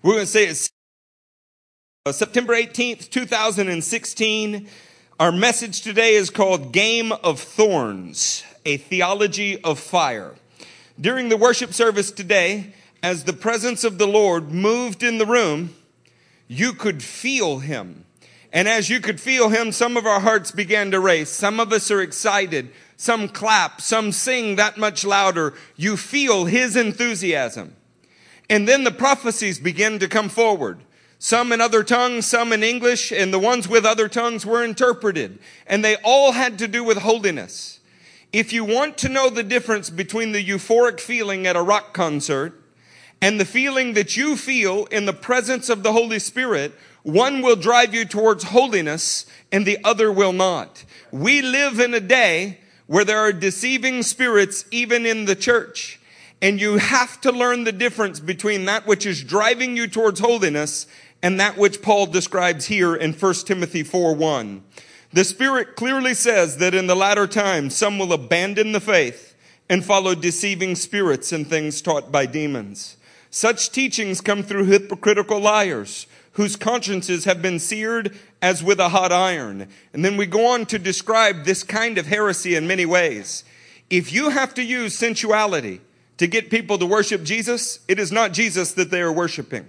We're 0.00 0.12
going 0.12 0.26
to 0.26 0.30
say 0.30 0.46
it's 0.46 0.70
uh, 2.06 2.12
September 2.12 2.54
18th, 2.54 3.10
2016. 3.10 4.68
Our 5.18 5.32
message 5.32 5.82
today 5.82 6.14
is 6.14 6.30
called 6.30 6.72
Game 6.72 7.10
of 7.10 7.40
Thorns, 7.40 8.44
a 8.64 8.76
theology 8.76 9.60
of 9.64 9.80
fire. 9.80 10.36
During 11.00 11.30
the 11.30 11.36
worship 11.36 11.72
service 11.74 12.12
today, 12.12 12.74
as 13.02 13.24
the 13.24 13.32
presence 13.32 13.82
of 13.82 13.98
the 13.98 14.06
Lord 14.06 14.52
moved 14.52 15.02
in 15.02 15.18
the 15.18 15.26
room, 15.26 15.74
you 16.46 16.74
could 16.74 17.02
feel 17.02 17.58
him. 17.58 18.04
And 18.52 18.68
as 18.68 18.88
you 18.88 19.00
could 19.00 19.20
feel 19.20 19.48
him, 19.48 19.72
some 19.72 19.96
of 19.96 20.06
our 20.06 20.20
hearts 20.20 20.52
began 20.52 20.92
to 20.92 21.00
race. 21.00 21.28
Some 21.28 21.58
of 21.58 21.72
us 21.72 21.90
are 21.90 22.00
excited. 22.00 22.70
Some 22.96 23.28
clap. 23.28 23.80
Some 23.80 24.12
sing 24.12 24.54
that 24.56 24.78
much 24.78 25.04
louder. 25.04 25.54
You 25.74 25.96
feel 25.96 26.44
his 26.44 26.76
enthusiasm. 26.76 27.74
And 28.50 28.66
then 28.66 28.84
the 28.84 28.90
prophecies 28.90 29.58
begin 29.58 29.98
to 29.98 30.08
come 30.08 30.28
forward. 30.28 30.80
Some 31.18 31.52
in 31.52 31.60
other 31.60 31.82
tongues, 31.82 32.26
some 32.26 32.52
in 32.52 32.62
English, 32.62 33.10
and 33.10 33.32
the 33.32 33.38
ones 33.38 33.68
with 33.68 33.84
other 33.84 34.08
tongues 34.08 34.46
were 34.46 34.62
interpreted. 34.62 35.38
And 35.66 35.84
they 35.84 35.96
all 36.04 36.32
had 36.32 36.58
to 36.60 36.68
do 36.68 36.84
with 36.84 36.98
holiness. 36.98 37.80
If 38.32 38.52
you 38.52 38.64
want 38.64 38.98
to 38.98 39.08
know 39.08 39.30
the 39.30 39.42
difference 39.42 39.90
between 39.90 40.32
the 40.32 40.44
euphoric 40.44 41.00
feeling 41.00 41.46
at 41.46 41.56
a 41.56 41.62
rock 41.62 41.92
concert 41.92 42.62
and 43.20 43.40
the 43.40 43.44
feeling 43.44 43.94
that 43.94 44.16
you 44.16 44.36
feel 44.36 44.84
in 44.86 45.06
the 45.06 45.12
presence 45.12 45.68
of 45.68 45.82
the 45.82 45.92
Holy 45.92 46.18
Spirit, 46.18 46.72
one 47.02 47.42
will 47.42 47.56
drive 47.56 47.94
you 47.94 48.04
towards 48.04 48.44
holiness 48.44 49.26
and 49.50 49.66
the 49.66 49.78
other 49.82 50.12
will 50.12 50.32
not. 50.32 50.84
We 51.10 51.42
live 51.42 51.80
in 51.80 51.94
a 51.94 52.00
day 52.00 52.60
where 52.86 53.04
there 53.04 53.18
are 53.18 53.32
deceiving 53.32 54.02
spirits 54.02 54.66
even 54.70 55.06
in 55.06 55.24
the 55.24 55.36
church. 55.36 56.00
And 56.40 56.60
you 56.60 56.78
have 56.78 57.20
to 57.22 57.32
learn 57.32 57.64
the 57.64 57.72
difference 57.72 58.20
between 58.20 58.66
that 58.66 58.86
which 58.86 59.04
is 59.04 59.24
driving 59.24 59.76
you 59.76 59.88
towards 59.88 60.20
holiness 60.20 60.86
and 61.22 61.40
that 61.40 61.56
which 61.56 61.82
Paul 61.82 62.06
describes 62.06 62.66
here 62.66 62.94
in 62.94 63.12
1 63.12 63.34
Timothy 63.46 63.82
4 63.82 64.14
1. 64.14 64.62
The 65.12 65.24
Spirit 65.24 65.74
clearly 65.74 66.14
says 66.14 66.58
that 66.58 66.74
in 66.74 66.86
the 66.86 66.94
latter 66.94 67.26
times 67.26 67.74
some 67.74 67.98
will 67.98 68.12
abandon 68.12 68.72
the 68.72 68.80
faith 68.80 69.34
and 69.68 69.84
follow 69.84 70.14
deceiving 70.14 70.76
spirits 70.76 71.32
and 71.32 71.46
things 71.46 71.82
taught 71.82 72.12
by 72.12 72.26
demons. 72.26 72.96
Such 73.30 73.70
teachings 73.70 74.20
come 74.20 74.42
through 74.42 74.64
hypocritical 74.66 75.40
liars 75.40 76.06
whose 76.32 76.56
consciences 76.56 77.24
have 77.24 77.42
been 77.42 77.58
seared 77.58 78.16
as 78.40 78.62
with 78.62 78.78
a 78.78 78.90
hot 78.90 79.12
iron. 79.12 79.68
And 79.92 80.04
then 80.04 80.16
we 80.16 80.24
go 80.24 80.46
on 80.46 80.66
to 80.66 80.78
describe 80.78 81.44
this 81.44 81.64
kind 81.64 81.98
of 81.98 82.06
heresy 82.06 82.54
in 82.54 82.66
many 82.66 82.86
ways. 82.86 83.44
If 83.90 84.12
you 84.12 84.30
have 84.30 84.54
to 84.54 84.62
use 84.62 84.96
sensuality 84.96 85.80
to 86.18 86.26
get 86.26 86.50
people 86.50 86.78
to 86.78 86.86
worship 86.86 87.22
Jesus, 87.22 87.80
it 87.88 87.98
is 87.98 88.12
not 88.12 88.32
Jesus 88.32 88.72
that 88.72 88.90
they 88.90 89.00
are 89.00 89.12
worshiping. 89.12 89.66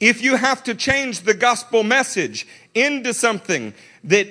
If 0.00 0.22
you 0.22 0.36
have 0.36 0.62
to 0.64 0.74
change 0.74 1.20
the 1.20 1.34
gospel 1.34 1.82
message 1.82 2.46
into 2.74 3.14
something 3.14 3.74
that 4.04 4.28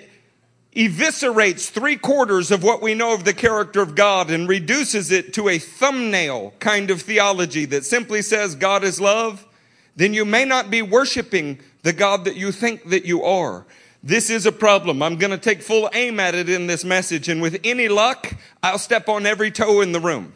eviscerates 0.75 1.69
three 1.69 1.95
quarters 1.95 2.52
of 2.52 2.61
what 2.63 2.81
we 2.81 2.94
know 2.94 3.13
of 3.13 3.23
the 3.23 3.33
character 3.33 3.81
of 3.81 3.95
God 3.95 4.30
and 4.30 4.47
reduces 4.47 5.11
it 5.11 5.33
to 5.33 5.47
a 5.50 5.58
thumbnail 5.58 6.53
kind 6.59 6.91
of 6.91 7.02
theology 7.02 7.66
that 7.66 7.86
simply 7.86 8.22
says 8.22 8.56
God 8.56 8.83
is 8.83 9.00
love, 9.00 9.45
then 9.95 10.13
you 10.13 10.25
may 10.25 10.44
not 10.44 10.69
be 10.69 10.81
worshiping 10.81 11.59
the 11.83 11.94
God 11.94 12.25
that 12.25 12.36
you 12.36 12.52
think 12.52 12.89
that 12.89 13.06
you 13.06 13.23
are. 13.23 13.66
This 14.03 14.30
is 14.30 14.45
a 14.45 14.52
problem. 14.52 15.02
I'm 15.02 15.17
going 15.17 15.31
to 15.31 15.38
take 15.38 15.61
full 15.61 15.89
aim 15.94 16.19
at 16.19 16.36
it 16.36 16.50
in 16.50 16.67
this 16.67 16.83
message, 16.83 17.28
and 17.30 17.41
with 17.41 17.59
any 17.63 17.88
luck, 17.88 18.33
I'll 18.61 18.78
step 18.78 19.09
on 19.09 19.25
every 19.25 19.50
toe 19.50 19.81
in 19.81 19.94
the 19.94 20.00
room. 20.00 20.36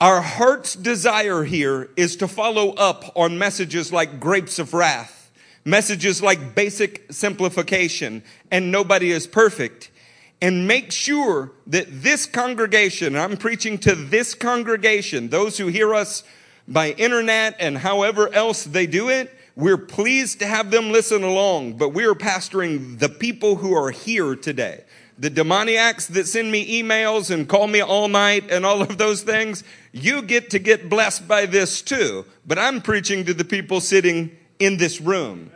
Our 0.00 0.22
heart's 0.22 0.76
desire 0.76 1.44
here 1.44 1.90
is 1.94 2.16
to 2.16 2.28
follow 2.28 2.70
up 2.70 3.12
on 3.16 3.36
messages 3.36 3.92
like 3.92 4.18
grapes 4.18 4.58
of 4.58 4.72
wrath, 4.72 5.30
messages 5.62 6.22
like 6.22 6.54
basic 6.54 7.12
simplification, 7.12 8.22
and 8.50 8.72
nobody 8.72 9.10
is 9.10 9.26
perfect. 9.26 9.90
And 10.40 10.66
make 10.66 10.90
sure 10.90 11.52
that 11.66 12.02
this 12.02 12.24
congregation, 12.24 13.14
I'm 13.14 13.36
preaching 13.36 13.76
to 13.80 13.94
this 13.94 14.32
congregation, 14.34 15.28
those 15.28 15.58
who 15.58 15.66
hear 15.66 15.94
us 15.94 16.24
by 16.66 16.92
internet 16.92 17.56
and 17.60 17.76
however 17.76 18.32
else 18.32 18.64
they 18.64 18.86
do 18.86 19.10
it, 19.10 19.36
we're 19.54 19.76
pleased 19.76 20.38
to 20.38 20.46
have 20.46 20.70
them 20.70 20.92
listen 20.92 21.22
along, 21.22 21.74
but 21.74 21.90
we're 21.90 22.14
pastoring 22.14 22.98
the 22.98 23.10
people 23.10 23.56
who 23.56 23.74
are 23.74 23.90
here 23.90 24.34
today 24.34 24.84
the 25.20 25.30
demoniacs 25.30 26.06
that 26.08 26.26
send 26.26 26.50
me 26.50 26.82
emails 26.82 27.30
and 27.30 27.46
call 27.46 27.66
me 27.66 27.82
all 27.82 28.08
night 28.08 28.50
and 28.50 28.64
all 28.64 28.80
of 28.80 28.96
those 28.96 29.22
things, 29.22 29.62
you 29.92 30.22
get 30.22 30.48
to 30.50 30.58
get 30.58 30.88
blessed 30.88 31.28
by 31.28 31.44
this 31.44 31.82
too. 31.82 32.24
But 32.46 32.58
I'm 32.58 32.80
preaching 32.80 33.26
to 33.26 33.34
the 33.34 33.44
people 33.44 33.82
sitting 33.82 34.34
in 34.58 34.78
this 34.78 34.98
room. 34.98 35.50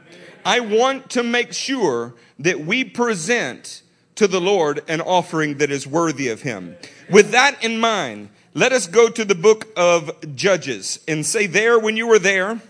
I 0.45 0.61
want 0.61 1.11
to 1.11 1.23
make 1.23 1.55
sure 1.55 2.15
that 2.39 2.61
we 2.61 2.85
present 2.85 3.83
to 4.17 4.29
the 4.29 4.41
Lord 4.41 4.83
an 4.87 5.01
offering 5.01 5.57
that 5.59 5.71
is 5.71 5.87
worthy 5.87 6.29
of 6.29 6.43
Him. 6.43 6.77
With 7.09 7.31
that 7.31 7.65
in 7.65 7.81
mind, 7.81 8.29
let 8.53 8.73
us 8.73 8.87
go 8.87 9.09
to 9.09 9.25
the 9.25 9.35
book 9.35 9.69
of 9.79 10.37
Judges 10.37 11.01
and 11.09 11.25
say 11.25 11.47
there 11.47 11.79
when 11.79 11.97
you 11.97 12.07
were 12.07 12.19
there, 12.19 12.61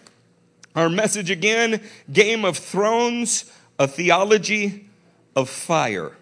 our 0.76 0.88
message 0.88 1.28
again, 1.28 1.82
Game 2.12 2.44
of 2.44 2.56
Thorns, 2.56 3.50
a 3.80 3.88
theology 3.88 4.88
of 5.34 5.50
fire. 5.50 6.12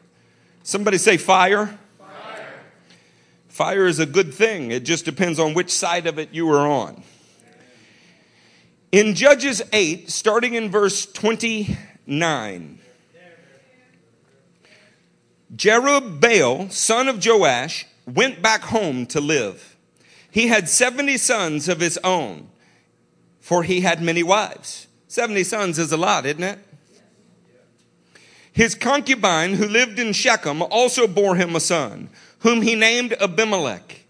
Somebody 0.63 0.99
say 0.99 1.17
fire. 1.17 1.79
fire. 1.99 2.55
Fire 3.49 3.87
is 3.87 3.99
a 3.99 4.07
good 4.07 4.33
thing. 4.33 4.71
It 4.71 4.85
just 4.85 5.05
depends 5.05 5.39
on 5.39 5.55
which 5.55 5.71
side 5.71 6.07
of 6.07 6.19
it 6.19 6.31
you 6.33 6.51
are 6.51 6.67
on. 6.67 7.03
In 8.93 9.15
Judges 9.15 9.63
8, 9.73 10.11
starting 10.11 10.55
in 10.55 10.71
verse 10.71 11.07
29, 11.07 12.79
Jerubbaal, 15.57 16.71
son 16.71 17.09
of 17.09 17.25
Joash, 17.25 17.87
went 18.07 18.43
back 18.43 18.63
home 18.63 19.07
to 19.07 19.21
live. 19.21 19.77
He 20.31 20.47
had 20.49 20.69
70 20.69 21.17
sons 21.19 21.69
of 21.69 21.81
his 21.81 21.99
own, 22.05 22.49
for 23.41 23.63
he 23.63 23.81
had 23.81 24.03
many 24.03 24.23
wives. 24.23 24.87
70 25.09 25.45
sons 25.45 25.79
is 25.79 25.93
a 25.93 25.97
lot, 25.97 26.25
isn't 26.25 26.43
it? 26.43 26.59
His 28.53 28.75
concubine, 28.75 29.55
who 29.55 29.67
lived 29.67 29.99
in 29.99 30.13
Shechem, 30.13 30.63
also 30.63 31.07
bore 31.07 31.37
him 31.37 31.57
a 31.57 31.61
son, 31.61 32.11
whom 32.41 32.63
he 32.63 32.75
named 32.75 33.15
Abimelech. 33.21 34.01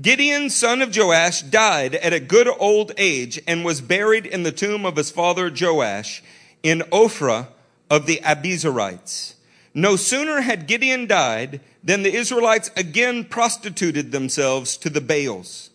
Gideon, 0.00 0.50
son 0.50 0.80
of 0.80 0.96
Joash, 0.96 1.42
died 1.42 1.96
at 1.96 2.12
a 2.12 2.20
good 2.20 2.48
old 2.60 2.92
age 2.96 3.40
and 3.48 3.64
was 3.64 3.80
buried 3.80 4.26
in 4.26 4.44
the 4.44 4.52
tomb 4.52 4.86
of 4.86 4.94
his 4.94 5.10
father 5.10 5.50
Joash 5.50 6.22
in 6.62 6.82
Ophrah 6.92 7.48
of 7.90 8.06
the 8.06 8.20
Abiezrites. 8.22 9.34
No 9.74 9.96
sooner 9.96 10.42
had 10.42 10.68
Gideon 10.68 11.06
died 11.06 11.60
than 11.82 12.04
the 12.04 12.14
Israelites 12.14 12.70
again 12.76 13.24
prostituted 13.24 14.12
themselves 14.12 14.76
to 14.76 14.90
the 14.90 15.00
Baals. 15.00 15.70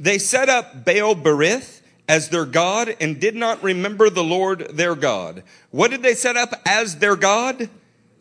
They 0.00 0.18
set 0.18 0.48
up 0.48 0.84
Baal 0.84 1.14
Berith 1.14 1.79
as 2.10 2.28
their 2.30 2.44
God 2.44 2.96
and 3.00 3.20
did 3.20 3.36
not 3.36 3.62
remember 3.62 4.10
the 4.10 4.24
Lord 4.24 4.76
their 4.76 4.96
God. 4.96 5.44
What 5.70 5.92
did 5.92 6.02
they 6.02 6.14
set 6.14 6.36
up 6.36 6.60
as 6.66 6.96
their 6.96 7.14
God? 7.14 7.70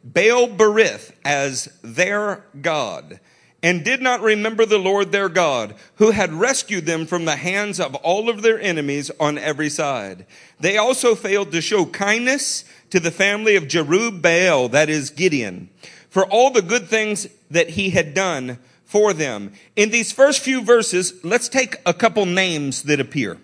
Baal 0.03 0.47
Berith 0.47 1.11
as 1.25 1.69
their 1.81 2.45
God 2.61 3.19
and 3.63 3.83
did 3.83 3.99
not 3.99 4.21
remember 4.21 4.63
the 4.63 4.77
Lord 4.77 5.11
their 5.11 5.27
God, 5.27 5.73
who 5.95 6.11
had 6.11 6.31
rescued 6.31 6.85
them 6.85 7.07
from 7.07 7.25
the 7.25 7.35
hands 7.35 7.79
of 7.79 7.95
all 7.95 8.29
of 8.29 8.43
their 8.43 8.61
enemies 8.61 9.09
on 9.19 9.39
every 9.39 9.69
side. 9.69 10.27
They 10.59 10.77
also 10.77 11.15
failed 11.15 11.51
to 11.51 11.59
show 11.59 11.87
kindness 11.87 12.65
to 12.91 12.99
the 12.99 13.11
family 13.11 13.55
of 13.55 13.63
Jerubbaal, 13.63 14.69
that 14.69 14.89
is 14.89 15.09
Gideon, 15.09 15.67
for 16.11 16.27
all 16.27 16.51
the 16.51 16.61
good 16.61 16.87
things 16.87 17.27
that 17.49 17.71
he 17.71 17.89
had 17.89 18.13
done 18.13 18.59
for 18.85 19.13
them. 19.13 19.51
In 19.75 19.89
these 19.89 20.11
first 20.11 20.41
few 20.41 20.63
verses, 20.63 21.13
let's 21.23 21.49
take 21.49 21.77
a 21.87 21.93
couple 21.93 22.27
names 22.27 22.83
that 22.83 22.99
appear. 22.99 23.39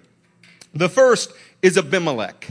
The 0.76 0.90
first 0.90 1.32
is 1.62 1.78
Abimelech. 1.78 2.48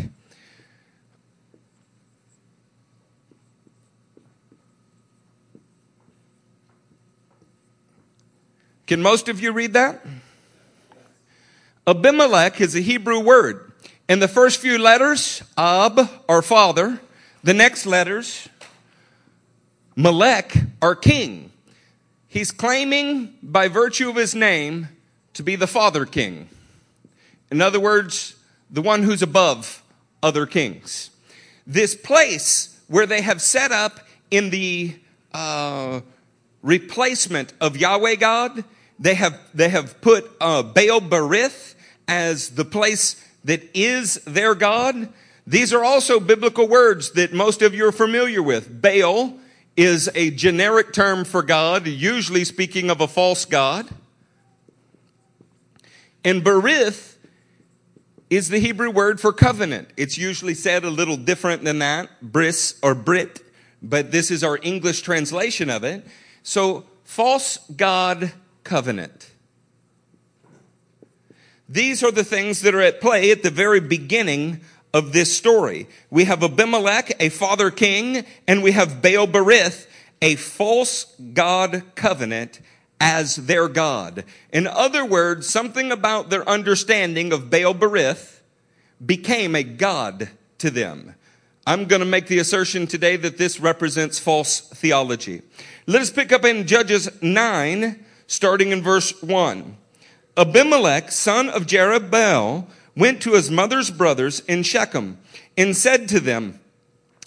Can 8.87 9.03
most 9.03 9.29
of 9.29 9.41
you 9.41 9.53
read 9.53 9.75
that? 9.75 10.05
Abimelech 11.87 12.61
is 12.63 12.75
a 12.75 12.81
Hebrew 12.81 13.21
word. 13.21 13.73
And 14.09 14.23
the 14.23 14.29
first 14.29 14.61
few 14.61 14.79
letters, 14.79 15.43
Ab, 15.57 16.01
our 16.27 16.43
father. 16.43 17.01
The 17.43 17.55
next 17.55 17.85
letters, 17.85 18.49
Melech, 19.97 20.55
our 20.81 20.95
king. 20.95 21.51
He's 22.27 22.51
claiming 22.51 23.35
by 23.43 23.69
virtue 23.69 24.09
of 24.09 24.17
his 24.17 24.35
name 24.35 24.89
to 25.35 25.43
be 25.43 25.57
the 25.57 25.67
father 25.67 26.07
king. 26.07 26.49
In 27.55 27.63
other 27.63 27.79
words, 27.79 28.35
the 28.69 28.83
one 28.83 29.05
who's 29.05 29.23
above 29.23 29.85
other 30.25 30.45
kings. 30.45 31.11
This 31.65 31.95
place 31.95 32.81
where 32.89 33.07
they 33.07 33.21
have 33.23 33.41
set 33.41 33.71
up 33.71 34.01
in 34.29 34.51
the 34.51 34.97
uh, 35.33 36.01
replacement 36.63 37.53
of 37.61 37.77
Yahweh 37.77 38.17
God, 38.17 38.65
they 38.99 39.15
have, 39.15 39.39
they 39.55 39.69
have 39.69 40.01
put 40.01 40.29
uh, 40.41 40.65
Baal 40.65 41.01
Berith 41.01 41.77
as 42.09 42.51
the 42.51 42.65
place 42.65 43.25
that 43.45 43.63
is 43.73 44.15
their 44.25 44.57
God. 44.57 45.09
These 45.47 45.73
are 45.73 45.85
also 45.85 46.19
biblical 46.19 46.67
words 46.67 47.13
that 47.13 47.33
most 47.33 47.63
of 47.63 47.73
you 47.73 47.87
are 47.87 47.93
familiar 47.93 48.43
with. 48.43 48.83
Baal 48.83 49.33
is 49.77 50.11
a 50.17 50.33
generic 50.33 50.93
term 50.93 51.25
for 51.25 51.45
God, 51.45 51.87
usually 51.87 52.45
speaking 52.45 52.91
of 52.91 53.01
a 53.01 53.07
false 53.07 53.45
God. 53.45 53.89
And 56.25 56.43
Berith 56.43 57.14
is 58.37 58.49
the 58.49 58.59
Hebrew 58.59 58.91
word 58.91 59.21
for 59.21 59.33
covenant. 59.33 59.89
It's 59.97 60.19
usually 60.19 60.55
said 60.55 60.85
a 60.85 60.91
little 60.91 61.17
different 61.17 61.63
than 61.65 61.79
that, 61.79 62.09
bris 62.21 62.79
or 62.83 62.95
brit, 62.95 63.41
but 63.83 64.11
this 64.11 64.31
is 64.31 64.43
our 64.43 64.59
English 64.63 65.03
translation 65.03 65.71
of 65.71 65.85
it. 65.85 66.07
So, 66.43 66.85
false 67.05 67.59
God 67.77 68.33
covenant. 68.65 69.31
These 71.69 72.03
are 72.03 72.11
the 72.11 72.25
things 72.25 72.63
that 72.63 72.75
are 72.75 72.81
at 72.81 73.01
play 73.01 73.31
at 73.31 73.43
the 73.43 73.51
very 73.51 73.81
beginning 73.81 74.61
of 74.93 75.13
this 75.13 75.37
story. 75.37 75.89
We 76.11 76.25
have 76.25 76.43
Abimelech, 76.43 77.17
a 77.21 77.29
father 77.29 77.71
king, 77.71 78.25
and 78.47 78.63
we 78.63 78.73
have 78.73 79.03
Baal 79.03 79.27
Berith, 79.27 79.87
a 80.21 80.37
false 80.37 81.15
God 81.33 81.83
covenant 81.95 82.61
as 83.05 83.37
their 83.37 83.69
God. 83.69 84.25
In 84.51 84.67
other 84.67 85.05
words, 85.05 85.47
something 85.47 85.93
about 85.93 86.31
their 86.31 86.49
understanding 86.49 87.35
of 87.35 87.51
Baal 87.51 87.75
Berith 87.75 88.41
became 89.05 89.55
a 89.55 89.63
God 89.63 90.31
to 90.57 90.71
them. 90.71 91.15
I'm 91.67 91.85
going 91.85 92.01
to 92.01 92.07
make 92.07 92.29
the 92.29 92.39
assertion 92.39 92.87
today 92.87 93.17
that 93.17 93.37
this 93.37 93.61
represents 93.61 94.19
false 94.19 94.61
theology. 94.61 95.43
Let 95.87 96.01
us 96.01 96.09
pick 96.09 96.33
up 96.33 96.47
in 96.47 96.67
Judges 96.67 97.11
9, 97.21 98.03
starting 98.27 98.71
in 98.71 98.83
verse 98.83 99.23
1. 99.23 99.77
Abimelech, 100.39 101.13
son 101.13 101.51
of 101.51 101.67
Jerubbaal, 101.67 102.67
went 102.97 103.21
to 103.21 103.35
his 103.35 103.51
mother's 103.51 103.91
brothers 103.91 104.41
in 104.41 104.63
Shechem 104.63 105.19
and 105.59 105.77
said 105.77 106.09
to 106.09 106.21
them 106.21 106.59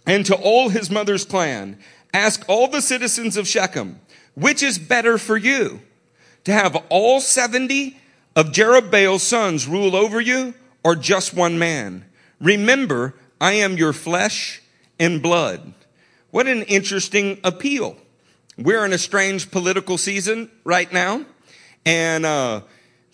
and 0.08 0.26
to 0.26 0.36
all 0.36 0.70
his 0.70 0.90
mother's 0.90 1.24
clan, 1.24 1.78
Ask 2.16 2.44
all 2.48 2.68
the 2.68 2.82
citizens 2.82 3.38
of 3.38 3.48
Shechem, 3.48 4.00
which 4.38 4.62
is 4.62 4.78
better 4.78 5.18
for 5.18 5.36
you? 5.36 5.82
To 6.44 6.54
have 6.54 6.76
all 6.90 7.20
70 7.20 7.98
of 8.36 8.52
Jerubbaal's 8.52 9.24
sons 9.24 9.68
rule 9.68 9.96
over 9.96 10.22
you 10.22 10.54
or 10.84 10.96
just 10.96 11.34
one 11.34 11.58
man? 11.58 12.06
Remember, 12.40 13.16
I 13.42 13.54
am 13.54 13.78
your 13.78 13.94
flesh 13.94 14.62
and 15.00 15.24
blood. 15.24 15.74
What 16.30 16.46
an 16.46 16.62
interesting 16.64 17.40
appeal. 17.44 17.98
We're 18.60 18.86
in 18.86 18.94
a 18.94 19.00
strange 19.00 19.50
political 19.50 19.98
season 19.98 20.52
right 20.64 20.92
now. 20.94 21.26
And, 21.84 22.24
uh, 22.24 22.62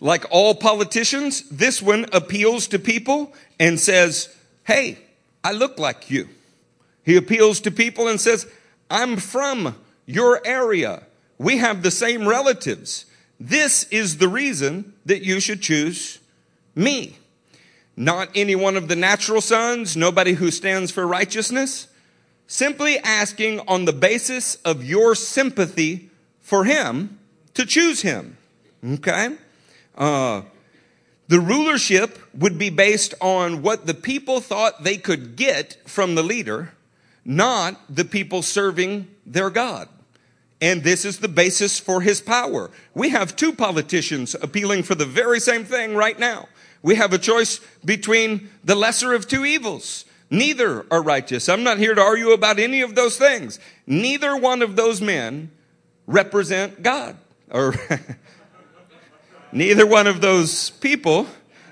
like 0.01 0.25
all 0.29 0.55
politicians, 0.55 1.47
this 1.49 1.81
one 1.81 2.05
appeals 2.11 2.67
to 2.67 2.79
people 2.79 3.33
and 3.61 3.79
says, 3.79 4.35
Hey, 4.65 4.97
I 5.41 5.53
look 5.53 5.79
like 5.79 6.11
you. 6.11 6.27
He 7.05 7.15
appeals 7.15 7.61
to 7.61 7.71
people 7.71 8.09
and 8.09 8.19
says, 8.19 8.45
I'm 8.89 9.15
from 9.15 9.77
your 10.05 10.41
area. 10.45 11.03
We 11.37 11.57
have 11.57 11.83
the 11.83 11.91
same 11.91 12.27
relatives. 12.27 13.05
This 13.39 13.83
is 13.85 14.17
the 14.17 14.27
reason 14.27 14.93
that 15.05 15.23
you 15.23 15.39
should 15.39 15.61
choose 15.61 16.19
me. 16.75 17.17
Not 17.95 18.29
any 18.35 18.55
one 18.55 18.75
of 18.75 18.87
the 18.87 18.95
natural 18.95 19.41
sons, 19.41 19.95
nobody 19.95 20.33
who 20.33 20.51
stands 20.51 20.91
for 20.91 21.05
righteousness. 21.05 21.87
Simply 22.47 22.97
asking 22.99 23.61
on 23.67 23.85
the 23.85 23.93
basis 23.93 24.55
of 24.65 24.83
your 24.83 25.15
sympathy 25.15 26.09
for 26.41 26.65
him 26.65 27.19
to 27.53 27.65
choose 27.65 28.01
him. 28.01 28.37
Okay? 28.83 29.35
Uh, 29.97 30.41
the 31.27 31.39
rulership 31.39 32.19
would 32.33 32.57
be 32.57 32.69
based 32.69 33.13
on 33.21 33.61
what 33.61 33.87
the 33.87 33.93
people 33.93 34.39
thought 34.39 34.83
they 34.83 34.97
could 34.97 35.35
get 35.35 35.77
from 35.85 36.15
the 36.15 36.23
leader, 36.23 36.73
not 37.23 37.79
the 37.89 38.05
people 38.05 38.41
serving 38.41 39.07
their 39.25 39.49
God. 39.49 39.87
And 40.63 40.81
this 40.81 41.03
is 41.03 41.19
the 41.19 41.27
basis 41.27 41.77
for 41.77 41.99
his 41.99 42.21
power. 42.21 42.71
We 42.93 43.09
have 43.09 43.35
two 43.35 43.51
politicians 43.51 44.33
appealing 44.33 44.83
for 44.83 44.95
the 44.95 45.05
very 45.05 45.41
same 45.41 45.65
thing 45.65 45.93
right 45.93 46.17
now. 46.17 46.47
We 46.81 46.95
have 46.95 47.11
a 47.11 47.17
choice 47.17 47.59
between 47.83 48.49
the 48.63 48.73
lesser 48.73 49.13
of 49.13 49.27
two 49.27 49.43
evils. 49.43 50.05
Neither 50.29 50.85
are 50.89 51.03
righteous. 51.03 51.49
I'm 51.49 51.63
not 51.63 51.79
here 51.79 51.93
to 51.93 52.01
argue 52.01 52.29
about 52.29 52.59
any 52.59 52.79
of 52.79 52.95
those 52.95 53.17
things. 53.17 53.59
Neither 53.85 54.37
one 54.37 54.61
of 54.61 54.77
those 54.77 55.01
men 55.01 55.51
represent 56.07 56.81
God 56.81 57.17
or 57.51 57.75
Neither 59.51 59.85
one 59.85 60.07
of 60.07 60.21
those 60.21 60.69
people. 60.69 61.27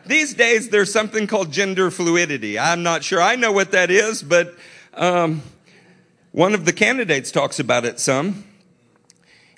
These 0.06 0.34
days, 0.34 0.68
there's 0.68 0.92
something 0.92 1.28
called 1.28 1.54
gender 1.54 1.92
fluidity. 1.92 2.60
I'm 2.60 2.84
not 2.84 3.06
sure 3.06 3.22
I 3.22 3.38
know 3.38 3.54
what 3.54 3.72
that 3.72 3.90
is, 3.90 4.22
but 4.22 4.54
um, 4.96 5.44
one 6.34 6.54
of 6.54 6.66
the 6.66 6.74
candidates 6.74 7.32
talks 7.32 7.58
about 7.58 7.86
it 7.86 7.98
some. 7.98 8.51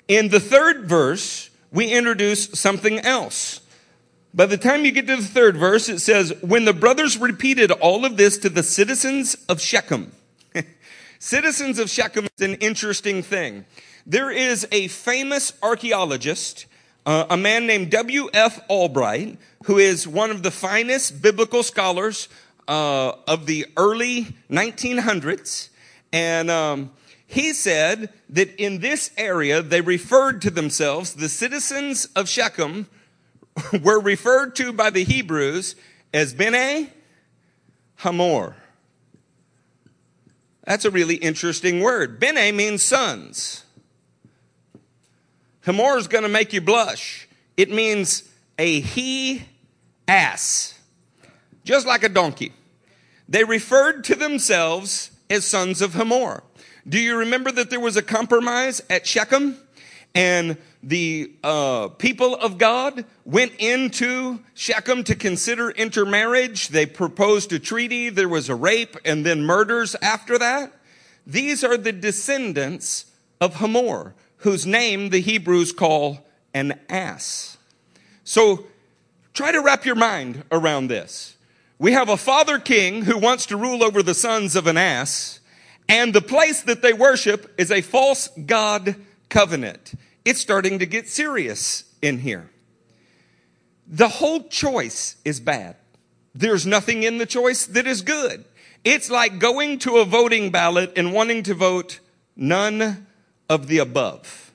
In 0.08 0.28
the 0.28 0.40
third 0.40 0.84
verse, 0.84 1.50
we 1.70 1.92
introduce 1.92 2.50
something 2.58 2.98
else. 3.00 3.60
By 4.32 4.46
the 4.46 4.56
time 4.56 4.84
you 4.84 4.92
get 4.92 5.06
to 5.06 5.16
the 5.16 5.22
third 5.22 5.56
verse, 5.56 5.88
it 5.88 6.00
says, 6.00 6.32
When 6.42 6.64
the 6.64 6.72
brothers 6.72 7.18
repeated 7.18 7.70
all 7.70 8.04
of 8.04 8.16
this 8.16 8.36
to 8.38 8.48
the 8.48 8.62
citizens 8.62 9.36
of 9.48 9.60
Shechem. 9.60 10.12
citizens 11.18 11.78
of 11.78 11.88
Shechem 11.88 12.26
is 12.36 12.44
an 12.44 12.54
interesting 12.56 13.22
thing. 13.22 13.64
There 14.06 14.30
is 14.30 14.66
a 14.72 14.88
famous 14.88 15.52
archaeologist 15.62 16.66
uh, 17.06 17.26
a 17.30 17.36
man 17.36 17.66
named 17.66 17.90
W.F. 17.90 18.60
Albright, 18.68 19.36
who 19.64 19.78
is 19.78 20.08
one 20.08 20.30
of 20.30 20.42
the 20.42 20.50
finest 20.50 21.20
biblical 21.20 21.62
scholars 21.62 22.28
uh, 22.66 23.12
of 23.28 23.46
the 23.46 23.66
early 23.76 24.34
1900s. 24.50 25.68
And 26.12 26.50
um, 26.50 26.92
he 27.34 27.52
said 27.52 28.12
that 28.30 28.54
in 28.62 28.78
this 28.78 29.10
area, 29.16 29.60
they 29.60 29.80
referred 29.80 30.40
to 30.42 30.50
themselves, 30.50 31.14
the 31.14 31.28
citizens 31.28 32.04
of 32.14 32.28
Shechem 32.28 32.86
were 33.82 33.98
referred 33.98 34.54
to 34.56 34.72
by 34.72 34.90
the 34.90 35.02
Hebrews 35.02 35.74
as 36.12 36.32
Bene 36.32 36.90
Hamor. 37.96 38.54
That's 40.62 40.84
a 40.84 40.92
really 40.92 41.16
interesting 41.16 41.80
word. 41.80 42.20
Bene 42.20 42.52
means 42.52 42.84
sons. 42.84 43.64
Hamor 45.62 45.98
is 45.98 46.06
going 46.06 46.22
to 46.22 46.30
make 46.30 46.52
you 46.52 46.60
blush. 46.60 47.28
It 47.56 47.68
means 47.68 48.28
a 48.60 48.78
he 48.78 49.42
ass, 50.06 50.78
just 51.64 51.84
like 51.84 52.04
a 52.04 52.08
donkey. 52.08 52.52
They 53.28 53.42
referred 53.42 54.04
to 54.04 54.14
themselves 54.14 55.10
as 55.28 55.44
sons 55.44 55.82
of 55.82 55.94
Hamor. 55.94 56.44
Do 56.88 56.98
you 56.98 57.16
remember 57.16 57.50
that 57.52 57.70
there 57.70 57.80
was 57.80 57.96
a 57.96 58.02
compromise 58.02 58.82
at 58.90 59.06
Shechem? 59.06 59.56
And 60.14 60.58
the 60.82 61.32
uh, 61.42 61.88
people 61.88 62.36
of 62.36 62.56
God 62.58 63.04
went 63.24 63.52
into 63.58 64.40
Shechem 64.54 65.02
to 65.04 65.16
consider 65.16 65.70
intermarriage. 65.70 66.68
They 66.68 66.86
proposed 66.86 67.52
a 67.52 67.58
treaty. 67.58 68.10
There 68.10 68.28
was 68.28 68.48
a 68.48 68.54
rape 68.54 68.96
and 69.04 69.26
then 69.26 69.42
murders 69.42 69.96
after 70.02 70.38
that. 70.38 70.72
These 71.26 71.64
are 71.64 71.76
the 71.76 71.92
descendants 71.92 73.06
of 73.40 73.56
Hamor 73.56 74.14
whose 74.38 74.66
name 74.66 75.08
the 75.08 75.20
Hebrews 75.20 75.72
call 75.72 76.24
an 76.52 76.78
ass. 76.88 77.56
So 78.24 78.66
try 79.32 79.52
to 79.52 79.62
wrap 79.62 79.86
your 79.86 79.94
mind 79.96 80.44
around 80.52 80.88
this. 80.88 81.36
We 81.78 81.92
have 81.92 82.08
a 82.08 82.16
father 82.16 82.58
king 82.58 83.02
who 83.02 83.18
wants 83.18 83.46
to 83.46 83.56
rule 83.56 83.82
over 83.82 84.02
the 84.02 84.14
sons 84.14 84.54
of 84.54 84.66
an 84.66 84.76
ass, 84.76 85.40
and 85.88 86.14
the 86.14 86.22
place 86.22 86.62
that 86.62 86.82
they 86.82 86.92
worship 86.92 87.54
is 87.58 87.70
a 87.70 87.82
false 87.82 88.28
God 88.28 88.96
covenant. 89.28 89.94
It's 90.24 90.40
starting 90.40 90.78
to 90.78 90.86
get 90.86 91.08
serious 91.08 91.84
in 92.00 92.18
here. 92.18 92.50
The 93.86 94.08
whole 94.08 94.44
choice 94.44 95.16
is 95.24 95.40
bad. 95.40 95.76
There's 96.34 96.66
nothing 96.66 97.02
in 97.02 97.18
the 97.18 97.26
choice 97.26 97.66
that 97.66 97.86
is 97.86 98.02
good. 98.02 98.44
It's 98.82 99.10
like 99.10 99.38
going 99.38 99.78
to 99.80 99.98
a 99.98 100.04
voting 100.04 100.50
ballot 100.50 100.92
and 100.96 101.12
wanting 101.12 101.42
to 101.44 101.54
vote 101.54 102.00
none 102.36 103.06
of 103.48 103.68
the 103.68 103.78
above. 103.78 104.52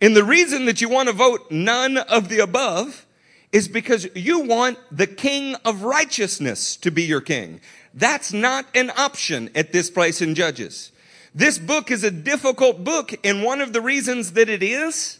And 0.00 0.16
the 0.16 0.24
reason 0.24 0.66
that 0.66 0.80
you 0.80 0.88
want 0.88 1.08
to 1.08 1.14
vote 1.14 1.50
none 1.50 1.96
of 1.96 2.28
the 2.28 2.40
above 2.40 3.06
is 3.52 3.68
because 3.68 4.08
you 4.14 4.40
want 4.40 4.78
the 4.90 5.06
king 5.06 5.54
of 5.64 5.82
righteousness 5.82 6.76
to 6.76 6.90
be 6.90 7.04
your 7.04 7.20
king. 7.20 7.60
That's 7.94 8.32
not 8.32 8.66
an 8.74 8.90
option 8.96 9.50
at 9.54 9.72
this 9.72 9.88
place 9.88 10.20
in 10.20 10.34
Judges. 10.34 10.90
This 11.34 11.58
book 11.58 11.90
is 11.90 12.04
a 12.04 12.10
difficult 12.10 12.84
book, 12.84 13.14
and 13.24 13.42
one 13.42 13.60
of 13.60 13.72
the 13.72 13.80
reasons 13.80 14.32
that 14.32 14.48
it 14.48 14.62
is, 14.62 15.18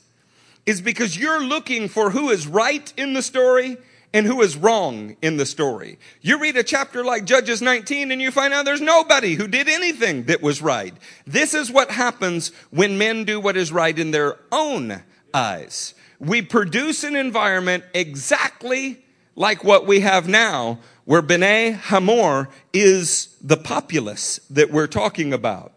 is 0.66 0.80
because 0.80 1.16
you're 1.16 1.42
looking 1.42 1.88
for 1.88 2.10
who 2.10 2.30
is 2.30 2.46
right 2.46 2.92
in 2.96 3.12
the 3.12 3.22
story 3.22 3.76
and 4.12 4.26
who 4.26 4.40
is 4.42 4.56
wrong 4.56 5.16
in 5.22 5.36
the 5.36 5.44
story. 5.44 5.98
You 6.20 6.38
read 6.38 6.56
a 6.56 6.62
chapter 6.62 7.04
like 7.04 7.24
Judges 7.24 7.60
19 7.60 8.12
and 8.12 8.22
you 8.22 8.30
find 8.30 8.54
out 8.54 8.64
there's 8.64 8.80
nobody 8.80 9.34
who 9.34 9.48
did 9.48 9.68
anything 9.68 10.24
that 10.24 10.40
was 10.40 10.62
right. 10.62 10.94
This 11.26 11.52
is 11.52 11.70
what 11.70 11.90
happens 11.90 12.52
when 12.70 12.96
men 12.96 13.24
do 13.24 13.40
what 13.40 13.56
is 13.56 13.72
right 13.72 13.98
in 13.98 14.12
their 14.12 14.38
own 14.52 15.02
eyes. 15.34 15.94
We 16.20 16.42
produce 16.42 17.02
an 17.02 17.16
environment 17.16 17.84
exactly 17.92 19.04
like 19.34 19.64
what 19.64 19.86
we 19.86 20.00
have 20.00 20.28
now, 20.28 20.78
where 21.04 21.22
B'nai 21.22 21.74
Hamor 21.74 22.48
is 22.72 23.36
the 23.42 23.56
populace 23.56 24.40
that 24.50 24.70
we're 24.70 24.86
talking 24.86 25.32
about. 25.32 25.72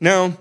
Now, 0.00 0.36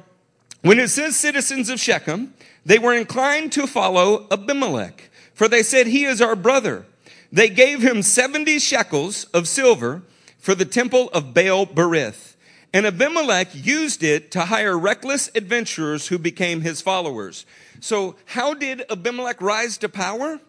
when 0.62 0.79
it 0.79 0.89
says 0.89 1.15
citizens 1.15 1.69
of 1.69 1.79
Shechem, 1.79 2.34
they 2.65 2.79
were 2.79 2.93
inclined 2.93 3.51
to 3.53 3.67
follow 3.67 4.27
Abimelech, 4.31 5.10
for 5.34 5.48
they 5.48 5.63
said, 5.63 5.88
He 5.88 6.05
is 6.05 6.22
our 6.22 6.36
brother. 6.36 6.86
They 7.31 7.50
gave 7.50 7.81
him 7.81 8.01
70 8.01 8.60
shekels 8.60 9.25
of 9.25 9.48
silver 9.48 10.01
for 10.38 10.55
the 10.55 10.65
temple 10.65 11.10
of 11.10 11.34
Baal 11.34 11.65
Berith. 11.65 12.36
And 12.74 12.86
Abimelech 12.86 13.50
used 13.53 14.03
it 14.03 14.31
to 14.31 14.41
hire 14.41 14.77
reckless 14.77 15.29
adventurers 15.36 16.08
who 16.08 16.17
became 16.17 16.62
his 16.62 16.81
followers. 16.81 17.46
So, 17.79 18.15
how 18.25 18.53
did 18.53 18.84
Abimelech 18.89 19.41
rise 19.41 19.77
to 19.79 19.89
power? 19.89 20.39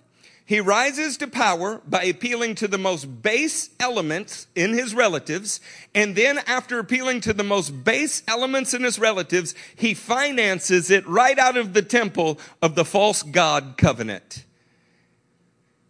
He 0.50 0.59
rises 0.59 1.16
to 1.19 1.28
power 1.28 1.80
by 1.87 2.02
appealing 2.02 2.57
to 2.57 2.66
the 2.66 2.76
most 2.76 3.23
base 3.23 3.71
elements 3.78 4.49
in 4.57 4.73
his 4.73 4.97
relatives. 4.97 5.61
And 5.95 6.16
then, 6.16 6.38
after 6.38 6.80
appealing 6.80 7.21
to 7.21 7.33
the 7.33 7.45
most 7.45 7.85
base 7.85 8.25
elements 8.26 8.75
in 8.75 8.83
his 8.83 8.99
relatives, 8.99 9.54
he 9.76 9.95
finances 9.95 10.90
it 10.90 11.07
right 11.07 11.38
out 11.38 11.57
of 11.57 11.73
the 11.73 11.83
temple 11.83 12.40
of 12.61 12.75
the 12.75 12.85
false 12.85 13.23
God 13.23 13.75
covenant. 13.76 14.45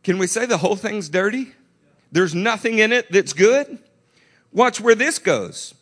Can 0.05 0.19
we 0.19 0.26
say 0.26 0.45
the 0.45 0.59
whole 0.59 0.76
thing's 0.76 1.09
dirty? 1.09 1.55
There's 2.12 2.35
nothing 2.35 2.81
in 2.81 2.93
it 2.93 3.11
that's 3.11 3.33
good? 3.33 3.79
Watch 4.52 4.79
where 4.79 4.95
this 4.95 5.19
goes. 5.19 5.73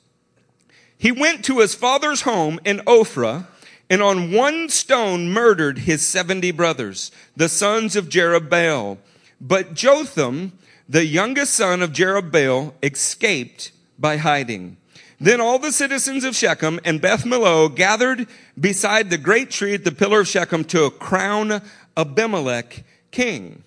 He 0.97 1.11
went 1.11 1.45
to 1.47 1.59
his 1.59 1.75
father's 1.75 2.21
home 2.21 2.61
in 2.65 2.79
Ophrah 2.87 3.49
and 3.91 4.03
on 4.03 4.33
one 4.33 4.69
stone 4.69 5.31
murdered 5.31 5.79
his 5.79 6.07
70 6.07 6.51
brothers, 6.53 7.11
the 7.37 7.49
sons 7.49 7.97
of 7.97 8.09
Jerubbaal. 8.09 8.99
But 9.41 9.75
Jotham, 9.75 10.53
the 10.89 11.07
youngest 11.07 11.55
son 11.55 11.83
of 11.83 11.93
Jerubbaal, 11.93 12.75
escaped 12.83 13.73
by 13.99 14.19
hiding. 14.19 14.77
Then 15.21 15.41
all 15.41 15.59
the 15.59 15.73
citizens 15.73 16.23
of 16.25 16.37
Shechem 16.37 16.79
and 16.85 17.01
Beth 17.01 17.25
Millo 17.25 17.75
gathered 17.75 18.29
beside 18.59 19.11
the 19.11 19.19
great 19.19 19.51
tree 19.51 19.75
at 19.75 19.85
the 19.85 19.93
pillar 19.93 20.21
of 20.21 20.29
Shechem 20.29 20.65
to 20.67 20.91
crown 20.91 21.61
Abimelech 21.97 22.85
king. 23.11 23.65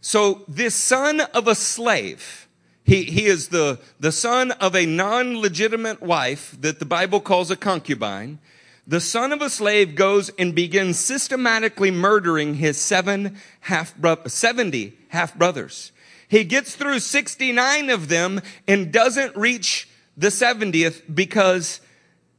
So 0.00 0.42
this 0.46 0.74
son 0.74 1.20
of 1.20 1.48
a 1.48 1.54
slave, 1.54 2.48
he, 2.84 3.04
he 3.04 3.24
is 3.24 3.48
the, 3.48 3.78
the 3.98 4.12
son 4.12 4.50
of 4.52 4.76
a 4.76 4.84
non-legitimate 4.84 6.02
wife 6.02 6.54
that 6.60 6.80
the 6.80 6.84
Bible 6.84 7.20
calls 7.20 7.50
a 7.50 7.56
concubine 7.56 8.38
the 8.86 9.00
son 9.00 9.32
of 9.32 9.40
a 9.40 9.48
slave 9.48 9.94
goes 9.94 10.30
and 10.38 10.54
begins 10.54 10.98
systematically 10.98 11.90
murdering 11.90 12.54
his 12.54 12.78
seven 12.78 13.36
half 13.60 13.96
bro- 13.96 14.24
70 14.26 14.96
half 15.08 15.34
brothers. 15.36 15.92
He 16.28 16.44
gets 16.44 16.74
through 16.74 16.98
69 16.98 17.90
of 17.90 18.08
them 18.08 18.40
and 18.66 18.92
doesn't 18.92 19.36
reach 19.36 19.88
the 20.16 20.28
70th 20.28 21.02
because 21.14 21.80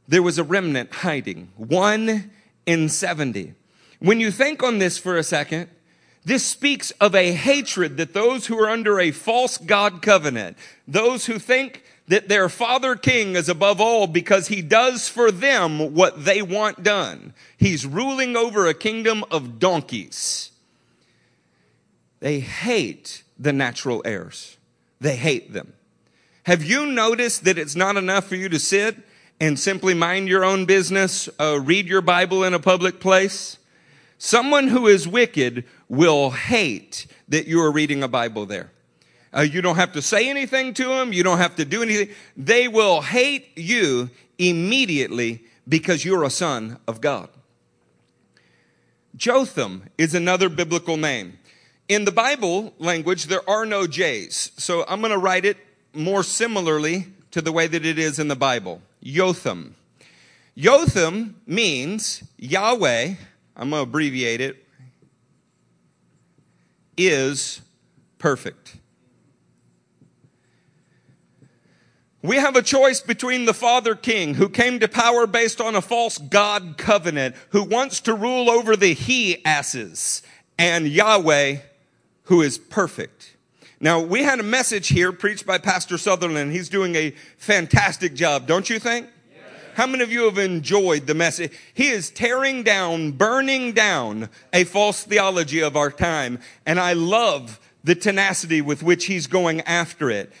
there 0.08 0.22
was 0.22 0.38
a 0.38 0.44
remnant 0.44 0.92
hiding. 0.92 1.50
One 1.56 2.30
in 2.64 2.88
70. 2.88 3.54
When 3.98 4.20
you 4.20 4.30
think 4.30 4.62
on 4.62 4.78
this 4.78 4.98
for 4.98 5.16
a 5.16 5.22
second, 5.22 5.68
this 6.24 6.44
speaks 6.44 6.90
of 6.92 7.14
a 7.14 7.32
hatred 7.32 7.96
that 7.96 8.12
those 8.12 8.46
who 8.46 8.58
are 8.58 8.68
under 8.68 8.98
a 8.98 9.12
false 9.12 9.58
God 9.58 10.02
covenant, 10.02 10.56
those 10.86 11.26
who 11.26 11.38
think 11.38 11.82
that 12.08 12.28
their 12.28 12.48
father 12.48 12.94
king 12.94 13.34
is 13.34 13.48
above 13.48 13.80
all 13.80 14.06
because 14.06 14.48
he 14.48 14.62
does 14.62 15.08
for 15.08 15.30
them 15.30 15.94
what 15.94 16.24
they 16.24 16.40
want 16.40 16.82
done. 16.82 17.34
He's 17.56 17.84
ruling 17.84 18.36
over 18.36 18.66
a 18.66 18.74
kingdom 18.74 19.24
of 19.30 19.58
donkeys. 19.58 20.50
They 22.20 22.40
hate 22.40 23.22
the 23.38 23.52
natural 23.52 24.02
heirs. 24.04 24.56
They 25.00 25.16
hate 25.16 25.52
them. 25.52 25.74
Have 26.44 26.62
you 26.62 26.86
noticed 26.86 27.44
that 27.44 27.58
it's 27.58 27.74
not 27.76 27.96
enough 27.96 28.26
for 28.26 28.36
you 28.36 28.48
to 28.48 28.58
sit 28.58 28.96
and 29.40 29.58
simply 29.58 29.94
mind 29.94 30.28
your 30.28 30.44
own 30.44 30.64
business, 30.64 31.28
uh, 31.40 31.60
read 31.60 31.86
your 31.86 32.00
Bible 32.00 32.44
in 32.44 32.54
a 32.54 32.60
public 32.60 33.00
place? 33.00 33.58
Someone 34.16 34.68
who 34.68 34.86
is 34.86 35.06
wicked 35.06 35.64
will 35.88 36.30
hate 36.30 37.06
that 37.28 37.46
you 37.46 37.60
are 37.60 37.70
reading 37.70 38.02
a 38.02 38.08
Bible 38.08 38.46
there. 38.46 38.70
Uh, 39.36 39.42
you 39.42 39.60
don't 39.60 39.76
have 39.76 39.92
to 39.92 40.00
say 40.00 40.30
anything 40.30 40.72
to 40.74 40.84
them. 40.84 41.12
You 41.12 41.22
don't 41.22 41.38
have 41.38 41.56
to 41.56 41.64
do 41.64 41.82
anything. 41.82 42.08
They 42.36 42.68
will 42.68 43.02
hate 43.02 43.56
you 43.56 44.08
immediately 44.38 45.44
because 45.68 46.04
you're 46.04 46.24
a 46.24 46.30
son 46.30 46.78
of 46.88 47.00
God. 47.00 47.28
Jotham 49.14 49.84
is 49.98 50.14
another 50.14 50.48
biblical 50.48 50.96
name. 50.96 51.38
In 51.88 52.04
the 52.04 52.12
Bible 52.12 52.72
language, 52.78 53.26
there 53.26 53.48
are 53.48 53.66
no 53.66 53.86
J's. 53.86 54.52
So 54.56 54.84
I'm 54.88 55.00
going 55.00 55.12
to 55.12 55.18
write 55.18 55.44
it 55.44 55.58
more 55.92 56.22
similarly 56.22 57.06
to 57.30 57.42
the 57.42 57.52
way 57.52 57.66
that 57.66 57.84
it 57.84 57.98
is 57.98 58.18
in 58.18 58.28
the 58.28 58.36
Bible. 58.36 58.80
Jotham. 59.02 59.76
Jotham 60.56 61.40
means 61.46 62.24
Yahweh, 62.38 63.14
I'm 63.56 63.70
going 63.70 63.84
to 63.84 63.88
abbreviate 63.88 64.40
it, 64.40 64.64
is 66.96 67.60
perfect. 68.18 68.76
We 72.26 72.38
have 72.38 72.56
a 72.56 72.62
choice 72.62 73.00
between 73.00 73.44
the 73.44 73.54
Father 73.54 73.94
King, 73.94 74.34
who 74.34 74.48
came 74.48 74.80
to 74.80 74.88
power 74.88 75.28
based 75.28 75.60
on 75.60 75.76
a 75.76 75.80
false 75.80 76.18
God 76.18 76.74
covenant, 76.76 77.36
who 77.50 77.62
wants 77.62 78.00
to 78.00 78.14
rule 78.14 78.50
over 78.50 78.74
the 78.74 78.94
he 78.94 79.44
asses, 79.44 80.22
and 80.58 80.88
Yahweh, 80.88 81.58
who 82.24 82.42
is 82.42 82.58
perfect. 82.58 83.36
Now, 83.78 84.00
we 84.00 84.24
had 84.24 84.40
a 84.40 84.42
message 84.42 84.88
here 84.88 85.12
preached 85.12 85.46
by 85.46 85.58
Pastor 85.58 85.96
Sutherland. 85.96 86.50
He's 86.50 86.68
doing 86.68 86.96
a 86.96 87.12
fantastic 87.38 88.14
job, 88.14 88.48
don't 88.48 88.68
you 88.68 88.80
think? 88.80 89.06
How 89.74 89.86
many 89.86 90.02
of 90.02 90.10
you 90.10 90.24
have 90.24 90.38
enjoyed 90.38 91.06
the 91.06 91.14
message? 91.14 91.52
He 91.74 91.90
is 91.90 92.10
tearing 92.10 92.64
down, 92.64 93.12
burning 93.12 93.70
down 93.70 94.30
a 94.52 94.64
false 94.64 95.04
theology 95.04 95.62
of 95.62 95.76
our 95.76 95.92
time. 95.92 96.40
And 96.64 96.80
I 96.80 96.94
love 96.94 97.60
the 97.84 97.94
tenacity 97.94 98.60
with 98.60 98.82
which 98.82 99.04
he's 99.04 99.28
going 99.28 99.60
after 99.60 100.10
it. 100.10 100.32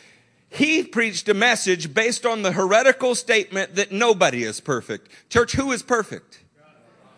He 0.48 0.82
preached 0.82 1.28
a 1.28 1.34
message 1.34 1.92
based 1.92 2.24
on 2.24 2.42
the 2.42 2.52
heretical 2.52 3.14
statement 3.14 3.74
that 3.74 3.92
nobody 3.92 4.42
is 4.44 4.60
perfect. 4.60 5.10
Church, 5.28 5.52
who 5.52 5.72
is 5.72 5.82
perfect? 5.82 6.42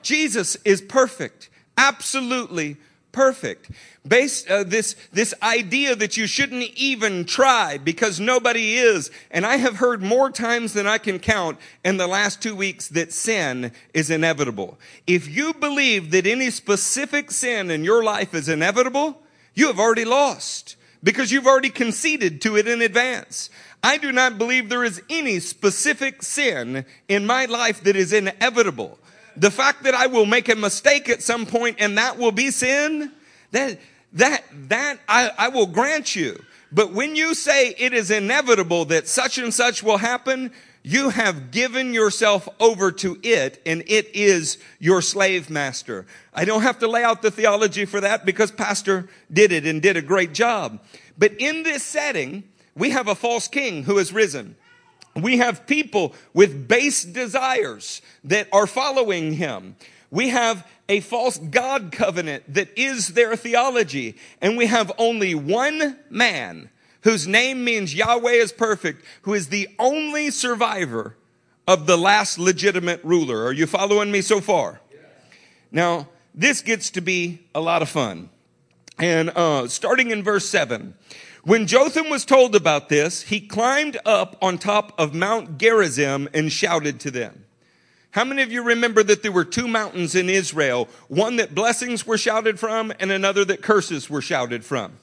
Jesus 0.03 0.57
is 0.65 0.81
perfect. 0.81 1.51
Absolutely 1.77 2.79
perfect. 3.13 3.71
Based 4.07 4.49
uh, 4.49 4.65
this 4.65 4.97
this 5.13 5.35
idea 5.43 5.95
that 5.95 6.17
you 6.17 6.27
shouldn't 6.27 6.71
even 6.77 7.25
try 7.25 7.77
because 7.77 8.19
nobody 8.19 8.75
is. 8.75 9.11
And 9.31 9.45
I 9.45 9.57
have 9.57 9.77
heard 9.77 10.03
more 10.03 10.31
times 10.31 10.73
than 10.73 10.87
I 10.87 10.99
can 10.99 11.19
count 11.19 11.59
in 11.85 11.97
the 11.97 12.07
last 12.07 12.41
2 12.43 12.55
weeks 12.55 12.89
that 12.89 13.13
sin 13.13 13.73
is 13.93 14.09
inevitable. 14.09 14.79
If 15.07 15.29
you 15.29 15.53
believe 15.53 16.11
that 16.13 16.27
any 16.27 16.51
specific 16.51 17.31
sin 17.31 17.71
in 17.71 17.85
your 17.85 18.03
life 18.03 18.35
is 18.35 18.49
inevitable, 18.49 19.21
you 19.55 19.67
have 19.67 19.79
already 19.79 20.05
lost 20.05 20.77
because 21.03 21.31
you've 21.31 21.47
already 21.47 21.71
conceded 21.71 22.41
to 22.43 22.57
it 22.57 22.67
in 22.67 22.83
advance. 22.83 23.51
I 23.83 23.99
do 23.99 24.11
not 24.13 24.39
believe 24.39 24.69
there 24.69 24.85
is 24.85 25.03
any 25.09 25.39
specific 25.39 26.23
sin 26.23 26.85
in 27.09 27.27
my 27.27 27.45
life 27.45 27.83
that 27.85 27.97
is 27.97 28.13
inevitable. 28.13 28.99
The 29.37 29.51
fact 29.51 29.85
that 29.85 29.95
I 29.95 30.09
will 30.09 30.27
make 30.27 30.49
a 30.49 30.57
mistake 30.57 31.09
at 31.09 31.23
some 31.23 31.47
point 31.47 31.77
and 31.79 31.97
that 31.97 32.19
will 32.19 32.33
be 32.33 32.51
sin, 32.51 33.13
that, 33.53 33.79
that, 34.15 34.45
that 34.69 34.99
I, 35.09 35.31
I 35.39 35.49
will 35.49 35.67
grant 35.67 36.17
you. 36.17 36.43
But 36.73 36.93
when 36.93 37.17
you 37.17 37.35
say 37.35 37.75
it 37.79 37.95
is 37.95 38.11
inevitable 38.11 38.85
that 38.87 39.09
such 39.09 39.39
and 39.39 39.55
such 39.55 39.83
will 39.83 39.99
happen, 39.99 40.53
you 40.89 41.11
have 41.11 41.51
given 41.51 41.93
yourself 41.93 42.49
over 42.59 42.91
to 42.91 43.19
it 43.23 43.61
and 43.67 43.83
it 43.89 44.09
is 44.17 44.57
your 44.79 45.03
slave 45.03 45.51
master. 45.51 46.07
I 46.33 46.47
don't 46.47 46.63
have 46.63 46.79
to 46.79 46.89
lay 46.89 47.05
out 47.05 47.21
the 47.21 47.31
theology 47.31 47.85
for 47.85 48.01
that 48.01 48.25
because 48.25 48.51
pastor 48.51 49.07
did 49.31 49.53
it 49.53 49.67
and 49.67 49.83
did 49.83 49.99
a 49.99 50.03
great 50.03 50.33
job. 50.33 50.81
But 51.19 51.35
in 51.39 51.63
this 51.63 51.83
setting, 51.83 52.45
we 52.75 52.89
have 52.89 53.07
a 53.07 53.15
false 53.15 53.49
king 53.49 53.83
who 53.83 53.99
has 53.99 54.15
risen. 54.15 54.57
We 55.15 55.37
have 55.37 55.67
people 55.67 56.15
with 56.33 56.67
base 56.69 57.05
desires 57.05 58.01
that 58.25 58.49
are 58.51 58.67
following 58.67 59.35
him. 59.35 59.77
We 60.11 60.31
have 60.31 60.67
a 60.89 61.01
false 61.01 61.37
God 61.37 61.93
covenant 61.93 62.45
that 62.55 62.71
is 62.79 63.09
their 63.09 63.37
theology. 63.37 64.17
And 64.41 64.57
we 64.57 64.65
have 64.65 64.91
only 64.97 65.35
one 65.35 65.99
man 66.09 66.71
whose 67.03 67.27
name 67.27 67.65
means 67.65 67.95
Yahweh 67.95 68.33
is 68.33 68.53
perfect, 68.53 69.05
who 69.23 69.35
is 69.35 69.49
the 69.49 69.69
only 69.79 70.31
survivor 70.31 71.17
of 71.67 71.87
the 71.87 71.99
last 71.99 72.39
legitimate 72.39 73.03
ruler. 73.05 73.45
Are 73.45 73.53
you 73.53 73.67
following 73.67 74.11
me 74.11 74.23
so 74.23 74.41
far? 74.41 74.81
Yes. 74.91 75.01
Now, 75.71 76.09
this 76.35 76.61
gets 76.61 76.91
to 76.91 77.01
be 77.01 77.41
a 77.55 77.61
lot 77.61 77.83
of 77.83 77.89
fun. 77.89 78.31
And 78.99 79.31
uh, 79.31 79.69
starting 79.69 80.11
in 80.11 80.23
verse 80.23 80.49
7, 80.49 80.95
when 81.45 81.67
Jotham 81.67 82.11
was 82.11 82.25
told 82.25 82.55
about 82.55 82.89
this, 82.89 83.23
he 83.23 83.41
climbed 83.41 83.97
up 84.05 84.37
on 84.43 84.59
top 84.59 84.93
of 84.99 85.15
Mount 85.15 85.59
Gerizim 85.59 86.29
and 86.35 86.51
shouted 86.51 87.01
to 87.01 87.11
them. 87.11 87.45
How 88.11 88.25
many 88.25 88.43
of 88.43 88.51
you 88.51 88.63
remember 88.63 89.03
that 89.03 89.23
there 89.23 89.33
were 89.33 89.45
two 89.45 89.69
mountains 89.69 90.15
in 90.15 90.29
Israel? 90.29 90.89
One 91.09 91.37
that 91.37 91.55
blessings 91.55 92.07
were 92.07 92.19
shouted 92.19 92.59
from 92.59 92.93
and 92.99 93.13
another 93.13 93.45
that 93.45 93.63
curses 93.63 94.11
were 94.11 94.23
shouted 94.23 94.65
from. 94.65 94.95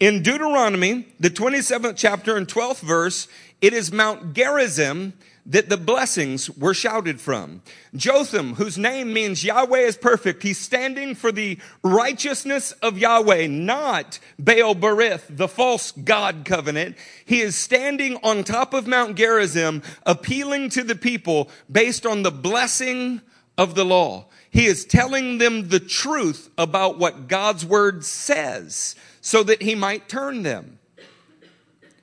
In 0.00 0.22
Deuteronomy, 0.22 1.08
the 1.18 1.28
27th 1.28 1.96
chapter 1.96 2.36
and 2.36 2.46
12th 2.46 2.82
verse, 2.82 3.26
it 3.60 3.72
is 3.72 3.90
Mount 3.90 4.32
Gerizim 4.32 5.12
that 5.44 5.68
the 5.68 5.76
blessings 5.76 6.48
were 6.50 6.74
shouted 6.74 7.20
from. 7.20 7.62
Jotham, 7.96 8.54
whose 8.54 8.78
name 8.78 9.12
means 9.12 9.42
Yahweh 9.42 9.80
is 9.80 9.96
perfect, 9.96 10.44
he's 10.44 10.58
standing 10.58 11.16
for 11.16 11.32
the 11.32 11.58
righteousness 11.82 12.70
of 12.80 12.96
Yahweh, 12.96 13.48
not 13.48 14.20
Baal 14.38 14.76
Berith, 14.76 15.24
the 15.28 15.48
false 15.48 15.90
God 15.90 16.44
covenant. 16.44 16.96
He 17.24 17.40
is 17.40 17.56
standing 17.56 18.18
on 18.22 18.44
top 18.44 18.74
of 18.74 18.86
Mount 18.86 19.16
Gerizim, 19.16 19.82
appealing 20.06 20.68
to 20.70 20.84
the 20.84 20.94
people 20.94 21.50
based 21.68 22.06
on 22.06 22.22
the 22.22 22.30
blessing 22.30 23.20
of 23.56 23.74
the 23.74 23.84
law. 23.84 24.26
He 24.48 24.66
is 24.66 24.84
telling 24.84 25.38
them 25.38 25.70
the 25.70 25.80
truth 25.80 26.50
about 26.56 26.98
what 26.98 27.26
God's 27.26 27.66
word 27.66 28.04
says 28.04 28.94
so 29.28 29.42
that 29.42 29.60
he 29.60 29.74
might 29.74 30.08
turn 30.08 30.42
them. 30.42 30.78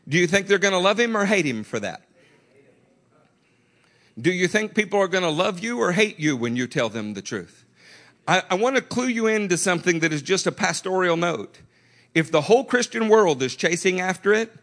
Do 0.08 0.20
you 0.20 0.28
think 0.28 0.46
they're 0.46 0.60
going 0.60 0.76
to 0.76 0.80
love 0.80 1.00
him 1.00 1.18
or 1.18 1.26
hate 1.26 1.44
him 1.44 1.64
for 1.64 1.80
that? 1.80 2.04
Do 4.22 4.32
you 4.32 4.48
think 4.48 4.76
people 4.76 5.00
are 5.00 5.08
going 5.08 5.24
to 5.24 5.32
love 5.32 5.58
you 5.58 5.80
or 5.80 5.92
hate 5.92 6.20
you 6.20 6.38
when 6.38 6.56
you 6.56 6.68
tell 6.68 6.88
them 6.88 7.16
the 7.16 7.24
truth? 7.24 7.66
I, 8.28 8.44
I 8.52 8.54
want 8.54 8.76
to 8.76 8.82
clue 8.84 9.08
you 9.08 9.26
into 9.26 9.58
something 9.58 10.02
that 10.02 10.14
is 10.14 10.22
just 10.22 10.46
a 10.46 10.52
pastoral 10.52 11.18
note. 11.18 11.62
If 12.14 12.32
the 12.32 12.42
whole 12.42 12.64
Christian 12.64 13.10
world 13.10 13.42
is 13.42 13.56
chasing 13.56 14.00
after 14.00 14.32
it, 14.32 14.54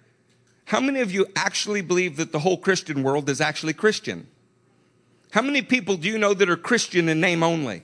how 0.67 0.79
many 0.79 1.01
of 1.01 1.11
you 1.11 1.27
actually 1.35 1.81
believe 1.81 2.17
that 2.17 2.31
the 2.31 2.39
whole 2.39 2.57
Christian 2.57 3.03
world 3.03 3.29
is 3.29 3.41
actually 3.41 3.73
Christian? 3.73 4.29
How 5.33 5.43
many 5.43 5.63
people 5.63 5.97
do 5.97 6.07
you 6.07 6.17
know 6.17 6.33
that 6.33 6.49
are 6.49 6.57
Christian 6.57 7.09
in 7.09 7.21
name 7.21 7.43
only? 7.43 7.83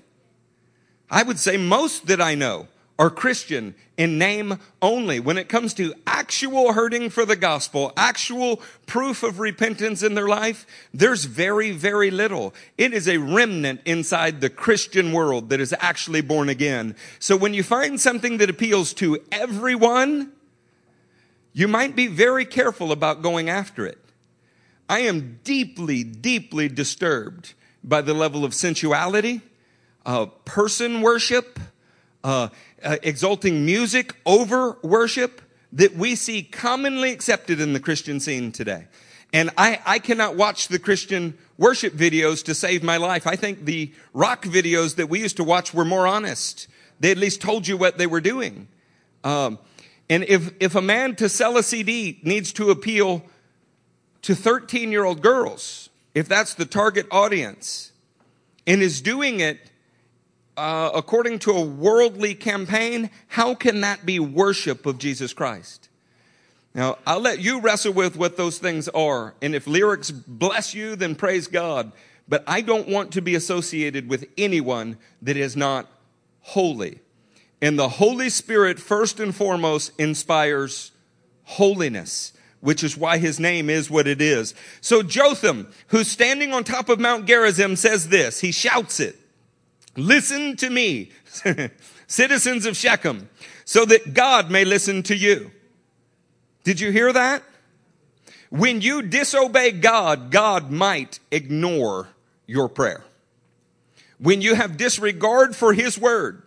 I 1.10 1.24
would 1.24 1.40
say 1.40 1.56
most 1.56 2.06
that 2.06 2.20
I 2.20 2.36
know 2.36 2.68
are 2.98 3.10
Christian 3.10 3.74
in 3.96 4.18
name 4.18 4.58
only. 4.82 5.20
When 5.20 5.38
it 5.38 5.48
comes 5.48 5.72
to 5.74 5.94
actual 6.06 6.72
hurting 6.72 7.10
for 7.10 7.24
the 7.24 7.36
gospel, 7.36 7.92
actual 7.96 8.60
proof 8.86 9.22
of 9.22 9.38
repentance 9.38 10.02
in 10.02 10.14
their 10.14 10.26
life, 10.26 10.66
there's 10.92 11.24
very, 11.24 11.70
very 11.70 12.10
little. 12.10 12.54
It 12.76 12.92
is 12.92 13.08
a 13.08 13.18
remnant 13.18 13.82
inside 13.84 14.40
the 14.40 14.50
Christian 14.50 15.12
world 15.12 15.50
that 15.50 15.60
is 15.60 15.74
actually 15.78 16.22
born 16.22 16.48
again. 16.48 16.96
So 17.20 17.36
when 17.36 17.54
you 17.54 17.62
find 17.62 18.00
something 18.00 18.38
that 18.38 18.50
appeals 18.50 18.92
to 18.94 19.18
everyone, 19.30 20.32
you 21.52 21.68
might 21.68 21.94
be 21.94 22.08
very 22.08 22.44
careful 22.44 22.92
about 22.92 23.22
going 23.22 23.48
after 23.48 23.86
it. 23.86 23.98
I 24.88 25.00
am 25.00 25.38
deeply, 25.44 26.02
deeply 26.02 26.68
disturbed 26.68 27.54
by 27.84 28.00
the 28.00 28.14
level 28.14 28.44
of 28.44 28.54
sensuality, 28.54 29.42
uh, 30.04 30.26
person 30.44 31.00
worship, 31.02 31.60
uh, 32.24 32.48
uh, 32.82 32.96
exalting 33.02 33.64
music 33.64 34.14
over 34.24 34.78
worship 34.82 35.42
that 35.72 35.94
we 35.94 36.14
see 36.14 36.42
commonly 36.42 37.12
accepted 37.12 37.60
in 37.60 37.72
the 37.72 37.80
Christian 37.80 38.20
scene 38.20 38.52
today. 38.52 38.86
And 39.32 39.50
I, 39.58 39.80
I 39.84 39.98
cannot 39.98 40.36
watch 40.36 40.68
the 40.68 40.78
Christian 40.78 41.36
worship 41.58 41.92
videos 41.92 42.44
to 42.44 42.54
save 42.54 42.82
my 42.82 42.96
life. 42.96 43.26
I 43.26 43.36
think 43.36 43.64
the 43.64 43.92
rock 44.14 44.44
videos 44.44 44.96
that 44.96 45.08
we 45.08 45.20
used 45.20 45.36
to 45.36 45.44
watch 45.44 45.74
were 45.74 45.84
more 45.84 46.06
honest. 46.06 46.68
They 47.00 47.10
at 47.10 47.18
least 47.18 47.40
told 47.40 47.66
you 47.66 47.76
what 47.76 47.98
they 47.98 48.06
were 48.06 48.20
doing. 48.20 48.68
Um, 49.24 49.58
and 50.08 50.24
if, 50.24 50.52
if 50.60 50.74
a 50.74 50.80
man 50.80 51.14
to 51.16 51.28
sell 51.28 51.58
a 51.58 51.62
CD 51.62 52.20
needs 52.22 52.52
to 52.54 52.70
appeal 52.70 53.24
to 54.22 54.34
13 54.34 54.90
year 54.90 55.04
old 55.04 55.20
girls, 55.20 55.90
if 56.14 56.28
that's 56.28 56.54
the 56.54 56.64
target 56.64 57.06
audience, 57.10 57.92
and 58.66 58.82
is 58.82 59.00
doing 59.00 59.40
it 59.40 59.67
uh, 60.58 60.90
according 60.94 61.38
to 61.40 61.52
a 61.52 61.64
worldly 61.64 62.34
campaign, 62.34 63.10
how 63.28 63.54
can 63.54 63.80
that 63.82 64.04
be 64.04 64.18
worship 64.18 64.84
of 64.84 64.98
Jesus 64.98 65.32
Christ? 65.32 65.88
Now, 66.74 66.98
I'll 67.06 67.20
let 67.20 67.40
you 67.40 67.60
wrestle 67.60 67.92
with 67.92 68.16
what 68.16 68.36
those 68.36 68.58
things 68.58 68.88
are. 68.88 69.34
And 69.40 69.54
if 69.54 69.66
lyrics 69.66 70.10
bless 70.10 70.74
you, 70.74 70.96
then 70.96 71.14
praise 71.14 71.46
God. 71.46 71.92
But 72.28 72.44
I 72.46 72.60
don't 72.60 72.88
want 72.88 73.12
to 73.12 73.22
be 73.22 73.34
associated 73.34 74.08
with 74.08 74.26
anyone 74.36 74.98
that 75.22 75.36
is 75.36 75.56
not 75.56 75.86
holy. 76.40 77.00
And 77.62 77.78
the 77.78 77.88
Holy 77.88 78.28
Spirit, 78.28 78.78
first 78.78 79.18
and 79.18 79.34
foremost, 79.34 79.92
inspires 79.98 80.92
holiness, 81.44 82.32
which 82.60 82.84
is 82.84 82.96
why 82.96 83.18
his 83.18 83.40
name 83.40 83.70
is 83.70 83.90
what 83.90 84.06
it 84.06 84.20
is. 84.20 84.54
So 84.80 85.02
Jotham, 85.02 85.72
who's 85.88 86.08
standing 86.08 86.52
on 86.52 86.64
top 86.64 86.88
of 86.88 87.00
Mount 87.00 87.26
Gerizim, 87.26 87.76
says 87.76 88.08
this. 88.08 88.40
He 88.40 88.52
shouts 88.52 89.00
it. 89.00 89.16
Listen 89.98 90.56
to 90.56 90.70
me, 90.70 91.10
citizens 92.06 92.66
of 92.66 92.76
Shechem, 92.76 93.28
so 93.64 93.84
that 93.84 94.14
God 94.14 94.50
may 94.50 94.64
listen 94.64 95.02
to 95.04 95.16
you. 95.16 95.50
Did 96.62 96.80
you 96.80 96.90
hear 96.92 97.12
that? 97.12 97.42
When 98.50 98.80
you 98.80 99.02
disobey 99.02 99.72
God, 99.72 100.30
God 100.30 100.70
might 100.70 101.18
ignore 101.30 102.08
your 102.46 102.68
prayer. 102.68 103.04
When 104.18 104.40
you 104.40 104.54
have 104.54 104.76
disregard 104.76 105.54
for 105.54 105.72
His 105.72 105.98
word, 105.98 106.42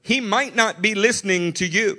He 0.00 0.20
might 0.20 0.54
not 0.54 0.80
be 0.80 0.94
listening 0.94 1.52
to 1.54 1.66
you. 1.66 1.98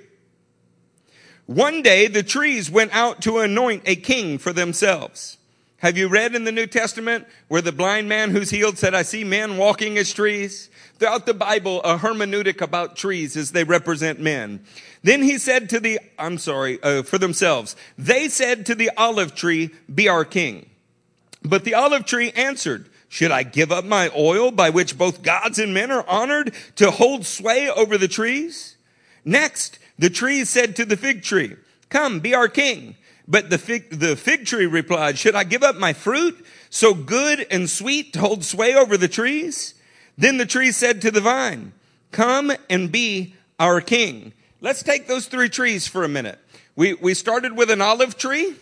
One 1.45 1.81
day 1.81 2.07
the 2.07 2.23
trees 2.23 2.71
went 2.71 2.95
out 2.95 3.21
to 3.23 3.39
anoint 3.39 3.83
a 3.85 3.95
king 3.95 4.37
for 4.37 4.53
themselves. 4.53 5.37
Have 5.81 5.97
you 5.97 6.09
read 6.09 6.35
in 6.35 6.43
the 6.43 6.51
New 6.51 6.67
Testament 6.67 7.25
where 7.47 7.63
the 7.63 7.71
blind 7.71 8.07
man 8.07 8.29
who's 8.29 8.51
healed 8.51 8.77
said, 8.77 8.93
I 8.93 9.01
see 9.01 9.23
men 9.23 9.57
walking 9.57 9.97
as 9.97 10.13
trees? 10.13 10.69
Throughout 10.99 11.25
the 11.25 11.33
Bible, 11.33 11.81
a 11.81 11.97
hermeneutic 11.97 12.61
about 12.61 12.95
trees 12.95 13.35
as 13.35 13.51
they 13.51 13.63
represent 13.63 14.19
men. 14.19 14.63
Then 15.01 15.23
he 15.23 15.39
said 15.39 15.71
to 15.71 15.79
the, 15.79 15.99
I'm 16.19 16.37
sorry, 16.37 16.77
uh, 16.83 17.01
for 17.01 17.17
themselves, 17.17 17.75
they 17.97 18.29
said 18.29 18.67
to 18.67 18.75
the 18.75 18.91
olive 18.95 19.33
tree, 19.33 19.71
be 19.91 20.07
our 20.07 20.23
king. 20.23 20.69
But 21.41 21.63
the 21.63 21.73
olive 21.73 22.05
tree 22.05 22.31
answered, 22.33 22.87
should 23.09 23.31
I 23.31 23.41
give 23.41 23.71
up 23.71 23.83
my 23.83 24.11
oil 24.15 24.51
by 24.51 24.69
which 24.69 24.99
both 24.99 25.23
gods 25.23 25.57
and 25.57 25.73
men 25.73 25.89
are 25.89 26.07
honored 26.07 26.53
to 26.75 26.91
hold 26.91 27.25
sway 27.25 27.71
over 27.71 27.97
the 27.97 28.07
trees? 28.07 28.77
Next, 29.25 29.79
the 29.97 30.11
tree 30.11 30.45
said 30.45 30.75
to 30.75 30.85
the 30.85 30.95
fig 30.95 31.23
tree, 31.23 31.55
come, 31.89 32.19
be 32.19 32.35
our 32.35 32.47
king. 32.47 32.97
But 33.31 33.49
the 33.49 33.57
fig, 33.57 33.97
the 33.97 34.17
fig 34.17 34.45
tree 34.45 34.65
replied, 34.65 35.17
should 35.17 35.35
I 35.35 35.45
give 35.45 35.63
up 35.63 35.77
my 35.77 35.93
fruit 35.93 36.45
so 36.69 36.93
good 36.93 37.47
and 37.49 37.69
sweet 37.69 38.11
to 38.11 38.19
hold 38.19 38.43
sway 38.43 38.75
over 38.75 38.97
the 38.97 39.07
trees? 39.07 39.73
Then 40.17 40.35
the 40.35 40.45
tree 40.45 40.73
said 40.73 41.01
to 41.01 41.11
the 41.11 41.21
vine, 41.21 41.71
come 42.11 42.51
and 42.69 42.91
be 42.91 43.33
our 43.57 43.79
king. 43.79 44.33
Let's 44.59 44.83
take 44.83 45.07
those 45.07 45.27
three 45.27 45.47
trees 45.47 45.87
for 45.87 46.03
a 46.03 46.09
minute. 46.09 46.39
We, 46.75 46.95
we 46.95 47.13
started 47.13 47.55
with 47.55 47.71
an 47.71 47.79
olive 47.79 48.17
tree. 48.17 48.53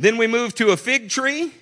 Then 0.00 0.16
we 0.16 0.26
moved 0.26 0.56
to 0.56 0.70
a 0.70 0.76
fig 0.76 1.08
tree. 1.08 1.52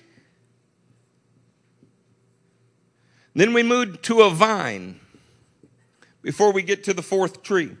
Then 3.35 3.53
we 3.53 3.61
moved 3.61 4.01
to 4.05 4.23
a 4.23 4.31
vine 4.31 4.99
before 6.23 6.51
we 6.51 6.63
get 6.63 6.83
to 6.85 6.95
the 6.95 7.03
fourth 7.03 7.43
tree. 7.43 7.77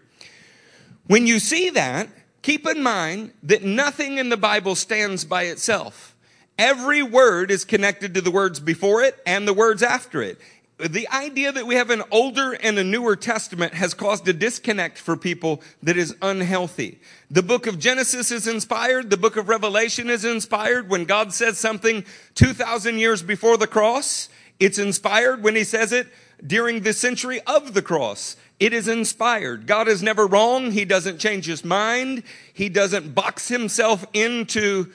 When 1.07 1.27
you 1.27 1.39
see 1.39 1.69
that, 1.71 2.09
keep 2.41 2.67
in 2.67 2.81
mind 2.81 3.31
that 3.43 3.63
nothing 3.63 4.17
in 4.17 4.29
the 4.29 4.37
Bible 4.37 4.75
stands 4.75 5.25
by 5.25 5.43
itself. 5.43 6.15
Every 6.57 7.03
word 7.03 7.51
is 7.51 7.65
connected 7.65 8.13
to 8.13 8.21
the 8.21 8.31
words 8.31 8.59
before 8.59 9.01
it 9.01 9.17
and 9.25 9.47
the 9.47 9.53
words 9.53 9.83
after 9.83 10.21
it. 10.21 10.39
The 10.77 11.07
idea 11.09 11.53
that 11.53 11.67
we 11.67 11.75
have 11.75 11.89
an 11.89 12.03
older 12.11 12.51
and 12.51 12.77
a 12.77 12.83
newer 12.83 13.15
testament 13.15 13.73
has 13.75 13.93
caused 13.93 14.27
a 14.27 14.33
disconnect 14.33 14.97
for 14.97 15.15
people 15.15 15.61
that 15.83 15.95
is 15.95 16.15
unhealthy. 16.21 16.99
The 17.31 17.43
book 17.43 17.65
of 17.65 17.79
Genesis 17.79 18.29
is 18.29 18.45
inspired. 18.45 19.09
The 19.09 19.15
book 19.15 19.37
of 19.37 19.47
Revelation 19.47 20.09
is 20.09 20.25
inspired. 20.25 20.89
When 20.89 21.05
God 21.05 21.33
says 21.33 21.57
something 21.57 22.03
2,000 22.35 22.99
years 22.99 23.23
before 23.23 23.55
the 23.55 23.67
cross, 23.67 24.27
it's 24.59 24.77
inspired 24.77 25.43
when 25.43 25.55
he 25.55 25.63
says 25.63 25.93
it 25.93 26.07
during 26.45 26.81
the 26.81 26.93
century 26.93 27.39
of 27.47 27.73
the 27.73 27.81
cross. 27.81 28.35
It 28.59 28.73
is 28.73 28.87
inspired. 28.87 29.67
God 29.67 29.87
is 29.87 30.01
never 30.01 30.25
wrong. 30.25 30.71
He 30.71 30.85
doesn't 30.85 31.19
change 31.19 31.45
his 31.45 31.65
mind. 31.65 32.23
He 32.53 32.69
doesn't 32.69 33.13
box 33.13 33.49
himself 33.49 34.05
into 34.13 34.91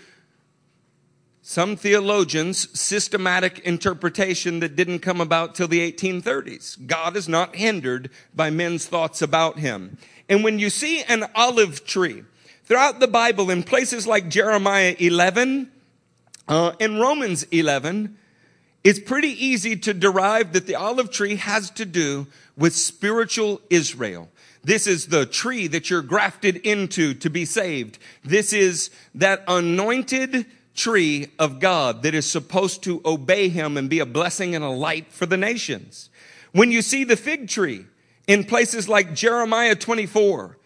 some 1.42 1.76
theologians' 1.76 2.68
systematic 2.78 3.58
interpretation 3.60 4.60
that 4.60 4.76
didn't 4.76 5.00
come 5.00 5.20
about 5.20 5.54
till 5.54 5.68
the 5.68 5.92
1830s. 5.92 6.86
God 6.86 7.16
is 7.16 7.28
not 7.28 7.56
hindered 7.56 8.10
by 8.34 8.50
men's 8.50 8.86
thoughts 8.86 9.20
about 9.20 9.58
him. 9.58 9.98
And 10.28 10.44
when 10.44 10.58
you 10.58 10.70
see 10.70 11.02
an 11.02 11.24
olive 11.34 11.84
tree 11.84 12.24
throughout 12.64 13.00
the 13.00 13.08
Bible 13.08 13.50
in 13.50 13.62
places 13.62 14.06
like 14.06 14.28
Jeremiah 14.28 14.94
11 14.98 15.70
uh, 16.46 16.72
and 16.78 17.00
Romans 17.00 17.42
11, 17.44 18.16
it's 18.84 19.00
pretty 19.00 19.44
easy 19.44 19.76
to 19.76 19.92
derive 19.92 20.52
that 20.52 20.66
the 20.66 20.76
olive 20.76 21.10
tree 21.10 21.36
has 21.36 21.70
to 21.72 21.84
do 21.84 22.26
with 22.60 22.76
spiritual 22.76 23.60
Israel. 23.70 24.28
This 24.62 24.86
is 24.86 25.06
the 25.06 25.24
tree 25.24 25.66
that 25.68 25.88
you're 25.88 26.02
grafted 26.02 26.56
into 26.58 27.14
to 27.14 27.30
be 27.30 27.46
saved. 27.46 27.98
This 28.22 28.52
is 28.52 28.90
that 29.14 29.42
anointed 29.48 30.44
tree 30.74 31.28
of 31.38 31.58
God 31.58 32.02
that 32.02 32.14
is 32.14 32.30
supposed 32.30 32.82
to 32.84 33.00
obey 33.04 33.48
him 33.48 33.78
and 33.78 33.88
be 33.88 33.98
a 33.98 34.06
blessing 34.06 34.54
and 34.54 34.62
a 34.62 34.68
light 34.68 35.10
for 35.10 35.24
the 35.24 35.38
nations. 35.38 36.10
When 36.52 36.70
you 36.70 36.82
see 36.82 37.02
the 37.02 37.16
fig 37.16 37.48
tree 37.48 37.86
In 38.26 38.44
places 38.44 38.88
like 38.88 39.12
Jeremiah 39.12 39.74
24, 39.74 40.56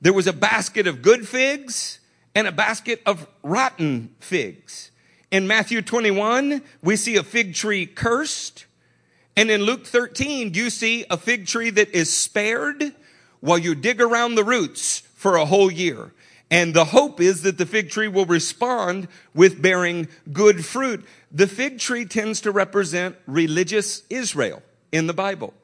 there 0.00 0.12
was 0.14 0.26
a 0.26 0.32
basket 0.32 0.86
of 0.86 1.02
good 1.02 1.28
figs 1.28 1.98
and 2.34 2.46
a 2.46 2.52
basket 2.52 3.02
of 3.04 3.26
rotten 3.42 4.14
figs. 4.20 4.90
In 5.30 5.46
Matthew 5.46 5.82
21, 5.82 6.62
we 6.82 6.96
see 6.96 7.16
a 7.16 7.22
fig 7.22 7.54
tree 7.54 7.84
cursed. 7.84 8.64
And 9.40 9.50
in 9.50 9.62
Luke 9.62 9.86
13, 9.86 10.52
you 10.52 10.68
see 10.68 11.06
a 11.08 11.16
fig 11.16 11.46
tree 11.46 11.70
that 11.70 11.96
is 11.96 12.14
spared 12.14 12.94
while 13.40 13.56
you 13.56 13.74
dig 13.74 13.98
around 13.98 14.34
the 14.34 14.44
roots 14.44 14.98
for 15.14 15.36
a 15.36 15.46
whole 15.46 15.70
year. 15.70 16.12
And 16.50 16.74
the 16.74 16.84
hope 16.84 17.22
is 17.22 17.40
that 17.44 17.56
the 17.56 17.64
fig 17.64 17.88
tree 17.88 18.06
will 18.06 18.26
respond 18.26 19.08
with 19.32 19.62
bearing 19.62 20.08
good 20.30 20.62
fruit. 20.62 21.06
The 21.32 21.46
fig 21.46 21.78
tree 21.78 22.04
tends 22.04 22.42
to 22.42 22.50
represent 22.50 23.16
religious 23.26 24.02
Israel 24.10 24.62
in 24.92 25.06
the 25.06 25.14
Bible. 25.14 25.54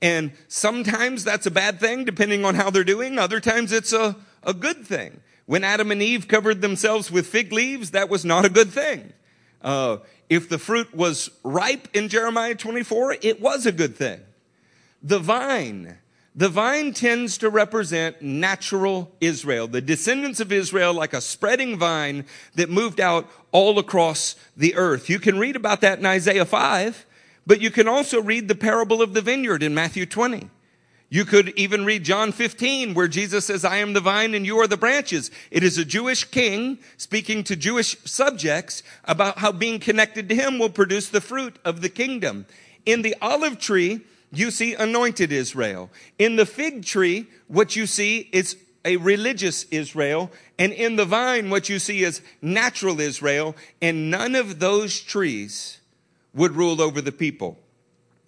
And 0.00 0.30
sometimes 0.46 1.24
that's 1.24 1.46
a 1.46 1.50
bad 1.50 1.80
thing, 1.80 2.04
depending 2.04 2.44
on 2.44 2.54
how 2.54 2.70
they're 2.70 2.84
doing. 2.84 3.18
Other 3.18 3.40
times 3.40 3.72
it's 3.72 3.92
a, 3.92 4.14
a 4.44 4.54
good 4.54 4.86
thing. 4.86 5.22
When 5.46 5.64
Adam 5.64 5.90
and 5.90 6.00
Eve 6.00 6.28
covered 6.28 6.60
themselves 6.60 7.10
with 7.10 7.26
fig 7.26 7.52
leaves, 7.52 7.90
that 7.90 8.08
was 8.08 8.24
not 8.24 8.44
a 8.44 8.48
good 8.48 8.70
thing. 8.70 9.12
Uh, 9.60 9.96
if 10.28 10.48
the 10.48 10.58
fruit 10.58 10.94
was 10.94 11.30
ripe 11.42 11.88
in 11.92 12.08
Jeremiah 12.08 12.54
24, 12.54 13.16
it 13.22 13.40
was 13.40 13.66
a 13.66 13.72
good 13.72 13.96
thing. 13.96 14.20
The 15.02 15.18
vine 15.18 15.98
the 16.36 16.48
vine 16.48 16.92
tends 16.92 17.38
to 17.38 17.48
represent 17.48 18.20
natural 18.20 19.12
Israel, 19.20 19.68
the 19.68 19.80
descendants 19.80 20.40
of 20.40 20.50
Israel, 20.50 20.92
like 20.92 21.12
a 21.12 21.20
spreading 21.20 21.78
vine 21.78 22.24
that 22.56 22.68
moved 22.68 23.00
out 23.00 23.30
all 23.52 23.78
across 23.78 24.34
the 24.56 24.74
earth. 24.74 25.08
You 25.08 25.20
can 25.20 25.38
read 25.38 25.54
about 25.54 25.80
that 25.82 26.00
in 26.00 26.06
Isaiah 26.06 26.44
5, 26.44 27.06
but 27.46 27.60
you 27.60 27.70
can 27.70 27.86
also 27.86 28.20
read 28.20 28.48
the 28.48 28.56
parable 28.56 29.00
of 29.00 29.14
the 29.14 29.20
vineyard 29.20 29.62
in 29.62 29.74
Matthew 29.74 30.06
20. 30.06 30.50
You 31.14 31.24
could 31.24 31.50
even 31.50 31.84
read 31.84 32.02
John 32.02 32.32
15 32.32 32.92
where 32.92 33.06
Jesus 33.06 33.44
says, 33.44 33.64
I 33.64 33.76
am 33.76 33.92
the 33.92 34.00
vine 34.00 34.34
and 34.34 34.44
you 34.44 34.58
are 34.58 34.66
the 34.66 34.76
branches. 34.76 35.30
It 35.52 35.62
is 35.62 35.78
a 35.78 35.84
Jewish 35.84 36.24
king 36.24 36.80
speaking 36.96 37.44
to 37.44 37.54
Jewish 37.54 37.96
subjects 38.04 38.82
about 39.04 39.38
how 39.38 39.52
being 39.52 39.78
connected 39.78 40.28
to 40.28 40.34
him 40.34 40.58
will 40.58 40.70
produce 40.70 41.08
the 41.08 41.20
fruit 41.20 41.56
of 41.64 41.82
the 41.82 41.88
kingdom. 41.88 42.46
In 42.84 43.02
the 43.02 43.14
olive 43.22 43.60
tree, 43.60 44.00
you 44.32 44.50
see 44.50 44.74
anointed 44.74 45.30
Israel. 45.30 45.88
In 46.18 46.34
the 46.34 46.46
fig 46.46 46.84
tree, 46.84 47.28
what 47.46 47.76
you 47.76 47.86
see 47.86 48.28
is 48.32 48.56
a 48.84 48.96
religious 48.96 49.66
Israel. 49.70 50.32
And 50.58 50.72
in 50.72 50.96
the 50.96 51.04
vine, 51.04 51.48
what 51.48 51.68
you 51.68 51.78
see 51.78 52.02
is 52.02 52.22
natural 52.42 52.98
Israel. 52.98 53.54
And 53.80 54.10
none 54.10 54.34
of 54.34 54.58
those 54.58 54.98
trees 54.98 55.78
would 56.34 56.56
rule 56.56 56.82
over 56.82 57.00
the 57.00 57.12
people. 57.12 57.56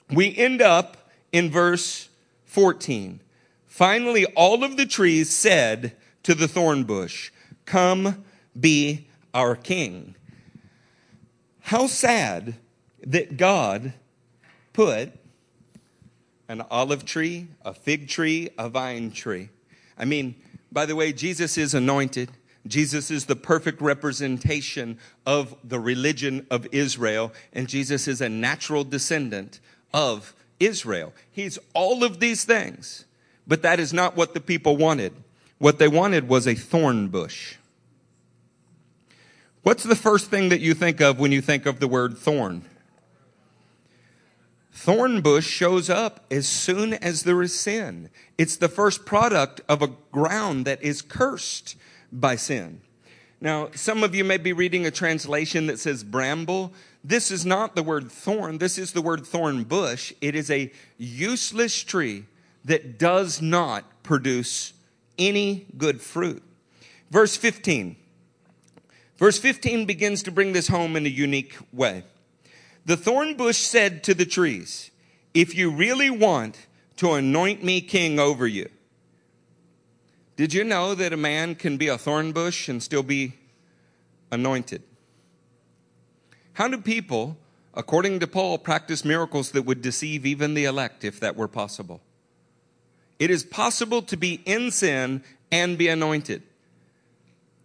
We 0.08 0.36
end 0.36 0.62
up 0.62 1.10
in 1.32 1.50
verse 1.50 2.10
14. 2.56 3.20
Finally, 3.66 4.24
all 4.34 4.64
of 4.64 4.78
the 4.78 4.86
trees 4.86 5.28
said 5.28 5.94
to 6.22 6.34
the 6.34 6.48
thorn 6.48 6.84
bush, 6.84 7.30
Come 7.66 8.24
be 8.58 9.08
our 9.34 9.54
king. 9.54 10.14
How 11.60 11.86
sad 11.86 12.54
that 13.06 13.36
God 13.36 13.92
put 14.72 15.12
an 16.48 16.62
olive 16.70 17.04
tree, 17.04 17.48
a 17.62 17.74
fig 17.74 18.08
tree, 18.08 18.48
a 18.56 18.70
vine 18.70 19.10
tree. 19.10 19.50
I 19.98 20.06
mean, 20.06 20.34
by 20.72 20.86
the 20.86 20.96
way, 20.96 21.12
Jesus 21.12 21.58
is 21.58 21.74
anointed. 21.74 22.30
Jesus 22.66 23.10
is 23.10 23.26
the 23.26 23.36
perfect 23.36 23.82
representation 23.82 24.98
of 25.26 25.54
the 25.62 25.78
religion 25.78 26.46
of 26.50 26.66
Israel, 26.72 27.34
and 27.52 27.68
Jesus 27.68 28.08
is 28.08 28.22
a 28.22 28.30
natural 28.30 28.82
descendant 28.82 29.60
of 29.92 30.34
Israel. 30.60 31.12
He's 31.30 31.58
all 31.74 32.04
of 32.04 32.20
these 32.20 32.44
things, 32.44 33.04
but 33.46 33.62
that 33.62 33.80
is 33.80 33.92
not 33.92 34.16
what 34.16 34.34
the 34.34 34.40
people 34.40 34.76
wanted. 34.76 35.12
What 35.58 35.78
they 35.78 35.88
wanted 35.88 36.28
was 36.28 36.46
a 36.46 36.54
thorn 36.54 37.08
bush. 37.08 37.56
What's 39.62 39.82
the 39.82 39.96
first 39.96 40.30
thing 40.30 40.50
that 40.50 40.60
you 40.60 40.74
think 40.74 41.00
of 41.00 41.18
when 41.18 41.32
you 41.32 41.40
think 41.40 41.66
of 41.66 41.80
the 41.80 41.88
word 41.88 42.16
thorn? 42.16 42.64
Thorn 44.70 45.22
bush 45.22 45.46
shows 45.46 45.90
up 45.90 46.24
as 46.30 46.46
soon 46.46 46.94
as 46.94 47.22
there 47.22 47.42
is 47.42 47.58
sin. 47.58 48.10
It's 48.38 48.56
the 48.56 48.68
first 48.68 49.06
product 49.06 49.60
of 49.68 49.82
a 49.82 49.90
ground 50.12 50.66
that 50.66 50.82
is 50.82 51.02
cursed 51.02 51.76
by 52.12 52.36
sin. 52.36 52.82
Now, 53.40 53.70
some 53.74 54.04
of 54.04 54.14
you 54.14 54.22
may 54.22 54.36
be 54.36 54.52
reading 54.52 54.86
a 54.86 54.90
translation 54.90 55.66
that 55.66 55.78
says 55.78 56.04
bramble. 56.04 56.72
This 57.06 57.30
is 57.30 57.46
not 57.46 57.76
the 57.76 57.84
word 57.84 58.10
thorn. 58.10 58.58
This 58.58 58.78
is 58.78 58.90
the 58.90 59.00
word 59.00 59.24
thorn 59.24 59.62
bush. 59.62 60.12
It 60.20 60.34
is 60.34 60.50
a 60.50 60.72
useless 60.98 61.84
tree 61.84 62.24
that 62.64 62.98
does 62.98 63.40
not 63.40 64.02
produce 64.02 64.72
any 65.16 65.66
good 65.78 66.00
fruit. 66.00 66.42
Verse 67.08 67.36
15. 67.36 67.94
Verse 69.18 69.38
15 69.38 69.86
begins 69.86 70.24
to 70.24 70.32
bring 70.32 70.52
this 70.52 70.66
home 70.66 70.96
in 70.96 71.06
a 71.06 71.08
unique 71.08 71.56
way. 71.72 72.02
The 72.86 72.96
thorn 72.96 73.36
bush 73.36 73.58
said 73.58 74.02
to 74.02 74.12
the 74.12 74.26
trees, 74.26 74.90
If 75.32 75.54
you 75.54 75.70
really 75.70 76.10
want 76.10 76.66
to 76.96 77.12
anoint 77.12 77.62
me 77.62 77.82
king 77.82 78.18
over 78.18 78.48
you, 78.48 78.68
did 80.34 80.52
you 80.52 80.64
know 80.64 80.96
that 80.96 81.12
a 81.12 81.16
man 81.16 81.54
can 81.54 81.76
be 81.76 81.86
a 81.86 81.98
thorn 81.98 82.32
bush 82.32 82.68
and 82.68 82.82
still 82.82 83.04
be 83.04 83.34
anointed? 84.32 84.82
How 86.56 86.68
do 86.68 86.78
people, 86.78 87.36
according 87.74 88.20
to 88.20 88.26
Paul, 88.26 88.56
practice 88.56 89.04
miracles 89.04 89.50
that 89.50 89.66
would 89.66 89.82
deceive 89.82 90.24
even 90.24 90.54
the 90.54 90.64
elect 90.64 91.04
if 91.04 91.20
that 91.20 91.36
were 91.36 91.48
possible? 91.48 92.00
It 93.18 93.28
is 93.28 93.44
possible 93.44 94.00
to 94.00 94.16
be 94.16 94.40
in 94.46 94.70
sin 94.70 95.22
and 95.52 95.76
be 95.76 95.88
anointed. 95.88 96.42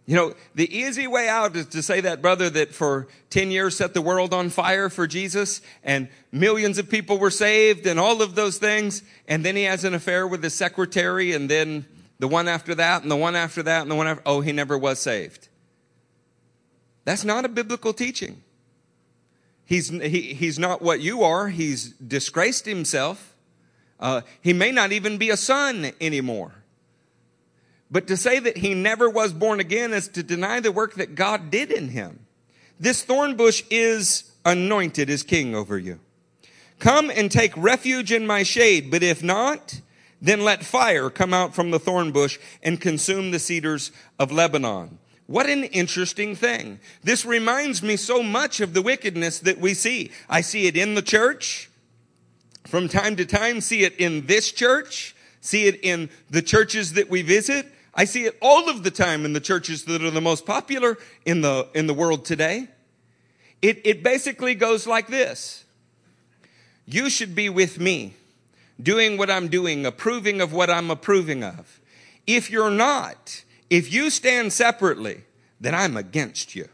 You 0.04 0.16
know, 0.16 0.34
the 0.54 0.70
easy 0.76 1.06
way 1.06 1.26
out 1.26 1.56
is 1.56 1.68
to 1.68 1.80
say 1.80 2.02
that 2.02 2.20
brother 2.20 2.50
that 2.50 2.74
for 2.74 3.08
10 3.30 3.50
years 3.50 3.78
set 3.78 3.94
the 3.94 4.02
world 4.02 4.34
on 4.34 4.50
fire 4.50 4.90
for 4.90 5.06
Jesus 5.06 5.62
and 5.82 6.08
millions 6.30 6.76
of 6.76 6.90
people 6.90 7.16
were 7.16 7.30
saved 7.30 7.86
and 7.86 7.98
all 7.98 8.20
of 8.20 8.34
those 8.34 8.58
things. 8.58 9.02
And 9.26 9.42
then 9.42 9.56
he 9.56 9.62
has 9.62 9.84
an 9.84 9.94
affair 9.94 10.26
with 10.26 10.42
his 10.42 10.52
secretary 10.52 11.32
and 11.32 11.48
then 11.48 11.86
the 12.18 12.28
one 12.28 12.46
after 12.46 12.74
that 12.74 13.00
and 13.00 13.10
the 13.10 13.16
one 13.16 13.36
after 13.36 13.62
that 13.62 13.80
and 13.80 13.90
the 13.90 13.94
one 13.94 14.06
after, 14.06 14.22
oh, 14.26 14.42
he 14.42 14.52
never 14.52 14.76
was 14.76 14.98
saved. 14.98 15.48
That's 17.06 17.24
not 17.24 17.46
a 17.46 17.48
biblical 17.48 17.94
teaching. 17.94 18.42
He's, 19.64 19.88
he, 19.88 20.34
he's 20.34 20.58
not 20.58 20.82
what 20.82 21.00
you 21.00 21.22
are. 21.22 21.48
He's 21.48 21.90
disgraced 21.92 22.66
himself. 22.66 23.34
Uh, 23.98 24.22
he 24.40 24.52
may 24.52 24.72
not 24.72 24.92
even 24.92 25.16
be 25.18 25.30
a 25.30 25.36
son 25.36 25.92
anymore. 26.00 26.52
But 27.90 28.06
to 28.08 28.16
say 28.16 28.38
that 28.38 28.56
he 28.58 28.74
never 28.74 29.08
was 29.08 29.32
born 29.32 29.60
again 29.60 29.92
is 29.92 30.08
to 30.08 30.22
deny 30.22 30.60
the 30.60 30.72
work 30.72 30.94
that 30.94 31.14
God 31.14 31.50
did 31.50 31.70
in 31.70 31.88
him. 31.90 32.26
This 32.80 33.04
thorn 33.04 33.36
bush 33.36 33.62
is 33.70 34.32
anointed 34.44 35.08
as 35.08 35.22
king 35.22 35.54
over 35.54 35.78
you. 35.78 36.00
Come 36.78 37.10
and 37.10 37.30
take 37.30 37.56
refuge 37.56 38.10
in 38.10 38.26
my 38.26 38.42
shade, 38.42 38.90
but 38.90 39.04
if 39.04 39.22
not, 39.22 39.80
then 40.20 40.42
let 40.42 40.64
fire 40.64 41.10
come 41.10 41.32
out 41.32 41.54
from 41.54 41.70
the 41.70 41.78
thorn 41.78 42.10
bush 42.10 42.38
and 42.62 42.80
consume 42.80 43.30
the 43.30 43.38
cedars 43.38 43.92
of 44.18 44.32
Lebanon. 44.32 44.98
What 45.26 45.48
an 45.48 45.64
interesting 45.64 46.34
thing. 46.34 46.80
This 47.02 47.24
reminds 47.24 47.82
me 47.82 47.96
so 47.96 48.22
much 48.22 48.60
of 48.60 48.74
the 48.74 48.82
wickedness 48.82 49.38
that 49.40 49.58
we 49.58 49.74
see. 49.74 50.10
I 50.28 50.40
see 50.40 50.66
it 50.66 50.76
in 50.76 50.94
the 50.94 51.02
church 51.02 51.70
from 52.66 52.88
time 52.88 53.16
to 53.16 53.24
time, 53.24 53.60
see 53.60 53.84
it 53.84 53.96
in 53.98 54.26
this 54.26 54.52
church, 54.52 55.14
see 55.40 55.66
it 55.66 55.80
in 55.82 56.10
the 56.30 56.42
churches 56.42 56.94
that 56.94 57.08
we 57.08 57.22
visit. 57.22 57.66
I 57.94 58.04
see 58.04 58.24
it 58.24 58.36
all 58.40 58.70
of 58.70 58.82
the 58.82 58.90
time 58.90 59.24
in 59.24 59.32
the 59.32 59.40
churches 59.40 59.84
that 59.84 60.02
are 60.02 60.10
the 60.10 60.20
most 60.20 60.46
popular 60.46 60.96
in 61.26 61.42
the, 61.42 61.68
in 61.74 61.86
the 61.86 61.94
world 61.94 62.24
today. 62.24 62.68
It, 63.60 63.80
it 63.84 64.02
basically 64.02 64.54
goes 64.54 64.86
like 64.86 65.08
this. 65.08 65.64
You 66.86 67.10
should 67.10 67.34
be 67.34 67.48
with 67.48 67.78
me, 67.78 68.14
doing 68.82 69.16
what 69.16 69.30
I'm 69.30 69.48
doing, 69.48 69.86
approving 69.86 70.40
of 70.40 70.52
what 70.52 70.68
I'm 70.68 70.90
approving 70.90 71.44
of. 71.44 71.80
If 72.26 72.50
you're 72.50 72.70
not, 72.70 73.44
if 73.72 73.90
you 73.90 74.10
stand 74.10 74.52
separately, 74.52 75.24
then 75.58 75.74
I'm 75.74 75.96
against 75.96 76.54
you. 76.54 76.68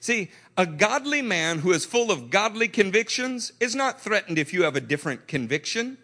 See, 0.00 0.30
a 0.56 0.64
godly 0.64 1.20
man 1.20 1.58
who 1.58 1.72
is 1.72 1.84
full 1.84 2.10
of 2.10 2.30
godly 2.30 2.68
convictions 2.68 3.52
is 3.60 3.74
not 3.74 4.00
threatened 4.00 4.38
if 4.38 4.54
you 4.54 4.62
have 4.62 4.76
a 4.76 4.80
different 4.80 5.28
conviction. 5.28 5.98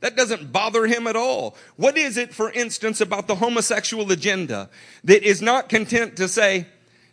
That 0.00 0.16
doesn't 0.16 0.52
bother 0.52 0.86
him 0.86 1.06
at 1.06 1.16
all. 1.16 1.54
What 1.76 1.98
is 1.98 2.16
it, 2.16 2.32
for 2.32 2.50
instance, 2.50 3.02
about 3.02 3.26
the 3.26 3.34
homosexual 3.34 4.10
agenda 4.10 4.70
that 5.04 5.22
is 5.22 5.42
not 5.42 5.68
content 5.68 6.16
to 6.16 6.26
say, 6.26 6.66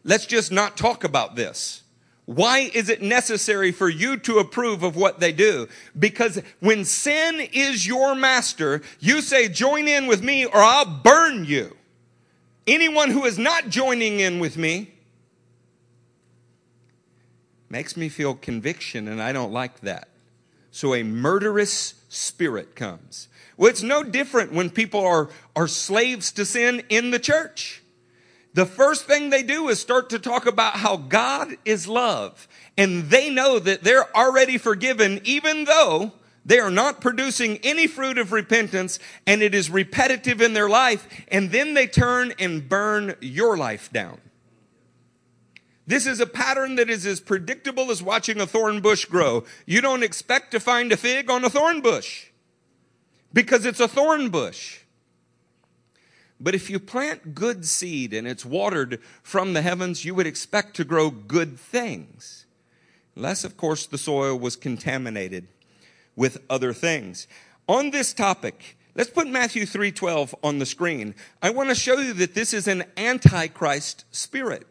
let's 0.06 0.26
just 0.26 0.50
not 0.50 0.78
talk 0.78 1.04
about 1.04 1.36
this? 1.36 1.84
Why 2.24 2.72
is 2.74 2.88
it 2.88 3.02
necessary 3.02 3.74
for 3.74 3.90
you 3.90 4.16
to 4.20 4.40
approve 4.40 4.84
of 4.84 4.96
what 4.96 5.20
they 5.20 5.34
do? 5.34 5.68
Because 6.00 6.42
when 6.62 6.86
sin 6.86 7.42
is 7.52 7.86
your 7.86 8.16
master, 8.16 8.82
you 9.02 9.20
say, 9.22 9.50
join 9.50 9.90
in 9.90 10.08
with 10.08 10.24
me 10.24 10.46
or 10.46 10.56
I'll 10.56 10.86
burn 10.86 11.44
you. 11.44 11.76
Anyone 12.68 13.10
who 13.10 13.26
is 13.26 13.40
not 13.40 13.70
joining 13.70 14.20
in 14.20 14.40
with 14.40 14.58
me 14.58 14.94
makes 17.70 17.98
me 17.98 18.10
feel 18.10 18.36
conviction 18.36 19.08
and 19.08 19.22
I 19.22 19.32
don't 19.32 19.52
like 19.52 19.80
that. 19.82 20.10
So 20.72 20.94
a 20.94 21.04
murderous 21.04 21.96
spirit 22.10 22.76
comes. 22.76 23.28
Well, 23.58 23.70
it's 23.70 23.84
no 23.84 24.04
different 24.04 24.54
when 24.54 24.70
people 24.70 25.02
are, 25.02 25.30
are 25.56 25.68
slaves 25.68 26.32
to 26.34 26.46
sin 26.46 26.84
in 26.90 27.12
the 27.12 27.20
church. 27.20 27.82
The 28.54 28.66
first 28.66 29.06
thing 29.06 29.30
they 29.30 29.44
do 29.44 29.70
is 29.70 29.80
start 29.80 30.10
to 30.10 30.20
talk 30.20 30.46
about 30.46 30.76
how 30.76 30.98
God 30.98 31.56
is 31.64 31.88
love. 31.88 32.48
And 32.78 33.10
they 33.10 33.30
know 33.30 33.60
that 33.60 33.84
they're 33.84 34.16
already 34.16 34.58
forgiven, 34.58 35.22
even 35.24 35.66
though 35.66 36.14
they 36.46 36.60
are 36.60 36.72
not 36.72 37.02
producing 37.02 37.60
any 37.64 37.88
fruit 37.88 38.18
of 38.18 38.32
repentance 38.32 39.00
and 39.28 39.42
it 39.42 39.54
is 39.54 39.70
repetitive 39.70 40.42
in 40.42 40.54
their 40.54 40.70
life. 40.70 41.08
And 41.28 41.52
then 41.52 41.74
they 41.74 41.88
turn 41.88 42.34
and 42.40 42.68
burn 42.68 43.16
your 43.22 43.58
life 43.58 43.92
down. 43.92 44.20
This 45.86 46.08
is 46.08 46.20
a 46.20 46.26
pattern 46.26 46.76
that 46.76 46.90
is 46.90 47.06
as 47.06 47.20
predictable 47.20 47.92
as 47.92 48.02
watching 48.02 48.40
a 48.40 48.48
thorn 48.48 48.82
bush 48.82 49.06
grow. 49.06 49.44
You 49.66 49.82
don't 49.82 50.04
expect 50.04 50.52
to 50.52 50.60
find 50.60 50.92
a 50.92 50.98
fig 50.98 51.30
on 51.30 51.44
a 51.44 51.50
thorn 51.50 51.82
bush 51.82 52.28
because 53.34 53.66
it's 53.66 53.80
a 53.80 53.88
thorn 53.88 54.30
bush. 54.30 54.80
But 56.40 56.56
if 56.56 56.72
you 56.72 56.80
plant 56.80 57.36
good 57.36 57.66
seed 57.68 58.14
and 58.14 58.28
it's 58.28 58.46
watered 58.46 59.00
from 59.22 59.54
the 59.54 59.62
heavens, 59.62 60.06
you 60.06 60.16
would 60.16 60.26
expect 60.26 60.76
to 60.78 60.84
grow 60.84 61.12
good 61.12 61.60
things. 61.60 62.46
Unless, 63.16 63.44
of 63.44 63.58
course, 63.58 63.86
the 63.86 64.00
soil 64.00 64.40
was 64.40 64.56
contaminated 64.56 65.48
with 66.16 66.42
other 66.50 66.74
things. 66.74 67.28
On 67.68 67.92
this 67.92 68.14
topic, 68.14 68.78
let's 68.96 69.10
put 69.10 69.28
Matthew 69.28 69.66
3:12 69.66 70.36
on 70.44 70.60
the 70.60 70.66
screen. 70.66 71.16
I 71.42 71.50
want 71.52 71.70
to 71.70 71.76
show 71.76 71.98
you 71.98 72.14
that 72.14 72.34
this 72.34 72.54
is 72.54 72.68
an 72.68 72.84
antichrist 72.98 74.06
spirit. 74.12 74.68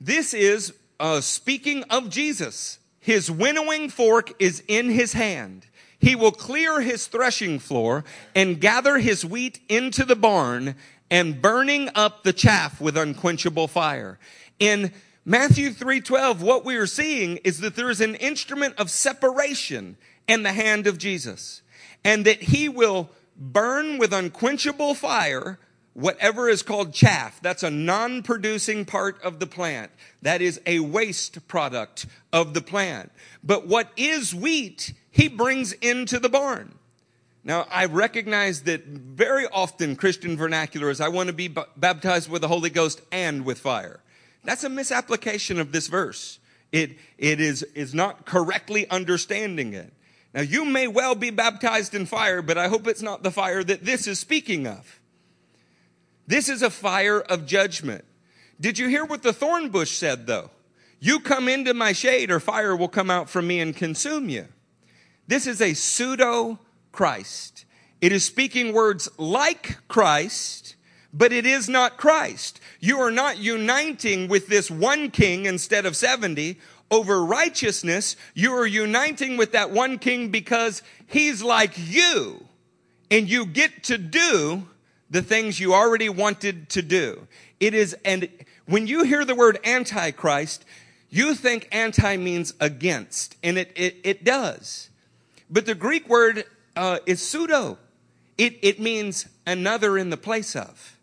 This 0.00 0.34
is 0.34 0.74
uh, 1.00 1.20
speaking 1.20 1.82
of 1.84 2.10
Jesus. 2.10 2.78
His 3.00 3.30
winnowing 3.30 3.90
fork 3.90 4.32
is 4.38 4.62
in 4.66 4.90
his 4.90 5.12
hand. 5.12 5.66
He 5.98 6.16
will 6.16 6.32
clear 6.32 6.80
his 6.80 7.06
threshing 7.06 7.58
floor 7.58 8.04
and 8.34 8.60
gather 8.60 8.98
his 8.98 9.24
wheat 9.24 9.60
into 9.68 10.04
the 10.04 10.16
barn 10.16 10.74
and 11.10 11.40
burning 11.40 11.90
up 11.94 12.24
the 12.24 12.32
chaff 12.32 12.80
with 12.80 12.96
unquenchable 12.96 13.68
fire. 13.68 14.18
In 14.58 14.92
Matthew 15.24 15.70
3:12 15.70 16.40
what 16.40 16.64
we 16.64 16.76
are 16.76 16.86
seeing 16.86 17.38
is 17.38 17.60
that 17.60 17.76
there 17.76 17.90
is 17.90 18.00
an 18.00 18.14
instrument 18.16 18.74
of 18.76 18.90
separation 18.90 19.96
in 20.28 20.42
the 20.42 20.52
hand 20.52 20.86
of 20.86 20.98
Jesus 20.98 21.62
and 22.04 22.24
that 22.26 22.42
he 22.42 22.68
will 22.68 23.10
burn 23.36 23.98
with 23.98 24.12
unquenchable 24.12 24.94
fire 24.94 25.58
whatever 25.94 26.48
is 26.48 26.62
called 26.62 26.92
chaff. 26.92 27.40
That's 27.40 27.62
a 27.62 27.70
non-producing 27.70 28.84
part 28.84 29.22
of 29.22 29.38
the 29.38 29.46
plant. 29.46 29.92
That 30.22 30.42
is 30.42 30.60
a 30.66 30.80
waste 30.80 31.46
product 31.48 32.06
of 32.32 32.52
the 32.52 32.60
plant. 32.60 33.12
But 33.42 33.66
what 33.66 33.90
is 33.96 34.34
wheat, 34.34 34.92
he 35.10 35.28
brings 35.28 35.72
into 35.72 36.18
the 36.18 36.28
barn. 36.28 36.74
Now, 37.44 37.66
I 37.70 37.84
recognize 37.84 38.62
that 38.62 38.86
very 38.86 39.46
often 39.46 39.96
Christian 39.96 40.36
vernacular 40.36 40.90
is 40.90 41.00
I 41.00 41.08
want 41.08 41.28
to 41.28 41.32
be 41.32 41.54
baptized 41.76 42.28
with 42.28 42.42
the 42.42 42.48
Holy 42.48 42.70
Ghost 42.70 43.00
and 43.12 43.44
with 43.44 43.60
fire. 43.60 44.00
That's 44.44 44.64
a 44.64 44.68
misapplication 44.68 45.58
of 45.58 45.72
this 45.72 45.88
verse. 45.88 46.38
It, 46.72 46.98
it 47.18 47.40
is, 47.40 47.62
is 47.74 47.94
not 47.94 48.26
correctly 48.26 48.88
understanding 48.90 49.74
it. 49.74 49.92
Now, 50.34 50.42
you 50.42 50.64
may 50.64 50.88
well 50.88 51.14
be 51.14 51.30
baptized 51.30 51.94
in 51.94 52.06
fire, 52.06 52.42
but 52.42 52.58
I 52.58 52.68
hope 52.68 52.88
it's 52.88 53.02
not 53.02 53.22
the 53.22 53.30
fire 53.30 53.62
that 53.62 53.84
this 53.84 54.06
is 54.06 54.18
speaking 54.18 54.66
of. 54.66 55.00
This 56.26 56.48
is 56.48 56.62
a 56.62 56.70
fire 56.70 57.20
of 57.20 57.46
judgment. 57.46 58.04
Did 58.60 58.78
you 58.78 58.88
hear 58.88 59.04
what 59.04 59.22
the 59.22 59.32
thorn 59.32 59.68
bush 59.68 59.92
said, 59.92 60.26
though? 60.26 60.50
You 60.98 61.20
come 61.20 61.48
into 61.48 61.74
my 61.74 61.92
shade, 61.92 62.30
or 62.30 62.40
fire 62.40 62.74
will 62.74 62.88
come 62.88 63.10
out 63.10 63.30
from 63.30 63.46
me 63.46 63.60
and 63.60 63.76
consume 63.76 64.28
you. 64.28 64.48
This 65.28 65.46
is 65.46 65.60
a 65.60 65.74
pseudo 65.74 66.58
Christ. 66.92 67.64
It 68.00 68.10
is 68.10 68.24
speaking 68.24 68.72
words 68.72 69.08
like 69.16 69.78
Christ, 69.86 70.76
but 71.12 71.32
it 71.32 71.46
is 71.46 71.68
not 71.68 71.96
Christ. 71.96 72.60
You 72.84 73.00
are 73.00 73.10
not 73.10 73.38
uniting 73.38 74.28
with 74.28 74.48
this 74.48 74.70
one 74.70 75.10
king 75.10 75.46
instead 75.46 75.86
of 75.86 75.96
70 75.96 76.58
over 76.90 77.24
righteousness. 77.24 78.14
You 78.34 78.52
are 78.52 78.66
uniting 78.66 79.38
with 79.38 79.52
that 79.52 79.70
one 79.70 79.98
king 79.98 80.28
because 80.28 80.82
he's 81.06 81.42
like 81.42 81.72
you 81.78 82.44
and 83.10 83.26
you 83.26 83.46
get 83.46 83.84
to 83.84 83.96
do 83.96 84.68
the 85.08 85.22
things 85.22 85.58
you 85.58 85.72
already 85.72 86.10
wanted 86.10 86.68
to 86.68 86.82
do. 86.82 87.26
It 87.58 87.72
is, 87.72 87.96
and 88.04 88.28
when 88.66 88.86
you 88.86 89.04
hear 89.04 89.24
the 89.24 89.34
word 89.34 89.60
antichrist, 89.64 90.66
you 91.08 91.34
think 91.34 91.66
anti 91.72 92.18
means 92.18 92.52
against, 92.60 93.38
and 93.42 93.56
it, 93.56 93.72
it, 93.76 93.96
it 94.04 94.24
does. 94.24 94.90
But 95.48 95.64
the 95.64 95.74
Greek 95.74 96.06
word 96.06 96.44
uh, 96.76 96.98
is 97.06 97.22
pseudo. 97.22 97.78
It, 98.36 98.58
it 98.60 98.78
means 98.78 99.26
another 99.46 99.96
in 99.96 100.10
the 100.10 100.18
place 100.18 100.54
of. 100.54 100.93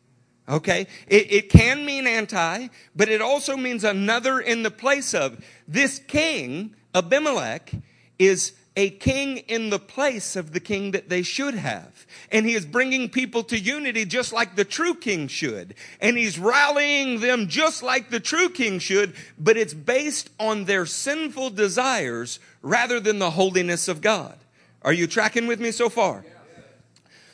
Okay? 0.49 0.88
It, 1.08 1.32
it, 1.32 1.49
can 1.49 1.86
mean 1.86 2.08
anti, 2.08 2.67
but 2.95 3.10
it 3.10 3.21
also 3.21 3.56
means 3.56 3.84
another 3.84 4.39
in 4.39 4.63
the 4.63 4.71
place 4.71 5.13
of. 5.13 5.43
This 5.67 5.99
king, 5.99 6.75
Abimelech, 6.93 7.71
is 8.19 8.54
a 8.75 8.89
king 8.89 9.38
in 9.38 9.69
the 9.69 9.80
place 9.80 10.36
of 10.36 10.54
the 10.54 10.60
king 10.60 10.91
that 10.91 11.10
they 11.10 11.21
should 11.21 11.56
have. 11.56 12.06
And 12.32 12.45
he 12.45 12.54
is 12.54 12.65
bringing 12.65 13.10
people 13.10 13.43
to 13.43 13.60
unity 13.60 14.06
just 14.06 14.32
like 14.32 14.56
the 14.56 14.65
true 14.65 14.95
king 14.95 15.27
should. 15.27 15.75
And 15.99 16.17
he's 16.17 16.39
rallying 16.39 17.19
them 17.19 17.47
just 17.47 17.84
like 17.84 18.10
the 18.10 18.19
true 18.19 18.49
king 18.49 18.80
should, 18.80 19.13
but 19.38 19.58
it's 19.58 19.73
based 19.73 20.30
on 20.39 20.65
their 20.65 20.86
sinful 20.86 21.51
desires 21.51 22.39
rather 22.62 22.99
than 22.99 23.19
the 23.19 23.32
holiness 23.32 23.88
of 23.88 24.01
God. 24.01 24.38
Are 24.84 24.93
you 24.93 25.06
tracking 25.06 25.47
with 25.47 25.60
me 25.60 25.71
so 25.71 25.89
far? 25.89 26.23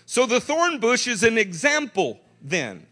So 0.06 0.26
the 0.26 0.42
thorn 0.42 0.80
bush 0.80 1.08
is 1.08 1.22
an 1.24 1.38
example 1.38 2.20
then 2.42 2.88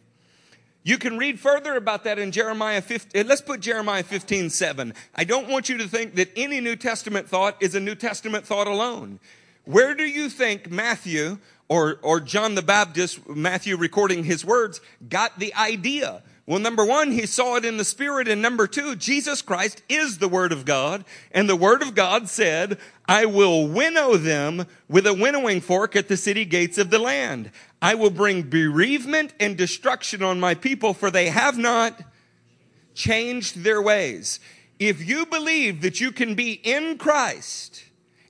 you 0.86 1.00
can 1.00 1.18
read 1.18 1.40
further 1.40 1.76
about 1.76 2.04
that 2.04 2.20
in 2.20 2.32
Jeremiah 2.32 2.80
15. 2.80 3.20
Eh, 3.20 3.26
let's 3.28 3.42
put 3.42 3.60
Jeremiah 3.60 4.04
15, 4.04 4.52
7. 4.52 4.94
I 5.16 5.24
don't 5.24 5.50
want 5.50 5.68
you 5.68 5.80
to 5.80 5.88
think 5.88 6.14
that 6.14 6.30
any 6.36 6.62
New 6.62 6.76
Testament 6.76 7.28
thought 7.28 7.58
is 7.60 7.74
a 7.74 7.80
New 7.80 7.96
Testament 7.96 8.46
thought 8.46 8.68
alone. 8.68 9.20
Where 9.64 9.96
do 9.96 10.04
you 10.04 10.30
think 10.30 10.70
Matthew 10.70 11.40
or, 11.70 11.98
or 12.04 12.20
John 12.20 12.54
the 12.54 12.62
Baptist, 12.62 13.28
Matthew 13.28 13.78
recording 13.78 14.24
his 14.24 14.46
words, 14.46 14.80
got 15.10 15.40
the 15.40 15.56
idea? 15.56 16.22
Well, 16.48 16.60
number 16.60 16.86
one, 16.86 17.12
he 17.12 17.26
saw 17.26 17.56
it 17.56 17.66
in 17.66 17.78
the 17.78 17.84
Spirit. 17.84 18.28
And 18.28 18.40
number 18.42 18.68
two, 18.68 18.96
Jesus 18.96 19.42
Christ 19.42 19.82
is 19.90 20.20
the 20.20 20.28
Word 20.28 20.52
of 20.52 20.64
God. 20.64 21.04
And 21.32 21.50
the 21.50 21.56
Word 21.56 21.82
of 21.82 21.96
God 21.96 22.30
said, 22.30 22.78
I 23.08 23.26
will 23.26 23.68
winnow 23.68 24.16
them 24.16 24.68
with 24.88 25.08
a 25.08 25.14
winnowing 25.14 25.60
fork 25.62 25.96
at 25.96 26.08
the 26.08 26.18
city 26.18 26.46
gates 26.46 26.78
of 26.78 26.92
the 26.92 27.00
land. 27.00 27.50
I 27.82 27.96
will 27.96 28.12
bring 28.12 28.44
bereavement 28.44 29.34
and 29.40 29.58
destruction 29.58 30.22
on 30.22 30.40
my 30.40 30.54
people, 30.54 30.94
for 30.94 31.10
they 31.10 31.30
have 31.30 31.58
not 31.58 32.00
changed 32.94 33.64
their 33.64 33.82
ways. 33.82 34.40
If 34.78 35.08
you 35.08 35.26
believe 35.26 35.82
that 35.82 36.00
you 36.00 36.12
can 36.12 36.36
be 36.36 36.54
in 36.54 37.00
Christ 37.00 37.86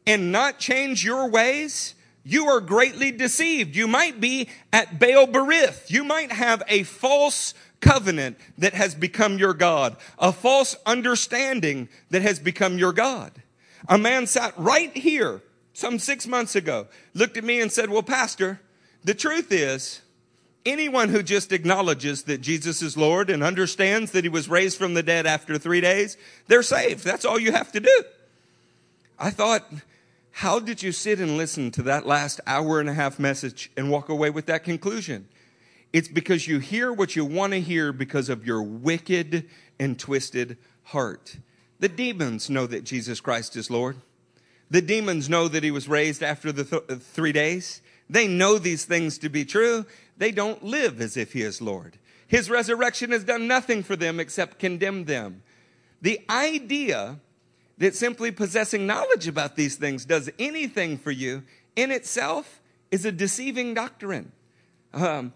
and 0.08 0.32
not 0.32 0.58
change 0.58 1.04
your 1.04 1.30
ways, 1.30 1.95
you 2.23 2.47
are 2.47 2.62
greatly 2.62 3.12
deceived. 3.12 3.75
You 3.75 3.88
might 3.88 4.21
be 4.21 4.49
at 4.71 4.99
Baal 4.99 5.28
Berith. 5.28 5.89
You 5.89 6.04
might 6.04 6.32
have 6.32 6.63
a 6.67 6.84
false 6.84 7.54
covenant 7.86 8.38
that 8.58 8.74
has 8.74 8.95
become 8.95 9.38
your 9.38 9.54
God, 9.54 9.95
a 10.17 10.32
false 10.32 10.76
understanding 10.86 11.88
that 12.10 12.24
has 12.24 12.39
become 12.39 12.78
your 12.78 12.93
God. 12.93 13.32
A 13.88 13.98
man 13.98 14.26
sat 14.26 14.58
right 14.58 14.95
here 14.95 15.43
some 15.74 16.00
six 16.00 16.26
months 16.26 16.56
ago, 16.56 16.88
looked 17.13 17.38
at 17.38 17.43
me 17.43 17.62
and 17.62 17.71
said, 17.71 17.89
Well, 17.89 18.02
Pastor, 18.02 18.60
the 19.04 19.13
truth 19.13 19.52
is, 19.52 20.02
anyone 20.65 21.10
who 21.10 21.21
just 21.21 21.52
acknowledges 21.52 22.24
that 22.24 22.41
Jesus 22.41 22.82
is 22.82 22.98
Lord 22.98 23.30
and 23.30 23.43
understands 23.43 24.12
that 24.12 24.24
he 24.24 24.30
was 24.30 24.50
raised 24.50 24.78
from 24.78 24.95
the 24.95 25.04
dead 25.04 25.28
after 25.28 25.60
three 25.60 25.82
days, 25.82 26.17
they're 26.48 26.63
saved. 26.63 27.04
That's 27.04 27.26
all 27.26 27.39
you 27.39 27.52
have 27.52 27.71
to 27.74 27.80
do. 27.80 28.04
I 29.19 29.30
thought, 29.30 29.63
how 30.32 30.60
did 30.60 30.82
you 30.82 30.91
sit 30.91 31.19
and 31.19 31.38
listen 31.38 31.69
to 31.71 31.84
that 31.84 32.08
last 32.08 32.41
hour 32.48 32.80
and 32.80 32.89
a 32.89 32.93
half 32.93 33.19
message 33.19 33.71
and 33.78 33.91
walk 33.91 34.10
away 34.10 34.32
with 34.32 34.48
that 34.48 34.63
conclusion? 34.63 35.28
It's 35.93 36.08
because 36.08 36.48
you 36.48 36.60
hear 36.60 36.91
what 36.91 37.15
you 37.15 37.26
want 37.26 37.54
to 37.54 37.62
hear 37.62 37.93
because 37.93 38.30
of 38.30 38.45
your 38.45 38.62
wicked 38.62 39.48
and 39.80 39.98
twisted 39.98 40.58
heart. 40.84 41.38
The 41.80 41.89
demons 41.89 42.50
know 42.50 42.67
that 42.67 42.84
Jesus 42.84 43.19
Christ 43.19 43.56
is 43.56 43.69
Lord. 43.69 43.98
The 44.69 44.82
demons 44.82 45.30
know 45.30 45.48
that 45.48 45.63
he 45.63 45.71
was 45.71 45.88
raised 45.88 46.24
after 46.24 46.52
the 46.52 46.63
th- 46.63 47.00
three 47.00 47.32
days. 47.32 47.82
They 48.10 48.28
know 48.28 48.58
these 48.58 48.86
things 48.86 49.17
to 49.19 49.30
be 49.30 49.45
true. 49.45 49.86
They 50.17 50.32
don't 50.32 50.63
live 50.63 51.02
as 51.02 51.17
if 51.17 51.34
he 51.34 51.41
is 51.41 51.62
Lord. 51.62 51.98
His 52.28 52.50
resurrection 52.50 53.12
has 53.12 53.24
done 53.24 53.48
nothing 53.48 53.84
for 53.84 53.95
them 53.95 54.19
except 54.19 54.60
condemn 54.60 55.06
them. 55.06 55.43
The 56.02 56.21
idea 56.30 57.19
that 57.78 57.95
simply 57.95 58.32
possessing 58.32 58.88
knowledge 58.88 59.28
about 59.28 59.56
these 59.56 59.76
things 59.76 60.06
does 60.06 60.30
anything 60.39 60.98
for 60.98 61.12
you 61.12 61.43
in 61.76 61.91
itself 61.91 62.62
is 62.91 63.06
a 63.06 63.12
deceiving 63.12 63.74
doctrine. 63.74 64.32
Um, 64.93 65.34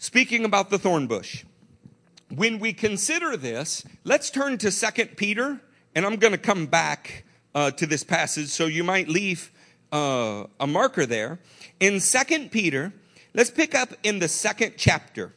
speaking 0.00 0.46
about 0.46 0.70
the 0.70 0.78
thorn 0.78 1.06
bush, 1.06 1.44
when 2.34 2.58
we 2.58 2.72
consider 2.72 3.36
this, 3.36 3.84
let's 4.02 4.30
turn 4.30 4.56
to 4.58 4.70
2 4.70 5.06
Peter, 5.16 5.60
and 5.94 6.06
I'm 6.06 6.16
going 6.16 6.32
to 6.32 6.38
come 6.38 6.66
back 6.66 7.24
uh, 7.54 7.70
to 7.72 7.86
this 7.86 8.02
passage, 8.02 8.48
so 8.48 8.64
you 8.64 8.82
might 8.82 9.08
leave 9.08 9.52
uh, 9.92 10.44
a 10.58 10.66
marker 10.66 11.04
there. 11.04 11.38
In 11.80 12.00
Second 12.00 12.50
Peter, 12.50 12.94
let's 13.34 13.50
pick 13.50 13.74
up 13.74 13.92
in 14.02 14.20
the 14.20 14.28
second 14.28 14.74
chapter. 14.78 15.34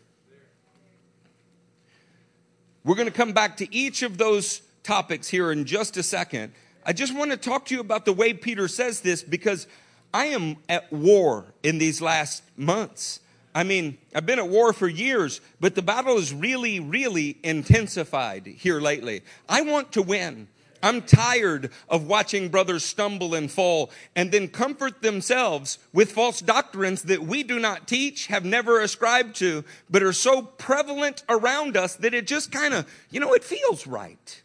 We're 2.85 2.95
going 2.95 3.07
to 3.07 3.13
come 3.13 3.33
back 3.33 3.57
to 3.57 3.75
each 3.75 4.01
of 4.01 4.17
those 4.17 4.61
topics 4.83 5.27
here 5.27 5.51
in 5.51 5.65
just 5.65 5.97
a 5.97 6.03
second. 6.03 6.53
I 6.85 6.93
just 6.93 7.13
want 7.13 7.31
to 7.31 7.37
talk 7.37 7.65
to 7.65 7.75
you 7.75 7.81
about 7.81 8.05
the 8.05 8.13
way 8.13 8.33
Peter 8.33 8.69
says 8.69 9.01
this 9.01 9.23
because 9.23 9.67
I 10.13 10.27
am 10.27 10.57
at 10.69 10.91
war 10.93 11.53
in 11.63 11.79
these 11.79 12.01
last 12.01 12.43
months. 12.55 13.19
I 13.55 13.63
mean, 13.63 13.97
I've 14.15 14.25
been 14.25 14.39
at 14.39 14.49
war 14.49 14.73
for 14.73 14.87
years, 14.87 15.41
but 15.59 15.75
the 15.75 15.81
battle 15.81 16.17
is 16.17 16.33
really, 16.33 16.79
really 16.79 17.37
intensified 17.43 18.47
here 18.47 18.79
lately. 18.79 19.21
I 19.47 19.61
want 19.61 19.91
to 19.93 20.01
win. 20.01 20.47
I'm 20.83 21.01
tired 21.01 21.71
of 21.87 22.07
watching 22.07 22.49
brothers 22.49 22.83
stumble 22.83 23.33
and 23.33 23.49
fall 23.49 23.89
and 24.17 24.31
then 24.33 24.49
comfort 24.49 25.01
themselves 25.01 25.77
with 25.93 26.11
false 26.11 26.41
doctrines 26.41 27.03
that 27.03 27.23
we 27.23 27.41
do 27.41 27.57
not 27.57 27.87
teach, 27.87 28.27
have 28.27 28.43
never 28.43 28.81
ascribed 28.81 29.37
to, 29.37 29.63
but 29.89 30.03
are 30.03 30.11
so 30.11 30.41
prevalent 30.41 31.23
around 31.29 31.77
us 31.77 31.95
that 31.95 32.13
it 32.13 32.27
just 32.27 32.51
kind 32.51 32.73
of, 32.73 32.85
you 33.09 33.21
know, 33.21 33.33
it 33.33 33.45
feels 33.45 33.87
right. 33.87 34.41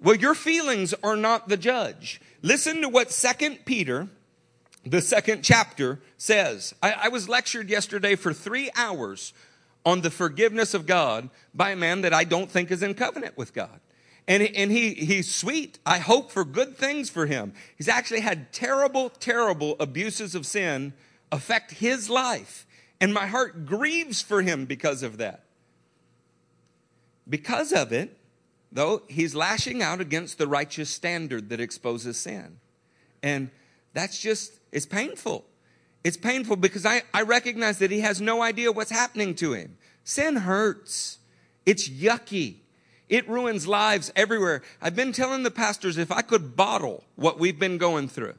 Well, 0.00 0.14
your 0.14 0.34
feelings 0.34 0.94
are 1.02 1.16
not 1.16 1.48
the 1.48 1.58
judge. 1.58 2.20
Listen 2.40 2.80
to 2.80 2.88
what 2.88 3.12
Second 3.12 3.66
Peter, 3.66 4.08
the 4.84 5.00
second 5.00 5.42
chapter, 5.42 6.00
says. 6.16 6.74
I, 6.82 6.92
I 7.04 7.08
was 7.08 7.28
lectured 7.28 7.68
yesterday 7.68 8.14
for 8.14 8.32
three 8.32 8.70
hours 8.76 9.32
on 9.84 10.00
the 10.00 10.10
forgiveness 10.10 10.74
of 10.74 10.86
God 10.86 11.30
by 11.54 11.70
a 11.70 11.76
man 11.76 12.02
that 12.02 12.12
I 12.12 12.24
don't 12.24 12.50
think 12.50 12.70
is 12.70 12.82
in 12.82 12.94
covenant 12.94 13.36
with 13.36 13.54
God 13.54 13.80
and, 14.28 14.42
and 14.42 14.70
he, 14.70 14.92
he's 14.92 15.34
sweet. 15.34 15.78
I 15.86 15.98
hope 15.98 16.30
for 16.30 16.44
good 16.44 16.76
things 16.76 17.08
for 17.08 17.24
him. 17.24 17.54
He's 17.76 17.88
actually 17.88 18.20
had 18.20 18.52
terrible, 18.52 19.08
terrible 19.08 19.74
abuses 19.80 20.34
of 20.34 20.44
sin 20.44 20.92
affect 21.32 21.72
his 21.72 22.10
life. 22.10 22.66
And 23.00 23.14
my 23.14 23.26
heart 23.26 23.64
grieves 23.64 24.20
for 24.20 24.42
him 24.42 24.66
because 24.66 25.02
of 25.02 25.16
that. 25.16 25.44
Because 27.26 27.72
of 27.72 27.90
it, 27.90 28.18
though, 28.70 29.02
he's 29.08 29.34
lashing 29.34 29.82
out 29.82 30.00
against 30.00 30.36
the 30.36 30.46
righteous 30.46 30.90
standard 30.90 31.48
that 31.48 31.58
exposes 31.58 32.18
sin. 32.18 32.60
And 33.22 33.50
that's 33.94 34.20
just, 34.20 34.57
it's 34.72 34.86
painful. 34.86 35.44
It's 36.04 36.16
painful 36.16 36.56
because 36.56 36.86
I, 36.86 37.02
I 37.12 37.22
recognize 37.22 37.78
that 37.78 37.90
he 37.90 38.00
has 38.00 38.20
no 38.20 38.42
idea 38.42 38.72
what's 38.72 38.90
happening 38.90 39.34
to 39.36 39.52
him. 39.52 39.76
Sin 40.04 40.36
hurts. 40.36 41.18
It's 41.66 41.88
yucky. 41.88 42.56
It 43.08 43.28
ruins 43.28 43.66
lives 43.66 44.12
everywhere. 44.14 44.62
I've 44.80 44.96
been 44.96 45.12
telling 45.12 45.42
the 45.42 45.50
pastors 45.50 45.98
if 45.98 46.12
I 46.12 46.22
could 46.22 46.56
bottle 46.56 47.04
what 47.16 47.38
we've 47.38 47.58
been 47.58 47.78
going 47.78 48.08
through, 48.08 48.34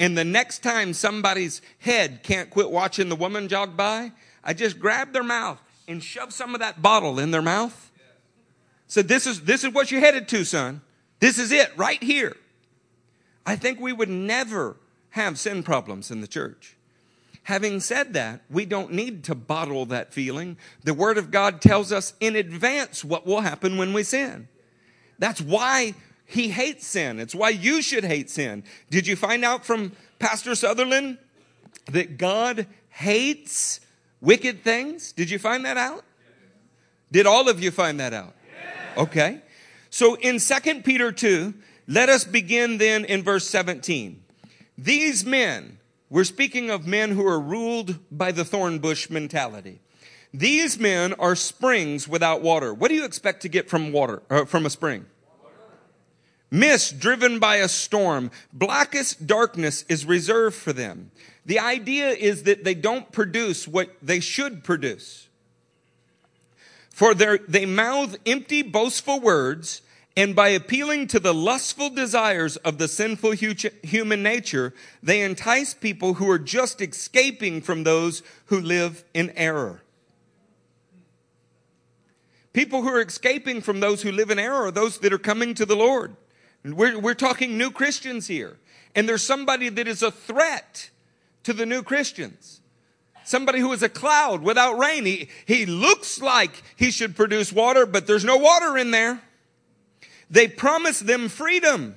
and 0.00 0.16
the 0.16 0.24
next 0.24 0.62
time 0.62 0.94
somebody's 0.94 1.60
head 1.78 2.22
can't 2.22 2.50
quit 2.50 2.70
watching 2.70 3.08
the 3.08 3.16
woman 3.16 3.48
jog 3.48 3.76
by, 3.76 4.12
I 4.42 4.54
just 4.54 4.78
grab 4.78 5.12
their 5.12 5.22
mouth 5.22 5.60
and 5.86 6.02
shove 6.02 6.32
some 6.32 6.54
of 6.54 6.60
that 6.60 6.80
bottle 6.80 7.18
in 7.18 7.30
their 7.30 7.42
mouth. 7.42 7.90
So 8.86 9.02
this 9.02 9.26
is 9.26 9.42
this 9.42 9.64
is 9.64 9.74
what 9.74 9.90
you're 9.90 10.00
headed 10.00 10.28
to, 10.28 10.44
son. 10.44 10.80
This 11.20 11.38
is 11.38 11.52
it 11.52 11.70
right 11.76 12.02
here. 12.02 12.36
I 13.44 13.56
think 13.56 13.80
we 13.80 13.92
would 13.92 14.08
never 14.08 14.76
have 15.10 15.38
sin 15.38 15.62
problems 15.62 16.10
in 16.10 16.20
the 16.20 16.26
church. 16.26 16.76
Having 17.44 17.80
said 17.80 18.12
that, 18.12 18.42
we 18.50 18.66
don't 18.66 18.92
need 18.92 19.24
to 19.24 19.34
bottle 19.34 19.86
that 19.86 20.12
feeling. 20.12 20.58
The 20.84 20.92
Word 20.92 21.16
of 21.16 21.30
God 21.30 21.62
tells 21.62 21.92
us 21.92 22.12
in 22.20 22.36
advance 22.36 23.02
what 23.02 23.26
will 23.26 23.40
happen 23.40 23.78
when 23.78 23.94
we 23.94 24.02
sin. 24.02 24.48
That's 25.18 25.40
why 25.40 25.94
He 26.26 26.48
hates 26.48 26.86
sin. 26.86 27.18
It's 27.18 27.34
why 27.34 27.48
you 27.48 27.80
should 27.80 28.04
hate 28.04 28.28
sin. 28.28 28.64
Did 28.90 29.06
you 29.06 29.16
find 29.16 29.46
out 29.46 29.64
from 29.64 29.92
Pastor 30.18 30.54
Sutherland 30.54 31.16
that 31.86 32.18
God 32.18 32.66
hates 32.90 33.80
wicked 34.20 34.62
things? 34.62 35.12
Did 35.12 35.30
you 35.30 35.38
find 35.38 35.64
that 35.64 35.78
out? 35.78 36.04
Did 37.10 37.26
all 37.26 37.48
of 37.48 37.62
you 37.62 37.70
find 37.70 37.98
that 38.00 38.12
out? 38.12 38.34
Okay. 38.98 39.40
So 39.90 40.16
in 40.16 40.38
2 40.38 40.82
Peter 40.82 41.12
2, 41.12 41.54
let 41.86 42.10
us 42.10 42.24
begin 42.24 42.76
then 42.76 43.04
in 43.06 43.22
verse 43.22 43.48
17. 43.48 44.22
These 44.78 45.26
men, 45.26 45.78
we're 46.08 46.22
speaking 46.22 46.70
of 46.70 46.86
men 46.86 47.10
who 47.10 47.26
are 47.26 47.40
ruled 47.40 47.98
by 48.12 48.30
the 48.30 48.44
thorn 48.44 48.78
bush 48.78 49.10
mentality. 49.10 49.80
These 50.32 50.78
men 50.78 51.14
are 51.14 51.34
springs 51.34 52.06
without 52.06 52.42
water. 52.42 52.72
What 52.72 52.88
do 52.88 52.94
you 52.94 53.04
expect 53.04 53.42
to 53.42 53.48
get 53.48 53.68
from 53.68 53.90
water, 53.90 54.22
uh, 54.30 54.44
from 54.44 54.66
a 54.66 54.70
spring? 54.70 55.06
Mist 56.50 57.00
driven 57.00 57.40
by 57.40 57.56
a 57.56 57.68
storm. 57.68 58.30
Blackest 58.52 59.26
darkness 59.26 59.84
is 59.88 60.06
reserved 60.06 60.56
for 60.56 60.72
them. 60.72 61.10
The 61.44 61.58
idea 61.58 62.10
is 62.10 62.44
that 62.44 62.62
they 62.62 62.74
don't 62.74 63.10
produce 63.10 63.66
what 63.66 63.90
they 64.00 64.20
should 64.20 64.62
produce. 64.62 65.28
For 66.90 67.14
they 67.14 67.66
mouth 67.66 68.16
empty, 68.26 68.62
boastful 68.62 69.20
words 69.20 69.82
and 70.18 70.34
by 70.34 70.48
appealing 70.48 71.06
to 71.06 71.20
the 71.20 71.32
lustful 71.32 71.90
desires 71.90 72.56
of 72.56 72.78
the 72.78 72.88
sinful 72.88 73.30
human 73.30 74.20
nature, 74.20 74.74
they 75.00 75.22
entice 75.22 75.74
people 75.74 76.14
who 76.14 76.28
are 76.28 76.40
just 76.40 76.80
escaping 76.82 77.60
from 77.60 77.84
those 77.84 78.24
who 78.46 78.60
live 78.60 79.04
in 79.14 79.30
error. 79.36 79.80
People 82.52 82.82
who 82.82 82.88
are 82.88 83.00
escaping 83.00 83.60
from 83.60 83.78
those 83.78 84.02
who 84.02 84.10
live 84.10 84.32
in 84.32 84.40
error 84.40 84.66
are 84.66 84.70
those 84.72 84.98
that 84.98 85.12
are 85.12 85.18
coming 85.18 85.54
to 85.54 85.64
the 85.64 85.76
Lord. 85.76 86.16
We're, 86.64 86.98
we're 86.98 87.14
talking 87.14 87.56
new 87.56 87.70
Christians 87.70 88.26
here. 88.26 88.58
And 88.96 89.08
there's 89.08 89.22
somebody 89.22 89.68
that 89.68 89.86
is 89.86 90.02
a 90.02 90.10
threat 90.10 90.90
to 91.44 91.52
the 91.52 91.64
new 91.64 91.84
Christians. 91.84 92.60
Somebody 93.22 93.60
who 93.60 93.72
is 93.72 93.84
a 93.84 93.88
cloud 93.88 94.42
without 94.42 94.80
rain. 94.80 95.04
He, 95.04 95.28
he 95.46 95.64
looks 95.64 96.20
like 96.20 96.60
he 96.74 96.90
should 96.90 97.14
produce 97.14 97.52
water, 97.52 97.86
but 97.86 98.08
there's 98.08 98.24
no 98.24 98.38
water 98.38 98.76
in 98.76 98.90
there. 98.90 99.22
They 100.30 100.48
promise 100.48 101.00
them 101.00 101.28
freedom 101.28 101.96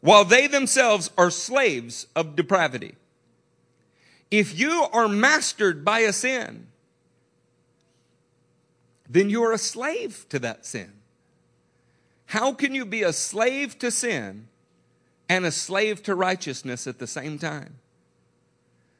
while 0.00 0.24
they 0.24 0.46
themselves 0.46 1.10
are 1.18 1.30
slaves 1.30 2.06
of 2.14 2.36
depravity. 2.36 2.94
If 4.30 4.58
you 4.58 4.86
are 4.92 5.08
mastered 5.08 5.84
by 5.84 6.00
a 6.00 6.12
sin, 6.12 6.68
then 9.08 9.30
you're 9.30 9.52
a 9.52 9.58
slave 9.58 10.26
to 10.28 10.38
that 10.40 10.66
sin. 10.66 10.92
How 12.26 12.52
can 12.52 12.74
you 12.74 12.84
be 12.84 13.02
a 13.02 13.12
slave 13.12 13.78
to 13.78 13.90
sin 13.90 14.48
and 15.28 15.46
a 15.46 15.50
slave 15.50 16.02
to 16.02 16.14
righteousness 16.14 16.86
at 16.86 16.98
the 16.98 17.06
same 17.06 17.38
time? 17.38 17.78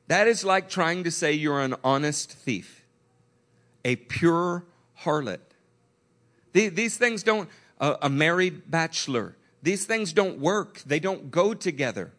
That 0.07 0.27
is 0.27 0.45
like 0.45 0.71
trying 0.71 1.05
to 1.05 1.11
say 1.11 1.33
you're 1.33 1.61
an 1.61 1.75
honest 1.85 2.33
thief, 2.33 2.87
a 3.85 3.97
pure 3.97 4.65
harlot. 5.03 5.41
These 6.55 6.97
things 6.97 7.23
don't, 7.23 7.51
a, 7.81 7.97
a 8.03 8.09
married 8.09 8.71
bachelor. 8.71 9.37
These 9.63 9.85
things 9.85 10.13
don't 10.13 10.39
work. 10.39 10.81
They 10.87 11.01
don't 11.01 11.31
go 11.31 11.55
together. 11.55 12.13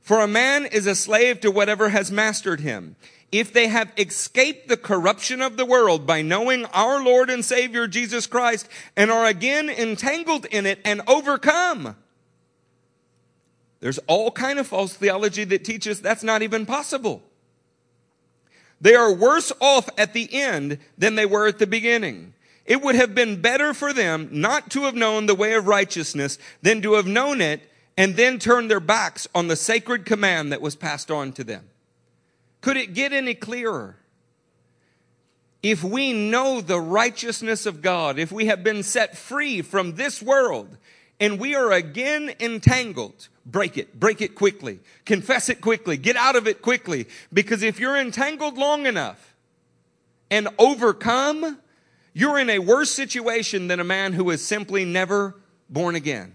For 0.00 0.20
a 0.20 0.28
man 0.28 0.66
is 0.66 0.86
a 0.86 0.94
slave 0.94 1.40
to 1.40 1.50
whatever 1.50 1.90
has 1.90 2.10
mastered 2.10 2.60
him. 2.60 2.96
If 3.30 3.52
they 3.52 3.68
have 3.68 3.92
escaped 3.96 4.68
the 4.68 4.76
corruption 4.76 5.40
of 5.40 5.56
the 5.56 5.64
world 5.64 6.06
by 6.06 6.20
knowing 6.20 6.66
our 6.66 7.02
Lord 7.02 7.30
and 7.30 7.44
Savior 7.44 7.86
Jesus 7.86 8.26
Christ 8.26 8.68
and 8.96 9.10
are 9.10 9.26
again 9.26 9.70
entangled 9.70 10.44
in 10.46 10.66
it 10.66 10.80
and 10.84 11.00
overcome. 11.06 11.96
There's 13.80 13.98
all 14.06 14.30
kind 14.30 14.58
of 14.58 14.66
false 14.66 14.94
theology 14.94 15.44
that 15.44 15.64
teaches 15.64 16.00
that's 16.00 16.22
not 16.22 16.42
even 16.42 16.66
possible. 16.66 17.22
They 18.80 18.94
are 18.94 19.12
worse 19.12 19.52
off 19.60 19.88
at 19.96 20.12
the 20.12 20.28
end 20.34 20.78
than 20.98 21.14
they 21.14 21.24
were 21.26 21.46
at 21.46 21.58
the 21.58 21.66
beginning. 21.66 22.34
It 22.64 22.82
would 22.82 22.94
have 22.94 23.14
been 23.14 23.40
better 23.40 23.74
for 23.74 23.92
them 23.92 24.28
not 24.30 24.70
to 24.70 24.82
have 24.82 24.94
known 24.94 25.26
the 25.26 25.34
way 25.34 25.54
of 25.54 25.66
righteousness 25.66 26.38
than 26.62 26.82
to 26.82 26.94
have 26.94 27.06
known 27.06 27.40
it 27.40 27.60
and 27.96 28.16
then 28.16 28.38
turn 28.38 28.68
their 28.68 28.80
backs 28.80 29.28
on 29.34 29.48
the 29.48 29.56
sacred 29.56 30.06
command 30.06 30.52
that 30.52 30.60
was 30.60 30.76
passed 30.76 31.10
on 31.10 31.32
to 31.32 31.44
them. 31.44 31.68
Could 32.60 32.76
it 32.76 32.94
get 32.94 33.12
any 33.12 33.34
clearer? 33.34 33.96
If 35.62 35.84
we 35.84 36.12
know 36.12 36.60
the 36.60 36.80
righteousness 36.80 37.66
of 37.66 37.82
God, 37.82 38.18
if 38.18 38.32
we 38.32 38.46
have 38.46 38.64
been 38.64 38.82
set 38.82 39.16
free 39.16 39.62
from 39.62 39.94
this 39.94 40.22
world 40.22 40.76
and 41.20 41.38
we 41.38 41.54
are 41.54 41.70
again 41.70 42.34
entangled, 42.40 43.28
break 43.46 43.78
it, 43.78 43.98
break 43.98 44.20
it 44.20 44.34
quickly, 44.34 44.80
confess 45.04 45.48
it 45.48 45.60
quickly, 45.60 45.96
get 45.96 46.16
out 46.16 46.34
of 46.34 46.48
it 46.48 46.62
quickly. 46.62 47.06
Because 47.32 47.62
if 47.62 47.78
you're 47.78 47.96
entangled 47.96 48.58
long 48.58 48.86
enough 48.86 49.36
and 50.30 50.48
overcome, 50.58 51.58
you're 52.12 52.38
in 52.38 52.50
a 52.50 52.58
worse 52.58 52.90
situation 52.90 53.68
than 53.68 53.80
a 53.80 53.84
man 53.84 54.12
who 54.12 54.30
is 54.30 54.44
simply 54.44 54.84
never 54.84 55.34
born 55.68 55.94
again. 55.94 56.34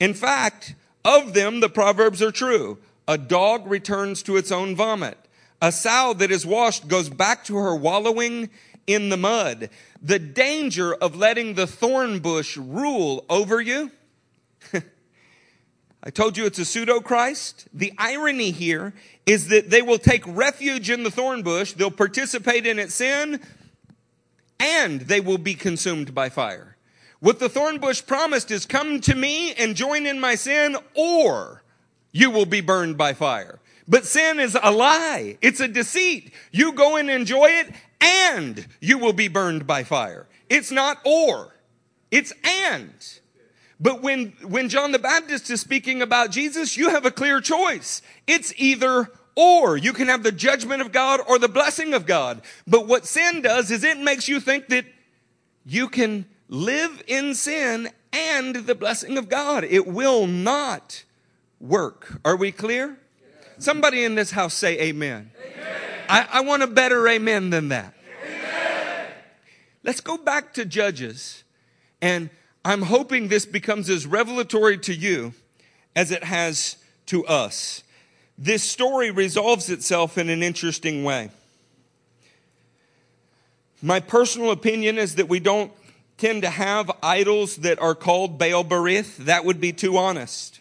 In 0.00 0.14
fact, 0.14 0.74
of 1.04 1.34
them, 1.34 1.60
the 1.60 1.68
Proverbs 1.68 2.22
are 2.22 2.30
true. 2.30 2.78
A 3.06 3.18
dog 3.18 3.66
returns 3.66 4.22
to 4.24 4.36
its 4.36 4.52
own 4.52 4.76
vomit. 4.76 5.18
A 5.60 5.72
sow 5.72 6.14
that 6.18 6.30
is 6.30 6.46
washed 6.46 6.86
goes 6.86 7.08
back 7.08 7.44
to 7.44 7.56
her 7.56 7.74
wallowing 7.74 8.50
in 8.86 9.08
the 9.08 9.16
mud. 9.16 9.70
The 10.00 10.18
danger 10.18 10.94
of 10.94 11.16
letting 11.16 11.54
the 11.54 11.66
thorn 11.66 12.20
bush 12.20 12.56
rule 12.56 13.24
over 13.28 13.60
you 13.60 13.90
I 16.02 16.10
told 16.10 16.36
you 16.36 16.46
it's 16.46 16.58
a 16.58 16.64
pseudo 16.64 17.00
Christ. 17.00 17.68
The 17.72 17.92
irony 17.98 18.50
here 18.50 18.94
is 19.26 19.48
that 19.48 19.70
they 19.70 19.82
will 19.82 19.98
take 19.98 20.22
refuge 20.26 20.90
in 20.90 21.02
the 21.02 21.10
thorn 21.10 21.42
bush, 21.42 21.72
they'll 21.72 21.90
participate 21.90 22.66
in 22.66 22.78
its 22.78 22.94
sin, 22.94 23.40
and 24.60 25.02
they 25.02 25.20
will 25.20 25.38
be 25.38 25.54
consumed 25.54 26.14
by 26.14 26.28
fire. 26.28 26.76
What 27.20 27.38
the 27.38 27.48
thorn 27.48 27.78
bush 27.78 28.04
promised 28.06 28.50
is 28.50 28.66
come 28.66 29.00
to 29.00 29.14
me 29.14 29.52
and 29.54 29.74
join 29.74 30.06
in 30.06 30.20
my 30.20 30.34
sin, 30.34 30.76
or 30.94 31.62
you 32.12 32.30
will 32.30 32.46
be 32.46 32.60
burned 32.60 32.96
by 32.96 33.12
fire. 33.14 33.58
But 33.88 34.04
sin 34.04 34.38
is 34.38 34.56
a 34.60 34.70
lie. 34.70 35.38
It's 35.40 35.60
a 35.60 35.68
deceit. 35.68 36.32
You 36.52 36.72
go 36.72 36.96
and 36.96 37.10
enjoy 37.10 37.46
it 37.46 37.74
and 38.00 38.66
you 38.80 38.98
will 38.98 39.14
be 39.14 39.28
burned 39.28 39.66
by 39.66 39.82
fire. 39.82 40.26
It's 40.48 40.70
not 40.70 40.98
or. 41.04 41.54
It's 42.10 42.32
and. 42.44 42.92
But 43.80 44.02
when, 44.02 44.34
when 44.42 44.68
John 44.68 44.92
the 44.92 44.98
Baptist 44.98 45.50
is 45.50 45.60
speaking 45.60 46.02
about 46.02 46.30
Jesus, 46.30 46.76
you 46.76 46.90
have 46.90 47.06
a 47.06 47.10
clear 47.10 47.40
choice. 47.40 48.02
It's 48.26 48.52
either 48.56 49.10
or. 49.38 49.76
You 49.76 49.92
can 49.92 50.08
have 50.08 50.24
the 50.24 50.32
judgment 50.32 50.82
of 50.82 50.90
God 50.90 51.20
or 51.28 51.38
the 51.38 51.48
blessing 51.48 51.94
of 51.94 52.06
God. 52.06 52.42
But 52.66 52.88
what 52.88 53.06
sin 53.06 53.40
does 53.40 53.70
is 53.70 53.84
it 53.84 53.98
makes 53.98 54.26
you 54.26 54.40
think 54.40 54.66
that 54.68 54.84
you 55.64 55.88
can 55.88 56.26
live 56.48 57.04
in 57.06 57.36
sin 57.36 57.88
and 58.12 58.56
the 58.56 58.74
blessing 58.74 59.16
of 59.16 59.28
God. 59.28 59.62
It 59.62 59.86
will 59.86 60.26
not 60.26 61.04
work. 61.60 62.20
Are 62.24 62.34
we 62.34 62.50
clear? 62.50 62.98
Somebody 63.58 64.02
in 64.02 64.16
this 64.16 64.32
house 64.32 64.54
say 64.54 64.80
amen. 64.80 65.30
amen. 65.40 65.76
I, 66.08 66.28
I, 66.32 66.40
want 66.40 66.64
a 66.64 66.66
better 66.66 67.06
amen 67.06 67.50
than 67.50 67.68
that. 67.68 67.94
Amen. 68.24 69.06
Let's 69.84 70.00
go 70.00 70.16
back 70.16 70.52
to 70.54 70.64
Judges 70.64 71.44
and 72.00 72.30
I'm 72.64 72.82
hoping 72.82 73.28
this 73.28 73.46
becomes 73.46 73.88
as 73.88 74.04
revelatory 74.04 74.78
to 74.78 74.94
you 74.94 75.32
as 75.94 76.10
it 76.10 76.24
has 76.24 76.76
to 77.06 77.24
us. 77.26 77.82
This 78.38 78.62
story 78.62 79.10
resolves 79.10 79.68
itself 79.68 80.16
in 80.16 80.30
an 80.30 80.44
interesting 80.44 81.02
way. 81.02 81.30
My 83.82 83.98
personal 83.98 84.52
opinion 84.52 84.96
is 84.96 85.16
that 85.16 85.28
we 85.28 85.40
don't 85.40 85.72
tend 86.18 86.42
to 86.42 86.50
have 86.50 86.88
idols 87.02 87.56
that 87.56 87.80
are 87.80 87.96
called 87.96 88.38
Baal 88.38 88.64
Berith. 88.64 89.16
That 89.16 89.44
would 89.44 89.60
be 89.60 89.72
too 89.72 89.96
honest. 89.96 90.60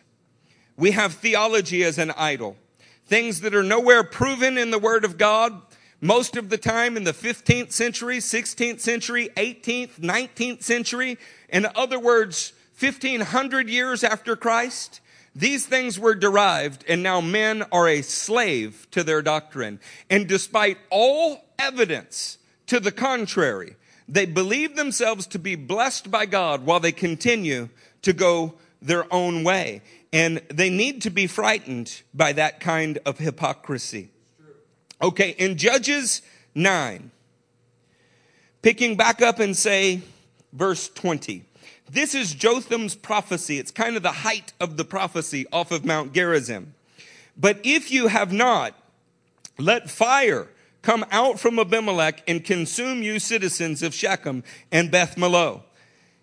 We 0.76 0.92
have 0.92 1.14
theology 1.14 1.84
as 1.84 2.00
an 2.00 2.12
idol. 2.12 2.58
Things 3.06 3.42
that 3.42 3.54
are 3.54 3.64
nowhere 3.64 4.04
proven 4.04 4.58
in 4.58 4.72
the 4.72 4.80
Word 4.80 5.06
of 5.06 5.20
God, 5.20 5.62
most 6.02 6.36
of 6.36 6.50
the 6.50 6.58
time 6.58 6.98
in 6.98 7.04
the 7.04 7.14
15th 7.14 7.72
century, 7.72 8.18
16th 8.18 8.80
century, 8.80 9.30
18th, 9.38 10.00
19th 10.00 10.64
century, 10.64 11.18
in 11.50 11.68
other 11.76 12.00
words, 12.00 12.54
1500 12.80 13.70
years 13.70 14.04
after 14.04 14.36
Christ, 14.36 15.00
these 15.38 15.68
things 15.68 16.00
were 16.00 16.16
derived 16.16 16.84
and 16.88 17.04
now 17.04 17.22
men 17.22 17.64
are 17.72 17.88
a 17.88 18.02
slave 18.02 18.88
to 18.90 19.04
their 19.04 19.22
doctrine. 19.22 19.80
And 20.10 20.28
despite 20.28 20.80
all 20.90 21.46
evidence 21.60 22.40
to 22.66 22.80
the 22.80 22.92
contrary, 22.92 23.76
they 24.10 24.26
believe 24.26 24.76
themselves 24.76 25.28
to 25.28 25.40
be 25.40 25.56
blessed 25.56 26.10
by 26.10 26.26
God 26.26 26.66
while 26.66 26.80
they 26.80 26.92
continue 26.92 27.70
to 28.02 28.14
go 28.14 28.56
their 28.82 29.06
own 29.14 29.44
way. 29.44 29.84
And 30.12 30.42
they 30.52 30.72
need 30.72 31.04
to 31.04 31.12
be 31.12 31.28
frightened 31.28 32.02
by 32.16 32.34
that 32.34 32.60
kind 32.60 32.98
of 33.06 33.20
hypocrisy. 33.20 34.10
Okay, 35.00 35.36
in 35.38 35.56
Judges 35.58 36.24
9, 36.56 37.12
picking 38.64 38.98
back 38.98 39.22
up 39.22 39.40
and 39.40 39.56
say, 39.56 40.02
verse 40.52 40.90
20. 40.90 41.46
This 41.90 42.14
is 42.14 42.34
Jotham's 42.34 42.96
prophecy. 42.96 43.60
It's 43.60 43.72
kind 43.72 43.96
of 43.96 44.04
the 44.04 44.12
height 44.12 44.54
of 44.60 44.78
the 44.78 44.84
prophecy 44.84 45.46
off 45.54 45.72
of 45.72 45.86
Mount 45.86 46.14
Gerizim. 46.14 46.74
But 47.38 47.60
if 47.64 47.92
you 47.92 48.08
have 48.08 48.34
not, 48.34 48.74
let 49.58 49.90
fire 49.90 50.48
come 50.82 51.06
out 51.12 51.40
from 51.40 51.60
Abimelech 51.60 52.24
and 52.28 52.44
consume 52.44 53.04
you 53.04 53.20
citizens 53.20 53.84
of 53.84 53.94
Shechem 53.94 54.44
and 54.72 54.92
Beth 54.92 55.16
Millo. 55.16 55.62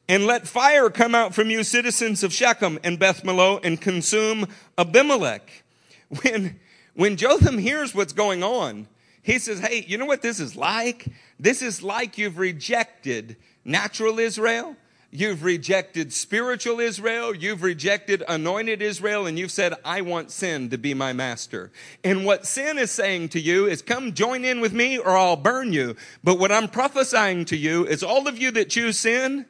And 0.06 0.26
let 0.26 0.46
fire 0.46 0.90
come 0.90 1.14
out 1.14 1.34
from 1.34 1.48
you 1.48 1.64
citizens 1.64 2.22
of 2.22 2.32
Shechem 2.32 2.78
and 2.84 2.98
Beth 2.98 3.22
Millo 3.22 3.58
and 3.64 3.80
consume 3.80 4.46
Abimelech. 4.78 5.62
When, 6.22 6.60
when 6.94 7.16
Jotham 7.16 7.58
hears 7.58 7.92
what's 7.92 8.12
going 8.12 8.44
on, 8.44 8.86
he 9.22 9.38
says, 9.38 9.58
Hey, 9.58 9.84
you 9.88 9.98
know 9.98 10.04
what 10.04 10.22
this 10.22 10.38
is 10.38 10.54
like? 10.54 11.06
This 11.40 11.62
is 11.62 11.82
like 11.82 12.18
you've 12.18 12.38
rejected 12.38 13.36
natural 13.64 14.18
Israel. 14.20 14.76
You've 15.16 15.44
rejected 15.44 16.12
spiritual 16.12 16.80
Israel. 16.80 17.36
You've 17.36 17.62
rejected 17.62 18.24
anointed 18.26 18.82
Israel 18.82 19.26
and 19.26 19.38
you've 19.38 19.52
said, 19.52 19.72
I 19.84 20.00
want 20.00 20.32
sin 20.32 20.70
to 20.70 20.76
be 20.76 20.92
my 20.92 21.12
master. 21.12 21.70
And 22.02 22.26
what 22.26 22.48
sin 22.48 22.78
is 22.78 22.90
saying 22.90 23.28
to 23.28 23.40
you 23.40 23.66
is 23.66 23.80
come 23.80 24.12
join 24.12 24.44
in 24.44 24.60
with 24.60 24.72
me 24.72 24.98
or 24.98 25.10
I'll 25.10 25.36
burn 25.36 25.72
you. 25.72 25.94
But 26.24 26.40
what 26.40 26.50
I'm 26.50 26.66
prophesying 26.66 27.44
to 27.44 27.56
you 27.56 27.86
is 27.86 28.02
all 28.02 28.26
of 28.26 28.38
you 28.38 28.50
that 28.50 28.70
choose 28.70 28.98
sin, 28.98 29.46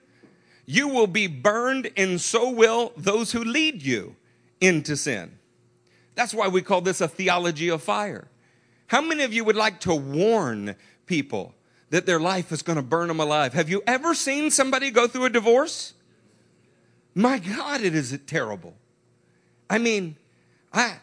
you 0.67 0.87
will 0.89 1.07
be 1.07 1.29
burned 1.29 1.91
and 1.97 2.21
so 2.21 2.51
will 2.51 2.93
those 2.95 3.33
who 3.33 3.43
lead 3.43 3.83
you 3.83 4.17
into 4.61 4.99
sin. 4.99 5.39
That's 6.15 6.35
why 6.35 6.49
we 6.49 6.61
call 6.61 6.83
this 6.83 7.01
a 7.01 7.09
theology 7.09 7.71
of 7.71 7.83
fire. 7.83 8.29
How 8.89 9.01
many 9.01 9.23
of 9.23 9.33
you 9.33 9.45
would 9.45 9.57
like 9.57 9.81
to 9.81 9.95
warn 9.95 10.77
people 11.07 11.54
that 11.95 12.07
their 12.07 12.19
life 12.19 12.51
is 12.51 12.61
going 12.63 12.75
to 12.75 12.83
burn 12.83 13.07
them 13.07 13.21
alive? 13.21 13.53
Have 13.53 13.71
you 13.71 13.81
ever 13.87 14.17
seen 14.17 14.51
somebody 14.51 14.91
go 14.91 15.07
through 15.07 15.27
a 15.27 15.31
divorce? 15.31 15.95
My 17.15 17.39
God, 17.39 17.83
it 17.83 17.95
is 17.95 18.19
terrible. 18.27 18.75
I 19.71 19.79
mean, 19.79 20.17
I, 20.73 20.97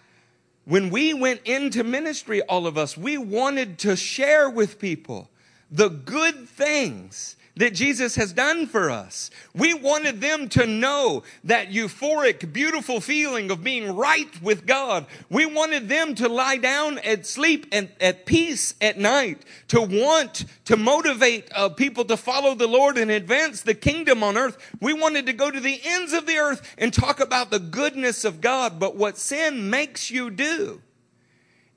when 0.66 0.90
we 0.90 1.14
went 1.14 1.44
into 1.46 1.86
ministry, 1.86 2.42
all 2.42 2.68
of 2.68 2.78
us, 2.78 2.98
we 2.98 3.18
wanted 3.18 3.80
to 3.80 3.96
share 3.96 4.50
with 4.50 4.80
people 4.80 5.30
the 5.72 5.88
good 5.88 6.50
things 6.50 7.38
that 7.58 7.74
Jesus 7.74 8.16
has 8.16 8.34
done 8.34 8.66
for 8.66 8.90
us. 8.90 9.30
We 9.54 9.74
wanted 9.74 10.22
them 10.22 10.48
to 10.50 10.66
know 10.66 11.24
that 11.44 11.70
euphoric, 11.70 12.54
beautiful 12.54 13.02
feeling 13.02 13.52
of 13.52 13.64
being 13.64 13.96
right 13.96 14.42
with 14.42 14.66
God. 14.66 15.06
We 15.30 15.46
wanted 15.46 15.90
them 15.90 16.16
to 16.16 16.30
lie 16.30 16.58
down 16.58 16.98
and 17.00 17.26
sleep 17.26 17.68
and 17.72 17.90
at 18.00 18.26
peace 18.26 18.76
at 18.80 18.98
night, 18.98 19.44
to 19.70 19.82
want 19.82 20.46
to 20.66 20.78
motivate 20.78 21.50
uh, 21.54 21.70
people 21.70 22.06
to 22.06 22.18
follow 22.18 22.56
the 22.56 22.68
Lord 22.68 22.98
and 22.98 23.12
advance 23.12 23.62
the 23.62 23.76
kingdom 23.76 24.24
on 24.24 24.38
earth. 24.38 24.58
We 24.80 24.94
wanted 24.94 25.26
to 25.26 25.34
go 25.34 25.52
to 25.52 25.60
the 25.60 25.82
ends 25.84 26.14
of 26.14 26.26
the 26.26 26.38
earth 26.38 26.76
and 26.78 26.94
talk 26.94 27.20
about 27.20 27.52
the 27.52 27.60
goodness 27.60 28.24
of 28.24 28.40
God. 28.40 28.80
But 28.80 28.96
what 28.96 29.18
sin 29.18 29.70
makes 29.70 30.10
you 30.10 30.30
do 30.30 30.82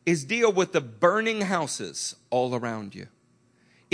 is 0.07 0.25
deal 0.25 0.53
with 0.53 0.73
the 0.73 0.81
burning 0.81 1.41
houses 1.43 2.15
all 2.31 2.55
around 2.55 2.95
you 2.95 3.09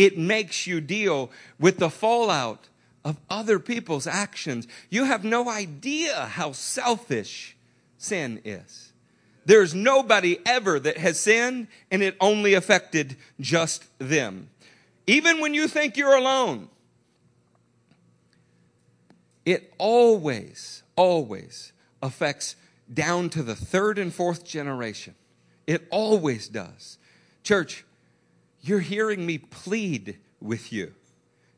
it 0.01 0.17
makes 0.17 0.67
you 0.67 0.81
deal 0.81 1.31
with 1.59 1.77
the 1.77 1.91
fallout 1.91 2.69
of 3.05 3.19
other 3.29 3.59
people's 3.59 4.07
actions. 4.07 4.67
You 4.89 5.05
have 5.05 5.25
no 5.25 5.51
idea 5.51 6.25
how 6.25 6.53
selfish 6.53 7.55
sin 7.99 8.41
is. 8.43 8.95
There's 9.45 9.75
nobody 9.75 10.39
ever 10.47 10.81
that 10.81 10.97
has 10.97 11.21
sinned 11.21 11.67
and 11.91 12.03
it 12.03 12.17
only 12.19 12.55
affected 12.55 13.17
just 13.39 13.85
them. 13.99 14.49
Even 15.07 15.39
when 15.41 15.53
you 15.53 15.69
think 15.69 15.99
you're 15.99 16.17
alone, 16.17 16.71
it 19.45 19.71
always, 19.77 20.83
always 20.97 21.75
affects 22.03 22.57
down 22.93 23.29
to 23.31 23.43
the 23.43 23.55
third 23.55 23.99
and 23.99 24.15
fourth 24.15 24.47
generation. 24.47 25.15
It 25.67 25.87
always 25.91 26.49
does. 26.49 26.97
Church, 27.43 27.85
you're 28.63 28.81
hearing 28.81 29.25
me 29.25 29.39
plead 29.39 30.19
with 30.41 30.73
you. 30.73 30.95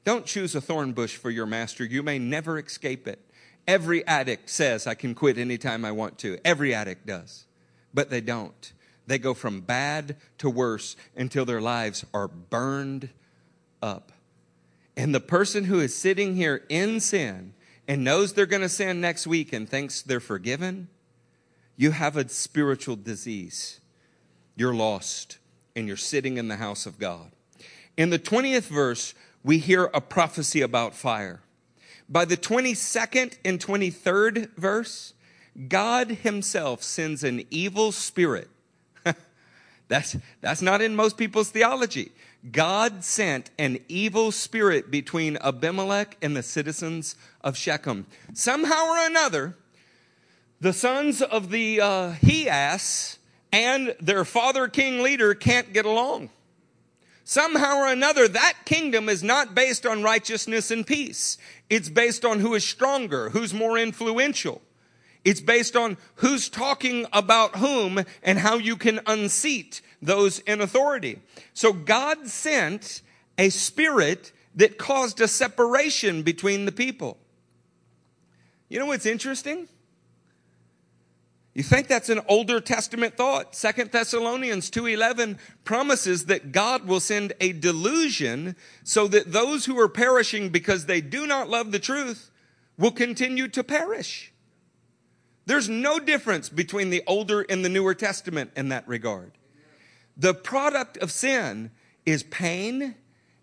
Don't 0.04 0.26
choose 0.26 0.54
a 0.54 0.60
thorn 0.60 0.92
bush 0.92 1.16
for 1.16 1.30
your 1.30 1.46
master. 1.46 1.84
You 1.84 2.02
may 2.02 2.18
never 2.18 2.58
escape 2.58 3.06
it. 3.06 3.20
Every 3.66 4.06
addict 4.06 4.50
says, 4.50 4.86
I 4.86 4.94
can 4.94 5.14
quit 5.14 5.38
anytime 5.38 5.84
I 5.84 5.92
want 5.92 6.18
to. 6.18 6.38
Every 6.44 6.74
addict 6.74 7.06
does. 7.06 7.46
But 7.94 8.10
they 8.10 8.20
don't. 8.20 8.72
They 9.06 9.18
go 9.18 9.34
from 9.34 9.60
bad 9.60 10.16
to 10.38 10.50
worse 10.50 10.96
until 11.16 11.44
their 11.44 11.60
lives 11.60 12.04
are 12.12 12.28
burned 12.28 13.10
up. 13.80 14.12
And 14.96 15.14
the 15.14 15.20
person 15.20 15.64
who 15.64 15.80
is 15.80 15.96
sitting 15.96 16.34
here 16.34 16.64
in 16.68 17.00
sin 17.00 17.54
and 17.86 18.04
knows 18.04 18.32
they're 18.32 18.46
going 18.46 18.62
to 18.62 18.68
sin 18.68 19.00
next 19.00 19.26
week 19.26 19.52
and 19.52 19.68
thinks 19.68 20.02
they're 20.02 20.20
forgiven, 20.20 20.88
you 21.76 21.92
have 21.92 22.16
a 22.16 22.28
spiritual 22.28 22.96
disease. 22.96 23.80
You're 24.56 24.74
lost 24.74 25.38
and 25.74 25.88
you're 25.88 25.96
sitting 25.96 26.36
in 26.36 26.48
the 26.48 26.56
house 26.56 26.86
of 26.86 26.98
God. 26.98 27.30
In 27.96 28.10
the 28.10 28.18
20th 28.18 28.68
verse, 28.68 29.14
we 29.42 29.58
hear 29.58 29.90
a 29.92 30.00
prophecy 30.00 30.60
about 30.60 30.94
fire. 30.94 31.40
By 32.08 32.24
the 32.24 32.36
22nd 32.36 33.38
and 33.44 33.58
23rd 33.58 34.54
verse, 34.56 35.14
God 35.68 36.08
himself 36.08 36.82
sends 36.82 37.24
an 37.24 37.44
evil 37.50 37.92
spirit. 37.92 38.48
that's, 39.88 40.16
that's 40.40 40.62
not 40.62 40.80
in 40.80 40.96
most 40.96 41.16
people's 41.16 41.50
theology. 41.50 42.12
God 42.50 43.04
sent 43.04 43.50
an 43.58 43.78
evil 43.88 44.32
spirit 44.32 44.90
between 44.90 45.36
Abimelech 45.38 46.16
and 46.20 46.36
the 46.36 46.42
citizens 46.42 47.14
of 47.42 47.56
Shechem. 47.56 48.06
Somehow 48.34 48.88
or 48.88 49.06
another, 49.06 49.56
the 50.60 50.72
sons 50.72 51.22
of 51.22 51.50
the 51.50 51.80
uh, 51.80 52.12
Hias 52.24 53.18
and 53.52 53.94
their 54.00 54.24
father 54.24 54.66
king 54.66 55.02
leader 55.02 55.34
can't 55.34 55.72
get 55.72 55.84
along. 55.84 56.30
Somehow 57.24 57.76
or 57.76 57.86
another, 57.86 58.26
that 58.26 58.54
kingdom 58.64 59.08
is 59.08 59.22
not 59.22 59.54
based 59.54 59.86
on 59.86 60.02
righteousness 60.02 60.70
and 60.70 60.86
peace. 60.86 61.38
It's 61.70 61.88
based 61.88 62.24
on 62.24 62.40
who 62.40 62.54
is 62.54 62.64
stronger, 62.64 63.30
who's 63.30 63.54
more 63.54 63.78
influential. 63.78 64.60
It's 65.24 65.40
based 65.40 65.76
on 65.76 65.98
who's 66.16 66.48
talking 66.48 67.06
about 67.12 67.56
whom 67.56 68.04
and 68.24 68.38
how 68.38 68.56
you 68.56 68.76
can 68.76 69.00
unseat 69.06 69.80
those 70.00 70.40
in 70.40 70.60
authority. 70.60 71.20
So 71.54 71.72
God 71.72 72.26
sent 72.26 73.02
a 73.38 73.50
spirit 73.50 74.32
that 74.56 74.78
caused 74.78 75.20
a 75.20 75.28
separation 75.28 76.22
between 76.22 76.64
the 76.64 76.72
people. 76.72 77.18
You 78.68 78.80
know 78.80 78.86
what's 78.86 79.06
interesting? 79.06 79.68
You 81.54 81.62
think 81.62 81.86
that's 81.86 82.08
an 82.08 82.22
older 82.28 82.60
testament 82.60 83.16
thought. 83.16 83.54
Second 83.54 83.92
Thessalonians 83.92 84.70
2:11 84.70 85.38
promises 85.64 86.24
that 86.26 86.50
God 86.50 86.86
will 86.86 87.00
send 87.00 87.34
a 87.40 87.52
delusion 87.52 88.56
so 88.84 89.06
that 89.08 89.32
those 89.32 89.66
who 89.66 89.78
are 89.78 89.88
perishing 89.88 90.48
because 90.48 90.86
they 90.86 91.02
do 91.02 91.26
not 91.26 91.50
love 91.50 91.70
the 91.70 91.78
truth 91.78 92.30
will 92.78 92.90
continue 92.90 93.48
to 93.48 93.62
perish. 93.62 94.32
There's 95.44 95.68
no 95.68 95.98
difference 95.98 96.48
between 96.48 96.88
the 96.88 97.02
older 97.06 97.42
and 97.42 97.62
the 97.62 97.68
newer 97.68 97.94
testament 97.94 98.52
in 98.56 98.70
that 98.70 98.88
regard. 98.88 99.32
The 100.16 100.32
product 100.32 100.96
of 100.98 101.12
sin 101.12 101.70
is 102.06 102.22
pain 102.22 102.94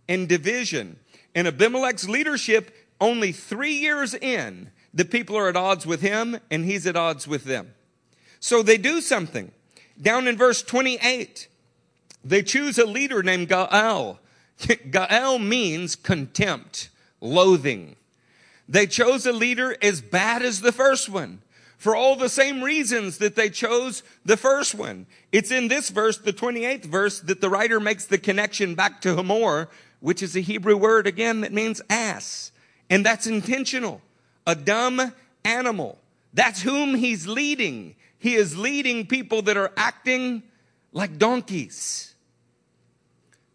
and 0.08 0.28
division. 0.28 1.00
In 1.36 1.46
Abimelech's 1.46 2.10
leadership, 2.10 2.76
only 3.00 3.32
3 3.32 3.74
years 3.74 4.16
in, 4.16 4.72
the 4.94 5.06
people 5.06 5.38
are 5.38 5.50
at 5.50 5.56
odds 5.56 5.86
with 5.86 6.02
him 6.02 6.40
and 6.50 6.66
he's 6.66 6.88
at 6.88 6.96
odds 6.96 7.28
with 7.28 7.44
them. 7.44 7.76
So 8.40 8.62
they 8.62 8.78
do 8.78 9.02
something. 9.02 9.52
Down 10.02 10.28
in 10.28 10.38
verse 10.38 10.62
28, 10.62 11.48
they 12.24 12.42
choose 12.42 12.78
a 12.78 12.86
leader 12.86 13.22
named 13.22 13.50
Gaal. 13.50 14.18
Gaal 14.60 15.46
means 15.46 15.96
contempt, 15.96 16.90
loathing. 17.22 17.96
They 18.68 18.88
chose 18.88 19.26
a 19.26 19.34
leader 19.34 19.76
as 19.82 20.02
bad 20.02 20.42
as 20.42 20.62
the 20.62 20.72
first 20.72 21.10
one 21.10 21.42
for 21.80 21.96
all 21.96 22.18
the 22.18 22.30
same 22.30 22.62
reasons 22.62 23.18
that 23.20 23.36
they 23.36 23.50
chose 23.50 24.04
the 24.26 24.36
first 24.36 24.76
one. 24.76 25.08
It's 25.32 25.50
in 25.50 25.70
this 25.70 25.90
verse, 25.90 26.18
the 26.18 26.34
28th 26.34 26.84
verse, 26.84 27.22
that 27.22 27.40
the 27.40 27.50
writer 27.50 27.80
makes 27.80 28.06
the 28.06 28.18
connection 28.18 28.76
back 28.76 29.00
to 29.02 29.16
Hamor, 29.16 29.70
which 30.02 30.22
is 30.22 30.36
a 30.36 30.42
Hebrew 30.42 30.76
word 30.76 31.08
again 31.08 31.40
that 31.42 31.54
means 31.54 31.82
ass. 31.90 32.52
And 32.90 33.06
that's 33.06 33.28
intentional. 33.28 34.02
A 34.46 34.56
dumb 34.56 35.14
animal. 35.46 35.98
That's 36.34 36.62
whom 36.62 36.96
he's 36.96 37.28
leading. 37.28 37.96
He 38.20 38.36
is 38.36 38.58
leading 38.58 39.08
people 39.08 39.42
that 39.44 39.58
are 39.58 39.72
acting 39.78 40.44
like 40.92 41.18
donkeys. 41.18 42.14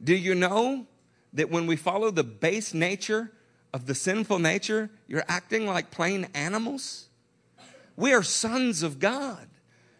Do 0.02 0.14
you 0.14 0.34
know 0.34 0.86
that 1.34 1.50
when 1.50 1.66
we 1.66 1.76
follow 1.76 2.10
the 2.10 2.24
base 2.24 2.72
nature 2.72 3.30
of 3.72 3.86
the 3.86 3.94
sinful 3.94 4.38
nature, 4.38 4.90
you're 5.06 5.24
acting 5.28 5.66
like 5.66 5.90
plain 5.90 6.28
animals? 6.34 7.08
We 7.96 8.12
are 8.14 8.22
sons 8.22 8.82
of 8.82 8.98
God, 8.98 9.48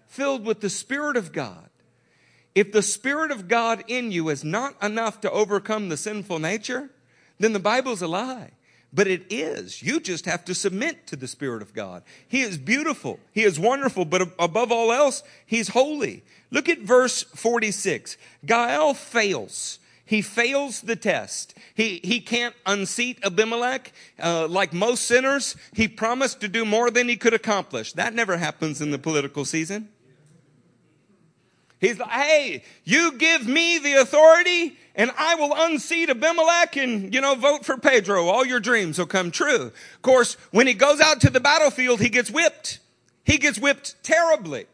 filled 0.07 0.47
with 0.47 0.61
the 0.61 0.71
Spirit 0.71 1.17
of 1.17 1.33
God. 1.33 1.69
If 2.55 2.73
the 2.73 2.83
Spirit 2.83 3.31
of 3.31 3.49
God 3.49 3.85
in 3.87 4.13
you 4.13 4.31
is 4.31 4.45
not 4.45 4.83
enough 4.83 5.21
to 5.21 5.31
overcome 5.31 5.89
the 5.89 5.97
sinful 5.97 6.39
nature, 6.39 6.91
then 7.39 7.53
the 7.53 7.61
Bible's 7.61 8.01
a 8.01 8.09
lie 8.09 8.53
but 8.95 9.09
it 9.09 9.27
is. 9.29 9.83
You 9.83 9.99
just 9.99 10.25
have 10.27 10.45
to 10.45 10.55
submit 10.55 11.07
to 11.09 11.17
the 11.17 11.27
Spirit 11.27 11.63
of 11.63 11.75
God. 11.75 12.05
He 12.29 12.43
is 12.43 12.57
beautiful. 12.57 13.19
He 13.33 13.43
is 13.43 13.59
wonderful, 13.59 14.05
but 14.05 14.33
above 14.39 14.71
all 14.71 14.93
else, 14.93 15.23
He's 15.45 15.69
holy. 15.69 16.23
Look 16.51 16.69
at 16.69 16.79
verse 16.79 17.25
46. 17.25 18.17
Gaal 18.47 18.95
fails. 18.95 19.81
He 20.07 20.23
fails 20.23 20.83
the 20.83 20.97
test. 20.97 21.55
He, 21.75 22.01
he 22.05 22.21
can't 22.21 22.55
unseat 22.67 23.19
Abimelech. 23.25 23.93
Uh, 24.23 24.47
like 24.47 24.73
most 24.73 25.07
sinners, 25.07 25.57
he 25.73 25.89
promised 25.89 26.41
to 26.43 26.49
do 26.49 26.65
more 26.65 26.91
than 26.91 27.09
he 27.09 27.17
could 27.17 27.35
accomplish. 27.35 27.95
That 27.95 28.15
never 28.15 28.37
happens 28.37 28.81
in 28.81 28.91
the 28.91 28.99
political 28.99 29.45
season. 29.45 29.89
He's 31.81 31.99
like, 31.99 32.11
hey, 32.11 32.65
you 32.85 33.13
give 33.13 33.47
me 33.47 33.79
the 33.79 33.95
authority 33.95 34.79
and 34.95 35.11
I 35.19 35.35
will 35.35 35.53
unseat 35.55 36.09
Abimelech 36.09 36.77
and, 36.77 37.13
you 37.13 37.21
know, 37.21 37.35
vote 37.35 37.65
for 37.65 37.77
Pedro. 37.77 38.27
All 38.27 38.47
your 38.47 38.61
dreams 38.61 38.99
will 38.99 39.07
come 39.07 39.31
true. 39.31 39.67
Of 39.67 40.03
course, 40.03 40.37
when 40.53 40.67
he 40.67 40.75
goes 40.75 41.01
out 41.01 41.21
to 41.23 41.31
the 41.31 41.41
battlefield, 41.41 42.01
he 42.01 42.09
gets 42.09 42.31
whipped. 42.31 42.79
He 43.25 43.39
gets 43.39 43.59
whipped 43.59 44.03
terribly. 44.05 44.67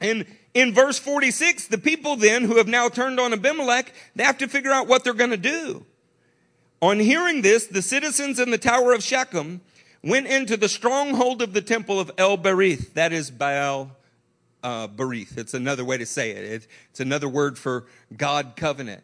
And 0.00 0.26
in 0.54 0.74
verse 0.74 0.98
46, 0.98 1.68
the 1.68 1.78
people 1.78 2.16
then 2.16 2.44
who 2.44 2.56
have 2.56 2.66
now 2.66 2.88
turned 2.88 3.20
on 3.20 3.32
Abimelech, 3.32 3.92
they 4.16 4.24
have 4.24 4.38
to 4.38 4.48
figure 4.48 4.72
out 4.72 4.88
what 4.88 5.04
they're 5.04 5.14
going 5.14 5.30
to 5.30 5.36
do. 5.36 5.86
On 6.82 6.98
hearing 6.98 7.42
this, 7.42 7.66
the 7.66 7.82
citizens 7.82 8.40
in 8.40 8.50
the 8.50 8.58
Tower 8.58 8.92
of 8.92 9.02
Shechem 9.02 9.60
went 10.02 10.26
into 10.26 10.56
the 10.56 10.68
stronghold 10.68 11.40
of 11.40 11.52
the 11.52 11.62
temple 11.62 12.00
of 12.00 12.10
El 12.18 12.36
Berith, 12.36 12.92
that 12.94 13.12
is 13.12 13.30
Baal 13.30 13.92
uh, 14.62 14.88
Berith. 14.88 15.38
It's 15.38 15.54
another 15.54 15.84
way 15.84 15.96
to 15.96 16.06
say 16.06 16.32
it. 16.32 16.66
It's 16.90 17.00
another 17.00 17.28
word 17.28 17.58
for 17.58 17.86
God 18.16 18.54
covenant. 18.56 19.02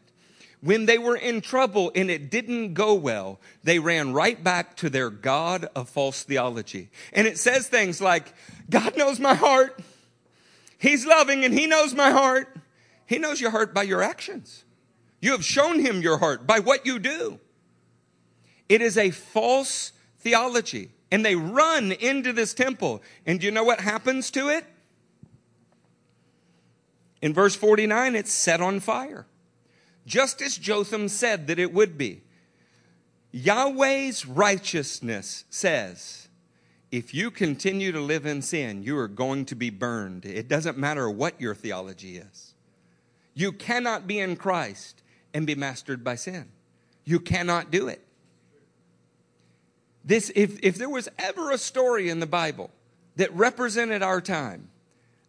When 0.63 0.85
they 0.85 0.99
were 0.99 1.17
in 1.17 1.41
trouble 1.41 1.91
and 1.95 2.11
it 2.11 2.31
didn't 2.31 2.75
go 2.75 2.93
well, 2.95 3.41
they 3.65 3.79
ran 3.79 4.13
right 4.13 4.43
back 4.43 4.77
to 4.79 4.91
their 4.91 5.09
God 5.09 5.67
of 5.75 5.89
false 5.89 6.23
theology. 6.23 6.91
And 7.13 7.27
it 7.27 7.39
says 7.39 7.67
things 7.67 8.01
like, 8.01 8.35
God 8.69 8.97
knows 8.97 9.19
my 9.19 9.35
heart. 9.35 9.81
He's 10.79 11.07
loving 11.07 11.45
and 11.45 11.55
He 11.55 11.67
knows 11.67 11.95
my 11.95 12.11
heart. 12.11 12.55
He 13.07 13.19
knows 13.19 13.41
your 13.41 13.51
heart 13.51 13.73
by 13.73 13.85
your 13.85 14.03
actions. 14.03 14.65
You 15.21 15.33
have 15.33 15.45
shown 15.45 15.81
Him 15.81 16.03
your 16.03 16.19
heart 16.19 16.47
by 16.47 16.61
what 16.61 16.85
you 16.85 16.99
do. 16.99 17.41
It 18.69 18.83
is 18.83 18.97
a 18.97 19.11
false 19.11 19.93
theology. 20.19 20.91
And 21.11 21.25
they 21.25 21.35
run 21.35 21.93
into 21.93 22.33
this 22.33 22.55
temple. 22.55 23.03
And 23.27 23.41
do 23.41 23.47
you 23.47 23.53
know 23.53 23.65
what 23.65 23.81
happens 23.81 24.31
to 24.33 24.49
it? 24.49 24.65
In 27.21 27.35
verse 27.35 27.57
49, 27.57 28.15
it's 28.15 28.33
set 28.33 28.61
on 28.61 28.81
fire. 28.81 29.27
Just 30.11 30.43
as 30.43 30.59
Jotham 30.59 31.07
said 31.07 31.47
that 31.47 31.61
it 31.61 31.73
would 31.73 31.97
be. 31.97 32.23
Yahweh's 33.31 34.27
righteousness 34.27 35.45
says, 35.51 36.27
if 36.91 37.15
you 37.15 37.31
continue 37.31 37.93
to 37.93 38.01
live 38.01 38.27
in 38.27 38.43
sin, 38.43 38.83
you 38.83 38.99
are 38.99 39.07
going 39.07 39.45
to 39.45 39.55
be 39.55 39.71
burned. 39.71 40.25
It 40.25 40.49
doesn't 40.49 40.77
matter 40.77 41.09
what 41.09 41.41
your 41.41 41.55
theology 41.55 42.17
is. 42.17 42.55
You 43.35 43.53
cannot 43.53 44.09
be 44.09 44.19
in 44.19 44.35
Christ 44.35 45.01
and 45.33 45.47
be 45.47 45.55
mastered 45.55 46.03
by 46.03 46.17
sin. 46.17 46.49
You 47.05 47.21
cannot 47.21 47.71
do 47.71 47.87
it. 47.87 48.05
This, 50.05 50.33
if, 50.35 50.59
if 50.61 50.75
there 50.75 50.91
was 50.91 51.09
ever 51.21 51.53
a 51.53 51.59
story 51.59 52.11
in 52.11 52.19
the 52.19 52.27
Bible 52.27 52.73
that 53.15 53.33
represented 53.33 54.03
our 54.03 54.21
time, 54.21 54.71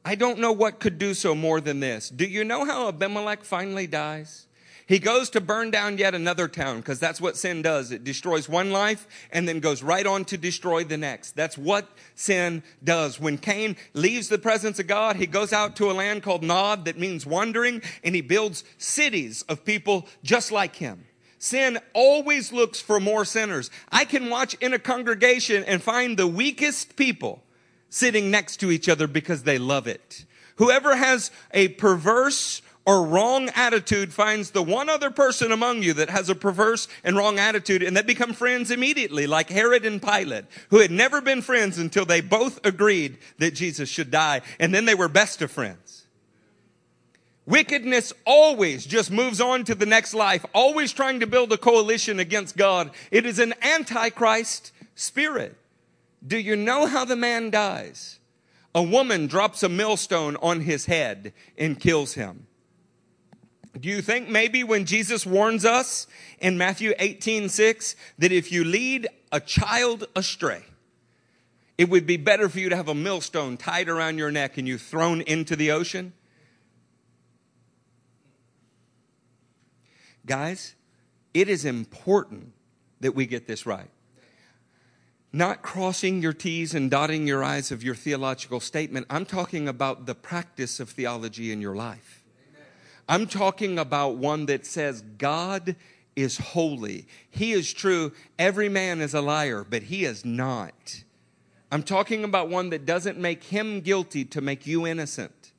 I 0.04 0.16
don't 0.16 0.40
know 0.40 0.54
what 0.54 0.80
could 0.80 0.98
do 0.98 1.14
so 1.14 1.36
more 1.36 1.62
than 1.62 1.82
this. 1.82 2.10
Do 2.10 2.26
you 2.26 2.44
know 2.44 2.66
how 2.66 2.88
Abimelech 2.88 3.44
finally 3.44 3.86
dies? 3.86 4.48
He 4.88 5.00
goes 5.00 5.30
to 5.32 5.42
burn 5.42 5.72
down 5.72 5.98
yet 5.98 6.16
another 6.16 6.48
town 6.48 6.78
because 6.78 7.00
that's 7.00 7.22
what 7.22 7.38
sin 7.38 7.62
does. 7.62 7.92
It 7.92 8.04
destroys 8.04 8.50
one 8.50 8.72
life 8.72 9.08
and 9.32 9.48
then 9.48 9.60
goes 9.60 9.84
right 9.84 10.06
on 10.06 10.26
to 10.26 10.38
destroy 10.38 10.84
the 10.84 10.98
next. 10.98 11.36
That's 11.36 11.58
what 11.58 11.90
sin 12.16 12.64
does. 12.84 13.20
When 13.20 13.38
Cain 13.38 13.76
leaves 13.94 14.30
the 14.30 14.38
presence 14.38 14.80
of 14.80 14.88
God, 14.88 15.16
he 15.16 15.28
goes 15.28 15.54
out 15.54 15.76
to 15.78 15.90
a 15.90 15.94
land 15.94 16.24
called 16.24 16.44
Nod 16.44 16.86
that 16.86 16.98
means 16.98 17.26
wandering 17.26 17.82
and 18.04 18.16
he 18.16 18.22
builds 18.22 18.64
cities 18.78 19.44
of 19.44 19.66
people 19.66 20.08
just 20.24 20.52
like 20.52 20.76
him. 20.76 21.06
Sin 21.38 21.80
always 21.94 22.54
looks 22.54 22.80
for 22.80 23.00
more 23.00 23.26
sinners. 23.26 23.72
I 23.92 24.06
can 24.06 24.30
watch 24.30 24.54
in 24.56 24.74
a 24.74 24.80
congregation 24.80 25.64
and 25.64 25.82
find 25.82 26.16
the 26.16 26.28
weakest 26.28 26.96
people 26.96 27.42
sitting 27.90 28.30
next 28.30 28.58
to 28.58 28.72
each 28.72 28.88
other 28.88 29.08
because 29.08 29.44
they 29.44 29.58
love 29.58 29.88
it. 29.88 30.26
Whoever 30.58 30.96
has 30.96 31.32
a 31.52 31.70
perverse 31.70 32.62
or 32.86 33.06
wrong 33.06 33.50
attitude 33.50 34.12
finds 34.12 34.52
the 34.52 34.64
one 34.64 34.90
other 34.90 35.12
person 35.12 35.52
among 35.52 35.84
you 35.84 35.94
that 35.94 36.10
has 36.10 36.30
a 36.30 36.36
perverse 36.36 36.88
and 37.04 37.16
wrong 37.16 37.38
attitude 37.38 37.84
and 37.84 37.96
they 37.96 38.02
become 38.02 38.34
friends 38.34 38.72
immediately, 38.72 39.28
like 39.28 39.50
Herod 39.50 39.86
and 39.86 40.02
Pilate, 40.02 40.46
who 40.70 40.80
had 40.80 40.90
never 40.90 41.22
been 41.22 41.42
friends 41.42 41.78
until 41.78 42.06
they 42.06 42.22
both 42.22 42.66
agreed 42.66 43.20
that 43.38 43.54
Jesus 43.54 43.88
should 43.88 44.10
die. 44.10 44.42
And 44.60 44.74
then 44.74 44.86
they 44.86 44.96
were 44.96 45.08
best 45.08 45.42
of 45.42 45.52
friends. 45.52 46.08
Wickedness 47.46 48.14
always 48.26 48.86
just 48.86 49.12
moves 49.12 49.42
on 49.42 49.64
to 49.66 49.76
the 49.76 49.86
next 49.86 50.14
life, 50.14 50.46
always 50.54 50.92
trying 50.92 51.20
to 51.20 51.28
build 51.28 51.52
a 51.52 51.58
coalition 51.58 52.20
against 52.20 52.58
God. 52.58 52.92
It 53.12 53.26
is 53.26 53.40
an 53.40 53.54
antichrist 53.62 54.72
spirit. 54.96 55.56
Do 56.26 56.38
you 56.38 56.56
know 56.56 56.86
how 56.86 57.06
the 57.06 57.16
man 57.16 57.50
dies? 57.50 58.20
A 58.74 58.82
woman 58.82 59.28
drops 59.28 59.64
a 59.64 59.70
millstone 59.70 60.38
on 60.38 60.62
his 60.62 60.86
head 60.86 61.34
and 61.58 61.80
kills 61.80 62.14
him. 62.14 62.48
Do 63.80 63.88
you 63.88 64.02
think 64.02 64.28
maybe 64.28 64.64
when 64.64 64.86
Jesus 64.86 65.26
warns 65.26 65.64
us 65.64 66.06
in 66.40 66.58
Matthew 66.58 66.94
18, 67.00 67.50
6, 67.50 67.96
that 68.20 68.32
if 68.32 68.52
you 68.52 68.64
lead 68.64 69.08
a 69.32 69.40
child 69.40 70.08
astray, 70.16 70.64
It 71.82 71.90
would 71.90 72.06
be 72.06 72.18
better 72.18 72.48
for 72.48 72.60
you 72.60 72.70
to 72.70 72.76
have 72.76 72.90
a 72.90 72.94
millstone 72.94 73.58
tied 73.58 73.90
around 73.90 74.20
your 74.20 74.30
neck 74.30 74.60
and 74.60 74.68
you 74.68 74.78
thrown 74.78 75.22
into 75.22 75.56
the 75.56 75.72
ocean. 75.72 76.14
Guys, 80.28 80.76
it 81.34 81.50
is 81.50 81.66
important 81.66 82.54
that 83.00 83.16
we 83.16 83.26
get 83.26 83.48
this 83.48 83.66
right. 83.66 83.90
Not 85.34 85.64
crossing 85.64 86.22
your 86.22 86.34
T's 86.34 86.76
and 86.76 86.92
dotting 86.92 87.26
your 87.26 87.44
I's 87.44 87.72
of 87.72 87.82
your 87.82 87.96
theological 87.96 88.60
statement. 88.60 89.08
I'm 89.10 89.26
talking 89.26 89.68
about 89.68 90.06
the 90.06 90.14
practice 90.14 90.80
of 90.80 90.92
theology 90.92 91.52
in 91.52 91.62
your 91.62 91.76
life. 91.76 92.21
I'm 93.12 93.28
talking 93.28 93.78
about 93.78 94.16
one 94.16 94.46
that 94.46 94.66
says 94.66 95.02
God 95.18 95.76
is 96.16 96.38
holy. 96.38 97.08
He 97.30 97.52
is 97.52 97.74
true. 97.74 98.14
Every 98.40 98.70
man 98.70 99.02
is 99.02 99.14
a 99.14 99.20
liar, 99.20 99.66
but 99.70 99.84
he 99.84 100.06
is 100.06 100.24
not. 100.24 101.04
I'm 101.74 101.84
talking 101.84 102.24
about 102.24 102.48
one 102.48 102.70
that 102.70 102.86
doesn't 102.86 103.18
make 103.18 103.44
him 103.44 103.82
guilty 103.82 104.24
to 104.24 104.40
make 104.40 104.66
you 104.66 104.88
innocent. 104.88 105.51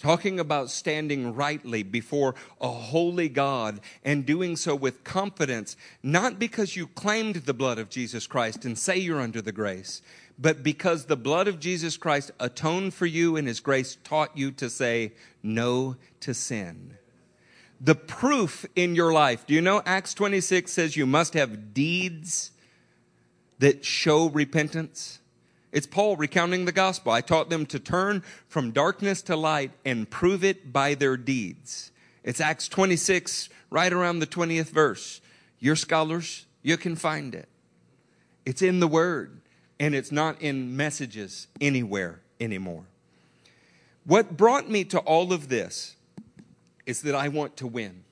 Talking 0.00 0.40
about 0.40 0.70
standing 0.70 1.34
rightly 1.34 1.82
before 1.82 2.34
a 2.58 2.70
holy 2.70 3.28
God 3.28 3.80
and 4.02 4.24
doing 4.24 4.56
so 4.56 4.74
with 4.74 5.04
confidence, 5.04 5.76
not 6.02 6.38
because 6.38 6.74
you 6.74 6.86
claimed 6.86 7.34
the 7.36 7.52
blood 7.52 7.78
of 7.78 7.90
Jesus 7.90 8.26
Christ 8.26 8.64
and 8.64 8.78
say 8.78 8.96
you're 8.96 9.20
under 9.20 9.42
the 9.42 9.52
grace, 9.52 10.00
but 10.38 10.62
because 10.62 11.04
the 11.04 11.18
blood 11.18 11.48
of 11.48 11.60
Jesus 11.60 11.98
Christ 11.98 12.30
atoned 12.40 12.94
for 12.94 13.04
you 13.04 13.36
and 13.36 13.46
his 13.46 13.60
grace 13.60 13.98
taught 14.02 14.34
you 14.34 14.50
to 14.52 14.70
say 14.70 15.12
no 15.42 15.96
to 16.20 16.32
sin. 16.32 16.96
The 17.78 17.94
proof 17.94 18.64
in 18.74 18.94
your 18.94 19.12
life. 19.12 19.46
Do 19.46 19.52
you 19.52 19.60
know 19.60 19.82
Acts 19.84 20.14
26 20.14 20.72
says 20.72 20.96
you 20.96 21.04
must 21.04 21.34
have 21.34 21.74
deeds 21.74 22.52
that 23.58 23.84
show 23.84 24.30
repentance? 24.30 25.19
It's 25.72 25.86
Paul 25.86 26.16
recounting 26.16 26.64
the 26.64 26.72
gospel. 26.72 27.12
I 27.12 27.20
taught 27.20 27.48
them 27.48 27.64
to 27.66 27.78
turn 27.78 28.22
from 28.48 28.72
darkness 28.72 29.22
to 29.22 29.36
light 29.36 29.70
and 29.84 30.10
prove 30.10 30.42
it 30.42 30.72
by 30.72 30.94
their 30.94 31.16
deeds. 31.16 31.92
It's 32.24 32.40
Acts 32.40 32.68
26, 32.68 33.48
right 33.70 33.92
around 33.92 34.18
the 34.18 34.26
20th 34.26 34.70
verse. 34.70 35.20
Your 35.58 35.76
scholars, 35.76 36.46
you 36.62 36.76
can 36.76 36.96
find 36.96 37.34
it. 37.34 37.48
It's 38.44 38.62
in 38.62 38.80
the 38.80 38.88
Word, 38.88 39.40
and 39.78 39.94
it's 39.94 40.10
not 40.10 40.42
in 40.42 40.76
messages 40.76 41.46
anywhere 41.60 42.20
anymore. 42.40 42.84
What 44.04 44.36
brought 44.36 44.68
me 44.68 44.84
to 44.84 44.98
all 45.00 45.32
of 45.32 45.48
this 45.48 45.96
is 46.84 47.02
that 47.02 47.14
I 47.14 47.28
want 47.28 47.56
to 47.58 47.66
win. 47.66 48.02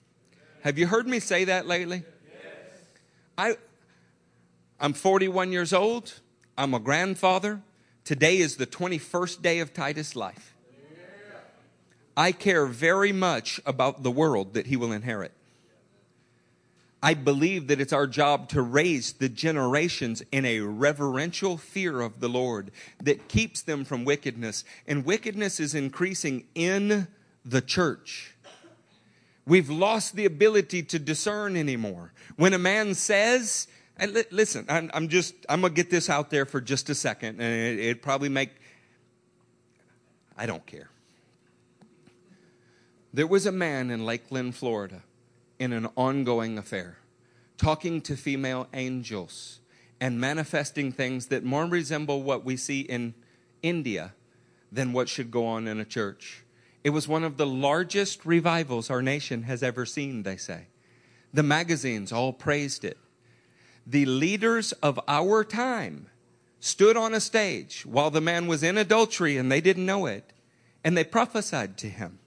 Have 0.63 0.79
you 0.79 0.87
heard 0.87 1.09
me 1.09 1.19
say 1.19 1.45
that 1.45 1.67
lately? 1.67 2.05
Yes. 2.33 2.45
I, 3.37 3.57
I'm 4.79 4.93
41 4.93 5.51
years 5.51 5.73
old. 5.73 6.21
I'm 6.59 6.75
a 6.75 6.81
grandfather. 6.81 7.63
Today 8.03 8.39
is 8.39 8.57
the 8.57 8.67
21st 8.67 9.43
day 9.43 9.61
of 9.61 9.73
Titus' 9.73 10.17
life. 10.17 10.57
I 12.17 12.33
care 12.33 12.67
very 12.67 13.13
much 13.13 13.61
about 13.65 14.03
the 14.03 14.11
world 14.11 14.55
that 14.55 14.67
he 14.67 14.77
will 14.77 14.91
inherit. 14.91 15.31
I 17.01 17.15
believe 17.15 17.69
that 17.69 17.81
it's 17.81 17.93
our 17.93 18.09
job 18.09 18.49
to 18.49 18.61
raise 18.61 19.13
the 19.13 19.29
generations 19.29 20.25
in 20.33 20.45
a 20.45 20.59
reverential 20.59 21.59
fear 21.59 22.01
of 22.01 22.19
the 22.19 22.29
Lord 22.29 22.73
that 23.01 23.29
keeps 23.29 23.63
them 23.63 23.85
from 23.85 24.05
wickedness. 24.05 24.65
And 24.85 25.05
wickedness 25.05 25.61
is 25.61 25.77
increasing 25.77 26.49
in 26.57 27.07
the 27.45 27.61
church. 27.61 28.35
We've 29.47 29.71
lost 29.71 30.17
the 30.17 30.25
ability 30.25 30.83
to 30.83 30.99
discern 30.99 31.57
anymore. 31.57 32.13
When 32.35 32.53
a 32.53 32.59
man 32.59 32.97
says, 32.97 33.69
and 33.99 34.15
li- 34.15 34.25
listen, 34.31 34.65
I'm, 34.69 34.91
I'm, 34.95 35.09
just, 35.09 35.35
I'm 35.49 35.61
going 35.61 35.73
to 35.73 35.77
get 35.77 35.91
this 35.91 36.09
out 36.09 36.31
there 36.31 36.47
for 36.47 36.61
just 36.61 36.89
a 36.89 36.95
second, 36.95 37.41
and 37.41 37.55
it, 37.55 37.79
it 37.79 38.03
probably 38.03 38.29
make, 38.29 38.51
I 40.37 40.47
don't 40.47 40.65
care. 40.67 40.89
There 43.13 43.27
was 43.27 43.47
a 43.47 43.53
man 43.53 43.91
in 43.91 44.05
Lakeland, 44.05 44.55
Florida, 44.55 45.03
in 45.59 45.73
an 45.73 45.89
ongoing 45.97 46.59
affair, 46.59 46.99
talking 47.57 48.01
to 48.03 48.17
female 48.17 48.69
angels 48.73 49.61
and 50.01 50.21
manifesting 50.21 50.93
things 50.93 51.27
that 51.27 51.43
more 51.43 51.67
resemble 51.67 52.23
what 52.23 52.45
we 52.45 52.57
see 52.57 52.83
in 52.83 53.15
India 53.63 54.15
than 54.71 54.93
what 54.93 55.09
should 55.09 55.31
go 55.31 55.47
on 55.47 55.67
in 55.67 55.81
a 55.81 55.85
church. 55.85 56.45
It 56.85 56.91
was 56.91 57.09
one 57.09 57.25
of 57.25 57.37
the 57.37 57.47
largest 57.47 58.25
revivals 58.25 58.91
our 58.91 59.03
nation 59.03 59.43
has 59.45 59.63
ever 59.63 59.85
seen, 59.85 60.23
they 60.23 60.37
say. 60.37 60.67
The 61.35 61.43
magazines 61.43 62.13
all 62.13 62.33
praised 62.33 62.85
it 62.85 62.99
the 63.89 64.05
leaders 64.05 64.73
of 64.73 65.01
our 65.09 65.43
time 65.43 66.09
stood 66.61 66.97
on 66.97 67.15
a 67.15 67.21
stage 67.21 67.87
while 67.87 68.11
the 68.11 68.21
man 68.21 68.47
was 68.47 68.63
in 68.63 68.77
adultery 68.77 69.39
and 69.39 69.51
they 69.51 69.63
didn't 69.63 69.87
know 69.87 70.05
it, 70.05 70.33
and 70.85 70.97
they 70.97 71.05
prophesied 71.05 71.79
to 71.79 71.89
him 71.89 72.19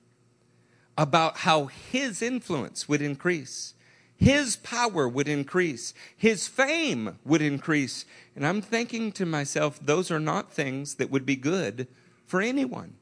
about 0.97 1.37
how 1.37 1.65
his 1.65 2.21
influence 2.21 2.89
would 2.89 3.01
increase, 3.01 3.75
his 4.17 4.55
power 4.57 5.07
would 5.07 5.27
increase, 5.27 5.93
his 6.17 6.47
fame 6.47 7.19
would 7.23 7.41
increase. 7.41 8.05
And 8.35 8.45
I'm 8.45 8.61
thinking 8.61 9.11
to 9.13 9.25
myself, 9.25 9.79
those 9.79 10.09
are 10.09 10.19
not 10.19 10.51
things 10.51 10.95
that 10.95 11.11
would 11.11 11.25
be 11.25 11.35
good 11.35 11.87
for 12.25 12.41
anyone. 12.41 12.95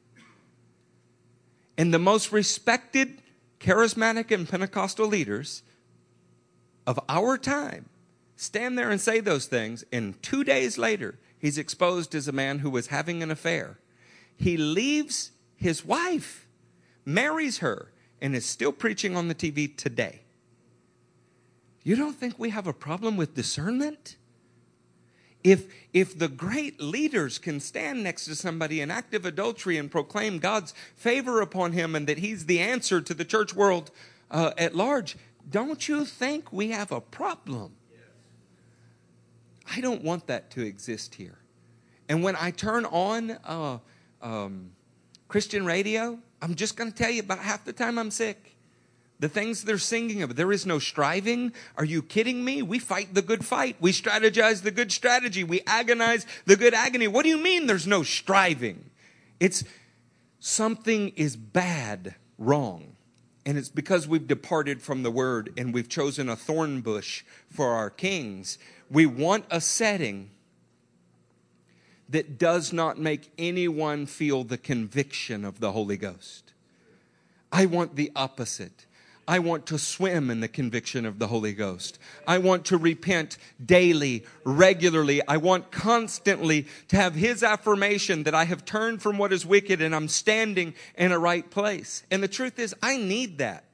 And 1.78 1.94
the 1.94 1.98
most 1.98 2.30
respected 2.30 3.22
charismatic 3.58 4.30
and 4.30 4.48
Pentecostal 4.48 5.06
leaders 5.06 5.62
of 6.86 7.00
our 7.08 7.38
time 7.38 7.88
stand 8.40 8.78
there 8.78 8.90
and 8.90 9.00
say 9.00 9.20
those 9.20 9.46
things, 9.46 9.84
and 9.92 10.20
two 10.22 10.44
days 10.44 10.78
later, 10.78 11.18
he's 11.38 11.58
exposed 11.58 12.14
as 12.14 12.26
a 12.26 12.32
man 12.32 12.60
who 12.60 12.70
was 12.70 12.86
having 12.86 13.22
an 13.22 13.30
affair. 13.30 13.78
He 14.34 14.56
leaves 14.56 15.32
his 15.56 15.84
wife, 15.84 16.48
marries 17.04 17.58
her, 17.58 17.92
and 18.20 18.34
is 18.34 18.46
still 18.46 18.72
preaching 18.72 19.14
on 19.14 19.28
the 19.28 19.34
TV 19.34 19.76
today. 19.76 20.22
You 21.82 21.96
don't 21.96 22.16
think 22.16 22.38
we 22.38 22.48
have 22.50 22.66
a 22.66 22.72
problem 22.72 23.18
with 23.18 23.34
discernment? 23.34 24.16
If, 25.44 25.72
if 25.92 26.18
the 26.18 26.28
great 26.28 26.80
leaders 26.80 27.38
can 27.38 27.60
stand 27.60 28.02
next 28.02 28.24
to 28.26 28.34
somebody 28.34 28.80
in 28.80 28.90
active 28.90 29.26
adultery 29.26 29.76
and 29.76 29.90
proclaim 29.90 30.38
God's 30.38 30.72
favor 30.94 31.42
upon 31.42 31.72
him 31.72 31.94
and 31.94 32.06
that 32.06 32.18
he's 32.18 32.46
the 32.46 32.60
answer 32.60 33.02
to 33.02 33.14
the 33.14 33.24
church 33.24 33.54
world 33.54 33.90
uh, 34.30 34.52
at 34.56 34.74
large, 34.74 35.16
don't 35.48 35.88
you 35.88 36.06
think 36.06 36.52
we 36.52 36.70
have 36.70 36.90
a 36.90 37.00
problem? 37.00 37.74
I 39.70 39.80
don't 39.80 40.02
want 40.02 40.26
that 40.26 40.50
to 40.52 40.62
exist 40.62 41.14
here. 41.14 41.38
And 42.08 42.24
when 42.24 42.34
I 42.34 42.50
turn 42.50 42.84
on 42.86 43.30
uh, 43.44 43.78
um, 44.20 44.72
Christian 45.28 45.64
radio, 45.64 46.18
I'm 46.42 46.56
just 46.56 46.76
going 46.76 46.90
to 46.90 46.96
tell 46.96 47.10
you 47.10 47.20
about 47.20 47.38
half 47.38 47.64
the 47.64 47.72
time 47.72 47.98
I'm 47.98 48.10
sick. 48.10 48.56
The 49.20 49.28
things 49.28 49.64
they're 49.64 49.78
singing 49.78 50.22
of, 50.22 50.34
there 50.34 50.50
is 50.50 50.66
no 50.66 50.78
striving. 50.78 51.52
Are 51.76 51.84
you 51.84 52.02
kidding 52.02 52.44
me? 52.44 52.62
We 52.62 52.78
fight 52.78 53.14
the 53.14 53.22
good 53.22 53.44
fight. 53.44 53.76
We 53.78 53.92
strategize 53.92 54.62
the 54.62 54.70
good 54.70 54.90
strategy. 54.90 55.44
We 55.44 55.60
agonize 55.66 56.26
the 56.46 56.56
good 56.56 56.74
agony. 56.74 57.06
What 57.06 57.22
do 57.22 57.28
you 57.28 57.38
mean 57.38 57.66
there's 57.66 57.86
no 57.86 58.02
striving? 58.02 58.90
It's 59.38 59.62
something 60.40 61.10
is 61.10 61.36
bad, 61.36 62.16
wrong. 62.38 62.96
And 63.46 63.56
it's 63.56 63.68
because 63.68 64.08
we've 64.08 64.26
departed 64.26 64.82
from 64.82 65.02
the 65.02 65.10
word 65.10 65.52
and 65.56 65.72
we've 65.72 65.88
chosen 65.88 66.28
a 66.28 66.36
thorn 66.36 66.80
bush 66.80 67.22
for 67.50 67.68
our 67.74 67.90
kings 67.90 68.58
we 68.90 69.06
want 69.06 69.44
a 69.50 69.60
setting 69.60 70.30
that 72.08 72.38
does 72.38 72.72
not 72.72 72.98
make 72.98 73.30
anyone 73.38 74.04
feel 74.04 74.42
the 74.42 74.58
conviction 74.58 75.44
of 75.44 75.60
the 75.60 75.72
Holy 75.72 75.96
Ghost. 75.96 76.52
I 77.52 77.66
want 77.66 77.94
the 77.94 78.10
opposite. 78.16 78.86
I 79.28 79.38
want 79.38 79.66
to 79.66 79.78
swim 79.78 80.28
in 80.28 80.40
the 80.40 80.48
conviction 80.48 81.06
of 81.06 81.20
the 81.20 81.28
Holy 81.28 81.52
Ghost. 81.52 82.00
I 82.26 82.38
want 82.38 82.64
to 82.66 82.76
repent 82.76 83.38
daily, 83.64 84.24
regularly. 84.44 85.20
I 85.28 85.36
want 85.36 85.70
constantly 85.70 86.66
to 86.88 86.96
have 86.96 87.14
His 87.14 87.44
affirmation 87.44 88.24
that 88.24 88.34
I 88.34 88.44
have 88.44 88.64
turned 88.64 89.02
from 89.02 89.18
what 89.18 89.32
is 89.32 89.46
wicked 89.46 89.80
and 89.80 89.94
I'm 89.94 90.08
standing 90.08 90.74
in 90.98 91.12
a 91.12 91.18
right 91.18 91.48
place. 91.48 92.02
And 92.10 92.24
the 92.24 92.28
truth 92.28 92.58
is, 92.58 92.74
I 92.82 92.96
need 92.96 93.38
that. 93.38 93.64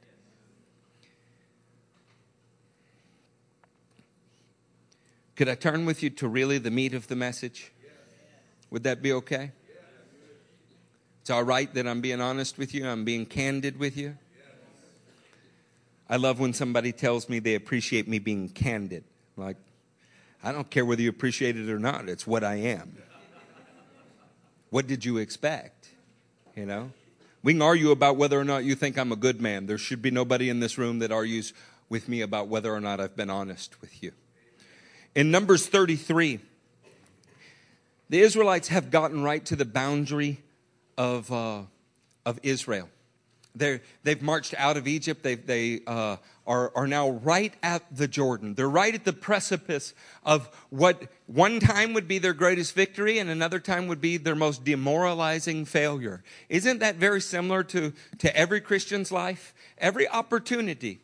Could 5.36 5.50
I 5.50 5.54
turn 5.54 5.84
with 5.84 6.02
you 6.02 6.08
to 6.10 6.28
really 6.28 6.56
the 6.56 6.70
meat 6.70 6.94
of 6.94 7.08
the 7.08 7.16
message? 7.16 7.70
Would 8.70 8.84
that 8.84 9.02
be 9.02 9.12
okay? 9.12 9.52
It's 11.20 11.30
all 11.30 11.42
right 11.42 11.72
that 11.74 11.86
I'm 11.86 12.00
being 12.00 12.20
honest 12.20 12.56
with 12.56 12.72
you, 12.72 12.88
I'm 12.88 13.04
being 13.04 13.26
candid 13.26 13.78
with 13.78 13.96
you. 13.96 14.16
I 16.08 16.16
love 16.16 16.40
when 16.40 16.52
somebody 16.52 16.92
tells 16.92 17.28
me 17.28 17.38
they 17.38 17.54
appreciate 17.54 18.08
me 18.08 18.18
being 18.18 18.48
candid. 18.48 19.04
Like, 19.36 19.56
I 20.42 20.52
don't 20.52 20.70
care 20.70 20.86
whether 20.86 21.02
you 21.02 21.10
appreciate 21.10 21.56
it 21.56 21.68
or 21.68 21.78
not, 21.78 22.08
it's 22.08 22.26
what 22.26 22.42
I 22.42 22.54
am. 22.54 22.96
What 24.70 24.86
did 24.86 25.04
you 25.04 25.18
expect? 25.18 25.90
You 26.54 26.64
know? 26.64 26.92
We 27.42 27.52
can 27.52 27.62
argue 27.62 27.90
about 27.90 28.16
whether 28.16 28.40
or 28.40 28.44
not 28.44 28.64
you 28.64 28.74
think 28.74 28.96
I'm 28.96 29.12
a 29.12 29.16
good 29.16 29.40
man. 29.40 29.66
There 29.66 29.78
should 29.78 30.00
be 30.00 30.10
nobody 30.10 30.48
in 30.48 30.60
this 30.60 30.78
room 30.78 31.00
that 31.00 31.12
argues 31.12 31.52
with 31.88 32.08
me 32.08 32.22
about 32.22 32.48
whether 32.48 32.72
or 32.72 32.80
not 32.80 33.00
I've 33.00 33.16
been 33.16 33.30
honest 33.30 33.80
with 33.80 34.02
you. 34.02 34.12
In 35.16 35.30
Numbers 35.30 35.66
33, 35.66 36.40
the 38.10 38.20
Israelites 38.20 38.68
have 38.68 38.90
gotten 38.90 39.22
right 39.22 39.42
to 39.46 39.56
the 39.56 39.64
boundary 39.64 40.42
of, 40.98 41.32
uh, 41.32 41.62
of 42.26 42.38
Israel. 42.42 42.90
they 43.54 43.80
they've 44.02 44.20
marched 44.20 44.52
out 44.58 44.76
of 44.76 44.86
Egypt. 44.86 45.22
They, 45.22 45.36
they 45.36 45.80
uh, 45.86 46.18
are, 46.46 46.70
are 46.76 46.86
now 46.86 47.08
right 47.08 47.54
at 47.62 47.82
the 47.96 48.06
Jordan. 48.06 48.52
They're 48.52 48.68
right 48.68 48.94
at 48.94 49.06
the 49.06 49.14
precipice 49.14 49.94
of 50.22 50.54
what 50.68 51.04
one 51.24 51.60
time 51.60 51.94
would 51.94 52.06
be 52.06 52.18
their 52.18 52.34
greatest 52.34 52.74
victory 52.74 53.18
and 53.18 53.30
another 53.30 53.58
time 53.58 53.86
would 53.86 54.02
be 54.02 54.18
their 54.18 54.36
most 54.36 54.64
demoralizing 54.64 55.64
failure. 55.64 56.22
Isn't 56.50 56.80
that 56.80 56.96
very 56.96 57.22
similar 57.22 57.64
to, 57.64 57.94
to 58.18 58.36
every 58.36 58.60
Christian's 58.60 59.10
life? 59.10 59.54
Every 59.78 60.06
opportunity 60.06 61.00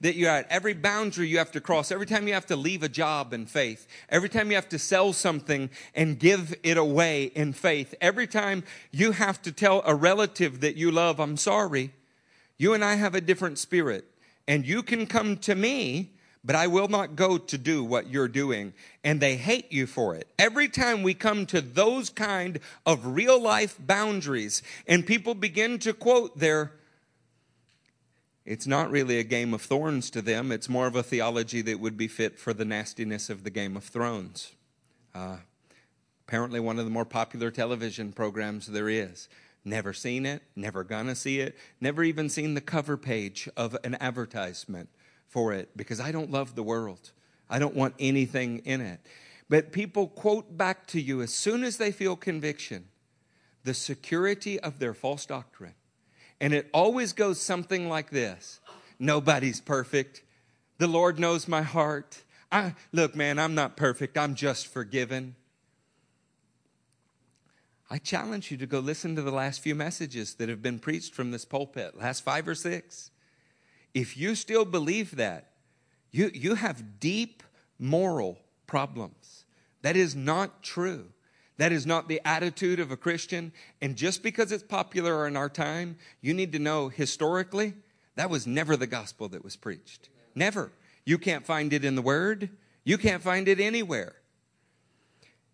that 0.00 0.14
you're 0.14 0.30
at, 0.30 0.46
every 0.48 0.74
boundary 0.74 1.26
you 1.26 1.38
have 1.38 1.50
to 1.52 1.60
cross, 1.60 1.90
every 1.90 2.06
time 2.06 2.28
you 2.28 2.34
have 2.34 2.46
to 2.46 2.56
leave 2.56 2.82
a 2.82 2.88
job 2.88 3.32
in 3.32 3.46
faith, 3.46 3.86
every 4.08 4.28
time 4.28 4.50
you 4.50 4.54
have 4.54 4.68
to 4.68 4.78
sell 4.78 5.12
something 5.12 5.70
and 5.94 6.18
give 6.18 6.54
it 6.62 6.76
away 6.76 7.24
in 7.24 7.52
faith, 7.52 7.94
every 8.00 8.26
time 8.26 8.62
you 8.92 9.12
have 9.12 9.42
to 9.42 9.50
tell 9.50 9.82
a 9.84 9.94
relative 9.94 10.60
that 10.60 10.76
you 10.76 10.90
love, 10.90 11.18
I'm 11.18 11.36
sorry, 11.36 11.92
you 12.56 12.74
and 12.74 12.84
I 12.84 12.94
have 12.94 13.14
a 13.14 13.20
different 13.20 13.58
spirit. 13.58 14.04
And 14.46 14.66
you 14.66 14.82
can 14.82 15.06
come 15.06 15.36
to 15.38 15.54
me, 15.54 16.12
but 16.44 16.56
I 16.56 16.68
will 16.68 16.88
not 16.88 17.16
go 17.16 17.36
to 17.36 17.58
do 17.58 17.84
what 17.84 18.08
you're 18.08 18.28
doing. 18.28 18.72
And 19.04 19.20
they 19.20 19.36
hate 19.36 19.72
you 19.72 19.86
for 19.86 20.14
it. 20.14 20.28
Every 20.38 20.68
time 20.68 21.02
we 21.02 21.12
come 21.12 21.44
to 21.46 21.60
those 21.60 22.08
kind 22.08 22.60
of 22.86 23.04
real 23.04 23.40
life 23.40 23.76
boundaries 23.78 24.62
and 24.86 25.06
people 25.06 25.34
begin 25.34 25.78
to 25.80 25.92
quote 25.92 26.38
their 26.38 26.72
it's 28.48 28.66
not 28.66 28.90
really 28.90 29.18
a 29.18 29.24
game 29.24 29.52
of 29.52 29.60
thorns 29.60 30.08
to 30.08 30.22
them. 30.22 30.50
It's 30.50 30.70
more 30.70 30.86
of 30.86 30.96
a 30.96 31.02
theology 31.02 31.60
that 31.60 31.80
would 31.80 31.98
be 31.98 32.08
fit 32.08 32.38
for 32.38 32.54
the 32.54 32.64
nastiness 32.64 33.28
of 33.28 33.44
the 33.44 33.50
Game 33.50 33.76
of 33.76 33.84
Thrones. 33.84 34.52
Uh, 35.14 35.36
apparently, 36.26 36.58
one 36.58 36.78
of 36.78 36.86
the 36.86 36.90
more 36.90 37.04
popular 37.04 37.50
television 37.50 38.10
programs 38.10 38.66
there 38.66 38.88
is. 38.88 39.28
Never 39.66 39.92
seen 39.92 40.24
it, 40.24 40.42
never 40.56 40.82
gonna 40.82 41.14
see 41.14 41.40
it, 41.40 41.58
never 41.78 42.02
even 42.02 42.30
seen 42.30 42.54
the 42.54 42.62
cover 42.62 42.96
page 42.96 43.50
of 43.54 43.76
an 43.84 43.98
advertisement 44.00 44.88
for 45.26 45.52
it 45.52 45.76
because 45.76 46.00
I 46.00 46.10
don't 46.10 46.30
love 46.30 46.54
the 46.54 46.62
world. 46.62 47.12
I 47.50 47.58
don't 47.58 47.76
want 47.76 47.96
anything 47.98 48.60
in 48.64 48.80
it. 48.80 49.00
But 49.50 49.72
people 49.72 50.08
quote 50.08 50.56
back 50.56 50.86
to 50.86 51.00
you 51.02 51.20
as 51.20 51.34
soon 51.34 51.64
as 51.64 51.76
they 51.76 51.92
feel 51.92 52.16
conviction 52.16 52.86
the 53.64 53.74
security 53.74 54.58
of 54.58 54.78
their 54.78 54.94
false 54.94 55.26
doctrine 55.26 55.74
and 56.40 56.52
it 56.54 56.68
always 56.72 57.12
goes 57.12 57.40
something 57.40 57.88
like 57.88 58.10
this 58.10 58.60
Nobody's 58.98 59.60
perfect. 59.60 60.22
The 60.78 60.88
Lord 60.88 61.18
knows 61.18 61.46
my 61.46 61.62
heart. 61.62 62.22
I, 62.50 62.74
look, 62.92 63.14
man, 63.14 63.38
I'm 63.38 63.54
not 63.54 63.76
perfect. 63.76 64.16
I'm 64.16 64.34
just 64.34 64.66
forgiven. 64.66 65.36
I 67.90 67.98
challenge 67.98 68.50
you 68.50 68.56
to 68.58 68.66
go 68.66 68.80
listen 68.80 69.16
to 69.16 69.22
the 69.22 69.30
last 69.30 69.60
few 69.60 69.74
messages 69.74 70.34
that 70.34 70.48
have 70.48 70.62
been 70.62 70.78
preached 70.78 71.14
from 71.14 71.30
this 71.30 71.44
pulpit, 71.44 71.96
last 71.96 72.22
five 72.22 72.46
or 72.46 72.54
six. 72.54 73.10
If 73.94 74.16
you 74.16 74.34
still 74.34 74.64
believe 74.64 75.16
that, 75.16 75.52
you, 76.10 76.30
you 76.34 76.54
have 76.54 77.00
deep 77.00 77.42
moral 77.78 78.38
problems. 78.66 79.44
That 79.82 79.96
is 79.96 80.14
not 80.14 80.62
true. 80.62 81.06
That 81.58 81.72
is 81.72 81.86
not 81.86 82.08
the 82.08 82.20
attitude 82.24 82.80
of 82.80 82.90
a 82.90 82.96
Christian. 82.96 83.52
And 83.82 83.96
just 83.96 84.22
because 84.22 84.52
it's 84.52 84.62
popular 84.62 85.26
in 85.26 85.36
our 85.36 85.48
time, 85.48 85.96
you 86.20 86.32
need 86.32 86.52
to 86.52 86.58
know 86.58 86.88
historically, 86.88 87.74
that 88.14 88.30
was 88.30 88.46
never 88.46 88.76
the 88.76 88.86
gospel 88.86 89.28
that 89.28 89.44
was 89.44 89.56
preached. 89.56 90.08
Never. 90.34 90.72
You 91.04 91.18
can't 91.18 91.44
find 91.44 91.72
it 91.72 91.84
in 91.84 91.94
the 91.94 92.02
Word, 92.02 92.50
you 92.84 92.96
can't 92.96 93.22
find 93.22 93.48
it 93.48 93.60
anywhere. 93.60 94.14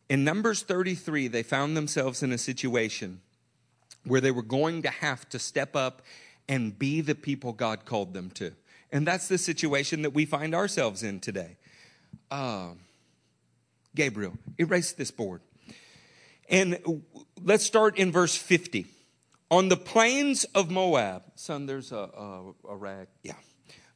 In 0.09 0.23
Numbers 0.23 0.63
33, 0.63 1.29
they 1.29 1.43
found 1.43 1.77
themselves 1.77 2.23
in 2.23 2.31
a 2.33 2.39
situation 2.39 3.21
where 4.05 4.21
they 4.21 4.31
were 4.31 4.43
going 4.43 4.83
to 4.83 4.91
have 4.91 5.29
to 5.31 5.39
step 5.39 5.75
up 5.75 6.03
and 6.49 6.79
be 6.79 7.01
the 7.01 7.15
people 7.15 7.53
God 7.55 7.87
called 7.87 8.13
them 8.13 8.31
to. 8.33 8.53
And 8.93 9.07
that's 9.07 9.29
the 9.29 9.39
situation 9.39 10.03
that 10.03 10.11
we 10.11 10.27
find 10.27 10.55
ourselves 10.55 11.03
in 11.03 11.21
today. 11.21 11.57
Uh, 12.31 12.71
Gabriel, 13.95 14.35
erase 14.59 14.93
this 14.93 15.11
board. 15.11 15.41
And 16.49 17.03
let's 17.43 17.65
start 17.65 17.99
in 17.99 18.13
verse 18.13 18.37
50. 18.37 18.87
On 19.51 19.69
the 19.69 19.77
plains 19.77 20.45
of 20.55 20.71
Moab, 20.71 21.23
son, 21.35 21.67
there's 21.67 21.93
a, 21.93 21.97
a, 21.97 22.53
a 22.69 22.77
rag. 22.77 23.09
Yeah. 23.23 23.35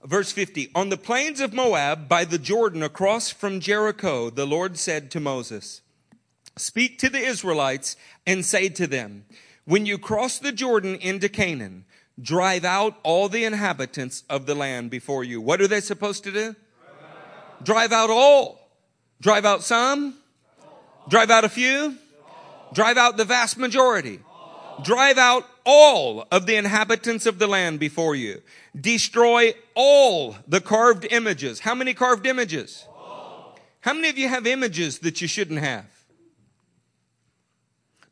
Verse 0.05 0.30
50 0.30 0.70
On 0.74 0.88
the 0.88 0.96
plains 0.96 1.40
of 1.40 1.53
Moab, 1.53 2.09
by 2.09 2.24
the 2.24 2.38
Jordan, 2.38 2.82
across 2.82 3.30
from 3.30 3.61
Jericho, 3.61 4.30
the 4.30 4.46
Lord 4.46 4.78
said 4.78 5.11
to 5.11 5.20
Moses, 5.20 5.82
Speak 6.57 6.99
to 6.99 7.09
the 7.09 7.18
Israelites 7.18 7.96
and 8.26 8.44
say 8.44 8.68
to 8.70 8.86
them, 8.86 9.24
When 9.64 9.86
you 9.86 9.99
cross 9.99 10.38
the 10.38 10.53
Jordan 10.53 10.96
into 10.96 11.28
Canaan, 11.28 11.84
drive 12.20 12.64
out 12.64 12.96
all 13.03 13.28
the 13.28 13.44
inhabitants 13.44 14.24
of 14.28 14.46
the 14.46 14.55
land 14.55 14.90
before 14.90 15.24
you. 15.24 15.40
What 15.40 15.61
are 15.61 15.68
they 15.68 15.80
supposed 15.80 16.24
to 16.24 16.32
do? 16.32 16.57
Drive 17.62 17.92
out, 17.92 18.11
all. 18.11 18.70
Drive 19.20 19.44
out 19.44 19.64
some? 19.64 20.14
Drive 21.09 21.30
out 21.30 21.44
a 21.44 21.49
few? 21.49 21.96
Drive 22.72 22.96
out 22.96 23.16
the 23.16 23.24
vast 23.24 23.58
majority. 23.58 24.20
Drive 24.82 25.18
out 25.18 25.44
all 25.64 26.26
of 26.30 26.46
the 26.46 26.56
inhabitants 26.56 27.26
of 27.26 27.38
the 27.38 27.46
land 27.46 27.80
before 27.80 28.14
you. 28.14 28.42
Destroy 28.78 29.54
all 29.74 30.36
the 30.46 30.60
carved 30.60 31.06
images. 31.10 31.60
How 31.60 31.74
many 31.74 31.94
carved 31.94 32.26
images? 32.26 32.86
How 33.80 33.92
many 33.94 34.08
of 34.08 34.18
you 34.18 34.28
have 34.28 34.46
images 34.46 35.00
that 35.00 35.20
you 35.20 35.28
shouldn't 35.28 35.60
have? 35.60 35.86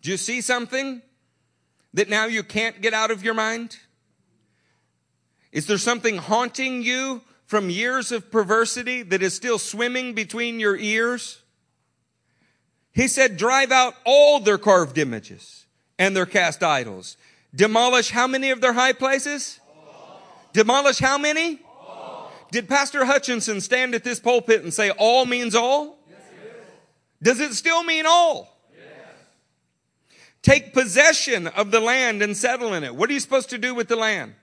Do 0.03 0.11
you 0.11 0.17
see 0.17 0.41
something 0.41 1.03
that 1.95 2.09
now 2.09 2.27
you 2.27 2.43
can't 2.43 2.81
get 2.81 2.95
out 2.95 3.11
of 3.11 3.25
your 3.25 3.35
mind? 3.35 3.77
Is 5.53 5.67
there 5.67 5.79
something 5.79 6.19
haunting 6.19 6.83
you 6.83 7.23
from 7.47 7.71
years 7.71 8.13
of 8.13 8.31
perversity 8.31 9.03
that 9.03 9.23
is 9.23 9.35
still 9.35 9.59
swimming 9.59 10.13
between 10.13 10.61
your 10.61 10.77
ears? 10.77 11.43
He 12.97 13.09
said, 13.09 13.37
drive 13.37 13.73
out 13.73 13.95
all 14.07 14.41
their 14.41 14.57
carved 14.57 14.97
images 14.97 15.67
and 15.99 16.17
their 16.17 16.25
cast 16.25 16.63
idols. 16.63 17.19
Demolish 17.55 18.09
how 18.09 18.27
many 18.27 18.49
of 18.49 18.63
their 18.63 18.73
high 18.73 18.95
places? 18.95 19.61
Demolish 20.55 20.99
how 20.99 21.19
many? 21.19 21.61
Did 22.51 22.71
Pastor 22.71 23.05
Hutchinson 23.05 23.61
stand 23.61 23.95
at 23.95 24.03
this 24.03 24.19
pulpit 24.19 24.63
and 24.63 24.73
say 24.73 24.89
all 24.93 25.27
means 25.27 25.55
all? 25.55 25.99
Does 27.23 27.39
it 27.39 27.53
still 27.53 27.85
mean 27.85 28.07
all? 28.07 28.57
Take 30.41 30.73
possession 30.73 31.49
of 31.49 31.71
the 31.73 31.81
land 31.81 32.23
and 32.23 32.35
settle 32.35 32.73
in 32.73 32.83
it. 32.83 32.95
What 32.95 33.11
are 33.11 33.13
you 33.13 33.21
supposed 33.21 33.51
to 33.51 33.59
do 33.59 33.75
with 33.75 33.89
the 33.89 33.97
land? 33.97 34.35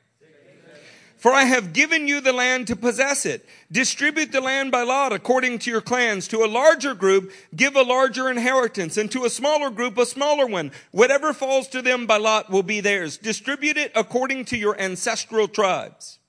For 1.23 1.31
I 1.31 1.45
have 1.45 1.71
given 1.71 2.05
you 2.05 2.19
the 2.19 2.33
land 2.33 2.67
to 2.67 2.75
possess 2.75 3.25
it. 3.25 3.47
Distribute 3.71 4.33
the 4.33 4.41
land 4.41 4.73
by 4.73 4.83
lot 4.83 5.13
according 5.13 5.59
to 5.59 5.71
your 5.71 5.79
clans. 5.79 6.27
To 6.27 6.43
a 6.43 6.51
larger 6.51 6.93
group, 6.93 7.31
give 7.55 7.77
a 7.77 7.81
larger 7.81 8.29
inheritance, 8.29 8.97
and 8.97 9.09
to 9.11 9.23
a 9.23 9.29
smaller 9.29 9.69
group, 9.69 9.97
a 9.97 10.05
smaller 10.05 10.45
one. 10.45 10.73
Whatever 10.91 11.31
falls 11.31 11.69
to 11.69 11.81
them 11.81 12.07
by 12.07 12.17
lot 12.17 12.49
will 12.49 12.61
be 12.61 12.81
theirs. 12.81 13.15
Distribute 13.15 13.77
it 13.77 13.93
according 13.95 14.43
to 14.43 14.57
your 14.57 14.77
ancestral 14.77 15.47
tribes. 15.47 16.19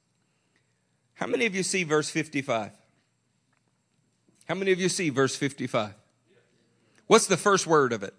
How 1.15 1.27
many 1.27 1.45
of 1.45 1.57
you 1.57 1.65
see 1.65 1.83
verse 1.83 2.09
55? 2.09 2.71
How 4.45 4.55
many 4.55 4.71
of 4.71 4.79
you 4.79 4.89
see 4.89 5.11
verse 5.11 5.35
55? 5.35 5.93
What's 7.09 7.27
the 7.27 7.37
first 7.37 7.67
word 7.67 7.93
of 7.93 8.05
it? 8.05 8.15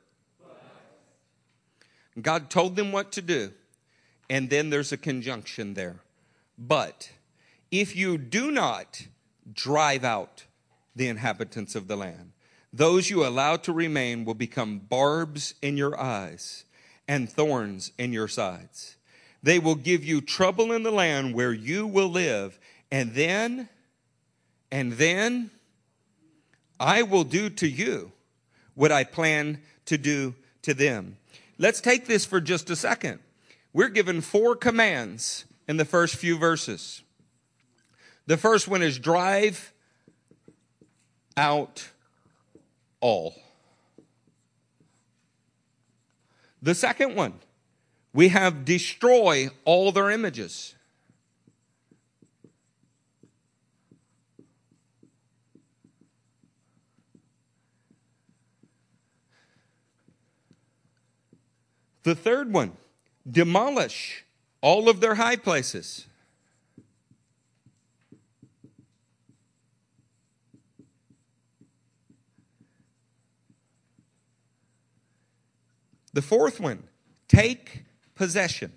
God 2.22 2.50
told 2.50 2.76
them 2.76 2.92
what 2.92 3.14
to 3.14 3.22
do, 3.22 3.54
and 4.30 4.50
then 4.50 4.72
there's 4.72 4.92
a 4.92 4.98
conjunction 4.98 5.76
there. 5.76 6.02
But 6.58 7.12
if 7.72 7.96
you 7.96 8.18
do 8.18 8.52
not 8.52 9.08
drive 9.52 10.04
out 10.04 10.46
the 10.96 11.08
inhabitants 11.08 11.76
of 11.76 11.88
the 11.88 11.96
land, 11.96 12.32
those 12.72 13.10
you 13.10 13.26
allow 13.26 13.56
to 13.58 13.72
remain 13.72 14.26
will 14.26 14.34
become 14.34 14.80
barbs 14.80 15.56
in 15.62 15.78
your 15.78 16.00
eyes 16.00 16.66
and 17.08 17.30
thorns 17.30 17.92
in 17.98 18.12
your 18.12 18.28
sides. 18.28 18.98
They 19.44 19.60
will 19.60 19.76
give 19.76 20.04
you 20.04 20.22
trouble 20.22 20.72
in 20.72 20.84
the 20.84 20.92
land 20.92 21.34
where 21.36 21.54
you 21.54 21.86
will 21.86 22.10
live, 22.10 22.60
and 22.92 23.14
then, 23.14 23.70
and 24.72 24.94
then 24.94 25.52
I 26.80 27.04
will 27.04 27.24
do 27.24 27.50
to 27.50 27.68
you 27.68 28.12
what 28.74 28.92
I 28.92 29.04
plan 29.04 29.62
to 29.86 29.98
do 29.98 30.36
to 30.64 30.74
them. 30.74 31.18
Let's 31.58 31.80
take 31.80 32.08
this 32.08 32.26
for 32.26 32.42
just 32.42 32.70
a 32.70 32.76
second. 32.76 33.20
We're 33.72 33.90
given 33.90 34.22
four 34.22 34.56
commands 34.56 35.46
in 35.68 35.78
the 35.78 35.86
first 35.86 36.16
few 36.16 36.38
verses. 36.38 37.02
The 38.28 38.38
first 38.38 38.68
one 38.68 38.82
is 38.82 39.00
drive 39.00 39.74
out 41.38 41.90
all. 43.00 43.36
The 46.62 46.74
second 46.74 47.16
one, 47.16 47.34
we 48.14 48.30
have 48.30 48.66
destroy 48.66 49.50
all 49.66 49.92
their 49.92 50.10
images. 50.10 50.74
The 62.04 62.16
third 62.16 62.54
one, 62.54 62.78
demolish 63.30 64.25
all 64.66 64.90
of 64.90 65.00
their 65.00 65.14
high 65.14 65.36
places. 65.36 66.08
The 76.14 76.24
fourth 76.24 76.60
one, 76.60 76.82
take 77.28 77.84
possession. 78.16 78.74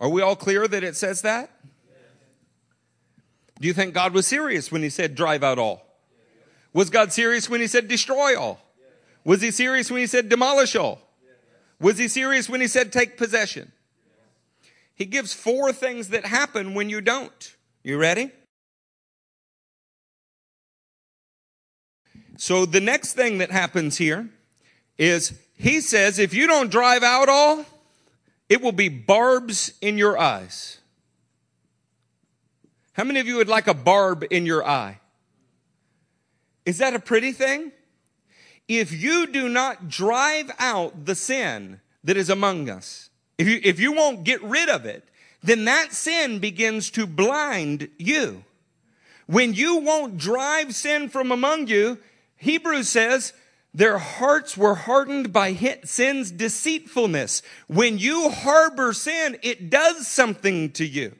Are 0.00 0.08
we 0.08 0.22
all 0.22 0.34
clear 0.34 0.66
that 0.66 0.82
it 0.82 0.96
says 0.96 1.20
that? 1.20 1.50
Do 3.60 3.68
you 3.68 3.74
think 3.74 3.92
God 3.92 4.14
was 4.14 4.26
serious 4.26 4.72
when 4.72 4.82
he 4.82 4.88
said 4.88 5.14
drive 5.14 5.44
out 5.44 5.58
all? 5.58 5.84
Was 6.72 6.88
God 6.88 7.12
serious 7.12 7.50
when 7.50 7.60
he 7.60 7.66
said 7.66 7.86
destroy 7.86 8.34
all? 8.40 8.62
Was 9.24 9.42
he 9.42 9.50
serious 9.50 9.90
when 9.90 10.00
he 10.00 10.06
said 10.06 10.30
demolish 10.30 10.74
all? 10.74 11.07
Was 11.80 11.98
he 11.98 12.08
serious 12.08 12.48
when 12.48 12.60
he 12.60 12.66
said 12.66 12.92
take 12.92 13.16
possession? 13.16 13.72
He 14.94 15.04
gives 15.04 15.32
four 15.32 15.72
things 15.72 16.08
that 16.08 16.26
happen 16.26 16.74
when 16.74 16.90
you 16.90 17.00
don't. 17.00 17.56
You 17.84 17.98
ready? 17.98 18.32
So 22.36 22.66
the 22.66 22.80
next 22.80 23.14
thing 23.14 23.38
that 23.38 23.50
happens 23.50 23.96
here 23.96 24.28
is 24.96 25.38
he 25.54 25.80
says, 25.80 26.18
if 26.18 26.34
you 26.34 26.46
don't 26.46 26.70
drive 26.70 27.02
out 27.02 27.28
all, 27.28 27.64
it 28.48 28.60
will 28.60 28.72
be 28.72 28.88
barbs 28.88 29.72
in 29.80 29.98
your 29.98 30.18
eyes. 30.18 30.78
How 32.92 33.04
many 33.04 33.20
of 33.20 33.28
you 33.28 33.36
would 33.36 33.48
like 33.48 33.68
a 33.68 33.74
barb 33.74 34.24
in 34.30 34.46
your 34.46 34.66
eye? 34.66 34.98
Is 36.64 36.78
that 36.78 36.94
a 36.94 36.98
pretty 36.98 37.32
thing? 37.32 37.70
If 38.68 38.92
you 38.92 39.26
do 39.26 39.48
not 39.48 39.88
drive 39.88 40.50
out 40.58 41.06
the 41.06 41.14
sin 41.14 41.80
that 42.04 42.16
is 42.16 42.28
among 42.28 42.68
us, 42.68 43.08
if 43.38 43.48
you, 43.48 43.60
if 43.64 43.80
you 43.80 43.92
won't 43.92 44.24
get 44.24 44.42
rid 44.42 44.68
of 44.68 44.84
it, 44.84 45.08
then 45.42 45.64
that 45.64 45.92
sin 45.92 46.38
begins 46.38 46.90
to 46.90 47.06
blind 47.06 47.88
you. 47.98 48.44
When 49.26 49.54
you 49.54 49.76
won't 49.78 50.18
drive 50.18 50.74
sin 50.74 51.08
from 51.08 51.32
among 51.32 51.68
you, 51.68 51.98
Hebrews 52.36 52.88
says, 52.88 53.32
their 53.74 53.98
hearts 53.98 54.56
were 54.56 54.74
hardened 54.74 55.32
by 55.32 55.54
sin's 55.84 56.30
deceitfulness. 56.30 57.42
When 57.66 57.98
you 57.98 58.30
harbor 58.30 58.92
sin, 58.92 59.38
it 59.42 59.70
does 59.70 60.06
something 60.08 60.70
to 60.72 60.86
you. 60.86 61.14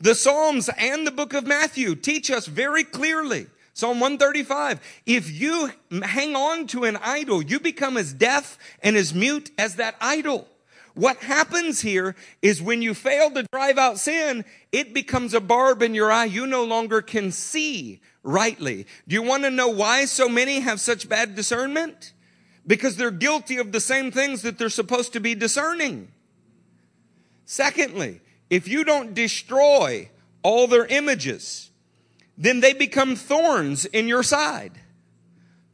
The 0.00 0.14
Psalms 0.14 0.70
and 0.78 1.06
the 1.06 1.12
book 1.12 1.34
of 1.34 1.46
Matthew 1.46 1.94
teach 1.94 2.30
us 2.30 2.46
very 2.46 2.84
clearly. 2.84 3.46
Psalm 3.80 3.98
135. 3.98 4.78
If 5.06 5.30
you 5.32 5.72
hang 6.02 6.36
on 6.36 6.66
to 6.66 6.84
an 6.84 6.98
idol, 6.98 7.40
you 7.40 7.58
become 7.58 7.96
as 7.96 8.12
deaf 8.12 8.58
and 8.82 8.94
as 8.94 9.14
mute 9.14 9.50
as 9.56 9.76
that 9.76 9.96
idol. 10.02 10.46
What 10.92 11.16
happens 11.16 11.80
here 11.80 12.14
is 12.42 12.60
when 12.60 12.82
you 12.82 12.92
fail 12.92 13.30
to 13.30 13.46
drive 13.50 13.78
out 13.78 13.98
sin, 13.98 14.44
it 14.70 14.92
becomes 14.92 15.32
a 15.32 15.40
barb 15.40 15.80
in 15.80 15.94
your 15.94 16.12
eye. 16.12 16.26
You 16.26 16.46
no 16.46 16.62
longer 16.62 17.00
can 17.00 17.32
see 17.32 18.02
rightly. 18.22 18.86
Do 19.08 19.14
you 19.14 19.22
want 19.22 19.44
to 19.44 19.50
know 19.50 19.68
why 19.68 20.04
so 20.04 20.28
many 20.28 20.60
have 20.60 20.78
such 20.78 21.08
bad 21.08 21.34
discernment? 21.34 22.12
Because 22.66 22.96
they're 22.96 23.10
guilty 23.10 23.56
of 23.56 23.72
the 23.72 23.80
same 23.80 24.10
things 24.10 24.42
that 24.42 24.58
they're 24.58 24.68
supposed 24.68 25.14
to 25.14 25.20
be 25.20 25.34
discerning. 25.34 26.12
Secondly, 27.46 28.20
if 28.50 28.68
you 28.68 28.84
don't 28.84 29.14
destroy 29.14 30.10
all 30.42 30.66
their 30.66 30.84
images, 30.84 31.69
then 32.40 32.58
they 32.60 32.72
become 32.72 33.14
thorns 33.14 33.84
in 33.84 34.08
your 34.08 34.24
side. 34.24 34.72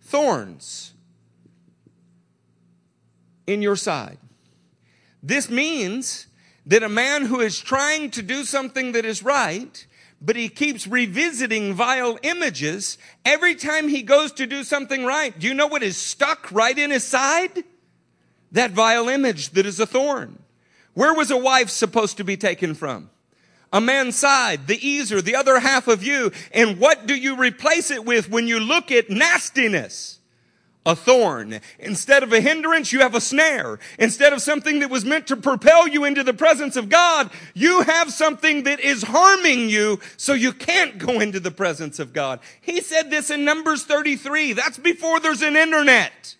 Thorns 0.03 0.93
in 3.47 3.63
your 3.63 3.77
side. 3.77 4.19
This 5.23 5.49
means 5.49 6.27
that 6.67 6.83
a 6.83 6.89
man 6.89 7.25
who 7.27 7.41
is 7.41 7.61
trying 7.61 8.11
to 8.11 8.23
do 8.23 8.45
something 8.45 8.93
that 8.93 9.05
is 9.05 9.23
right 9.23 9.87
but 10.21 10.37
he 10.37 10.49
keeps 10.49 10.87
revisiting 10.87 11.75
vile 11.75 12.19
images 12.23 12.99
every 13.25 13.55
time 13.55 13.89
he 13.89 14.03
goes 14.03 14.33
to 14.33 14.47
do 14.47 14.65
something 14.65 15.05
right. 15.05 15.39
Do 15.39 15.47
you 15.47 15.55
know 15.55 15.67
what 15.67 15.83
is 15.83 15.97
stuck 15.97 16.51
right 16.51 16.77
in 16.77 16.91
his 16.91 17.05
side? 17.05 17.65
That 18.53 18.71
vile 18.71 19.09
image 19.09 19.51
that 19.51 19.67
is 19.67 19.79
a 19.79 19.87
thorn. 19.87 20.43
Where 20.95 21.13
was 21.13 21.31
a 21.31 21.37
wife 21.37 21.69
supposed 21.69 22.17
to 22.17 22.25
be 22.25 22.37
taken 22.37 22.75
from? 22.75 23.11
A 23.73 23.81
man's 23.81 24.17
side, 24.17 24.67
the 24.67 24.99
ezer, 24.99 25.21
the 25.21 25.37
other 25.37 25.59
half 25.61 25.89
of 25.89 26.03
you. 26.03 26.33
And 26.53 26.79
what 26.79 27.07
do 27.07 27.15
you 27.15 27.37
replace 27.37 27.91
it 27.91 28.05
with 28.05 28.31
when 28.31 28.47
you 28.47 28.61
look 28.61 28.91
at 28.91 29.11
nastiness? 29.11 30.17
a 30.87 30.95
thorn. 30.95 31.61
Instead 31.81 32.23
of 32.23 32.33
a 32.33 32.41
hindrance, 32.41 32.93
you 32.93 33.01
have 33.01 33.17
a 33.17 33.21
snare. 33.21 33.79
Instead 33.99 34.33
of 34.33 34.41
something 34.41 34.79
that 34.79 34.89
was 34.89 35.05
meant 35.05 35.27
to 35.27 35.37
propel 35.37 35.89
you 35.89 36.05
into 36.05 36.23
the 36.23 36.33
presence 36.33 36.77
of 36.77 36.89
God, 36.89 37.29
you 37.55 37.83
have 37.83 38.13
something 38.13 38.63
that 38.63 38.79
is 38.79 39.03
harming 39.03 39.69
you 39.69 39.99
so 40.17 40.33
you 40.33 40.53
can't 40.53 40.97
go 40.97 41.19
into 41.21 41.41
the 41.41 41.51
presence 41.51 41.99
of 41.99 42.13
God. 42.13 42.39
He 42.61 42.81
said 42.81 43.11
this 43.11 43.31
in 43.31 43.45
Numbers 43.45 43.83
33. 43.83 44.53
That's 44.53 44.79
before 44.79 45.19
there's 45.19 45.43
an 45.43 45.57
internet. 45.57 46.37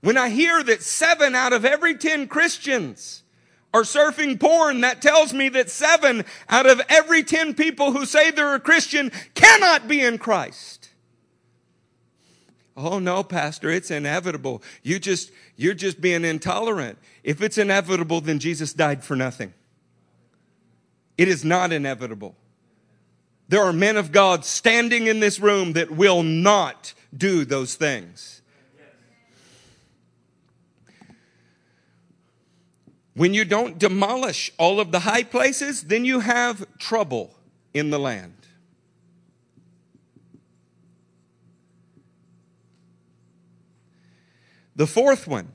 When 0.00 0.18
I 0.18 0.30
hear 0.30 0.64
that 0.64 0.82
seven 0.82 1.36
out 1.36 1.52
of 1.52 1.64
every 1.64 1.94
ten 1.94 2.26
Christians 2.26 3.21
are 3.74 3.82
surfing 3.82 4.38
porn, 4.38 4.82
that 4.82 5.00
tells 5.00 5.32
me 5.32 5.48
that 5.50 5.70
seven 5.70 6.24
out 6.48 6.66
of 6.66 6.80
every 6.88 7.22
ten 7.22 7.54
people 7.54 7.92
who 7.92 8.04
say 8.04 8.30
they're 8.30 8.54
a 8.54 8.60
Christian 8.60 9.10
cannot 9.34 9.88
be 9.88 10.00
in 10.00 10.18
Christ. 10.18 10.90
Oh 12.76 12.98
no, 12.98 13.22
pastor, 13.22 13.70
it's 13.70 13.90
inevitable. 13.90 14.62
You 14.82 14.98
just, 14.98 15.30
you're 15.56 15.74
just 15.74 16.00
being 16.00 16.24
intolerant. 16.24 16.98
If 17.22 17.42
it's 17.42 17.58
inevitable, 17.58 18.20
then 18.20 18.38
Jesus 18.38 18.72
died 18.72 19.04
for 19.04 19.16
nothing. 19.16 19.54
It 21.18 21.28
is 21.28 21.44
not 21.44 21.72
inevitable. 21.72 22.34
There 23.48 23.62
are 23.62 23.72
men 23.72 23.96
of 23.96 24.12
God 24.12 24.44
standing 24.44 25.06
in 25.06 25.20
this 25.20 25.38
room 25.38 25.74
that 25.74 25.90
will 25.90 26.22
not 26.22 26.94
do 27.14 27.44
those 27.44 27.74
things. 27.74 28.41
When 33.14 33.34
you 33.34 33.44
don't 33.44 33.78
demolish 33.78 34.50
all 34.58 34.80
of 34.80 34.90
the 34.90 35.00
high 35.00 35.24
places, 35.24 35.82
then 35.82 36.04
you 36.04 36.20
have 36.20 36.64
trouble 36.78 37.34
in 37.74 37.90
the 37.90 37.98
land. 37.98 38.34
The 44.74 44.86
fourth 44.86 45.28
one, 45.28 45.52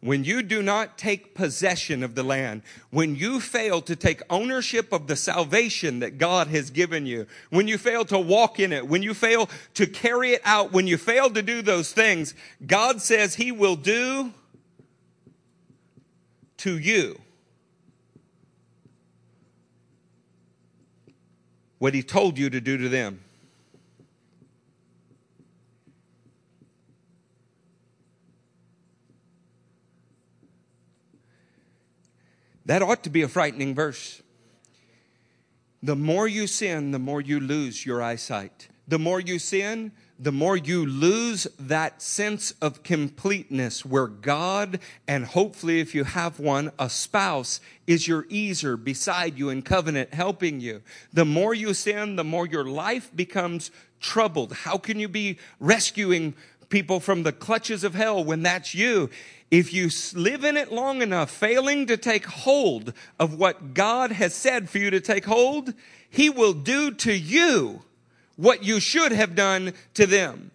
when 0.00 0.22
you 0.22 0.42
do 0.42 0.62
not 0.62 0.98
take 0.98 1.34
possession 1.34 2.02
of 2.02 2.14
the 2.14 2.22
land, 2.22 2.62
when 2.90 3.16
you 3.16 3.40
fail 3.40 3.80
to 3.82 3.96
take 3.96 4.20
ownership 4.28 4.92
of 4.92 5.06
the 5.06 5.16
salvation 5.16 6.00
that 6.00 6.18
God 6.18 6.48
has 6.48 6.68
given 6.68 7.06
you, 7.06 7.26
when 7.48 7.66
you 7.66 7.78
fail 7.78 8.04
to 8.04 8.18
walk 8.18 8.60
in 8.60 8.72
it, 8.72 8.86
when 8.86 9.02
you 9.02 9.14
fail 9.14 9.48
to 9.74 9.86
carry 9.86 10.32
it 10.32 10.42
out, 10.44 10.72
when 10.72 10.86
you 10.86 10.98
fail 10.98 11.30
to 11.30 11.40
do 11.40 11.62
those 11.62 11.92
things, 11.92 12.34
God 12.66 13.00
says 13.00 13.36
He 13.36 13.50
will 13.50 13.76
do 13.76 14.34
to 16.66 16.78
you 16.78 17.16
what 21.78 21.94
He 21.94 22.02
told 22.02 22.36
you 22.36 22.50
to 22.50 22.60
do 22.60 22.76
to 22.76 22.88
them. 22.88 23.22
That 32.64 32.82
ought 32.82 33.04
to 33.04 33.10
be 33.10 33.22
a 33.22 33.28
frightening 33.28 33.72
verse. 33.72 34.20
The 35.84 35.94
more 35.94 36.26
you 36.26 36.48
sin, 36.48 36.90
the 36.90 36.98
more 36.98 37.20
you 37.20 37.38
lose 37.38 37.86
your 37.86 38.02
eyesight. 38.02 38.66
The 38.88 38.98
more 38.98 39.20
you 39.20 39.38
sin, 39.38 39.92
the 40.18 40.32
more 40.32 40.56
you 40.56 40.86
lose 40.86 41.46
that 41.58 42.00
sense 42.00 42.52
of 42.62 42.82
completeness 42.82 43.84
where 43.84 44.06
God, 44.06 44.80
and 45.06 45.24
hopefully 45.26 45.80
if 45.80 45.94
you 45.94 46.04
have 46.04 46.40
one, 46.40 46.72
a 46.78 46.88
spouse, 46.88 47.60
is 47.86 48.08
your 48.08 48.26
ezer 48.32 48.76
beside 48.76 49.38
you 49.38 49.50
in 49.50 49.62
covenant 49.62 50.14
helping 50.14 50.60
you. 50.60 50.82
The 51.12 51.24
more 51.24 51.54
you 51.54 51.74
sin, 51.74 52.16
the 52.16 52.24
more 52.24 52.46
your 52.46 52.64
life 52.64 53.14
becomes 53.14 53.70
troubled. 54.00 54.52
How 54.52 54.78
can 54.78 54.98
you 54.98 55.08
be 55.08 55.38
rescuing 55.60 56.34
people 56.68 56.98
from 56.98 57.22
the 57.22 57.32
clutches 57.32 57.84
of 57.84 57.94
hell 57.94 58.24
when 58.24 58.42
that's 58.42 58.74
you? 58.74 59.10
if 59.50 59.72
you 59.72 59.88
live 60.14 60.44
in 60.44 60.56
it 60.56 60.72
long 60.72 61.02
enough, 61.02 61.30
failing 61.30 61.86
to 61.86 61.96
take 61.96 62.26
hold 62.26 62.92
of 63.18 63.38
what 63.38 63.74
God 63.74 64.10
has 64.10 64.34
said 64.34 64.68
for 64.68 64.78
you 64.78 64.90
to 64.90 65.00
take 65.00 65.24
hold, 65.24 65.72
He 66.10 66.28
will 66.28 66.52
do 66.52 66.90
to 66.90 67.12
you 67.12 67.82
what 68.36 68.62
you 68.62 68.80
should 68.80 69.12
have 69.12 69.34
done 69.34 69.72
to 69.94 70.06
them. 70.06 70.50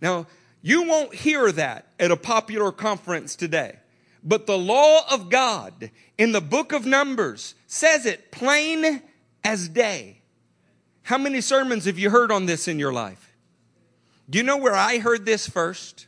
Now, 0.00 0.26
you 0.62 0.82
won't 0.84 1.14
hear 1.14 1.52
that 1.52 1.86
at 1.98 2.10
a 2.10 2.16
popular 2.16 2.72
conference 2.72 3.36
today. 3.36 3.76
But 4.22 4.46
the 4.46 4.58
law 4.58 5.00
of 5.10 5.30
God 5.30 5.90
in 6.18 6.32
the 6.32 6.40
book 6.40 6.72
of 6.72 6.84
Numbers 6.84 7.54
says 7.66 8.04
it 8.04 8.30
plain 8.30 9.02
as 9.42 9.68
day. 9.68 10.20
How 11.02 11.16
many 11.16 11.40
sermons 11.40 11.86
have 11.86 11.98
you 11.98 12.10
heard 12.10 12.30
on 12.30 12.46
this 12.46 12.68
in 12.68 12.78
your 12.78 12.92
life? 12.92 13.34
Do 14.28 14.38
you 14.38 14.44
know 14.44 14.58
where 14.58 14.74
I 14.74 14.98
heard 14.98 15.24
this 15.24 15.48
first? 15.48 16.06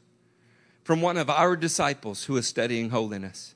From 0.85 1.01
one 1.01 1.17
of 1.17 1.31
our 1.31 1.57
disciples 1.57 2.25
who 2.25 2.37
is 2.37 2.47
studying 2.47 2.91
holiness. 2.91 3.55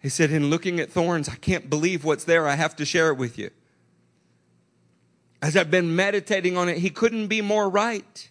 He 0.00 0.08
said, 0.08 0.30
In 0.30 0.50
looking 0.50 0.80
at 0.80 0.90
thorns, 0.90 1.28
I 1.28 1.34
can't 1.34 1.68
believe 1.68 2.04
what's 2.04 2.24
there. 2.24 2.48
I 2.48 2.54
have 2.54 2.74
to 2.76 2.84
share 2.84 3.10
it 3.10 3.18
with 3.18 3.38
you. 3.38 3.50
As 5.40 5.56
I've 5.56 5.70
been 5.70 5.94
meditating 5.94 6.56
on 6.56 6.68
it, 6.68 6.78
he 6.78 6.90
couldn't 6.90 7.28
be 7.28 7.40
more 7.40 7.68
right. 7.68 8.28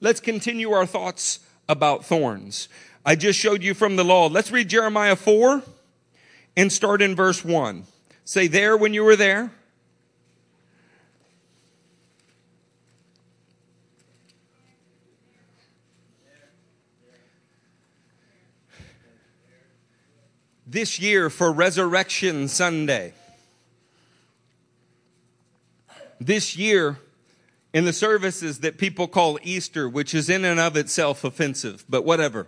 Let's 0.00 0.20
continue 0.20 0.72
our 0.72 0.86
thoughts 0.86 1.40
about 1.68 2.04
thorns. 2.04 2.68
I 3.04 3.16
just 3.16 3.38
showed 3.38 3.62
you 3.62 3.74
from 3.74 3.96
the 3.96 4.04
law. 4.04 4.28
Let's 4.28 4.50
read 4.50 4.68
Jeremiah 4.68 5.16
4 5.16 5.62
and 6.56 6.72
start 6.72 7.02
in 7.02 7.14
verse 7.14 7.44
1. 7.44 7.84
Say 8.24 8.46
there 8.46 8.76
when 8.76 8.94
you 8.94 9.04
were 9.04 9.16
there. 9.16 9.50
This 20.66 20.98
year 20.98 21.30
for 21.30 21.52
Resurrection 21.52 22.48
Sunday. 22.48 23.12
This 26.26 26.56
year 26.56 26.96
in 27.74 27.84
the 27.84 27.92
services 27.92 28.60
that 28.60 28.78
people 28.78 29.06
call 29.06 29.38
Easter, 29.42 29.86
which 29.86 30.14
is 30.14 30.30
in 30.30 30.42
and 30.46 30.58
of 30.58 30.74
itself 30.74 31.22
offensive, 31.22 31.84
but 31.86 32.02
whatever. 32.02 32.46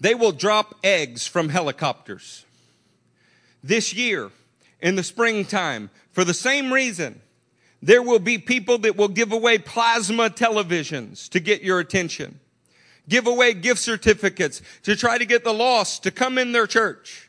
They 0.00 0.16
will 0.16 0.32
drop 0.32 0.74
eggs 0.82 1.28
from 1.28 1.50
helicopters. 1.50 2.44
This 3.62 3.94
year, 3.94 4.32
in 4.80 4.96
the 4.96 5.04
springtime, 5.04 5.90
for 6.10 6.24
the 6.24 6.34
same 6.34 6.72
reason, 6.72 7.20
there 7.80 8.02
will 8.02 8.18
be 8.18 8.38
people 8.38 8.78
that 8.78 8.96
will 8.96 9.06
give 9.06 9.30
away 9.30 9.58
plasma 9.58 10.30
televisions 10.30 11.28
to 11.28 11.38
get 11.38 11.62
your 11.62 11.78
attention, 11.78 12.40
give 13.08 13.28
away 13.28 13.54
gift 13.54 13.80
certificates 13.80 14.60
to 14.82 14.96
try 14.96 15.18
to 15.18 15.24
get 15.24 15.44
the 15.44 15.54
lost 15.54 16.02
to 16.02 16.10
come 16.10 16.36
in 16.36 16.50
their 16.50 16.66
church. 16.66 17.27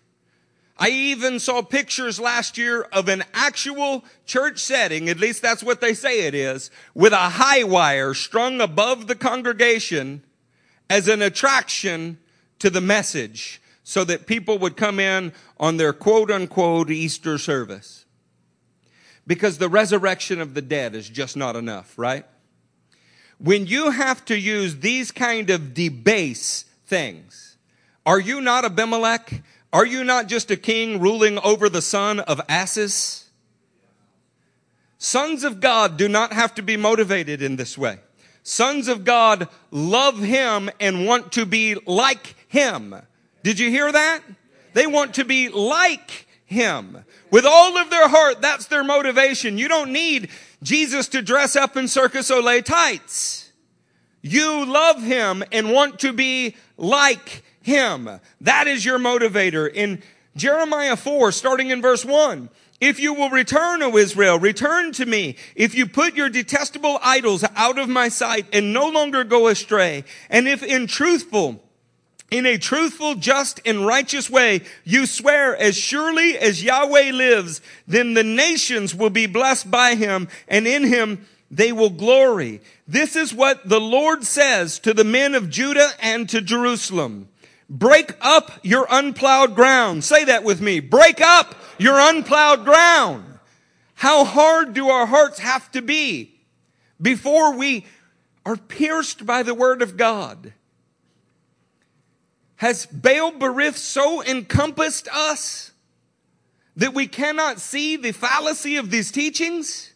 I 0.82 0.90
even 0.90 1.40
saw 1.40 1.62
pictures 1.62 2.22
last 2.22 2.58
year 2.58 2.84
of 2.94 3.10
an 3.10 3.26
actual 3.34 4.06
church 4.26 4.60
setting, 4.60 5.10
at 5.10 5.20
least 5.20 5.42
that's 5.42 5.62
what 5.62 5.82
they 5.82 5.94
say 5.94 6.26
it 6.26 6.34
is, 6.34 6.72
with 6.96 7.12
a 7.12 7.18
high 7.18 7.64
wire 7.64 8.14
strung 8.14 8.62
above 8.62 9.08
the 9.08 9.16
congregation 9.16 10.24
as 10.90 11.10
an 11.10 11.22
attraction 11.22 12.18
to 12.60 12.70
the 12.70 12.80
message 12.80 13.62
so 13.84 14.06
that 14.06 14.26
people 14.26 14.58
would 14.60 14.78
come 14.78 15.00
in 15.00 15.34
on 15.60 15.76
their 15.76 15.92
quote 15.92 16.32
unquote 16.32 16.90
Easter 16.90 17.38
service. 17.38 18.06
Because 19.28 19.58
the 19.58 19.70
resurrection 19.70 20.40
of 20.40 20.54
the 20.54 20.62
dead 20.62 20.96
is 20.96 21.10
just 21.10 21.36
not 21.36 21.58
enough, 21.58 21.94
right? 21.98 22.26
When 23.38 23.68
you 23.68 23.92
have 23.92 24.24
to 24.26 24.38
use 24.38 24.78
these 24.78 25.12
kind 25.12 25.50
of 25.50 25.74
debase 25.74 26.64
things, 26.86 27.58
are 28.06 28.20
you 28.20 28.42
not 28.42 28.64
Abimelech? 28.64 29.44
Are 29.72 29.86
you 29.86 30.04
not 30.04 30.28
just 30.28 30.50
a 30.50 30.58
king 30.58 31.00
ruling 31.00 31.38
over 31.40 31.70
the 31.70 31.82
son 31.82 32.20
of 32.20 32.42
asses? 32.50 33.30
Sons 34.98 35.44
of 35.44 35.60
God 35.60 35.96
do 35.96 36.10
not 36.10 36.34
have 36.34 36.56
to 36.56 36.62
be 36.62 36.76
motivated 36.76 37.42
in 37.42 37.56
this 37.56 37.78
way. 37.78 38.00
Sons 38.44 38.88
of 38.88 39.06
God 39.06 39.48
love 39.70 40.20
him 40.20 40.70
and 40.80 41.06
want 41.06 41.32
to 41.34 41.46
be 41.46 41.76
like 41.86 42.36
him. 42.48 42.96
Did 43.44 43.60
you 43.60 43.70
hear 43.70 43.92
that? 43.92 44.22
They 44.74 44.88
want 44.88 45.16
to 45.16 45.24
be 45.24 45.50
like 45.50 46.28
him. 46.46 47.06
With 47.32 47.46
all 47.46 47.78
of 47.78 47.90
their 47.90 48.08
heart, 48.08 48.42
that's 48.42 48.66
their 48.66 48.84
motivation. 48.84 49.58
You 49.58 49.68
don't 49.68 49.92
need 49.92 50.30
Jesus 50.64 51.08
to 51.10 51.22
dress 51.22 51.56
up 51.56 51.78
in 51.78 51.88
Cirque 51.88 52.14
du 52.14 52.24
Soleil 52.24 52.64
tights. 52.64 53.52
You 54.22 54.66
love 54.66 55.02
him 55.02 55.44
and 55.52 55.72
want 55.72 56.00
to 56.00 56.12
be 56.12 56.56
like 56.76 57.44
him. 57.62 58.10
That 58.42 58.68
is 58.68 58.86
your 58.86 59.00
motivator. 59.00 59.72
In 59.72 60.02
Jeremiah 60.36 60.96
4, 60.96 61.32
starting 61.32 61.70
in 61.70 61.82
verse 61.82 62.06
1, 62.06 62.50
if 62.82 63.00
you 63.00 63.14
will 63.14 63.30
return, 63.30 63.84
O 63.84 63.98
Israel, 63.98 64.40
return 64.40 64.94
to 64.94 65.06
me. 65.06 65.36
If 65.56 65.76
you 65.76 65.86
put 65.86 66.16
your 66.16 66.30
detestable 66.30 66.98
idols 67.04 67.44
out 67.56 67.78
of 67.78 67.90
my 67.90 68.08
sight 68.08 68.46
and 68.54 68.72
no 68.74 68.88
longer 68.88 69.24
go 69.24 69.48
astray, 69.48 70.06
and 70.30 70.48
if 70.48 70.64
in 70.64 70.88
truthful, 70.88 71.62
in 72.32 72.46
a 72.46 72.58
truthful, 72.58 73.16
just, 73.16 73.60
and 73.66 73.86
righteous 73.86 74.30
way, 74.30 74.62
you 74.86 75.06
swear 75.06 75.58
as 75.58 75.76
surely 75.76 76.38
as 76.38 76.64
Yahweh 76.64 77.12
lives, 77.12 77.60
then 77.86 78.14
the 78.14 78.24
nations 78.24 78.96
will 78.96 79.10
be 79.10 79.26
blessed 79.26 79.70
by 79.70 79.96
him, 79.96 80.30
and 80.48 80.66
in 80.66 80.84
him 80.84 81.26
they 81.52 81.72
will 81.72 81.90
glory. 81.90 82.62
This 82.88 83.16
is 83.16 83.34
what 83.34 83.68
the 83.68 83.82
Lord 83.82 84.24
says 84.24 84.80
to 84.80 84.94
the 84.94 85.04
men 85.04 85.36
of 85.36 85.50
Judah 85.50 85.90
and 86.00 86.30
to 86.30 86.40
Jerusalem. 86.40 87.28
Break 87.70 88.14
up 88.20 88.52
your 88.64 88.88
unplowed 88.90 89.54
ground. 89.54 90.04
Say 90.04 90.26
that 90.26 90.44
with 90.44 90.60
me. 90.60 90.80
Break 90.80 91.22
up 91.22 91.56
your 91.78 92.00
unplowed 92.00 92.66
ground. 92.66 93.26
How 93.94 94.26
hard 94.26 94.74
do 94.74 94.90
our 94.90 95.06
hearts 95.06 95.40
have 95.40 95.70
to 95.72 95.82
be 95.82 96.40
before 97.00 97.56
we 97.56 97.86
are 98.46 98.58
pierced 98.58 99.26
by 99.26 99.44
the 99.44 99.54
word 99.54 99.84
of 99.84 99.98
God? 99.98 100.54
Has 102.56 102.88
Baal 102.88 103.32
Berith 103.32 103.76
so 103.76 104.24
encompassed 104.24 105.08
us 105.14 105.72
that 106.76 106.94
we 106.94 107.08
cannot 107.08 107.60
see 107.60 107.98
the 107.98 108.14
fallacy 108.14 108.78
of 108.78 108.90
these 108.90 109.12
teachings? 109.12 109.94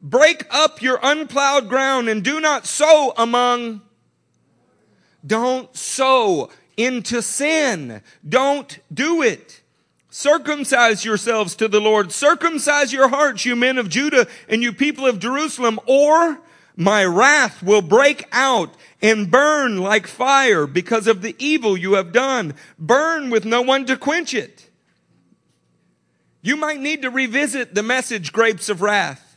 Break 0.00 0.46
up 0.50 0.80
your 0.80 1.00
unplowed 1.02 1.68
ground 1.68 2.08
and 2.08 2.22
do 2.22 2.40
not 2.40 2.66
sow 2.66 3.12
among 3.16 3.82
don't 5.26 5.74
sow 5.76 6.50
into 6.80 7.20
sin. 7.20 8.00
Don't 8.26 8.78
do 8.92 9.22
it. 9.22 9.60
Circumcise 10.08 11.04
yourselves 11.04 11.54
to 11.56 11.68
the 11.68 11.80
Lord. 11.80 12.10
Circumcise 12.10 12.92
your 12.92 13.08
hearts, 13.08 13.44
you 13.44 13.54
men 13.54 13.78
of 13.78 13.88
Judah 13.88 14.26
and 14.48 14.62
you 14.62 14.72
people 14.72 15.06
of 15.06 15.20
Jerusalem, 15.20 15.78
or 15.86 16.40
my 16.76 17.04
wrath 17.04 17.62
will 17.62 17.82
break 17.82 18.24
out 18.32 18.74
and 19.02 19.30
burn 19.30 19.78
like 19.78 20.06
fire 20.06 20.66
because 20.66 21.06
of 21.06 21.22
the 21.22 21.36
evil 21.38 21.76
you 21.76 21.94
have 21.94 22.12
done. 22.12 22.54
Burn 22.78 23.30
with 23.30 23.44
no 23.44 23.62
one 23.62 23.84
to 23.86 23.96
quench 23.96 24.34
it. 24.34 24.70
You 26.42 26.56
might 26.56 26.80
need 26.80 27.02
to 27.02 27.10
revisit 27.10 27.74
the 27.74 27.82
message, 27.82 28.32
grapes 28.32 28.68
of 28.68 28.80
wrath. 28.80 29.29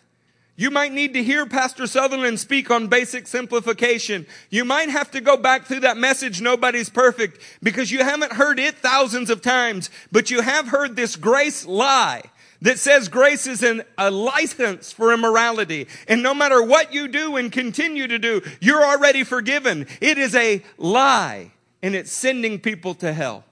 You 0.56 0.70
might 0.70 0.92
need 0.92 1.16
to 1.16 1.24
hear 1.24 1.48
Pastor 1.48 1.88
Sutherland 1.88 2.40
speak 2.40 2.70
on 2.70 2.88
basic 2.88 3.28
simplification. 3.28 4.28
You 4.52 4.66
might 4.66 4.90
have 4.90 5.10
to 5.12 5.22
go 5.22 5.36
back 5.36 5.66
through 5.66 5.80
that 5.80 5.98
message, 5.98 6.42
Nobody's 6.42 6.90
Perfect, 6.90 7.40
because 7.64 7.92
you 7.92 8.04
haven't 8.04 8.34
heard 8.34 8.60
it 8.60 8.76
thousands 8.76 9.32
of 9.32 9.42
times, 9.42 9.90
but 10.12 10.30
you 10.30 10.42
have 10.42 10.68
heard 10.68 10.96
this 10.96 11.16
grace 11.16 11.66
lie 11.66 12.22
that 12.62 12.78
says 12.78 13.10
grace 13.10 13.48
is 13.48 13.64
an, 13.64 13.82
a 13.98 14.12
license 14.12 14.92
for 14.92 15.12
immorality. 15.12 15.88
And 16.08 16.22
no 16.22 16.36
matter 16.36 16.62
what 16.62 16.94
you 16.94 17.08
do 17.08 17.36
and 17.36 17.52
continue 17.52 18.08
to 18.08 18.20
do, 18.20 18.42
you're 18.62 18.86
already 18.86 19.24
forgiven. 19.24 19.88
It 20.02 20.20
is 20.20 20.36
a 20.36 20.64
lie 20.78 21.52
and 21.82 21.96
it's 21.96 22.12
sending 22.12 22.60
people 22.60 22.94
to 22.96 23.12
hell. 23.12 23.44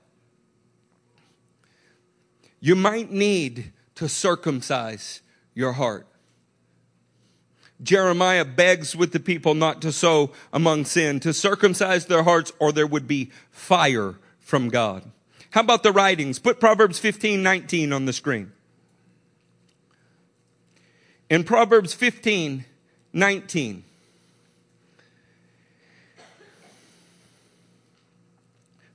You 2.60 2.76
might 2.76 3.12
need 3.12 3.74
to 3.96 4.08
circumcise 4.08 5.22
your 5.56 5.74
heart. 5.74 6.08
Jeremiah 7.84 8.46
begs 8.46 8.96
with 8.96 9.12
the 9.12 9.20
people 9.20 9.56
not 9.56 9.82
to 9.82 9.92
sow 9.92 10.32
among 10.54 10.86
sin, 10.86 11.20
to 11.22 11.34
circumcise 11.34 12.06
their 12.06 12.24
hearts, 12.24 12.52
or 12.60 12.72
there 12.72 12.88
would 12.88 13.08
be 13.08 13.32
fire 13.50 14.16
from 14.40 14.70
God. 14.70 15.04
How 15.52 15.62
about 15.62 15.84
the 15.84 15.92
writings? 15.92 16.40
Put 16.40 16.60
Proverbs 16.60 17.00
15, 17.00 17.42
19 17.42 17.92
on 17.92 18.06
the 18.06 18.14
screen. 18.14 18.52
In 21.30 21.44
Proverbs 21.44 21.94
15, 21.94 22.66
19, 23.14 23.84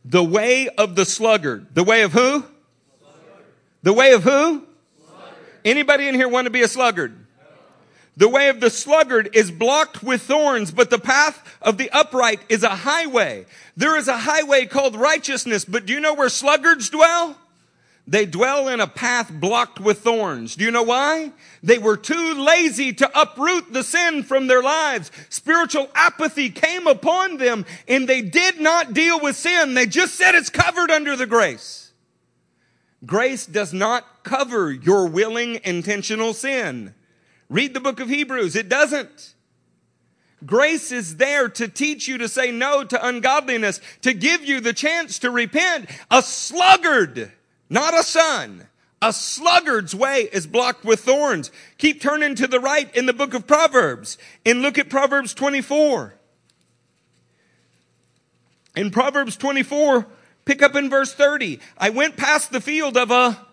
the 0.05 0.23
way 0.23 0.69
of 0.69 0.95
the 0.95 1.05
sluggard, 1.05 1.75
the 1.75 1.83
way 1.83 2.03
of 2.03 2.13
who? 2.13 2.21
Sluggard. 2.21 2.47
The 3.83 3.93
way 3.93 4.13
of 4.13 4.23
who? 4.23 4.31
Sluggard. 4.31 4.67
Anybody 5.65 6.09
in 6.09 6.15
here 6.15 6.29
want 6.29 6.45
to 6.45 6.51
be 6.51 6.63
a 6.63 6.69
sluggard? 6.69 7.26
The 8.17 8.29
way 8.29 8.49
of 8.49 8.61
the 8.61 8.71
sluggard 8.71 9.31
is 9.35 9.51
blocked 9.51 10.03
with 10.03 10.23
thorns, 10.23 10.71
but 10.71 10.89
the 10.89 10.99
path 10.99 11.59
of 11.61 11.77
the 11.77 11.91
upright 11.91 12.41
is 12.49 12.63
a 12.63 12.71
highway. 12.71 13.45
There 13.77 13.97
is 13.97 14.09
a 14.09 14.17
highway 14.17 14.65
called 14.65 14.97
righteousness, 14.97 15.67
but 15.67 15.85
do 15.85 15.93
you 15.93 16.01
know 16.01 16.15
where 16.15 16.31
sluggards 16.31 16.89
dwell? 16.89 17.37
They 18.09 18.25
dwell 18.25 18.69
in 18.69 18.81
a 18.81 18.87
path 18.87 19.33
blocked 19.33 19.81
with 19.81 19.99
thorns. 19.99 20.55
Do 20.55 20.65
you 20.65 20.71
know 20.71 20.85
why? 20.85 21.33
They 21.63 21.79
were 21.79 21.97
too 21.97 22.35
lazy 22.35 22.93
to 22.95 23.21
uproot 23.21 23.73
the 23.73 23.83
sin 23.83 24.23
from 24.23 24.47
their 24.47 24.63
lives. 24.63 25.11
Spiritual 25.29 25.91
apathy 25.95 26.49
came 26.49 26.87
upon 26.87 27.39
them 27.39 27.67
and 27.89 28.09
they 28.09 28.23
did 28.23 28.61
not 28.61 28.95
deal 28.95 29.21
with 29.21 29.35
sin. 29.35 29.75
They 29.75 29.87
just 29.87 30.15
said 30.15 30.37
it's 30.37 30.51
covered 30.51 30.93
under 30.93 31.17
the 31.17 31.27
grace. 31.27 31.91
Grace 33.05 33.45
does 33.45 33.73
not 33.73 34.23
cover 34.23 34.71
your 34.71 35.09
willing 35.09 35.61
intentional 35.65 36.33
sin. 36.33 36.95
Read 37.49 37.75
the 37.75 37.81
book 37.81 38.01
of 38.01 38.09
Hebrews. 38.09 38.57
It 38.57 38.69
doesn't. 38.69 39.35
Grace 40.45 40.93
is 40.93 41.17
there 41.17 41.49
to 41.49 41.69
teach 41.69 42.07
you 42.07 42.19
to 42.19 42.29
say 42.29 42.51
no 42.51 42.85
to 42.85 43.07
ungodliness, 43.07 43.81
to 44.03 44.13
give 44.13 44.45
you 44.45 44.61
the 44.61 44.73
chance 44.73 45.19
to 45.21 45.31
repent. 45.31 45.89
A 46.11 46.23
sluggard, 46.23 47.33
not 47.71 47.99
a 47.99 48.03
son. 48.03 48.69
A 49.01 49.13
sluggard's 49.13 49.95
way 49.95 50.29
is 50.33 50.47
blocked 50.47 50.85
with 50.85 51.01
thorns. 51.01 51.51
Keep 51.79 52.01
turning 52.01 52.35
to 52.37 52.47
the 52.47 52.61
right 52.61 52.95
in 52.95 53.07
the 53.07 53.13
book 53.13 53.35
of 53.35 53.47
Proverbs 53.47 54.19
and 54.45 54.63
look 54.63 54.79
at 54.79 54.91
Proverbs 54.91 55.35
24. 55.35 56.15
In 58.75 58.91
Proverbs 58.91 59.37
24, 59.37 60.07
pick 60.45 60.63
up 60.63 60.75
in 60.75 60.91
verse 60.91 61.15
30. 61.15 61.61
I 61.79 61.91
went 61.91 62.17
past 62.17 62.53
the 62.53 62.61
field 62.61 62.97
of 62.97 63.11
a, 63.11 63.47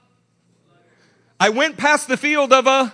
I 1.40 1.50
went 1.50 1.78
past 1.78 2.08
the 2.08 2.18
field 2.18 2.52
of 2.52 2.68
a, 2.68 2.94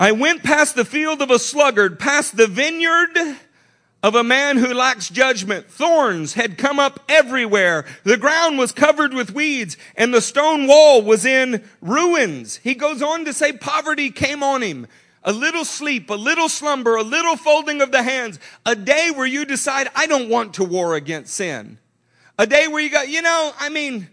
I 0.00 0.12
went 0.12 0.44
past 0.44 0.76
the 0.76 0.84
field 0.84 1.20
of 1.20 1.30
a 1.30 1.40
sluggard, 1.40 1.98
past 1.98 2.36
the 2.36 2.46
vineyard 2.46 3.36
of 4.00 4.14
a 4.14 4.22
man 4.22 4.56
who 4.58 4.72
lacks 4.72 5.10
judgment. 5.10 5.68
Thorns 5.68 6.34
had 6.34 6.56
come 6.56 6.78
up 6.78 7.00
everywhere. 7.08 7.84
The 8.04 8.16
ground 8.16 8.58
was 8.58 8.70
covered 8.70 9.12
with 9.12 9.34
weeds 9.34 9.76
and 9.96 10.14
the 10.14 10.20
stone 10.20 10.68
wall 10.68 11.02
was 11.02 11.24
in 11.24 11.64
ruins. 11.80 12.58
He 12.58 12.74
goes 12.74 13.02
on 13.02 13.24
to 13.24 13.32
say 13.32 13.52
poverty 13.52 14.10
came 14.10 14.42
on 14.42 14.62
him. 14.62 14.86
A 15.24 15.32
little 15.32 15.64
sleep, 15.64 16.08
a 16.10 16.14
little 16.14 16.48
slumber, 16.48 16.94
a 16.94 17.02
little 17.02 17.36
folding 17.36 17.82
of 17.82 17.90
the 17.90 18.04
hands. 18.04 18.38
A 18.64 18.76
day 18.76 19.10
where 19.12 19.26
you 19.26 19.44
decide, 19.44 19.88
I 19.96 20.06
don't 20.06 20.28
want 20.28 20.54
to 20.54 20.64
war 20.64 20.94
against 20.94 21.34
sin. 21.34 21.78
A 22.38 22.46
day 22.46 22.68
where 22.68 22.80
you 22.80 22.88
go, 22.88 23.02
you 23.02 23.20
know, 23.20 23.52
I 23.58 23.68
mean, 23.68 24.08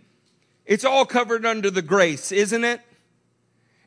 it's 0.66 0.84
all 0.84 1.06
covered 1.06 1.46
under 1.46 1.70
the 1.70 1.84
grace, 1.84 2.32
isn't 2.32 2.64
it? 2.64 2.82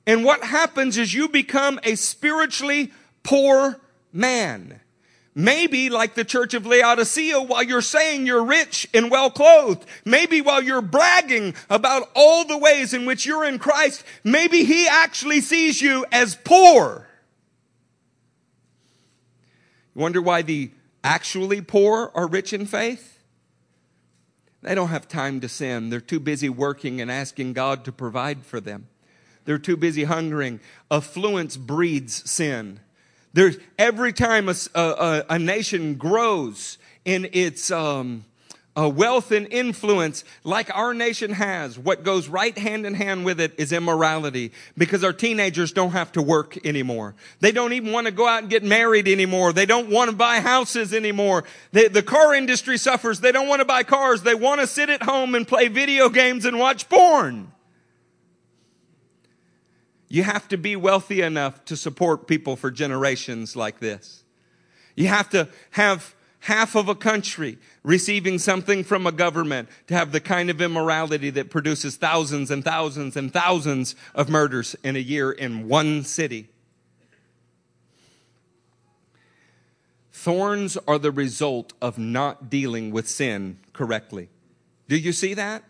And 0.09 0.25
what 0.25 0.43
happens 0.43 0.97
is 0.97 1.13
you 1.13 1.29
become 1.29 1.79
a 1.85 1.95
spiritually 1.95 2.93
poor 3.23 3.79
man. 4.11 4.81
Maybe 5.35 5.91
like 5.91 6.15
the 6.15 6.25
church 6.25 6.55
of 6.55 6.65
Laodicea 6.65 7.43
while 7.43 7.63
you're 7.63 7.83
saying 7.83 8.27
you're 8.27 8.43
rich 8.43 8.89
and 8.95 9.11
well 9.11 9.31
clothed. 9.31 9.85
Maybe 10.07 10.41
while 10.41 10.63
you're 10.63 10.81
bragging 10.81 11.55
about 11.69 12.09
all 12.17 12.47
the 12.47 12.57
ways 12.57 12.95
in 12.95 13.05
which 13.05 13.27
you're 13.27 13.45
in 13.45 13.59
Christ. 13.59 14.03
Maybe 14.25 14.65
he 14.65 14.89
actually 14.89 15.43
sees 15.43 15.83
you 15.83 16.07
as 16.11 16.39
poor. 16.43 17.07
You 19.95 20.01
wonder 20.01 20.23
why 20.23 20.41
the 20.41 20.71
actually 21.05 21.61
poor 21.61 22.11
are 22.15 22.27
rich 22.27 22.55
in 22.55 22.65
faith? 22.65 23.23
They 24.63 24.75
don't 24.75 24.89
have 24.89 25.07
time 25.07 25.41
to 25.41 25.51
sin. 25.51 25.91
They're 25.91 26.01
too 26.01 26.19
busy 26.19 26.49
working 26.49 26.99
and 27.03 27.11
asking 27.11 27.53
God 27.53 27.85
to 27.85 27.93
provide 27.93 28.47
for 28.47 28.59
them. 28.59 28.89
They're 29.49 29.57
too 29.57 29.79
busy 29.79 30.05
hungering. 30.05 30.61
Affluence 30.91 31.57
breeds 31.57 32.31
sin. 32.31 32.81
There's 33.33 33.57
every 33.79 34.13
time 34.13 34.51
a, 34.51 34.55
a, 34.75 35.25
a 35.31 35.39
nation 35.39 35.95
grows 35.95 36.77
in 37.07 37.31
its 37.33 37.71
um, 37.71 38.27
wealth 38.77 39.33
and 39.33 39.51
influence, 39.51 40.23
like 40.45 40.69
our 40.77 40.93
nation 40.93 41.33
has, 41.33 41.79
what 41.79 42.05
goes 42.05 42.29
right 42.29 42.59
hand 42.59 42.85
in 42.85 42.93
hand 42.93 43.25
with 43.25 43.41
it 43.41 43.55
is 43.57 43.73
immorality 43.73 44.53
because 44.77 45.03
our 45.03 45.15
teenagers 45.15 45.73
don't 45.73 45.93
have 45.93 46.13
to 46.13 46.21
work 46.21 46.67
anymore. 46.67 47.15
They 47.41 47.51
don't 47.51 47.73
even 47.73 47.91
want 47.91 48.07
to 48.07 48.13
go 48.13 48.29
out 48.29 48.43
and 48.43 48.51
get 48.51 48.63
married 48.63 49.09
anymore. 49.09 49.55
They 49.55 49.65
don't 49.65 49.89
want 49.89 50.11
to 50.11 50.17
buy 50.17 50.41
houses 50.41 50.93
anymore. 50.93 51.45
They, 51.73 51.89
the 51.89 52.03
car 52.03 52.35
industry 52.35 52.77
suffers. 52.77 53.21
They 53.21 53.33
don't 53.33 53.49
want 53.49 53.61
to 53.61 53.65
buy 53.65 53.83
cars. 53.83 54.25
They 54.25 54.35
want 54.35 54.61
to 54.61 54.67
sit 54.67 54.91
at 54.91 55.05
home 55.05 55.35
and 55.35 55.49
play 55.49 55.69
video 55.69 56.11
games 56.11 56.45
and 56.45 56.59
watch 56.59 56.91
porn. 56.91 57.53
You 60.09 60.23
have 60.23 60.49
to 60.49 60.57
be 60.57 60.75
wealthy 60.75 61.21
enough 61.21 61.65
to 61.67 61.77
support 61.77 62.27
people 62.27 62.57
for 62.57 62.71
generations 62.71 63.55
like 63.55 63.79
this. 63.79 64.25
You 64.97 65.09
have 65.09 65.29
to 65.31 65.49
have 65.73 66.15
half 66.41 66.75
of 66.75 66.89
a 66.89 66.95
country 66.95 67.59
receiving 67.83 68.39
something 68.39 68.85
from 68.85 69.07
a 69.07 69.13
government 69.13 69.69
to 69.89 69.95
have 69.95 70.13
the 70.13 70.21
kind 70.21 70.51
of 70.51 70.61
immorality 70.61 71.31
that 71.31 71.51
produces 71.51 71.97
thousands 71.97 72.51
and 72.51 72.65
thousands 72.65 73.17
and 73.17 73.33
thousands 73.33 73.95
of 74.15 74.29
murders 74.29 74.77
in 74.83 74.97
a 74.97 75.01
year 75.01 75.31
in 75.31 75.69
one 75.69 76.05
city. 76.05 76.49
Thorns 80.13 80.77
are 80.89 80.99
the 80.99 81.13
result 81.13 81.75
of 81.81 81.99
not 81.99 82.51
dealing 82.51 82.91
with 82.91 83.09
sin 83.09 83.59
correctly. 83.73 84.29
Do 84.89 84.97
you 84.97 85.13
see 85.13 85.35
that? 85.35 85.63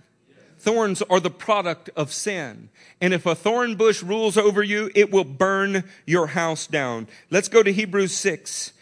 Thorns 0.58 1.02
are 1.02 1.20
the 1.20 1.30
product 1.30 1.88
of 1.96 2.12
sin. 2.12 2.68
And 3.00 3.14
if 3.14 3.26
a 3.26 3.34
thorn 3.34 3.76
bush 3.76 4.02
rules 4.02 4.36
over 4.36 4.62
you, 4.62 4.90
it 4.94 5.12
will 5.12 5.24
burn 5.24 5.84
your 6.04 6.28
house 6.28 6.66
down. 6.66 7.06
Let's 7.30 7.48
go 7.48 7.62
to 7.62 7.72
Hebrews 7.72 8.12
6. 8.14 8.72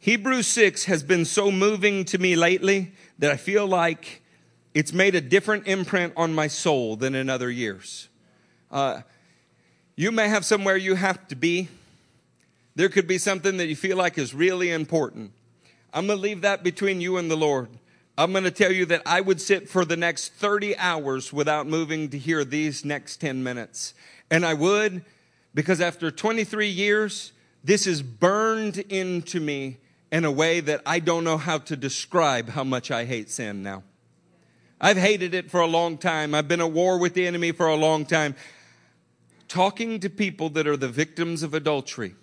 Hebrews 0.00 0.46
6 0.48 0.86
has 0.86 1.02
been 1.02 1.24
so 1.24 1.52
moving 1.52 2.04
to 2.06 2.18
me 2.18 2.34
lately 2.34 2.92
that 3.18 3.30
I 3.30 3.36
feel 3.36 3.66
like 3.66 4.22
it's 4.74 4.92
made 4.92 5.14
a 5.14 5.20
different 5.20 5.68
imprint 5.68 6.14
on 6.16 6.34
my 6.34 6.48
soul 6.48 6.96
than 6.96 7.14
in 7.14 7.30
other 7.30 7.50
years. 7.50 8.08
Uh, 8.72 9.02
you 9.94 10.10
may 10.10 10.28
have 10.28 10.44
somewhere 10.44 10.76
you 10.76 10.94
have 10.94 11.28
to 11.28 11.36
be. 11.36 11.68
There 12.74 12.88
could 12.88 13.06
be 13.06 13.18
something 13.18 13.58
that 13.58 13.66
you 13.66 13.76
feel 13.76 13.96
like 13.96 14.16
is 14.16 14.34
really 14.34 14.70
important. 14.70 15.32
I'm 15.92 16.06
going 16.06 16.18
to 16.18 16.22
leave 16.22 16.40
that 16.40 16.62
between 16.62 17.00
you 17.00 17.18
and 17.18 17.30
the 17.30 17.36
Lord. 17.36 17.68
I'm 18.20 18.32
going 18.32 18.44
to 18.44 18.50
tell 18.50 18.70
you 18.70 18.84
that 18.84 19.00
I 19.06 19.22
would 19.22 19.40
sit 19.40 19.66
for 19.66 19.86
the 19.86 19.96
next 19.96 20.34
30 20.34 20.76
hours 20.76 21.32
without 21.32 21.66
moving 21.66 22.10
to 22.10 22.18
hear 22.18 22.44
these 22.44 22.84
next 22.84 23.16
10 23.16 23.42
minutes. 23.42 23.94
And 24.30 24.44
I 24.44 24.52
would 24.52 25.06
because 25.54 25.80
after 25.80 26.10
23 26.10 26.68
years, 26.68 27.32
this 27.64 27.86
is 27.86 28.02
burned 28.02 28.76
into 28.76 29.40
me 29.40 29.78
in 30.12 30.26
a 30.26 30.30
way 30.30 30.60
that 30.60 30.82
I 30.84 30.98
don't 30.98 31.24
know 31.24 31.38
how 31.38 31.58
to 31.60 31.76
describe 31.76 32.50
how 32.50 32.62
much 32.62 32.90
I 32.90 33.06
hate 33.06 33.30
sin 33.30 33.62
now. 33.62 33.84
I've 34.78 34.98
hated 34.98 35.32
it 35.32 35.50
for 35.50 35.60
a 35.60 35.66
long 35.66 35.96
time. 35.96 36.34
I've 36.34 36.46
been 36.46 36.60
at 36.60 36.72
war 36.72 36.98
with 36.98 37.14
the 37.14 37.26
enemy 37.26 37.52
for 37.52 37.68
a 37.68 37.74
long 37.74 38.04
time. 38.04 38.34
Talking 39.48 39.98
to 40.00 40.10
people 40.10 40.50
that 40.50 40.66
are 40.66 40.76
the 40.76 40.88
victims 40.88 41.42
of 41.42 41.54
adultery 41.54 42.16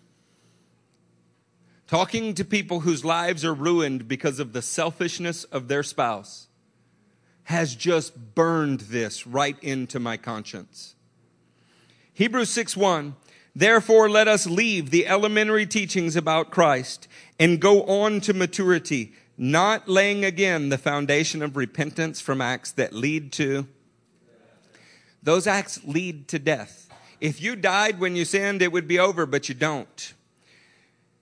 talking 1.87 2.33
to 2.33 2.45
people 2.45 2.81
whose 2.81 3.05
lives 3.05 3.43
are 3.45 3.53
ruined 3.53 4.07
because 4.07 4.39
of 4.39 4.53
the 4.53 4.61
selfishness 4.61 5.43
of 5.45 5.67
their 5.67 5.83
spouse 5.83 6.47
has 7.47 7.75
just 7.75 8.35
burned 8.35 8.81
this 8.81 9.25
right 9.25 9.57
into 9.61 9.99
my 9.99 10.17
conscience. 10.17 10.95
Hebrews 12.13 12.49
6 12.49 12.75
1. 12.75 13.15
Therefore, 13.55 14.09
let 14.09 14.27
us 14.27 14.45
leave 14.45 14.91
the 14.91 15.07
elementary 15.07 15.65
teachings 15.65 16.15
about 16.15 16.51
Christ 16.51 17.07
and 17.39 17.59
go 17.59 17.83
on 17.83 18.19
to 18.21 18.33
maturity, 18.33 19.13
not 19.37 19.87
laying 19.87 20.25
again 20.25 20.69
the 20.69 20.77
foundation 20.77 21.41
of 21.41 21.55
repentance 21.55 22.19
from 22.19 22.41
acts 22.41 22.71
that 22.73 22.93
lead 22.93 23.31
to. 23.33 23.67
Those 25.23 25.47
acts 25.47 25.83
lead 25.85 26.27
to 26.27 26.37
death. 26.37 26.89
If 27.19 27.41
you 27.41 27.55
died 27.55 27.99
when 27.99 28.15
you 28.15 28.25
sinned, 28.25 28.61
it 28.61 28.71
would 28.71 28.87
be 28.87 28.99
over, 28.99 29.25
but 29.25 29.49
you 29.49 29.55
don't. 29.55 30.13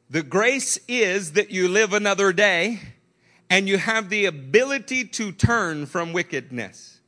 The 0.09 0.23
grace 0.23 0.77
is 0.87 1.31
that 1.33 1.49
you 1.49 1.67
live 1.67 1.93
another 1.93 2.31
day 2.31 2.79
and 3.49 3.67
you 3.67 3.77
have 3.77 4.09
the 4.09 4.25
ability 4.25 5.05
to 5.05 5.31
turn 5.31 5.85
from 5.87 6.13
wickedness. 6.13 6.99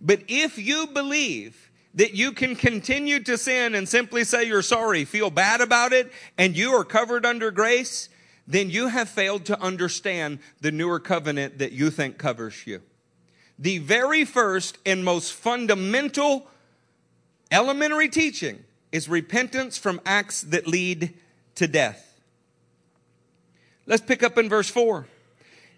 But 0.00 0.22
if 0.28 0.56
you 0.58 0.86
believe 0.86 1.70
that 1.94 2.14
you 2.14 2.32
can 2.32 2.54
continue 2.54 3.20
to 3.24 3.36
sin 3.36 3.74
and 3.74 3.88
simply 3.88 4.22
say 4.22 4.44
you're 4.44 4.62
sorry, 4.62 5.04
feel 5.04 5.30
bad 5.30 5.60
about 5.60 5.92
it, 5.92 6.12
and 6.36 6.56
you 6.56 6.70
are 6.72 6.84
covered 6.84 7.26
under 7.26 7.50
grace, 7.50 8.08
then 8.46 8.70
you 8.70 8.88
have 8.88 9.08
failed 9.08 9.44
to 9.46 9.60
understand 9.60 10.38
the 10.60 10.70
newer 10.70 11.00
covenant 11.00 11.58
that 11.58 11.72
you 11.72 11.90
think 11.90 12.18
covers 12.18 12.66
you. 12.66 12.82
The 13.58 13.78
very 13.78 14.24
first 14.24 14.78
and 14.86 15.04
most 15.04 15.32
fundamental 15.32 16.46
elementary 17.50 18.08
teaching 18.08 18.62
is 18.92 19.08
repentance 19.08 19.76
from 19.76 20.00
acts 20.06 20.42
that 20.42 20.68
lead 20.68 21.14
to 21.56 21.66
death. 21.66 22.07
Let's 23.88 24.02
pick 24.02 24.22
up 24.22 24.36
in 24.36 24.50
verse 24.50 24.68
4. 24.68 25.06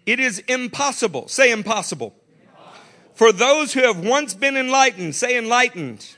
It 0.05 0.19
is 0.19 0.39
impossible, 0.39 1.29
say 1.29 1.49
impossible, 1.51 2.13
impossible. 2.43 2.83
for 3.13 3.31
those 3.31 3.73
who 3.73 3.81
have 3.81 4.05
once 4.05 4.33
been 4.33 4.57
enlightened, 4.57 5.15
say 5.15 5.37
enlightened, 5.37 6.17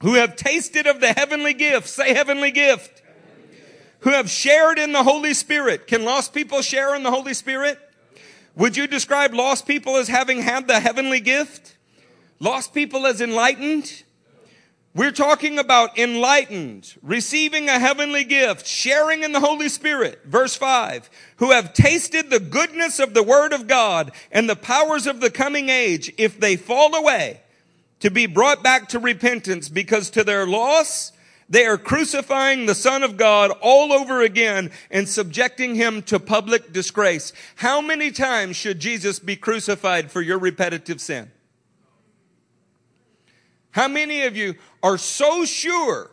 who 0.00 0.14
have 0.14 0.34
tasted 0.34 0.86
of 0.86 1.00
the 1.00 1.12
heavenly 1.12 1.52
gift, 1.52 1.88
say 1.88 2.14
heavenly 2.14 2.50
gift, 2.50 3.02
heavenly 3.04 3.58
gift, 3.58 3.72
who 4.00 4.10
have 4.10 4.30
shared 4.30 4.78
in 4.78 4.92
the 4.92 5.02
Holy 5.02 5.34
Spirit. 5.34 5.86
Can 5.86 6.04
lost 6.04 6.32
people 6.32 6.62
share 6.62 6.94
in 6.94 7.02
the 7.02 7.10
Holy 7.10 7.34
Spirit? 7.34 7.78
Would 8.56 8.74
you 8.74 8.86
describe 8.86 9.34
lost 9.34 9.66
people 9.66 9.96
as 9.96 10.08
having 10.08 10.40
had 10.40 10.68
the 10.68 10.80
heavenly 10.80 11.20
gift? 11.20 11.76
Lost 12.40 12.72
people 12.72 13.06
as 13.06 13.20
enlightened? 13.20 14.04
We're 14.98 15.12
talking 15.12 15.60
about 15.60 15.96
enlightened, 15.96 16.92
receiving 17.04 17.68
a 17.68 17.78
heavenly 17.78 18.24
gift, 18.24 18.66
sharing 18.66 19.22
in 19.22 19.30
the 19.30 19.38
Holy 19.38 19.68
Spirit. 19.68 20.22
Verse 20.24 20.56
5. 20.56 21.08
Who 21.36 21.52
have 21.52 21.72
tasted 21.72 22.30
the 22.30 22.40
goodness 22.40 22.98
of 22.98 23.14
the 23.14 23.22
Word 23.22 23.52
of 23.52 23.68
God 23.68 24.10
and 24.32 24.50
the 24.50 24.56
powers 24.56 25.06
of 25.06 25.20
the 25.20 25.30
coming 25.30 25.68
age. 25.68 26.12
If 26.18 26.40
they 26.40 26.56
fall 26.56 26.96
away, 26.96 27.42
to 28.00 28.10
be 28.10 28.26
brought 28.26 28.64
back 28.64 28.88
to 28.88 28.98
repentance 28.98 29.68
because 29.68 30.10
to 30.10 30.24
their 30.24 30.48
loss, 30.48 31.12
they 31.48 31.64
are 31.64 31.78
crucifying 31.78 32.66
the 32.66 32.74
Son 32.74 33.04
of 33.04 33.16
God 33.16 33.52
all 33.60 33.92
over 33.92 34.20
again 34.20 34.72
and 34.90 35.08
subjecting 35.08 35.76
him 35.76 36.02
to 36.02 36.18
public 36.18 36.72
disgrace. 36.72 37.32
How 37.54 37.80
many 37.80 38.10
times 38.10 38.56
should 38.56 38.80
Jesus 38.80 39.20
be 39.20 39.36
crucified 39.36 40.10
for 40.10 40.22
your 40.22 40.40
repetitive 40.40 41.00
sin? 41.00 41.30
How 43.78 43.86
many 43.86 44.22
of 44.22 44.36
you 44.36 44.56
are 44.82 44.98
so 44.98 45.44
sure 45.44 46.10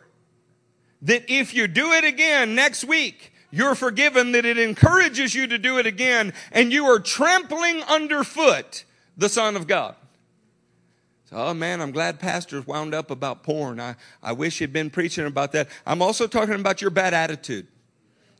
that 1.02 1.30
if 1.30 1.54
you 1.54 1.66
do 1.66 1.92
it 1.92 2.04
again 2.04 2.54
next 2.54 2.84
week, 2.84 3.32
you're 3.50 3.74
forgiven, 3.74 4.32
that 4.32 4.44
it 4.44 4.58
encourages 4.58 5.34
you 5.34 5.46
to 5.46 5.58
do 5.58 5.78
it 5.78 5.86
again, 5.86 6.32
and 6.52 6.72
you 6.72 6.86
are 6.86 6.98
trampling 6.98 7.82
underfoot 7.82 8.84
the 9.16 9.28
Son 9.28 9.56
of 9.56 9.66
God? 9.66 9.94
Oh 11.32 11.54
man, 11.54 11.80
I'm 11.80 11.90
glad 11.90 12.20
pastors 12.20 12.66
wound 12.66 12.94
up 12.94 13.10
about 13.10 13.42
porn. 13.42 13.80
I, 13.80 13.96
I 14.22 14.32
wish 14.32 14.58
he'd 14.58 14.72
been 14.72 14.90
preaching 14.90 15.26
about 15.26 15.52
that. 15.52 15.68
I'm 15.84 16.00
also 16.00 16.26
talking 16.26 16.54
about 16.54 16.80
your 16.80 16.90
bad 16.90 17.14
attitude. 17.14 17.66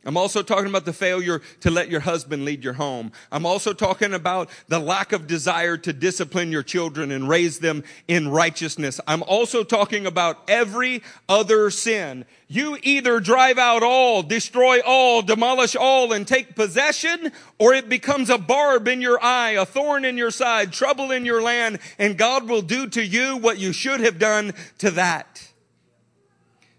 I'm 0.07 0.15
also 0.15 0.41
talking 0.41 0.67
about 0.67 0.85
the 0.85 0.93
failure 0.93 1.41
to 1.59 1.69
let 1.69 1.91
your 1.91 1.99
husband 1.99 2.45
lead 2.45 2.63
your 2.63 2.71
home. 2.71 3.11
I'm 3.29 3.45
also 3.45 3.73
talking 3.73 4.13
about 4.13 4.49
the 4.69 4.79
lack 4.79 5.11
of 5.11 5.27
desire 5.27 5.75
to 5.75 5.91
discipline 5.91 6.49
your 6.49 6.63
children 6.63 7.11
and 7.11 7.27
raise 7.27 7.59
them 7.59 7.83
in 8.07 8.29
righteousness. 8.29 9.01
I'm 9.05 9.21
also 9.23 9.65
talking 9.65 10.05
about 10.05 10.37
every 10.47 11.03
other 11.27 11.69
sin. 11.69 12.23
You 12.47 12.77
either 12.83 13.19
drive 13.19 13.57
out 13.57 13.83
all, 13.83 14.23
destroy 14.23 14.79
all, 14.79 15.21
demolish 15.21 15.75
all, 15.75 16.13
and 16.13 16.25
take 16.25 16.55
possession, 16.55 17.33
or 17.59 17.73
it 17.73 17.89
becomes 17.89 18.29
a 18.29 18.37
barb 18.37 18.87
in 18.87 19.01
your 19.01 19.21
eye, 19.21 19.51
a 19.51 19.65
thorn 19.65 20.05
in 20.05 20.17
your 20.17 20.31
side, 20.31 20.71
trouble 20.71 21.11
in 21.11 21.25
your 21.25 21.41
land, 21.41 21.79
and 21.99 22.17
God 22.17 22.47
will 22.47 22.61
do 22.61 22.87
to 22.87 23.05
you 23.05 23.35
what 23.35 23.59
you 23.59 23.73
should 23.73 23.99
have 23.99 24.19
done 24.19 24.53
to 24.77 24.89
that. 24.91 25.51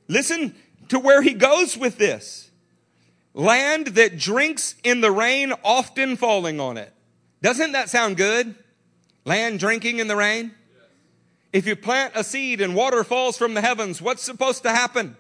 Listen 0.09 0.55
to 0.89 0.99
where 0.99 1.21
he 1.21 1.35
goes 1.35 1.77
with 1.77 1.99
this. 1.99 2.48
Land 3.39 3.87
that 3.95 4.19
drinks 4.19 4.75
in 4.83 5.01
the 5.01 5.13
rain, 5.13 5.53
often 5.63 6.17
falling 6.17 6.59
on 6.59 6.77
it. 6.77 6.93
Doesn't 7.41 7.71
that 7.71 7.89
sound 7.89 8.17
good? 8.17 8.57
Land 9.25 9.61
drinking 9.61 10.01
in 10.01 10.09
the 10.09 10.17
rain? 10.17 10.51
If 11.53 11.65
you 11.65 11.77
plant 11.77 12.15
a 12.17 12.25
seed 12.25 12.61
and 12.61 12.75
water 12.75 13.05
falls 13.05 13.39
from 13.39 13.55
the 13.55 13.61
heavens, 13.61 14.03
what's 14.03 14.25
supposed 14.25 14.65
to 14.65 14.71
happen? 14.71 15.17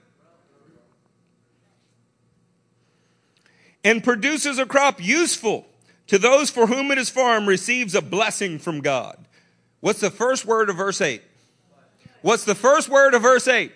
And 3.84 4.02
produces 4.02 4.58
a 4.58 4.66
crop 4.66 5.00
useful 5.00 5.66
to 6.08 6.18
those 6.18 6.50
for 6.50 6.66
whom 6.66 6.90
it 6.90 6.98
is 6.98 7.10
farmed, 7.10 7.46
receives 7.46 7.94
a 7.94 8.02
blessing 8.02 8.58
from 8.58 8.80
God. 8.80 9.16
What's 9.78 10.00
the 10.00 10.10
first 10.10 10.44
word 10.44 10.70
of 10.70 10.76
verse 10.76 11.00
8? 11.00 11.22
What's 12.22 12.44
the 12.44 12.56
first 12.56 12.88
word 12.88 13.14
of 13.14 13.22
verse 13.22 13.46
8? 13.46 13.70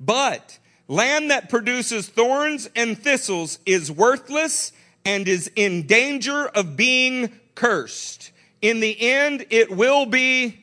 But 0.00 0.58
Land 0.86 1.30
that 1.30 1.48
produces 1.48 2.08
thorns 2.08 2.68
and 2.76 2.98
thistles 2.98 3.58
is 3.64 3.90
worthless 3.90 4.72
and 5.04 5.26
is 5.26 5.50
in 5.56 5.86
danger 5.86 6.46
of 6.46 6.76
being 6.76 7.32
cursed. 7.54 8.32
In 8.60 8.80
the 8.80 9.00
end, 9.00 9.46
it 9.50 9.70
will 9.70 10.06
be. 10.06 10.60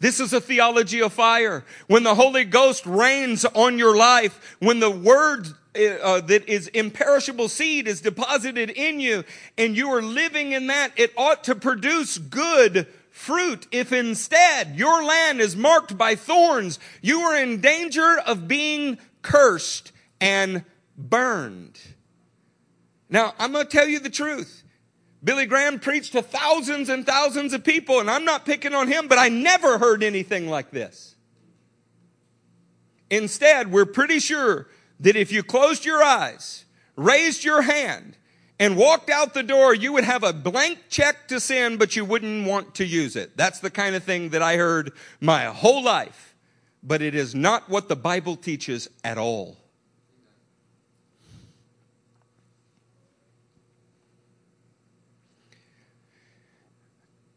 This 0.00 0.18
is 0.18 0.32
a 0.32 0.40
theology 0.40 1.00
of 1.00 1.12
fire. 1.12 1.64
When 1.86 2.02
the 2.02 2.16
Holy 2.16 2.44
Ghost 2.44 2.84
reigns 2.86 3.44
on 3.44 3.78
your 3.78 3.96
life, 3.96 4.56
when 4.58 4.80
the 4.80 4.90
word 4.90 5.46
uh, 5.74 6.20
that 6.22 6.48
is 6.48 6.66
imperishable 6.68 7.48
seed 7.48 7.86
is 7.86 8.00
deposited 8.00 8.70
in 8.70 9.00
you 9.00 9.24
and 9.56 9.76
you 9.76 9.90
are 9.90 10.02
living 10.02 10.52
in 10.52 10.66
that, 10.66 10.92
it 10.96 11.12
ought 11.16 11.44
to 11.44 11.54
produce 11.54 12.18
good 12.18 12.88
fruit. 13.12 13.68
If 13.70 13.92
instead 13.92 14.76
your 14.76 15.04
land 15.04 15.40
is 15.40 15.54
marked 15.54 15.96
by 15.96 16.16
thorns, 16.16 16.80
you 17.00 17.20
are 17.20 17.36
in 17.36 17.60
danger 17.60 18.18
of 18.26 18.48
being 18.48 18.98
cursed 19.20 19.92
and 20.20 20.64
burned. 20.96 21.78
Now, 23.08 23.34
I'm 23.38 23.52
going 23.52 23.66
to 23.66 23.70
tell 23.70 23.86
you 23.86 24.00
the 24.00 24.10
truth. 24.10 24.64
Billy 25.22 25.46
Graham 25.46 25.78
preached 25.78 26.12
to 26.12 26.22
thousands 26.22 26.88
and 26.88 27.06
thousands 27.06 27.52
of 27.52 27.62
people, 27.62 28.00
and 28.00 28.10
I'm 28.10 28.24
not 28.24 28.44
picking 28.44 28.74
on 28.74 28.88
him, 28.88 29.06
but 29.06 29.18
I 29.18 29.28
never 29.28 29.78
heard 29.78 30.02
anything 30.02 30.48
like 30.48 30.72
this. 30.72 31.14
Instead, 33.10 33.70
we're 33.70 33.86
pretty 33.86 34.18
sure 34.18 34.68
that 34.98 35.14
if 35.14 35.30
you 35.30 35.42
closed 35.42 35.84
your 35.84 36.02
eyes, 36.02 36.64
raised 36.96 37.44
your 37.44 37.62
hand, 37.62 38.16
and 38.62 38.76
walked 38.76 39.10
out 39.10 39.34
the 39.34 39.42
door, 39.42 39.74
you 39.74 39.92
would 39.92 40.04
have 40.04 40.22
a 40.22 40.32
blank 40.32 40.78
check 40.88 41.26
to 41.26 41.40
send, 41.40 41.80
but 41.80 41.96
you 41.96 42.04
wouldn't 42.04 42.46
want 42.46 42.76
to 42.76 42.84
use 42.84 43.16
it. 43.16 43.36
That's 43.36 43.58
the 43.58 43.72
kind 43.72 43.96
of 43.96 44.04
thing 44.04 44.28
that 44.28 44.40
I 44.40 44.56
heard 44.56 44.92
my 45.20 45.46
whole 45.46 45.82
life. 45.82 46.36
But 46.80 47.02
it 47.02 47.16
is 47.16 47.34
not 47.34 47.68
what 47.68 47.88
the 47.88 47.96
Bible 47.96 48.36
teaches 48.36 48.88
at 49.02 49.18
all. 49.18 49.56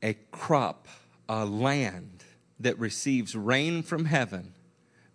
A 0.03 0.13
crop, 0.29 0.87
a 1.27 1.43
land 1.43 2.23
that 2.59 2.77
receives 2.77 3.35
rain 3.35 3.81
from 3.81 4.05
heaven, 4.05 4.53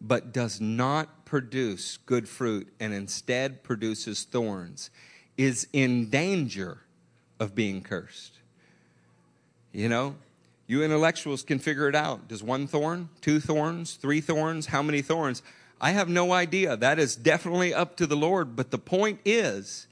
but 0.01 0.33
does 0.33 0.61
not 0.61 1.25
produce 1.25 1.99
good 1.99 2.29
fruit 2.29 2.75
and 2.81 2.93
instead 2.93 3.63
produces 3.63 4.25
thorns 4.25 4.91
is 5.37 5.67
in 5.73 6.11
danger 6.11 6.79
of 7.39 7.55
being 7.55 7.83
cursed. 7.83 8.39
You 9.73 9.89
know, 9.89 10.17
you 10.67 10.83
intellectuals 10.83 11.43
can 11.43 11.59
figure 11.59 11.89
it 11.89 11.95
out. 11.95 12.29
Does 12.29 12.43
one 12.43 12.67
thorn, 12.67 13.09
two 13.21 13.41
thorns, 13.41 13.95
three 13.95 14.21
thorns, 14.21 14.67
how 14.67 14.83
many 14.83 15.03
thorns? 15.03 15.43
I 15.81 15.93
have 15.93 16.09
no 16.09 16.33
idea. 16.33 16.77
That 16.77 16.99
is 16.99 17.17
definitely 17.17 17.73
up 17.73 17.97
to 17.97 18.07
the 18.07 18.17
Lord. 18.17 18.55
But 18.55 18.71
the 18.71 18.79
point 18.79 19.21
is, 19.25 19.87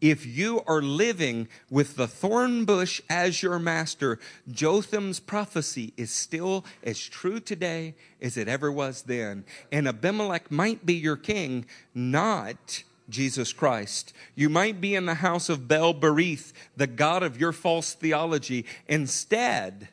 if 0.00 0.26
you 0.26 0.62
are 0.66 0.82
living 0.82 1.48
with 1.70 1.96
the 1.96 2.06
thorn 2.06 2.64
bush 2.64 3.00
as 3.08 3.42
your 3.42 3.58
master, 3.58 4.18
Jotham's 4.50 5.20
prophecy 5.20 5.92
is 5.96 6.10
still 6.12 6.64
as 6.82 7.00
true 7.00 7.40
today 7.40 7.94
as 8.20 8.36
it 8.36 8.48
ever 8.48 8.70
was 8.70 9.02
then. 9.02 9.44
And 9.72 9.88
Abimelech 9.88 10.50
might 10.50 10.84
be 10.84 10.94
your 10.94 11.16
king, 11.16 11.66
not 11.94 12.82
Jesus 13.08 13.52
Christ. 13.52 14.12
You 14.34 14.48
might 14.48 14.80
be 14.80 14.94
in 14.94 15.06
the 15.06 15.14
house 15.14 15.48
of 15.48 15.68
Baal 15.68 15.94
Berith, 15.94 16.52
the 16.76 16.86
God 16.86 17.22
of 17.22 17.40
your 17.40 17.52
false 17.52 17.94
theology, 17.94 18.66
instead 18.86 19.88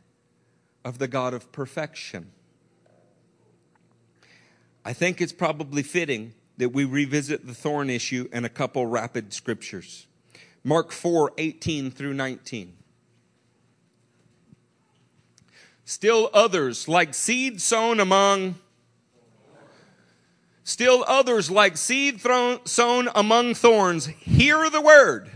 of 0.84 1.00
the 1.00 1.08
God 1.08 1.34
of 1.34 1.52
perfection. 1.52 2.32
I 4.84 4.94
think 4.94 5.20
it's 5.20 5.34
probably 5.34 5.82
fitting 5.82 6.34
that 6.58 6.70
we 6.70 6.86
revisit 6.86 7.48
the 7.48 7.54
thorn 7.54 7.90
issue 7.90 8.30
in 8.32 8.46
a 8.46 8.50
couple 8.50 8.86
rapid 8.86 9.34
scriptures. 9.34 10.08
Mark 10.64 10.92
4 10.92 11.34
18 11.38 11.92
through 11.92 12.14
19. 12.14 12.78
Still 15.86 16.30
others, 16.34 16.88
like 16.88 17.14
seed 17.14 17.62
sown 17.62 18.00
among 18.00 18.56
Still 20.68 21.06
others, 21.08 21.52
like 21.52 21.78
seed 21.78 22.20
thrown, 22.20 22.66
sown 22.66 23.08
among 23.14 23.54
thorns, 23.54 24.08
hear 24.08 24.68
the 24.68 24.82
word, 24.82 25.30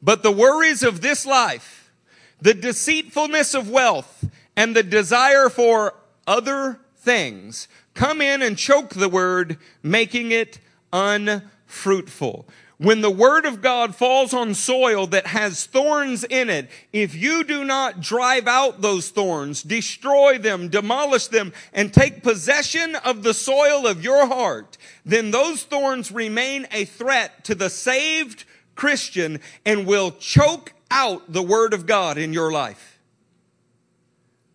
but 0.00 0.22
the 0.22 0.32
worries 0.32 0.82
of 0.82 1.02
this 1.02 1.26
life, 1.26 1.92
the 2.40 2.54
deceitfulness 2.54 3.52
of 3.52 3.68
wealth, 3.68 4.24
and 4.56 4.74
the 4.74 4.82
desire 4.82 5.50
for 5.50 5.94
other 6.26 6.80
things 6.96 7.68
come 7.92 8.22
in 8.22 8.40
and 8.40 8.56
choke 8.56 8.94
the 8.94 9.10
word, 9.10 9.58
making 9.82 10.32
it 10.32 10.58
unfruitful. 10.94 12.48
When 12.78 13.02
the 13.02 13.10
word 13.10 13.46
of 13.46 13.62
God 13.62 13.94
falls 13.94 14.34
on 14.34 14.52
soil 14.54 15.06
that 15.08 15.28
has 15.28 15.64
thorns 15.64 16.24
in 16.24 16.50
it, 16.50 16.68
if 16.92 17.14
you 17.14 17.44
do 17.44 17.64
not 17.64 18.00
drive 18.00 18.48
out 18.48 18.80
those 18.80 19.10
thorns, 19.10 19.62
destroy 19.62 20.38
them, 20.38 20.68
demolish 20.68 21.28
them, 21.28 21.52
and 21.72 21.94
take 21.94 22.24
possession 22.24 22.96
of 22.96 23.22
the 23.22 23.34
soil 23.34 23.86
of 23.86 24.02
your 24.02 24.26
heart, 24.26 24.76
then 25.04 25.30
those 25.30 25.62
thorns 25.62 26.10
remain 26.10 26.66
a 26.72 26.84
threat 26.84 27.44
to 27.44 27.54
the 27.54 27.70
saved 27.70 28.44
Christian 28.74 29.40
and 29.64 29.86
will 29.86 30.10
choke 30.10 30.72
out 30.90 31.32
the 31.32 31.42
word 31.42 31.74
of 31.74 31.86
God 31.86 32.18
in 32.18 32.32
your 32.32 32.50
life. 32.50 32.98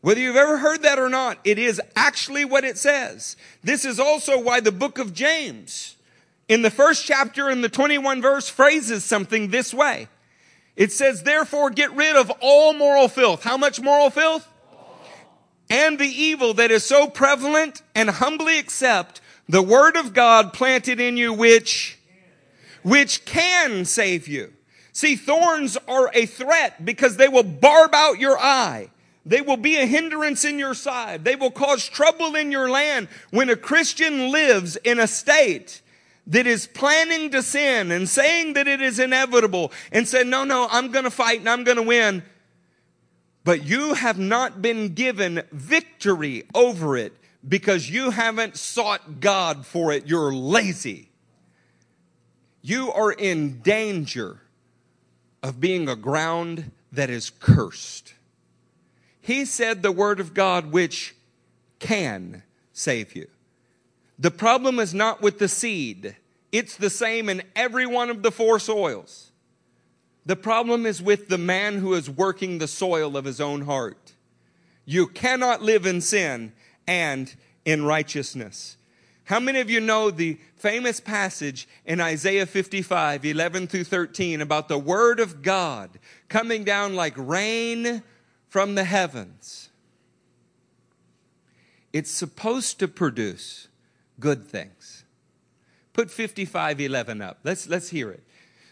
Whether 0.02 0.20
you've 0.20 0.36
ever 0.36 0.58
heard 0.58 0.82
that 0.82 1.00
or 1.00 1.10
not, 1.10 1.40
it 1.46 1.58
is 1.58 1.82
actually 1.96 2.44
what 2.44 2.66
it 2.66 2.78
says. 2.78 3.38
This 3.64 3.86
is 3.86 4.00
also 4.00 4.40
why 4.40 4.60
the 4.60 4.72
book 4.72 4.98
of 4.98 5.14
James 5.14 5.96
in 6.50 6.64
the 6.64 6.72
first 6.72 7.06
chapter 7.06 7.50
in 7.50 7.62
the 7.62 7.70
21 7.70 8.22
verse 8.22 8.50
phrases 8.50 9.06
something 9.06 9.50
this 9.50 9.74
way. 9.74 10.10
It 10.76 10.92
says, 10.92 11.24
therefore 11.24 11.70
get 11.70 11.96
rid 11.96 12.16
of 12.16 12.32
all 12.42 12.74
moral 12.74 13.08
filth. 13.08 13.44
How 13.44 13.56
much 13.56 13.80
moral 13.80 14.10
filth? 14.10 14.48
And 15.70 16.00
the 16.00 16.08
evil 16.08 16.56
that 16.56 16.72
is 16.72 16.84
so 16.84 17.08
prevalent 17.08 17.84
and 17.94 18.10
humbly 18.10 18.58
accept 18.58 19.22
the 19.48 19.62
word 19.62 19.96
of 19.96 20.14
God 20.14 20.52
planted 20.52 21.00
in 21.00 21.16
you, 21.16 21.32
which, 21.34 22.00
which 22.82 23.26
can 23.26 23.86
save 23.86 24.28
you. 24.28 24.52
See, 24.92 25.16
thorns 25.16 25.78
are 25.88 26.10
a 26.14 26.26
threat 26.26 26.84
because 26.84 27.18
they 27.18 27.28
will 27.28 27.44
barb 27.44 27.94
out 27.94 28.20
your 28.20 28.40
eye. 28.40 28.90
They 29.26 29.42
will 29.42 29.58
be 29.58 29.76
a 29.76 29.86
hindrance 29.86 30.44
in 30.44 30.58
your 30.58 30.74
side. 30.74 31.24
They 31.24 31.36
will 31.36 31.52
cause 31.52 31.88
trouble 31.88 32.36
in 32.36 32.52
your 32.52 32.70
land. 32.70 33.08
When 33.30 33.50
a 33.50 33.56
Christian 33.56 34.32
lives 34.32 34.76
in 34.78 35.00
a 35.00 35.06
state 35.06 35.82
that 36.30 36.46
is 36.46 36.68
planning 36.68 37.32
to 37.32 37.44
sin 37.44 37.92
and 37.92 38.08
saying 38.08 38.54
that 38.54 38.68
it 38.68 38.82
is 38.82 39.00
inevitable 39.00 39.72
and 39.92 40.08
say, 40.08 40.24
no, 40.24 40.44
no, 40.44 40.68
I'm 40.70 40.92
going 40.92 41.04
to 41.04 41.12
fight 41.12 41.40
and 41.40 41.50
I'm 41.50 41.64
going 41.64 41.78
to 41.78 41.84
win. 41.84 42.24
But 43.44 43.66
you 43.66 43.96
have 43.96 44.20
not 44.20 44.62
been 44.62 44.94
given 44.94 45.42
victory 45.52 46.44
over 46.54 46.96
it 46.96 47.14
because 47.48 47.90
you 47.90 48.12
haven't 48.12 48.58
sought 48.58 49.20
God 49.20 49.66
for 49.66 49.92
it. 49.92 50.06
You're 50.06 50.32
lazy. 50.32 51.10
You 52.62 52.92
are 52.92 53.12
in 53.12 53.62
danger 53.62 54.42
of 55.42 55.60
being 55.60 55.90
a 55.90 55.96
ground 55.96 56.72
that 56.92 57.10
is 57.10 57.32
cursed. 57.32 58.14
He 59.20 59.46
said 59.46 59.82
the 59.82 59.92
word 59.92 60.20
of 60.20 60.36
God 60.36 60.72
which 60.72 61.16
can 61.80 62.44
save 62.72 63.16
you. 63.16 63.28
The 64.20 64.32
problem 64.32 64.80
is 64.80 64.94
not 64.94 65.22
with 65.22 65.40
the 65.40 65.48
seed. 65.48 66.18
It's 66.52 66.76
the 66.76 66.90
same 66.90 67.30
in 67.30 67.41
every 67.56 67.86
one 67.86 68.10
of 68.10 68.22
the 68.22 68.32
four 68.32 68.60
soils. 68.60 69.32
The 70.26 70.36
problem 70.36 70.86
is 70.86 71.02
with 71.02 71.30
the 71.30 71.38
man 71.38 71.78
who 71.78 71.94
is 71.94 72.10
working 72.10 72.58
the 72.58 72.68
soil 72.68 73.16
of 73.16 73.26
his 73.26 73.40
own 73.40 73.62
heart. 73.62 74.14
You 74.86 75.08
cannot 75.08 75.62
live 75.62 75.86
in 75.86 76.02
sin 76.02 76.52
and 76.86 77.34
in 77.64 77.86
righteousness. 77.86 78.76
How 79.24 79.40
many 79.40 79.60
of 79.60 79.70
you 79.70 79.80
know 79.80 80.12
the 80.12 80.38
famous 80.56 81.00
passage 81.00 81.68
in 81.86 82.02
Isaiah 82.02 82.46
55, 82.46 83.24
11 83.24 83.68
through 83.68 83.84
13 83.86 84.41
about 84.41 84.68
the 84.68 84.78
word 84.78 85.20
of 85.20 85.41
God 85.41 86.00
coming 86.28 86.64
down 86.64 86.96
like 86.96 87.14
rain 87.16 88.04
from 88.50 88.76
the 88.76 88.84
heavens? 88.84 89.70
It's 91.94 92.12
supposed 92.12 92.80
to 92.80 92.88
produce 92.88 93.69
good 94.20 94.48
things. 94.48 95.04
Put 95.94 96.10
55:11 96.10 97.22
up. 97.22 97.40
Let's 97.44 97.68
let's 97.68 97.90
hear 97.90 98.12
it. 98.12 98.24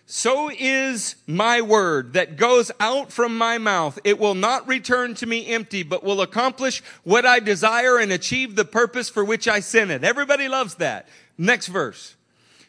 So 0.10 0.49
is 0.57 1.18
my 1.28 1.60
word 1.60 2.14
that 2.14 2.38
goes 2.38 2.72
out 2.80 3.11
from 3.11 3.38
my 3.38 3.57
mouth. 3.57 3.99
It 4.06 4.18
will 4.18 4.36
not 4.36 4.65
return 4.65 5.15
to 5.15 5.26
me 5.26 5.48
empty, 5.48 5.84
but 5.84 6.02
will 6.02 6.22
accomplish 6.22 6.82
what 7.03 7.26
I 7.26 7.40
desire 7.40 7.98
and 7.98 8.14
achieve 8.14 8.56
the 8.56 8.64
purpose 8.64 9.10
for 9.10 9.26
which 9.26 9.49
I 9.49 9.60
sent 9.60 9.91
it. 9.91 10.06
Everybody 10.06 10.48
loves 10.48 10.76
that. 10.76 11.10
Next 11.38 11.68
verse. 11.68 12.15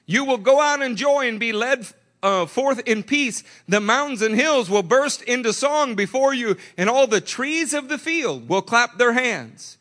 You 0.05 0.25
will 0.25 0.39
go 0.39 0.61
out 0.61 0.83
in 0.83 0.97
joy 0.97 1.29
and 1.29 1.39
be 1.39 1.53
led 1.53 1.87
uh, 2.25 2.47
forth 2.47 2.81
in 2.87 3.05
peace. 3.05 3.45
The 3.69 3.81
mountains 3.81 4.23
and 4.23 4.35
hills 4.35 4.69
will 4.69 4.83
burst 4.83 5.23
into 5.23 5.53
song 5.53 5.95
before 5.95 6.35
you, 6.35 6.57
and 6.77 6.91
all 6.91 7.07
the 7.07 7.21
trees 7.21 7.73
of 7.73 7.89
the 7.89 7.99
field 7.99 8.49
will 8.49 8.63
clap 8.63 8.99
their 8.99 9.13
hands. 9.13 9.78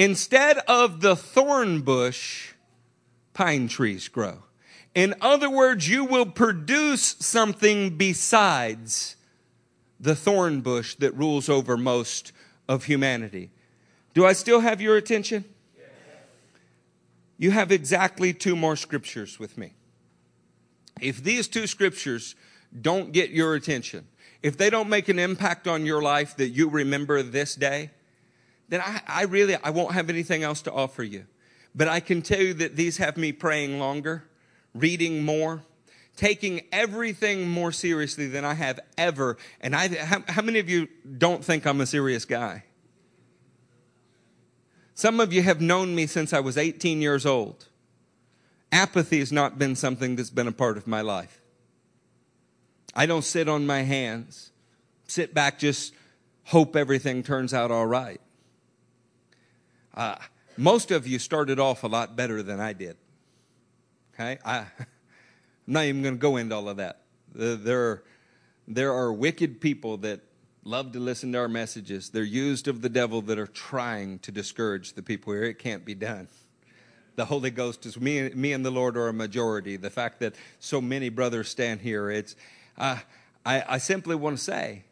Instead 0.00 0.56
of 0.66 1.02
the 1.02 1.14
thorn 1.14 1.82
bush, 1.82 2.54
pine 3.34 3.68
trees 3.68 4.08
grow. 4.08 4.44
In 4.94 5.14
other 5.20 5.50
words, 5.50 5.90
you 5.90 6.06
will 6.06 6.24
produce 6.24 7.16
something 7.18 7.98
besides 7.98 9.16
the 10.00 10.16
thorn 10.16 10.62
bush 10.62 10.94
that 10.94 11.14
rules 11.14 11.50
over 11.50 11.76
most 11.76 12.32
of 12.66 12.84
humanity. 12.84 13.50
Do 14.14 14.24
I 14.24 14.32
still 14.32 14.60
have 14.60 14.80
your 14.80 14.96
attention? 14.96 15.44
You 17.36 17.50
have 17.50 17.70
exactly 17.70 18.32
two 18.32 18.56
more 18.56 18.76
scriptures 18.76 19.38
with 19.38 19.58
me. 19.58 19.74
If 20.98 21.22
these 21.22 21.46
two 21.46 21.66
scriptures 21.66 22.36
don't 22.80 23.12
get 23.12 23.32
your 23.32 23.54
attention, 23.54 24.06
if 24.42 24.56
they 24.56 24.70
don't 24.70 24.88
make 24.88 25.10
an 25.10 25.18
impact 25.18 25.68
on 25.68 25.84
your 25.84 26.00
life 26.00 26.38
that 26.38 26.48
you 26.48 26.70
remember 26.70 27.22
this 27.22 27.54
day, 27.54 27.90
then 28.70 28.80
I, 28.80 29.02
I 29.06 29.22
really 29.24 29.56
I 29.56 29.70
won't 29.70 29.92
have 29.92 30.08
anything 30.08 30.42
else 30.42 30.62
to 30.62 30.72
offer 30.72 31.02
you. 31.02 31.26
But 31.74 31.88
I 31.88 32.00
can 32.00 32.22
tell 32.22 32.40
you 32.40 32.54
that 32.54 32.76
these 32.76 32.96
have 32.96 33.16
me 33.16 33.32
praying 33.32 33.78
longer, 33.78 34.24
reading 34.74 35.24
more, 35.24 35.62
taking 36.16 36.62
everything 36.72 37.48
more 37.48 37.72
seriously 37.72 38.26
than 38.26 38.44
I 38.44 38.54
have 38.54 38.80
ever. 38.96 39.36
And 39.60 39.76
I, 39.76 39.88
how, 39.88 40.22
how 40.26 40.42
many 40.42 40.58
of 40.58 40.68
you 40.68 40.88
don't 41.18 41.44
think 41.44 41.66
I'm 41.66 41.80
a 41.80 41.86
serious 41.86 42.24
guy? 42.24 42.64
Some 44.94 45.20
of 45.20 45.32
you 45.32 45.42
have 45.42 45.60
known 45.60 45.94
me 45.94 46.06
since 46.06 46.32
I 46.32 46.40
was 46.40 46.58
18 46.58 47.00
years 47.00 47.24
old. 47.24 47.68
Apathy 48.72 49.18
has 49.20 49.32
not 49.32 49.58
been 49.58 49.74
something 49.74 50.16
that's 50.16 50.30
been 50.30 50.48
a 50.48 50.52
part 50.52 50.76
of 50.76 50.86
my 50.86 51.00
life. 51.00 51.40
I 52.94 53.06
don't 53.06 53.22
sit 53.22 53.48
on 53.48 53.66
my 53.66 53.82
hands, 53.82 54.50
sit 55.06 55.32
back, 55.32 55.58
just 55.58 55.94
hope 56.44 56.76
everything 56.76 57.22
turns 57.22 57.54
out 57.54 57.70
all 57.70 57.86
right. 57.86 58.20
Uh, 59.94 60.16
most 60.56 60.90
of 60.90 61.06
you 61.06 61.18
started 61.18 61.58
off 61.58 61.84
a 61.84 61.86
lot 61.86 62.16
better 62.16 62.42
than 62.42 62.60
I 62.60 62.72
did. 62.72 62.96
Okay? 64.14 64.38
I, 64.44 64.58
I'm 64.58 64.66
not 65.66 65.84
even 65.84 66.02
going 66.02 66.14
to 66.14 66.20
go 66.20 66.36
into 66.36 66.54
all 66.54 66.68
of 66.68 66.76
that. 66.78 67.02
There 67.34 68.02
there 68.70 68.92
are 68.92 69.12
wicked 69.12 69.60
people 69.60 69.96
that 69.98 70.20
love 70.62 70.92
to 70.92 71.00
listen 71.00 71.32
to 71.32 71.38
our 71.38 71.48
messages. 71.48 72.10
They're 72.10 72.22
used 72.22 72.68
of 72.68 72.82
the 72.82 72.88
devil 72.88 73.20
that 73.22 73.36
are 73.36 73.48
trying 73.48 74.20
to 74.20 74.30
discourage 74.30 74.92
the 74.92 75.02
people 75.02 75.32
here. 75.32 75.42
It 75.42 75.58
can't 75.58 75.84
be 75.84 75.94
done. 75.94 76.28
The 77.16 77.24
Holy 77.24 77.50
Ghost 77.50 77.84
is 77.84 78.00
me, 78.00 78.28
me 78.30 78.52
and 78.52 78.64
the 78.64 78.70
Lord 78.70 78.96
are 78.96 79.08
a 79.08 79.12
majority. 79.12 79.76
The 79.76 79.90
fact 79.90 80.20
that 80.20 80.36
so 80.60 80.80
many 80.80 81.08
brothers 81.08 81.48
stand 81.48 81.80
here, 81.80 82.10
it's, 82.10 82.36
uh, 82.78 82.98
I, 83.44 83.64
I 83.68 83.78
simply 83.78 84.14
want 84.14 84.38
to 84.38 84.42
say, 84.42 84.84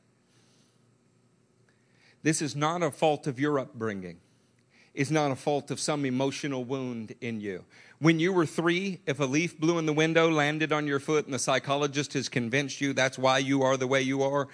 this 2.25 2.43
is 2.43 2.57
not 2.57 2.83
a 2.83 2.91
fault 2.91 3.29
of 3.29 3.39
your 3.39 3.61
upbringing 3.61 4.19
is 4.99 5.13
not 5.13 5.31
a 5.31 5.37
fault 5.37 5.71
of 5.71 5.79
some 5.79 6.05
emotional 6.05 6.65
wound 6.65 7.15
in 7.21 7.41
you. 7.41 7.65
When 8.01 8.19
you 8.19 8.33
were 8.33 8.45
three, 8.45 9.01
if 9.07 9.21
a 9.21 9.25
leaf 9.25 9.57
blew 9.57 9.79
in 9.79 9.87
the 9.87 9.93
window, 9.93 10.29
landed 10.29 10.73
on 10.73 10.89
your 10.89 10.99
foot, 10.99 11.25
and 11.25 11.33
the 11.33 11.39
psychologist 11.39 12.15
has 12.15 12.29
convinced 12.29 12.81
you 12.81 12.93
that's 12.93 13.17
why 13.17 13.39
you 13.39 13.63
are 13.63 13.77
the 13.77 13.87
way 13.87 14.03
you 14.03 14.25
are, 14.25 14.49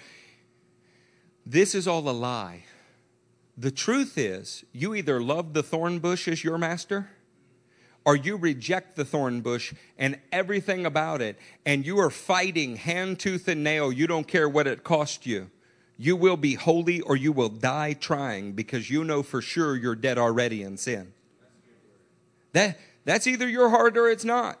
this 1.47 1.73
is 1.73 1.87
all 1.87 2.07
a 2.07 2.11
lie. 2.11 2.63
The 3.57 3.71
truth 3.71 4.19
is, 4.19 4.63
you 4.71 4.93
either 4.93 5.19
love 5.19 5.53
the 5.53 5.63
thorn 5.63 5.97
bush 5.97 6.27
as 6.27 6.43
your 6.43 6.59
master, 6.59 7.09
or 8.05 8.15
you 8.15 8.35
reject 8.35 8.95
the 8.95 9.05
thorn 9.05 9.41
bush 9.41 9.73
and 9.97 10.19
everything 10.31 10.85
about 10.85 11.23
it, 11.23 11.39
and 11.65 11.87
you 11.87 11.97
are 11.97 12.11
fighting 12.11 12.75
hand, 12.75 13.19
tooth, 13.19 13.47
and 13.47 13.63
nail. 13.63 13.91
You 13.91 14.05
don't 14.05 14.27
care 14.27 14.47
what 14.47 14.67
it 14.67 14.83
cost 14.83 15.25
you. 15.25 15.49
You 15.97 16.15
will 16.15 16.37
be 16.37 16.55
holy 16.55 17.01
or 17.01 17.15
you 17.15 17.31
will 17.31 17.49
die 17.49 17.93
trying 17.93 18.53
because 18.53 18.89
you 18.89 19.03
know 19.03 19.23
for 19.23 19.41
sure 19.41 19.75
you're 19.75 19.95
dead 19.95 20.17
already 20.17 20.61
in 20.61 20.77
sin. 20.77 21.13
That, 22.51 22.77
that's 23.05 23.27
either 23.27 23.47
your 23.47 23.69
heart 23.69 23.97
or 23.97 24.09
it's 24.09 24.25
not. 24.25 24.59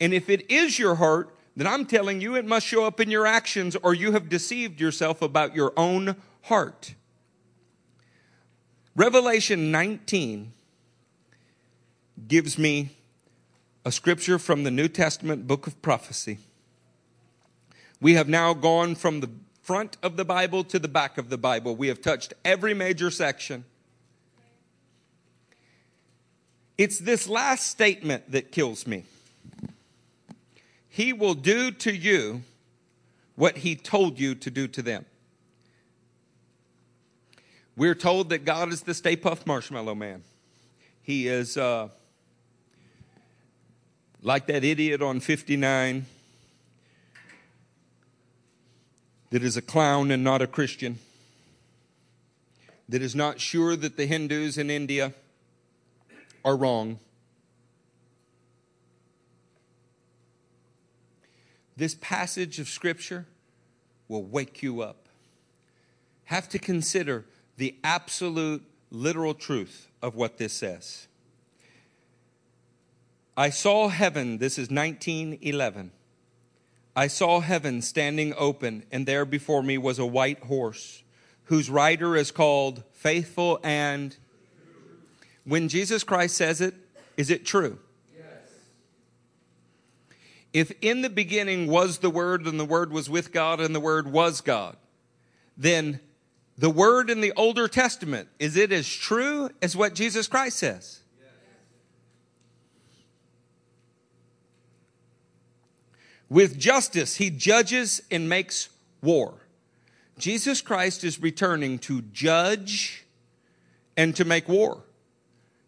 And 0.00 0.12
if 0.12 0.28
it 0.28 0.50
is 0.50 0.78
your 0.78 0.96
heart, 0.96 1.34
then 1.56 1.66
I'm 1.66 1.86
telling 1.86 2.20
you 2.20 2.34
it 2.36 2.44
must 2.44 2.66
show 2.66 2.84
up 2.84 3.00
in 3.00 3.10
your 3.10 3.26
actions 3.26 3.76
or 3.76 3.94
you 3.94 4.12
have 4.12 4.28
deceived 4.28 4.80
yourself 4.80 5.22
about 5.22 5.54
your 5.54 5.72
own 5.76 6.16
heart. 6.42 6.94
Revelation 8.94 9.70
19 9.70 10.52
gives 12.28 12.58
me 12.58 12.90
a 13.84 13.92
scripture 13.92 14.38
from 14.38 14.64
the 14.64 14.70
New 14.70 14.88
Testament 14.88 15.46
book 15.46 15.66
of 15.66 15.80
prophecy. 15.80 16.38
We 18.00 18.14
have 18.14 18.28
now 18.28 18.52
gone 18.52 18.94
from 18.94 19.20
the 19.20 19.30
front 19.66 19.96
of 20.00 20.16
the 20.16 20.24
Bible 20.24 20.62
to 20.62 20.78
the 20.78 20.86
back 20.86 21.18
of 21.18 21.28
the 21.28 21.36
Bible. 21.36 21.74
We 21.74 21.88
have 21.88 22.00
touched 22.00 22.32
every 22.44 22.72
major 22.72 23.10
section. 23.10 23.64
It's 26.78 27.00
this 27.00 27.28
last 27.28 27.66
statement 27.66 28.30
that 28.30 28.52
kills 28.52 28.86
me. 28.86 29.06
He 30.88 31.12
will 31.12 31.34
do 31.34 31.72
to 31.72 31.92
you 31.92 32.42
what 33.34 33.58
he 33.58 33.74
told 33.74 34.20
you 34.20 34.36
to 34.36 34.50
do 34.52 34.68
to 34.68 34.82
them. 34.82 35.04
We're 37.76 37.96
told 37.96 38.28
that 38.28 38.44
God 38.44 38.72
is 38.72 38.82
the 38.82 38.94
Stay 38.94 39.16
Puft 39.16 39.46
Marshmallow 39.46 39.96
Man. 39.96 40.22
He 41.02 41.26
is 41.26 41.56
uh, 41.56 41.88
like 44.22 44.46
that 44.46 44.62
idiot 44.62 45.02
on 45.02 45.18
59 45.18 46.06
that 49.30 49.42
is 49.42 49.56
a 49.56 49.62
clown 49.62 50.10
and 50.10 50.22
not 50.22 50.42
a 50.42 50.46
Christian, 50.46 50.98
that 52.88 53.02
is 53.02 53.14
not 53.14 53.40
sure 53.40 53.76
that 53.76 53.96
the 53.96 54.06
Hindus 54.06 54.58
in 54.58 54.70
India 54.70 55.12
are 56.44 56.56
wrong. 56.56 57.00
This 61.76 61.96
passage 62.00 62.58
of 62.58 62.68
Scripture 62.68 63.26
will 64.08 64.22
wake 64.22 64.62
you 64.62 64.80
up. 64.80 65.08
Have 66.24 66.48
to 66.50 66.58
consider 66.58 67.24
the 67.56 67.76
absolute 67.84 68.62
literal 68.90 69.34
truth 69.34 69.88
of 70.00 70.14
what 70.14 70.38
this 70.38 70.52
says. 70.52 71.08
I 73.36 73.50
saw 73.50 73.88
heaven, 73.88 74.38
this 74.38 74.54
is 74.54 74.70
1911. 74.70 75.90
I 76.96 77.08
saw 77.08 77.40
heaven 77.40 77.82
standing 77.82 78.32
open, 78.36 78.84
and 78.90 79.06
there 79.06 79.26
before 79.26 79.62
me 79.62 79.76
was 79.76 79.98
a 79.98 80.06
white 80.06 80.40
horse. 80.40 81.02
whose 81.44 81.70
rider 81.70 82.16
is 82.16 82.32
called 82.32 82.82
faithful 82.92 83.60
and 83.62 84.16
when 85.44 85.68
Jesus 85.68 86.02
Christ 86.02 86.36
says 86.36 86.60
it, 86.60 86.74
is 87.16 87.30
it 87.30 87.46
true? 87.46 87.78
Yes. 88.16 88.26
If 90.52 90.72
in 90.80 91.02
the 91.02 91.08
beginning 91.08 91.68
was 91.68 91.98
the 91.98 92.10
Word, 92.10 92.46
and 92.46 92.58
the 92.58 92.64
Word 92.64 92.92
was 92.92 93.08
with 93.08 93.32
God, 93.32 93.60
and 93.60 93.72
the 93.72 93.80
Word 93.80 94.10
was 94.10 94.40
God, 94.40 94.76
then 95.56 96.00
the 96.58 96.68
Word 96.68 97.10
in 97.10 97.20
the 97.20 97.32
Older 97.36 97.68
Testament, 97.68 98.28
is 98.40 98.56
it 98.56 98.72
as 98.72 98.88
true 98.88 99.50
as 99.62 99.76
what 99.76 99.94
Jesus 99.94 100.26
Christ 100.26 100.58
says? 100.58 101.00
With 106.28 106.58
justice, 106.58 107.16
he 107.16 107.30
judges 107.30 108.02
and 108.10 108.28
makes 108.28 108.68
war. 109.02 109.34
Jesus 110.18 110.60
Christ 110.60 111.04
is 111.04 111.20
returning 111.20 111.78
to 111.80 112.02
judge 112.02 113.04
and 113.96 114.16
to 114.16 114.24
make 114.24 114.48
war. 114.48 114.82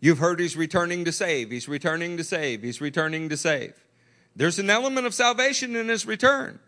You've 0.01 0.19
heard 0.19 0.41
he's 0.41 0.57
returning 0.57 1.05
to 1.05 1.13
save, 1.13 1.51
he's 1.51 1.69
returning 1.69 2.17
to 2.17 2.25
save, 2.25 2.63
he's 2.63 2.81
returning 2.81 3.29
to 3.29 3.37
save. 3.37 3.75
There's 4.37 4.59
an 4.59 4.71
element 4.71 5.07
of 5.07 5.15
salvation 5.15 5.75
in 5.75 5.89
his 5.89 6.07
return. 6.07 6.61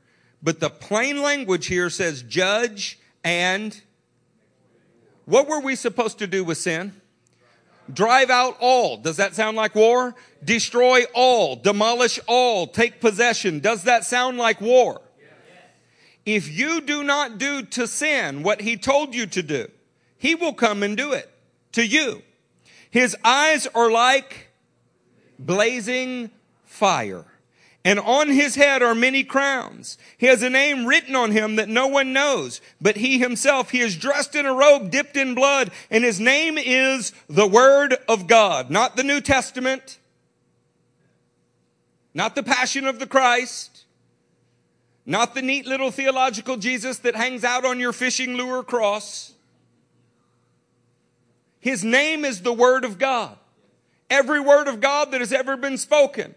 But 0.42 0.60
the 0.60 0.70
plain 0.70 1.22
language 1.22 1.66
here 1.66 1.90
says 1.90 2.22
judge 2.22 2.98
and 3.22 3.80
what 5.26 5.46
were 5.46 5.60
we 5.60 5.76
supposed 5.76 6.18
to 6.18 6.26
do 6.26 6.42
with 6.42 6.58
sin? 6.58 6.99
Drive 7.92 8.30
out 8.30 8.56
all. 8.60 8.96
Does 8.96 9.16
that 9.16 9.34
sound 9.34 9.56
like 9.56 9.74
war? 9.74 10.14
Destroy 10.44 11.04
all, 11.14 11.56
demolish 11.56 12.18
all, 12.26 12.66
take 12.66 13.00
possession. 13.00 13.60
Does 13.60 13.84
that 13.84 14.04
sound 14.04 14.38
like 14.38 14.60
war? 14.60 15.00
If 16.26 16.50
you 16.50 16.80
do 16.80 17.02
not 17.02 17.38
do 17.38 17.62
to 17.62 17.86
sin 17.86 18.42
what 18.42 18.60
he 18.60 18.76
told 18.76 19.14
you 19.14 19.26
to 19.26 19.42
do, 19.42 19.68
he 20.18 20.34
will 20.34 20.52
come 20.52 20.82
and 20.82 20.96
do 20.96 21.12
it 21.12 21.30
to 21.72 21.84
you. 21.84 22.22
His 22.90 23.16
eyes 23.24 23.66
are 23.74 23.90
like 23.90 24.48
blazing 25.38 26.30
fire. 26.64 27.24
And 27.85 27.98
on 27.98 28.28
his 28.28 28.57
head 28.57 28.82
are 28.82 28.94
many 28.94 29.24
crowns. 29.24 29.97
He 30.19 30.27
has 30.27 30.43
a 30.43 30.51
name 30.51 30.85
written 30.85 31.16
on 31.16 31.31
him 31.31 31.57
that 31.57 31.69
no 31.69 31.86
one 31.86 32.12
knows, 32.12 32.61
but 32.81 32.97
he 32.97 33.19
himself, 33.19 33.70
he 33.70 33.81
is 33.81 33.97
dressed 33.97 34.35
in 34.35 34.44
a 34.44 34.52
robe 34.52 34.90
dipped 34.90 35.16
in 35.16 35.35
blood, 35.35 35.70
and 35.90 36.05
his 36.05 36.20
name 36.20 36.59
is 36.59 37.12
the 37.28 37.47
Word 37.47 37.97
of 38.07 38.27
God. 38.27 38.70
Not 38.70 38.97
the 38.97 39.02
New 39.02 39.23
Testament, 39.23 39.98
not 42.12 42.35
the 42.35 42.43
Passion 42.43 42.86
of 42.86 42.98
the 42.98 43.07
Christ, 43.07 43.85
not 45.07 45.35
the 45.35 45.43
neat 45.43 45.65
little 45.65 45.90
theological 45.90 46.59
Jesus 46.59 46.98
that 46.98 47.16
hangs 47.16 47.44
out 47.44 47.65
on 47.65 47.81
your 47.81 47.94
fishing 47.94 48.35
lure 48.35 48.62
cross. 48.62 49.32
His 51.61 51.82
name 51.82 52.27
is 52.27 52.43
the 52.43 52.52
Word 52.52 52.85
of 52.85 52.98
God. 52.98 53.39
Every 54.11 54.40
word 54.40 54.66
of 54.66 54.81
God 54.81 55.12
that 55.12 55.20
has 55.20 55.32
ever 55.32 55.57
been 55.57 55.78
spoken. 55.78 56.35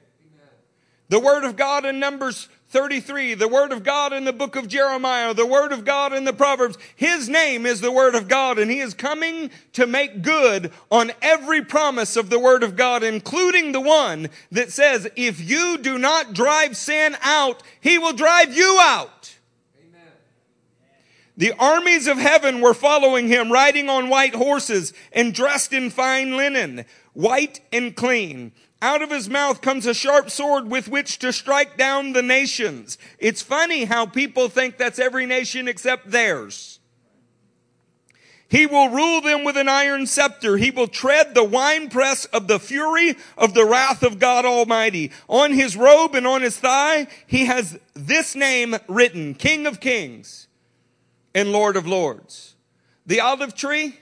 The 1.09 1.19
Word 1.19 1.43
of 1.43 1.55
God 1.55 1.85
in 1.85 1.99
Numbers 1.99 2.47
33, 2.69 3.35
the 3.35 3.47
Word 3.47 3.71
of 3.71 3.83
God 3.83 4.13
in 4.13 4.25
the 4.25 4.33
book 4.33 4.55
of 4.55 4.67
Jeremiah, 4.67 5.33
the 5.33 5.45
Word 5.45 5.71
of 5.71 5.85
God 5.85 6.11
in 6.11 6.23
the 6.23 6.33
Proverbs. 6.33 6.77
His 6.95 7.29
name 7.29 7.67
is 7.67 7.81
the 7.81 7.91
Word 7.91 8.15
of 8.15 8.27
God, 8.27 8.57
and 8.57 8.71
He 8.71 8.79
is 8.79 8.95
coming 8.95 9.51
to 9.73 9.85
make 9.85 10.23
good 10.23 10.71
on 10.89 11.11
every 11.21 11.63
promise 11.63 12.15
of 12.15 12.31
the 12.31 12.39
Word 12.39 12.63
of 12.63 12.75
God, 12.75 13.03
including 13.03 13.73
the 13.73 13.81
one 13.81 14.29
that 14.51 14.71
says, 14.71 15.07
if 15.15 15.39
you 15.39 15.77
do 15.77 15.99
not 15.99 16.33
drive 16.33 16.75
sin 16.75 17.15
out, 17.21 17.61
He 17.79 17.99
will 17.99 18.13
drive 18.13 18.57
you 18.57 18.79
out. 18.81 19.37
The 21.35 21.53
armies 21.53 22.07
of 22.07 22.17
heaven 22.17 22.61
were 22.61 22.75
following 22.75 23.27
him, 23.27 23.51
riding 23.51 23.89
on 23.89 24.09
white 24.09 24.35
horses 24.35 24.93
and 25.11 25.33
dressed 25.33 25.73
in 25.73 25.89
fine 25.89 26.37
linen, 26.37 26.85
white 27.13 27.59
and 27.71 27.95
clean. 27.95 28.51
Out 28.83 29.01
of 29.01 29.11
his 29.11 29.29
mouth 29.29 29.61
comes 29.61 29.85
a 29.85 29.93
sharp 29.93 30.29
sword 30.29 30.69
with 30.69 30.89
which 30.89 31.17
to 31.19 31.31
strike 31.31 31.77
down 31.77 32.11
the 32.11 32.21
nations. 32.21 32.97
It's 33.17 33.41
funny 33.41 33.85
how 33.85 34.05
people 34.05 34.49
think 34.49 34.77
that's 34.77 34.99
every 34.99 35.25
nation 35.25 35.69
except 35.69 36.11
theirs. 36.11 36.81
He 38.49 38.65
will 38.65 38.89
rule 38.89 39.21
them 39.21 39.45
with 39.45 39.55
an 39.55 39.69
iron 39.69 40.05
scepter. 40.05 40.57
He 40.57 40.69
will 40.69 40.89
tread 40.89 41.33
the 41.33 41.45
winepress 41.45 42.25
of 42.25 42.49
the 42.49 42.59
fury 42.59 43.15
of 43.37 43.53
the 43.53 43.63
wrath 43.63 44.03
of 44.03 44.19
God 44.19 44.43
Almighty. 44.43 45.11
On 45.29 45.53
his 45.53 45.77
robe 45.77 46.13
and 46.13 46.27
on 46.27 46.41
his 46.41 46.57
thigh, 46.57 47.07
he 47.25 47.45
has 47.45 47.79
this 47.93 48.35
name 48.35 48.75
written, 48.89 49.33
King 49.33 49.65
of 49.65 49.79
Kings 49.79 50.49
and 51.33 51.53
Lord 51.53 51.77
of 51.77 51.87
Lords. 51.87 52.57
The 53.05 53.21
olive 53.21 53.55
tree, 53.55 53.97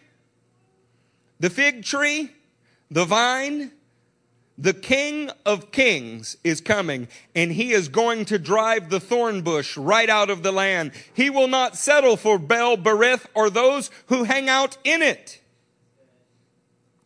the 1.40 1.52
fig 1.52 1.84
tree, 1.84 2.32
the 2.90 3.06
vine, 3.06 3.72
the 4.58 4.74
King 4.74 5.32
of 5.46 5.72
Kings 5.72 6.38
is 6.44 6.62
coming 6.62 7.08
and 7.36 7.52
he 7.52 7.72
is 7.72 7.88
going 7.88 8.26
to 8.26 8.38
drive 8.38 8.90
the 8.90 9.00
thorn 9.00 9.42
bush 9.42 9.76
right 9.78 10.10
out 10.10 10.30
of 10.30 10.44
the 10.44 10.52
land. 10.52 10.92
He 11.14 11.30
will 11.30 11.48
not 11.48 11.76
settle 11.76 12.18
for 12.18 12.38
Baal 12.38 12.78
Berith 12.78 13.26
or 13.34 13.50
those 13.50 13.90
who 14.08 14.24
hang 14.24 14.50
out 14.50 14.78
in 14.84 15.02
it. 15.02 15.42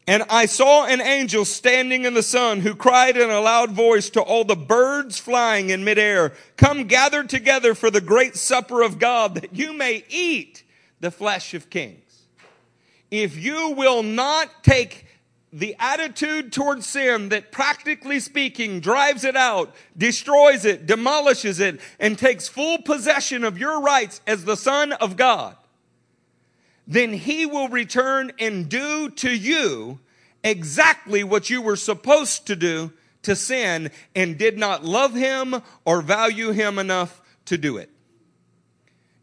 And 0.08 0.24
I 0.30 0.46
saw 0.46 0.86
an 0.86 1.02
angel 1.02 1.46
standing 1.46 2.06
in 2.06 2.14
the 2.14 2.22
sun 2.22 2.60
who 2.60 2.76
cried 2.76 3.18
in 3.18 3.32
a 3.32 3.40
loud 3.40 3.72
voice 3.72 4.10
to 4.12 4.22
all 4.22 4.44
the 4.44 4.56
birds 4.56 5.18
flying 5.18 5.72
in 5.72 5.84
midair, 5.84 6.34
come 6.58 6.84
gather 6.84 7.24
together 7.24 7.74
for 7.74 7.90
the 7.90 8.02
great 8.02 8.36
supper 8.36 8.84
of 8.84 9.00
God 9.00 9.36
that 9.36 9.56
you 9.56 9.74
may 9.74 10.04
eat 10.10 10.64
the 11.00 11.10
flesh 11.10 11.56
of 11.56 11.72
kings. 11.72 12.02
If 13.10 13.36
you 13.36 13.72
will 13.72 14.04
not 14.04 14.64
take 14.64 15.05
the 15.54 15.76
attitude 15.80 16.52
towards 16.52 16.86
sin 16.86 17.30
that 17.30 17.52
practically 17.52 18.20
speaking 18.20 18.80
drives 18.80 19.24
it 19.24 19.36
out, 19.36 19.74
destroys 19.98 20.66
it, 20.66 20.86
demolishes 20.86 21.60
it, 21.60 21.80
and 22.00 22.18
takes 22.18 22.48
full 22.48 22.82
possession 22.82 23.44
of 23.44 23.58
your 23.58 23.82
rights 23.82 24.22
as 24.28 24.44
the 24.44 24.58
son 24.58 24.92
of 24.94 25.16
God, 25.16 25.56
then 26.88 27.14
he 27.14 27.46
will 27.46 27.70
return 27.70 28.32
and 28.38 28.70
do 28.70 29.10
to 29.10 29.30
you 29.30 30.00
exactly 30.44 31.24
what 31.24 31.50
you 31.50 31.62
were 31.62 31.76
supposed 31.76 32.48
to 32.48 32.56
do 32.56 32.92
to 33.24 33.36
sin 33.36 33.90
and 34.16 34.38
did 34.38 34.58
not 34.58 34.84
love 34.84 35.16
him 35.16 35.56
or 35.84 36.02
value 36.02 36.52
him 36.52 36.78
enough 36.78 37.22
to 37.46 37.58
do 37.58 37.78
it. 37.78 37.90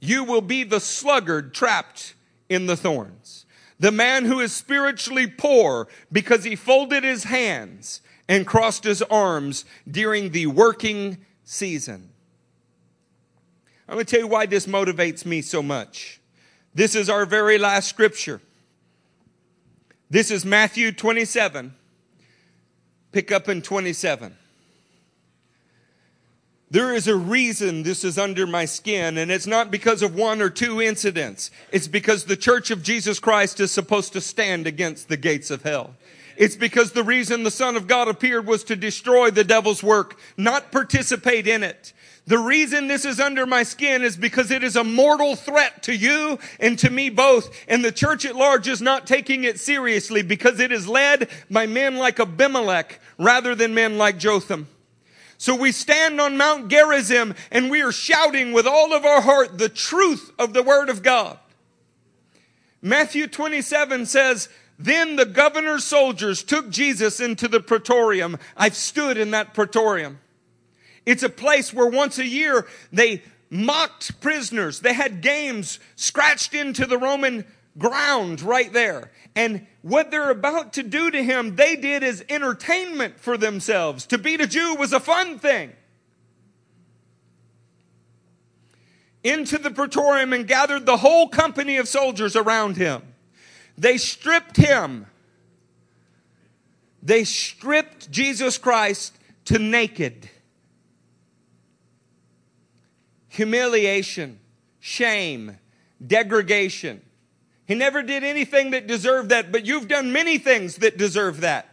You 0.00 0.24
will 0.24 0.40
be 0.40 0.64
the 0.64 0.80
sluggard 0.80 1.54
trapped 1.54 2.14
in 2.48 2.66
the 2.66 2.76
thorns. 2.76 3.41
The 3.82 3.90
man 3.90 4.26
who 4.26 4.38
is 4.38 4.54
spiritually 4.54 5.26
poor 5.26 5.88
because 6.12 6.44
he 6.44 6.54
folded 6.54 7.02
his 7.02 7.24
hands 7.24 8.00
and 8.28 8.46
crossed 8.46 8.84
his 8.84 9.02
arms 9.02 9.64
during 9.90 10.30
the 10.30 10.46
working 10.46 11.18
season. 11.42 12.10
I'm 13.88 13.94
going 13.94 14.06
to 14.06 14.10
tell 14.10 14.20
you 14.20 14.28
why 14.28 14.46
this 14.46 14.66
motivates 14.66 15.26
me 15.26 15.42
so 15.42 15.64
much. 15.64 16.20
This 16.72 16.94
is 16.94 17.10
our 17.10 17.26
very 17.26 17.58
last 17.58 17.88
scripture. 17.88 18.40
This 20.08 20.30
is 20.30 20.44
Matthew 20.44 20.92
27. 20.92 21.74
Pick 23.10 23.32
up 23.32 23.48
in 23.48 23.62
27. 23.62 24.36
There 26.72 26.94
is 26.94 27.06
a 27.06 27.14
reason 27.14 27.82
this 27.82 28.02
is 28.02 28.16
under 28.16 28.46
my 28.46 28.64
skin, 28.64 29.18
and 29.18 29.30
it's 29.30 29.46
not 29.46 29.70
because 29.70 30.00
of 30.00 30.14
one 30.14 30.40
or 30.40 30.48
two 30.48 30.80
incidents. 30.80 31.50
It's 31.70 31.86
because 31.86 32.24
the 32.24 32.34
church 32.34 32.70
of 32.70 32.82
Jesus 32.82 33.20
Christ 33.20 33.60
is 33.60 33.70
supposed 33.70 34.14
to 34.14 34.22
stand 34.22 34.66
against 34.66 35.10
the 35.10 35.18
gates 35.18 35.50
of 35.50 35.64
hell. 35.64 35.94
It's 36.34 36.56
because 36.56 36.92
the 36.92 37.04
reason 37.04 37.42
the 37.42 37.50
Son 37.50 37.76
of 37.76 37.86
God 37.86 38.08
appeared 38.08 38.46
was 38.46 38.64
to 38.64 38.74
destroy 38.74 39.30
the 39.30 39.44
devil's 39.44 39.82
work, 39.82 40.18
not 40.38 40.72
participate 40.72 41.46
in 41.46 41.62
it. 41.62 41.92
The 42.26 42.38
reason 42.38 42.88
this 42.88 43.04
is 43.04 43.20
under 43.20 43.44
my 43.44 43.64
skin 43.64 44.00
is 44.00 44.16
because 44.16 44.50
it 44.50 44.64
is 44.64 44.74
a 44.74 44.82
mortal 44.82 45.36
threat 45.36 45.82
to 45.82 45.94
you 45.94 46.38
and 46.58 46.78
to 46.78 46.88
me 46.88 47.10
both. 47.10 47.54
And 47.68 47.84
the 47.84 47.92
church 47.92 48.24
at 48.24 48.34
large 48.34 48.66
is 48.66 48.80
not 48.80 49.06
taking 49.06 49.44
it 49.44 49.60
seriously 49.60 50.22
because 50.22 50.58
it 50.58 50.72
is 50.72 50.88
led 50.88 51.28
by 51.50 51.66
men 51.66 51.98
like 51.98 52.18
Abimelech 52.18 52.98
rather 53.18 53.54
than 53.54 53.74
men 53.74 53.98
like 53.98 54.16
Jotham. 54.16 54.68
So 55.42 55.56
we 55.56 55.72
stand 55.72 56.20
on 56.20 56.36
Mount 56.36 56.68
Gerizim 56.68 57.34
and 57.50 57.68
we 57.68 57.82
are 57.82 57.90
shouting 57.90 58.52
with 58.52 58.64
all 58.64 58.92
of 58.92 59.04
our 59.04 59.20
heart 59.20 59.58
the 59.58 59.68
truth 59.68 60.30
of 60.38 60.52
the 60.52 60.62
Word 60.62 60.88
of 60.88 61.02
God. 61.02 61.36
Matthew 62.80 63.26
27 63.26 64.06
says, 64.06 64.48
Then 64.78 65.16
the 65.16 65.26
governor's 65.26 65.82
soldiers 65.82 66.44
took 66.44 66.70
Jesus 66.70 67.18
into 67.18 67.48
the 67.48 67.58
praetorium. 67.58 68.38
I've 68.56 68.76
stood 68.76 69.18
in 69.18 69.32
that 69.32 69.52
praetorium. 69.52 70.20
It's 71.06 71.24
a 71.24 71.28
place 71.28 71.74
where 71.74 71.88
once 71.88 72.20
a 72.20 72.24
year 72.24 72.68
they 72.92 73.24
mocked 73.50 74.20
prisoners. 74.20 74.78
They 74.78 74.94
had 74.94 75.22
games 75.22 75.80
scratched 75.96 76.54
into 76.54 76.86
the 76.86 76.98
Roman 76.98 77.44
ground 77.76 78.42
right 78.42 78.72
there. 78.72 79.10
And 79.34 79.66
what 79.80 80.10
they're 80.10 80.30
about 80.30 80.74
to 80.74 80.82
do 80.82 81.10
to 81.10 81.22
him, 81.22 81.56
they 81.56 81.76
did 81.76 82.02
as 82.02 82.24
entertainment 82.28 83.18
for 83.18 83.36
themselves. 83.36 84.06
To 84.06 84.18
beat 84.18 84.40
a 84.40 84.46
Jew 84.46 84.76
was 84.76 84.92
a 84.92 85.00
fun 85.00 85.38
thing. 85.38 85.72
into 89.24 89.58
the 89.58 89.70
praetorium 89.70 90.32
and 90.32 90.46
gathered 90.46 90.86
the 90.86 90.96
whole 90.96 91.28
company 91.28 91.76
of 91.76 91.88
soldiers 91.88 92.36
around 92.36 92.76
him. 92.76 93.02
They 93.78 93.96
stripped 93.96 94.56
him. 94.56 95.06
They 97.02 97.24
stripped 97.24 98.10
Jesus 98.10 98.58
Christ 98.58 99.16
to 99.46 99.58
naked. 99.58 100.28
Humiliation, 103.28 104.38
shame, 104.78 105.56
degradation. 106.04 107.00
He 107.66 107.74
never 107.74 108.02
did 108.02 108.24
anything 108.24 108.72
that 108.72 108.86
deserved 108.86 109.28
that, 109.30 109.52
but 109.52 109.66
you've 109.66 109.88
done 109.88 110.12
many 110.12 110.38
things 110.38 110.76
that 110.76 110.98
deserve 110.98 111.40
that. 111.40 111.68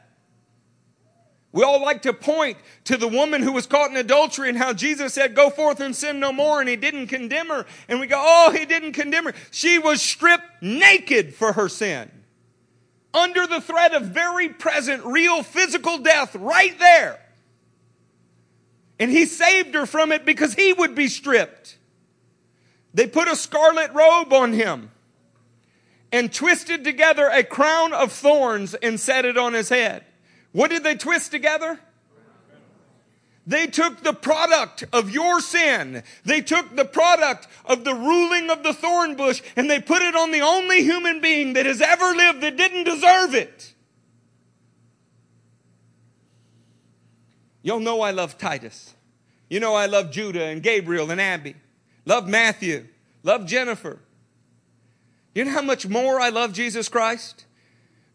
We 1.52 1.64
all 1.64 1.82
like 1.82 2.04
to 2.04 2.14
point 2.14 2.58
to 2.84 2.96
the 2.96 3.08
woman 3.08 3.42
who 3.42 3.52
was 3.52 3.66
caught 3.66 3.90
in 3.90 3.98
adultery 3.98 4.50
and 4.50 4.58
how 4.58 4.72
Jesus 4.72 5.16
said, 5.16 5.34
Go 5.34 5.50
forth 5.50 5.80
and 5.80 5.96
sin 5.96 6.20
no 6.20 6.32
more, 6.32 6.60
and 6.60 6.70
he 6.70 6.76
didn't 6.76 7.08
condemn 7.08 7.48
her. 7.48 7.66
And 7.88 8.00
we 8.00 8.06
go, 8.06 8.22
Oh, 8.24 8.52
he 8.52 8.66
didn't 8.66 8.94
condemn 8.94 9.26
her. 9.26 9.34
She 9.50 9.80
was 9.80 10.00
stripped 10.00 10.62
naked 10.62 11.34
for 11.34 11.54
her 11.54 11.68
sin. 11.68 12.12
Under 13.16 13.48
the 13.48 13.62
threat 13.62 13.96
of 13.96 14.04
very 14.04 14.50
present, 14.50 15.04
real 15.06 15.42
physical 15.42 15.98
death 15.98 16.36
right 16.36 16.78
there. 16.78 17.20
And 19.00 19.10
he 19.10 19.26
saved 19.26 19.74
her 19.74 19.88
from 19.88 20.12
it 20.12 20.26
because 20.26 20.54
he 20.54 20.74
would 20.74 20.94
be 20.94 21.08
stripped. 21.08 21.78
They 22.94 23.08
put 23.08 23.28
a 23.28 23.36
scarlet 23.36 23.92
robe 23.94 24.32
on 24.34 24.54
him 24.54 24.92
and 26.12 26.34
twisted 26.34 26.84
together 26.84 27.30
a 27.30 27.44
crown 27.44 27.94
of 27.94 28.12
thorns 28.12 28.74
and 28.76 29.00
set 29.00 29.26
it 29.26 29.38
on 29.38 29.54
his 29.54 29.70
head. 29.70 30.06
What 30.52 30.72
did 30.72 30.84
they 30.84 30.96
twist 30.96 31.32
together? 31.32 31.80
They 33.46 33.66
took 33.66 34.04
the 34.04 34.14
product 34.14 34.86
of 34.94 35.10
your 35.10 35.40
sin. 35.40 36.04
They 36.24 36.42
took 36.42 36.76
the 36.76 36.86
product 36.86 37.48
of 37.66 37.84
the 37.84 37.96
ruling 37.96 38.50
of 38.52 38.62
the 38.62 38.74
thorn 38.74 39.16
bush 39.16 39.42
and 39.56 39.70
they 39.70 39.80
put 39.80 40.04
it 40.04 40.16
on 40.16 40.32
the 40.32 40.42
only 40.42 40.84
human 40.84 41.20
being 41.20 41.54
that 41.54 41.66
has 41.66 41.82
ever 41.82 42.14
lived 42.14 42.42
that 42.42 42.58
didn't 42.58 42.84
deserve 42.84 43.34
it. 43.34 43.74
Y'all 47.64 47.80
know 47.80 48.02
I 48.02 48.12
love 48.12 48.38
Titus. 48.38 48.94
You 49.50 49.60
know 49.60 49.74
I 49.74 49.88
love 49.88 50.12
Judah 50.12 50.46
and 50.46 50.62
Gabriel 50.62 51.10
and 51.10 51.20
Abby. 51.20 51.56
Love 52.06 52.28
Matthew. 52.28 52.88
Love 53.24 53.48
Jennifer. 53.48 54.00
You 55.34 55.46
know 55.46 55.52
how 55.52 55.62
much 55.62 55.88
more 55.88 56.20
I 56.20 56.30
love 56.30 56.54
Jesus 56.54 56.90
Christ? 56.90 57.46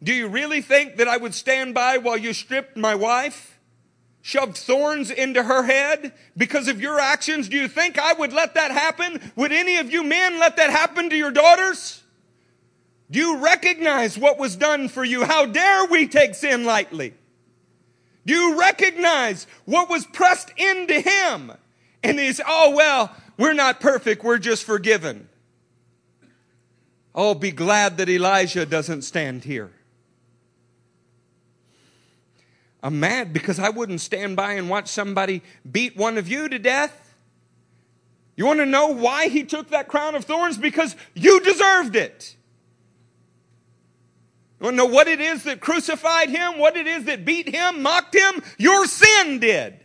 Do 0.03 0.13
you 0.13 0.29
really 0.29 0.61
think 0.61 0.97
that 0.97 1.09
I 1.09 1.17
would 1.17 1.35
stand 1.35 1.75
by 1.75 1.99
while 1.99 2.17
you 2.17 2.33
stripped 2.33 2.77
my 2.77 2.95
wife? 2.95 3.59
Shoved 4.21 4.57
thorns 4.57 5.11
into 5.11 5.43
her 5.43 5.65
head 5.65 6.13
because 6.37 6.69
of 6.69 6.81
your 6.81 6.99
actions? 6.99 7.49
Do 7.49 7.57
you 7.57 7.69
think 7.69 7.99
I 7.99 8.15
would 8.15 8.33
let 8.33 8.55
that 8.55 8.71
happen? 8.71 9.21
Would 9.37 9.53
any 9.53 9.77
of 9.77 9.93
you 9.93 10.03
men 10.03 10.39
let 10.39 10.57
that 10.57 10.71
happen 10.71 11.11
to 11.11 11.17
your 11.17 11.31
daughters? 11.31 12.03
Do 13.11 13.19
you 13.19 13.37
recognize 13.39 14.19
what 14.19 14.39
was 14.39 14.57
done 14.57 14.89
for 14.89 15.05
you? 15.05 15.25
How 15.25 15.47
dare 15.47 15.87
we 15.87 16.09
take 16.09 16.35
sin 16.35 16.65
lightly? 16.65 17.15
Do 18.27 18.35
you 18.35 18.59
recognize 18.59 19.47
what 19.67 19.91
was 19.91 20.07
pressed 20.07 20.53
into 20.57 21.01
him? 21.01 21.53
And 22.03 22.19
he's, 22.19 22.41
oh, 22.47 22.75
well, 22.75 23.15
we're 23.39 23.53
not 23.53 23.81
perfect, 23.81 24.25
we're 24.25 24.39
just 24.39 24.65
forgiven. 24.65 25.29
Oh, 27.15 27.35
be 27.35 27.53
glad 27.53 27.97
that 27.99 28.09
Elijah 28.09 28.67
doesn't 28.67 29.03
stand 29.03 29.45
here. 29.45 29.71
I'm 32.83 33.01
mad 33.01 33.33
because 33.33 33.59
I 33.59 33.71
wouldn't 33.71 34.01
stand 34.01 34.37
by 34.37 34.55
and 34.55 34.69
watch 34.69 34.89
somebody 34.89 35.43
beat 35.71 35.97
one 35.97 36.19
of 36.19 36.29
you 36.29 36.49
to 36.49 36.59
death. 36.59 37.15
You 38.37 38.47
want 38.47 38.59
to 38.59 38.67
know 38.67 38.89
why 38.89 39.29
he 39.29 39.45
took 39.45 39.71
that 39.71 39.89
crown 39.89 40.15
of 40.15 40.25
thorns? 40.25 40.59
Because 40.59 40.97
you 41.15 41.41
deserved 41.41 41.97
it. 41.97 42.37
You 44.61 44.65
want 44.65 44.75
to 44.75 44.79
know 44.79 44.93
what 44.93 45.09
it 45.09 45.21
is 45.21 45.45
that 45.45 45.61
crucified 45.61 46.31
him? 46.31 46.59
What 46.59 46.77
it 46.77 46.87
is 46.87 47.05
that 47.05 47.25
beat 47.25 47.55
him, 47.55 47.83
mocked 47.83 48.15
him? 48.15 48.43
Your 48.59 48.87
sin 48.87 49.39
did. 49.39 49.81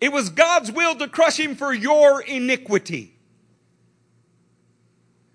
It 0.00 0.12
was 0.12 0.30
God's 0.30 0.72
will 0.72 0.96
to 0.96 1.06
crush 1.08 1.38
him 1.38 1.54
for 1.54 1.72
your 1.72 2.22
iniquity. 2.22 3.19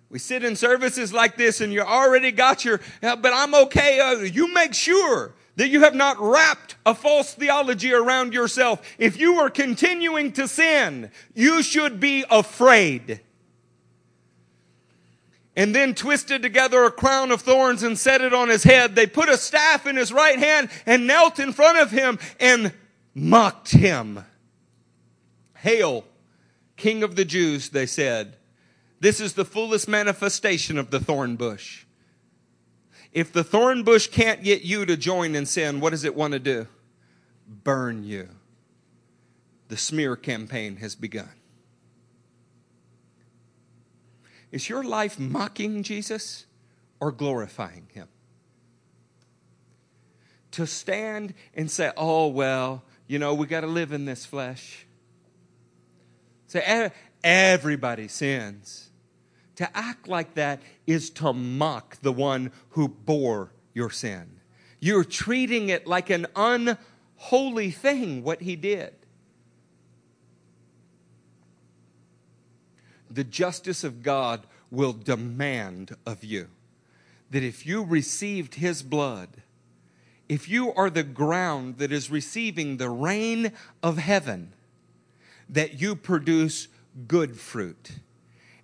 We 0.09 0.19
sit 0.19 0.43
in 0.43 0.55
services 0.55 1.11
like 1.11 1.35
this 1.35 1.61
and 1.61 1.73
you 1.73 1.81
already 1.81 2.31
got 2.31 2.63
your, 2.63 2.79
but 3.01 3.31
I'm 3.33 3.55
okay. 3.55 3.99
Uh, 3.99 4.19
you 4.19 4.53
make 4.53 4.73
sure 4.73 5.33
that 5.55 5.69
you 5.69 5.81
have 5.81 5.95
not 5.95 6.17
wrapped 6.19 6.75
a 6.85 6.93
false 6.93 7.33
theology 7.33 7.93
around 7.93 8.33
yourself. 8.33 8.81
If 8.97 9.19
you 9.19 9.35
are 9.35 9.49
continuing 9.49 10.31
to 10.33 10.47
sin, 10.47 11.11
you 11.33 11.63
should 11.63 11.99
be 11.99 12.25
afraid. 12.29 13.21
And 15.55 15.73
then 15.73 15.95
twisted 15.95 16.41
together 16.41 16.83
a 16.83 16.91
crown 16.91 17.31
of 17.31 17.41
thorns 17.41 17.81
and 17.81 17.97
set 17.97 18.21
it 18.21 18.33
on 18.33 18.49
his 18.49 18.63
head. 18.63 18.95
They 18.95 19.07
put 19.07 19.29
a 19.29 19.37
staff 19.37 19.87
in 19.87 19.95
his 19.95 20.11
right 20.11 20.37
hand 20.37 20.69
and 20.85 21.07
knelt 21.07 21.39
in 21.39 21.53
front 21.53 21.77
of 21.77 21.91
him 21.91 22.19
and 22.39 22.73
mocked 23.13 23.71
him. 23.71 24.25
Hail, 25.55 26.03
King 26.75 27.03
of 27.03 27.15
the 27.15 27.25
Jews, 27.25 27.69
they 27.69 27.85
said. 27.85 28.35
This 28.99 29.19
is 29.19 29.33
the 29.33 29.45
fullest 29.45 29.87
manifestation 29.87 30.77
of 30.77 30.89
the 30.91 30.99
thorn 30.99 31.35
bush. 31.35 31.85
If 33.11 33.31
the 33.31 33.43
thorn 33.43 33.83
bush 33.83 34.07
can't 34.07 34.43
get 34.43 34.63
you 34.63 34.85
to 34.85 34.97
join 34.97 35.35
in 35.35 35.45
sin, 35.45 35.79
what 35.79 35.91
does 35.91 36.03
it 36.03 36.15
want 36.15 36.33
to 36.33 36.39
do? 36.39 36.67
Burn 37.47 38.03
you. 38.03 38.29
The 39.67 39.77
smear 39.77 40.15
campaign 40.15 40.77
has 40.77 40.95
begun. 40.95 41.29
Is 44.51 44.69
your 44.69 44.83
life 44.83 45.19
mocking 45.19 45.83
Jesus 45.83 46.45
or 46.99 47.11
glorifying 47.11 47.87
him? 47.93 48.07
To 50.51 50.65
stand 50.65 51.33
and 51.53 51.69
say, 51.69 51.91
oh, 51.97 52.27
well, 52.27 52.83
you 53.07 53.19
know, 53.19 53.33
we 53.33 53.47
got 53.47 53.61
to 53.61 53.67
live 53.67 53.91
in 53.91 54.05
this 54.05 54.25
flesh. 54.25 54.84
Say, 56.55 56.89
everybody 57.21 58.07
sins. 58.07 58.89
To 59.57 59.77
act 59.77 60.07
like 60.07 60.35
that 60.35 60.61
is 60.87 61.09
to 61.11 61.33
mock 61.33 61.97
the 62.01 62.13
one 62.13 62.53
who 62.69 62.87
bore 62.87 63.51
your 63.73 63.89
sin. 63.89 64.39
You're 64.79 65.03
treating 65.03 65.67
it 65.67 65.85
like 65.85 66.09
an 66.09 66.27
unholy 66.33 67.71
thing, 67.71 68.23
what 68.23 68.41
he 68.41 68.55
did. 68.55 68.93
The 73.11 73.25
justice 73.25 73.83
of 73.83 74.01
God 74.01 74.47
will 74.71 74.93
demand 74.93 75.97
of 76.05 76.23
you 76.23 76.47
that 77.31 77.43
if 77.43 77.65
you 77.65 77.83
received 77.83 78.55
his 78.55 78.81
blood, 78.81 79.41
if 80.29 80.47
you 80.47 80.73
are 80.73 80.89
the 80.89 81.03
ground 81.03 81.79
that 81.79 81.91
is 81.91 82.09
receiving 82.09 82.77
the 82.77 82.89
rain 82.89 83.51
of 83.83 83.97
heaven, 83.97 84.53
that 85.49 85.79
you 85.81 85.95
produce 85.95 86.67
good 87.07 87.37
fruit 87.37 87.91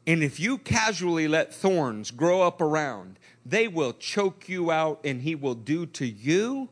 and 0.08 0.24
if 0.24 0.40
you 0.40 0.58
casually 0.58 1.28
let 1.28 1.53
thorns 1.53 2.12
grow 2.12 2.41
up 2.41 2.60
around, 2.60 3.20
they 3.45 3.68
will 3.68 3.94
choke 3.94 4.49
you 4.49 4.72
out 4.72 4.99
and 5.03 5.22
he 5.22 5.36
will 5.36 5.56
do 5.56 5.86
to 5.88 6.06
you 6.06 6.70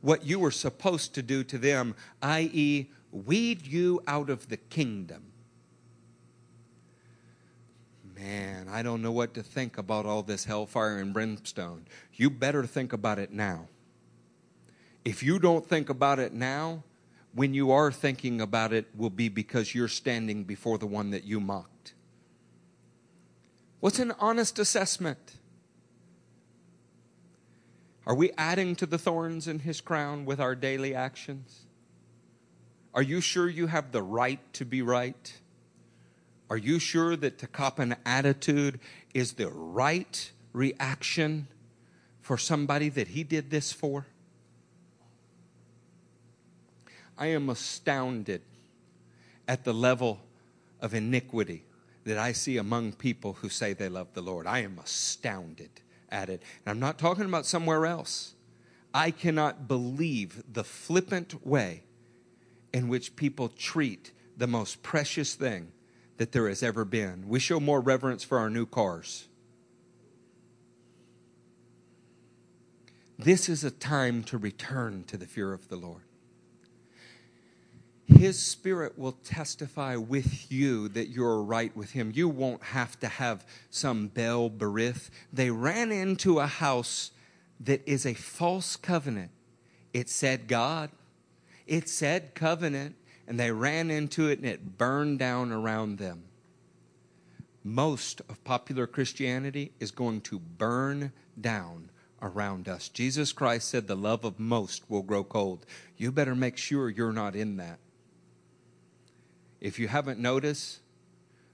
what 0.00 0.24
you 0.24 0.38
were 0.38 0.50
supposed 0.50 1.14
to 1.14 1.22
do 1.22 1.44
to 1.44 1.58
them, 1.58 1.94
i.e., 2.22 2.90
weed 3.10 3.66
you 3.66 4.02
out 4.06 4.30
of 4.30 4.48
the 4.48 4.56
kingdom. 4.56 5.24
Man, 8.14 8.68
I 8.70 8.82
don't 8.82 9.02
know 9.02 9.12
what 9.12 9.34
to 9.34 9.42
think 9.42 9.76
about 9.76 10.06
all 10.06 10.22
this 10.22 10.44
hellfire 10.44 10.98
and 10.98 11.12
brimstone. 11.12 11.86
You 12.14 12.30
better 12.30 12.64
think 12.64 12.92
about 12.92 13.18
it 13.18 13.32
now. 13.32 13.68
If 15.04 15.22
you 15.22 15.38
don't 15.38 15.66
think 15.66 15.90
about 15.90 16.18
it 16.18 16.32
now, 16.32 16.82
when 17.36 17.52
you 17.52 17.70
are 17.70 17.92
thinking 17.92 18.40
about 18.40 18.72
it, 18.72 18.86
will 18.96 19.10
be 19.10 19.28
because 19.28 19.74
you're 19.74 19.88
standing 19.88 20.44
before 20.44 20.78
the 20.78 20.86
one 20.86 21.10
that 21.10 21.24
you 21.24 21.38
mocked. 21.38 21.92
What's 23.78 23.98
an 23.98 24.12
honest 24.18 24.58
assessment? 24.58 25.34
Are 28.06 28.14
we 28.14 28.30
adding 28.38 28.74
to 28.76 28.86
the 28.86 28.96
thorns 28.96 29.46
in 29.46 29.58
his 29.58 29.82
crown 29.82 30.24
with 30.24 30.40
our 30.40 30.54
daily 30.54 30.94
actions? 30.94 31.66
Are 32.94 33.02
you 33.02 33.20
sure 33.20 33.50
you 33.50 33.66
have 33.66 33.92
the 33.92 34.02
right 34.02 34.40
to 34.54 34.64
be 34.64 34.80
right? 34.80 35.38
Are 36.48 36.56
you 36.56 36.78
sure 36.78 37.16
that 37.16 37.36
to 37.40 37.46
cop 37.46 37.78
an 37.78 37.96
attitude 38.06 38.80
is 39.12 39.34
the 39.34 39.50
right 39.50 40.32
reaction 40.54 41.48
for 42.22 42.38
somebody 42.38 42.88
that 42.88 43.08
he 43.08 43.24
did 43.24 43.50
this 43.50 43.72
for? 43.72 44.06
I 47.18 47.26
am 47.26 47.48
astounded 47.48 48.42
at 49.48 49.64
the 49.64 49.74
level 49.74 50.20
of 50.80 50.94
iniquity 50.94 51.64
that 52.04 52.18
I 52.18 52.32
see 52.32 52.56
among 52.56 52.92
people 52.92 53.34
who 53.34 53.48
say 53.48 53.72
they 53.72 53.88
love 53.88 54.08
the 54.12 54.22
Lord. 54.22 54.46
I 54.46 54.60
am 54.60 54.78
astounded 54.78 55.70
at 56.10 56.28
it. 56.28 56.42
And 56.64 56.70
I'm 56.70 56.80
not 56.80 56.98
talking 56.98 57.24
about 57.24 57.46
somewhere 57.46 57.86
else. 57.86 58.34
I 58.94 59.10
cannot 59.10 59.68
believe 59.68 60.42
the 60.50 60.64
flippant 60.64 61.46
way 61.46 61.82
in 62.72 62.88
which 62.88 63.16
people 63.16 63.48
treat 63.48 64.12
the 64.36 64.46
most 64.46 64.82
precious 64.82 65.34
thing 65.34 65.72
that 66.18 66.32
there 66.32 66.48
has 66.48 66.62
ever 66.62 66.84
been. 66.84 67.28
We 67.28 67.40
show 67.40 67.60
more 67.60 67.80
reverence 67.80 68.24
for 68.24 68.38
our 68.38 68.50
new 68.50 68.66
cars. 68.66 69.28
This 73.18 73.48
is 73.48 73.64
a 73.64 73.70
time 73.70 74.22
to 74.24 74.38
return 74.38 75.04
to 75.08 75.16
the 75.16 75.26
fear 75.26 75.52
of 75.52 75.68
the 75.68 75.76
Lord. 75.76 76.05
His 78.18 78.38
Spirit 78.38 78.98
will 78.98 79.12
testify 79.12 79.96
with 79.96 80.50
you 80.50 80.88
that 80.88 81.08
you're 81.08 81.42
right 81.42 81.76
with 81.76 81.92
Him. 81.92 82.12
You 82.14 82.28
won't 82.28 82.62
have 82.62 82.98
to 83.00 83.08
have 83.08 83.46
some 83.70 84.08
Baal 84.08 84.50
Berith. 84.50 85.10
They 85.32 85.50
ran 85.50 85.92
into 85.92 86.38
a 86.38 86.46
house 86.46 87.10
that 87.60 87.82
is 87.86 88.06
a 88.06 88.14
false 88.14 88.76
covenant. 88.76 89.30
It 89.92 90.08
said 90.08 90.48
God, 90.48 90.90
it 91.66 91.88
said 91.88 92.34
covenant, 92.34 92.96
and 93.26 93.40
they 93.40 93.50
ran 93.50 93.90
into 93.90 94.28
it 94.28 94.38
and 94.38 94.46
it 94.46 94.78
burned 94.78 95.18
down 95.18 95.52
around 95.52 95.98
them. 95.98 96.24
Most 97.64 98.20
of 98.28 98.42
popular 98.44 98.86
Christianity 98.86 99.72
is 99.80 99.90
going 99.90 100.20
to 100.22 100.38
burn 100.38 101.12
down 101.40 101.90
around 102.22 102.68
us. 102.68 102.88
Jesus 102.88 103.32
Christ 103.32 103.68
said 103.68 103.88
the 103.88 103.96
love 103.96 104.24
of 104.24 104.38
most 104.38 104.88
will 104.88 105.02
grow 105.02 105.24
cold. 105.24 105.66
You 105.96 106.12
better 106.12 106.34
make 106.34 106.56
sure 106.56 106.88
you're 106.88 107.12
not 107.12 107.34
in 107.34 107.56
that. 107.56 107.78
If 109.60 109.78
you 109.78 109.88
haven't 109.88 110.18
noticed, 110.18 110.80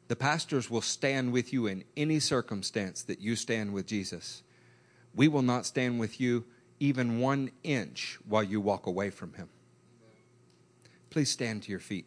the 0.09 0.16
pastors 0.16 0.70
will 0.70 0.83
stand 0.83 1.33
with 1.33 1.53
you 1.53 1.66
in 1.66 1.85
any 1.97 2.20
circumstance 2.20 3.03
that 3.03 3.20
you 3.20 3.37
stand 3.37 3.73
with 3.73 3.87
Jesus. 3.87 4.43
We 5.15 5.29
will 5.29 5.43
not 5.43 5.66
stand 5.66 6.01
with 6.01 6.20
you 6.20 6.45
even 6.81 7.20
one 7.20 7.51
inch 7.62 8.19
while 8.29 8.43
you 8.43 8.61
walk 8.61 8.87
away 8.87 9.11
from 9.11 9.35
him. 9.35 9.49
Please 11.11 11.31
stand 11.31 11.62
to 11.62 11.70
your 11.70 11.81
feet. 11.81 12.07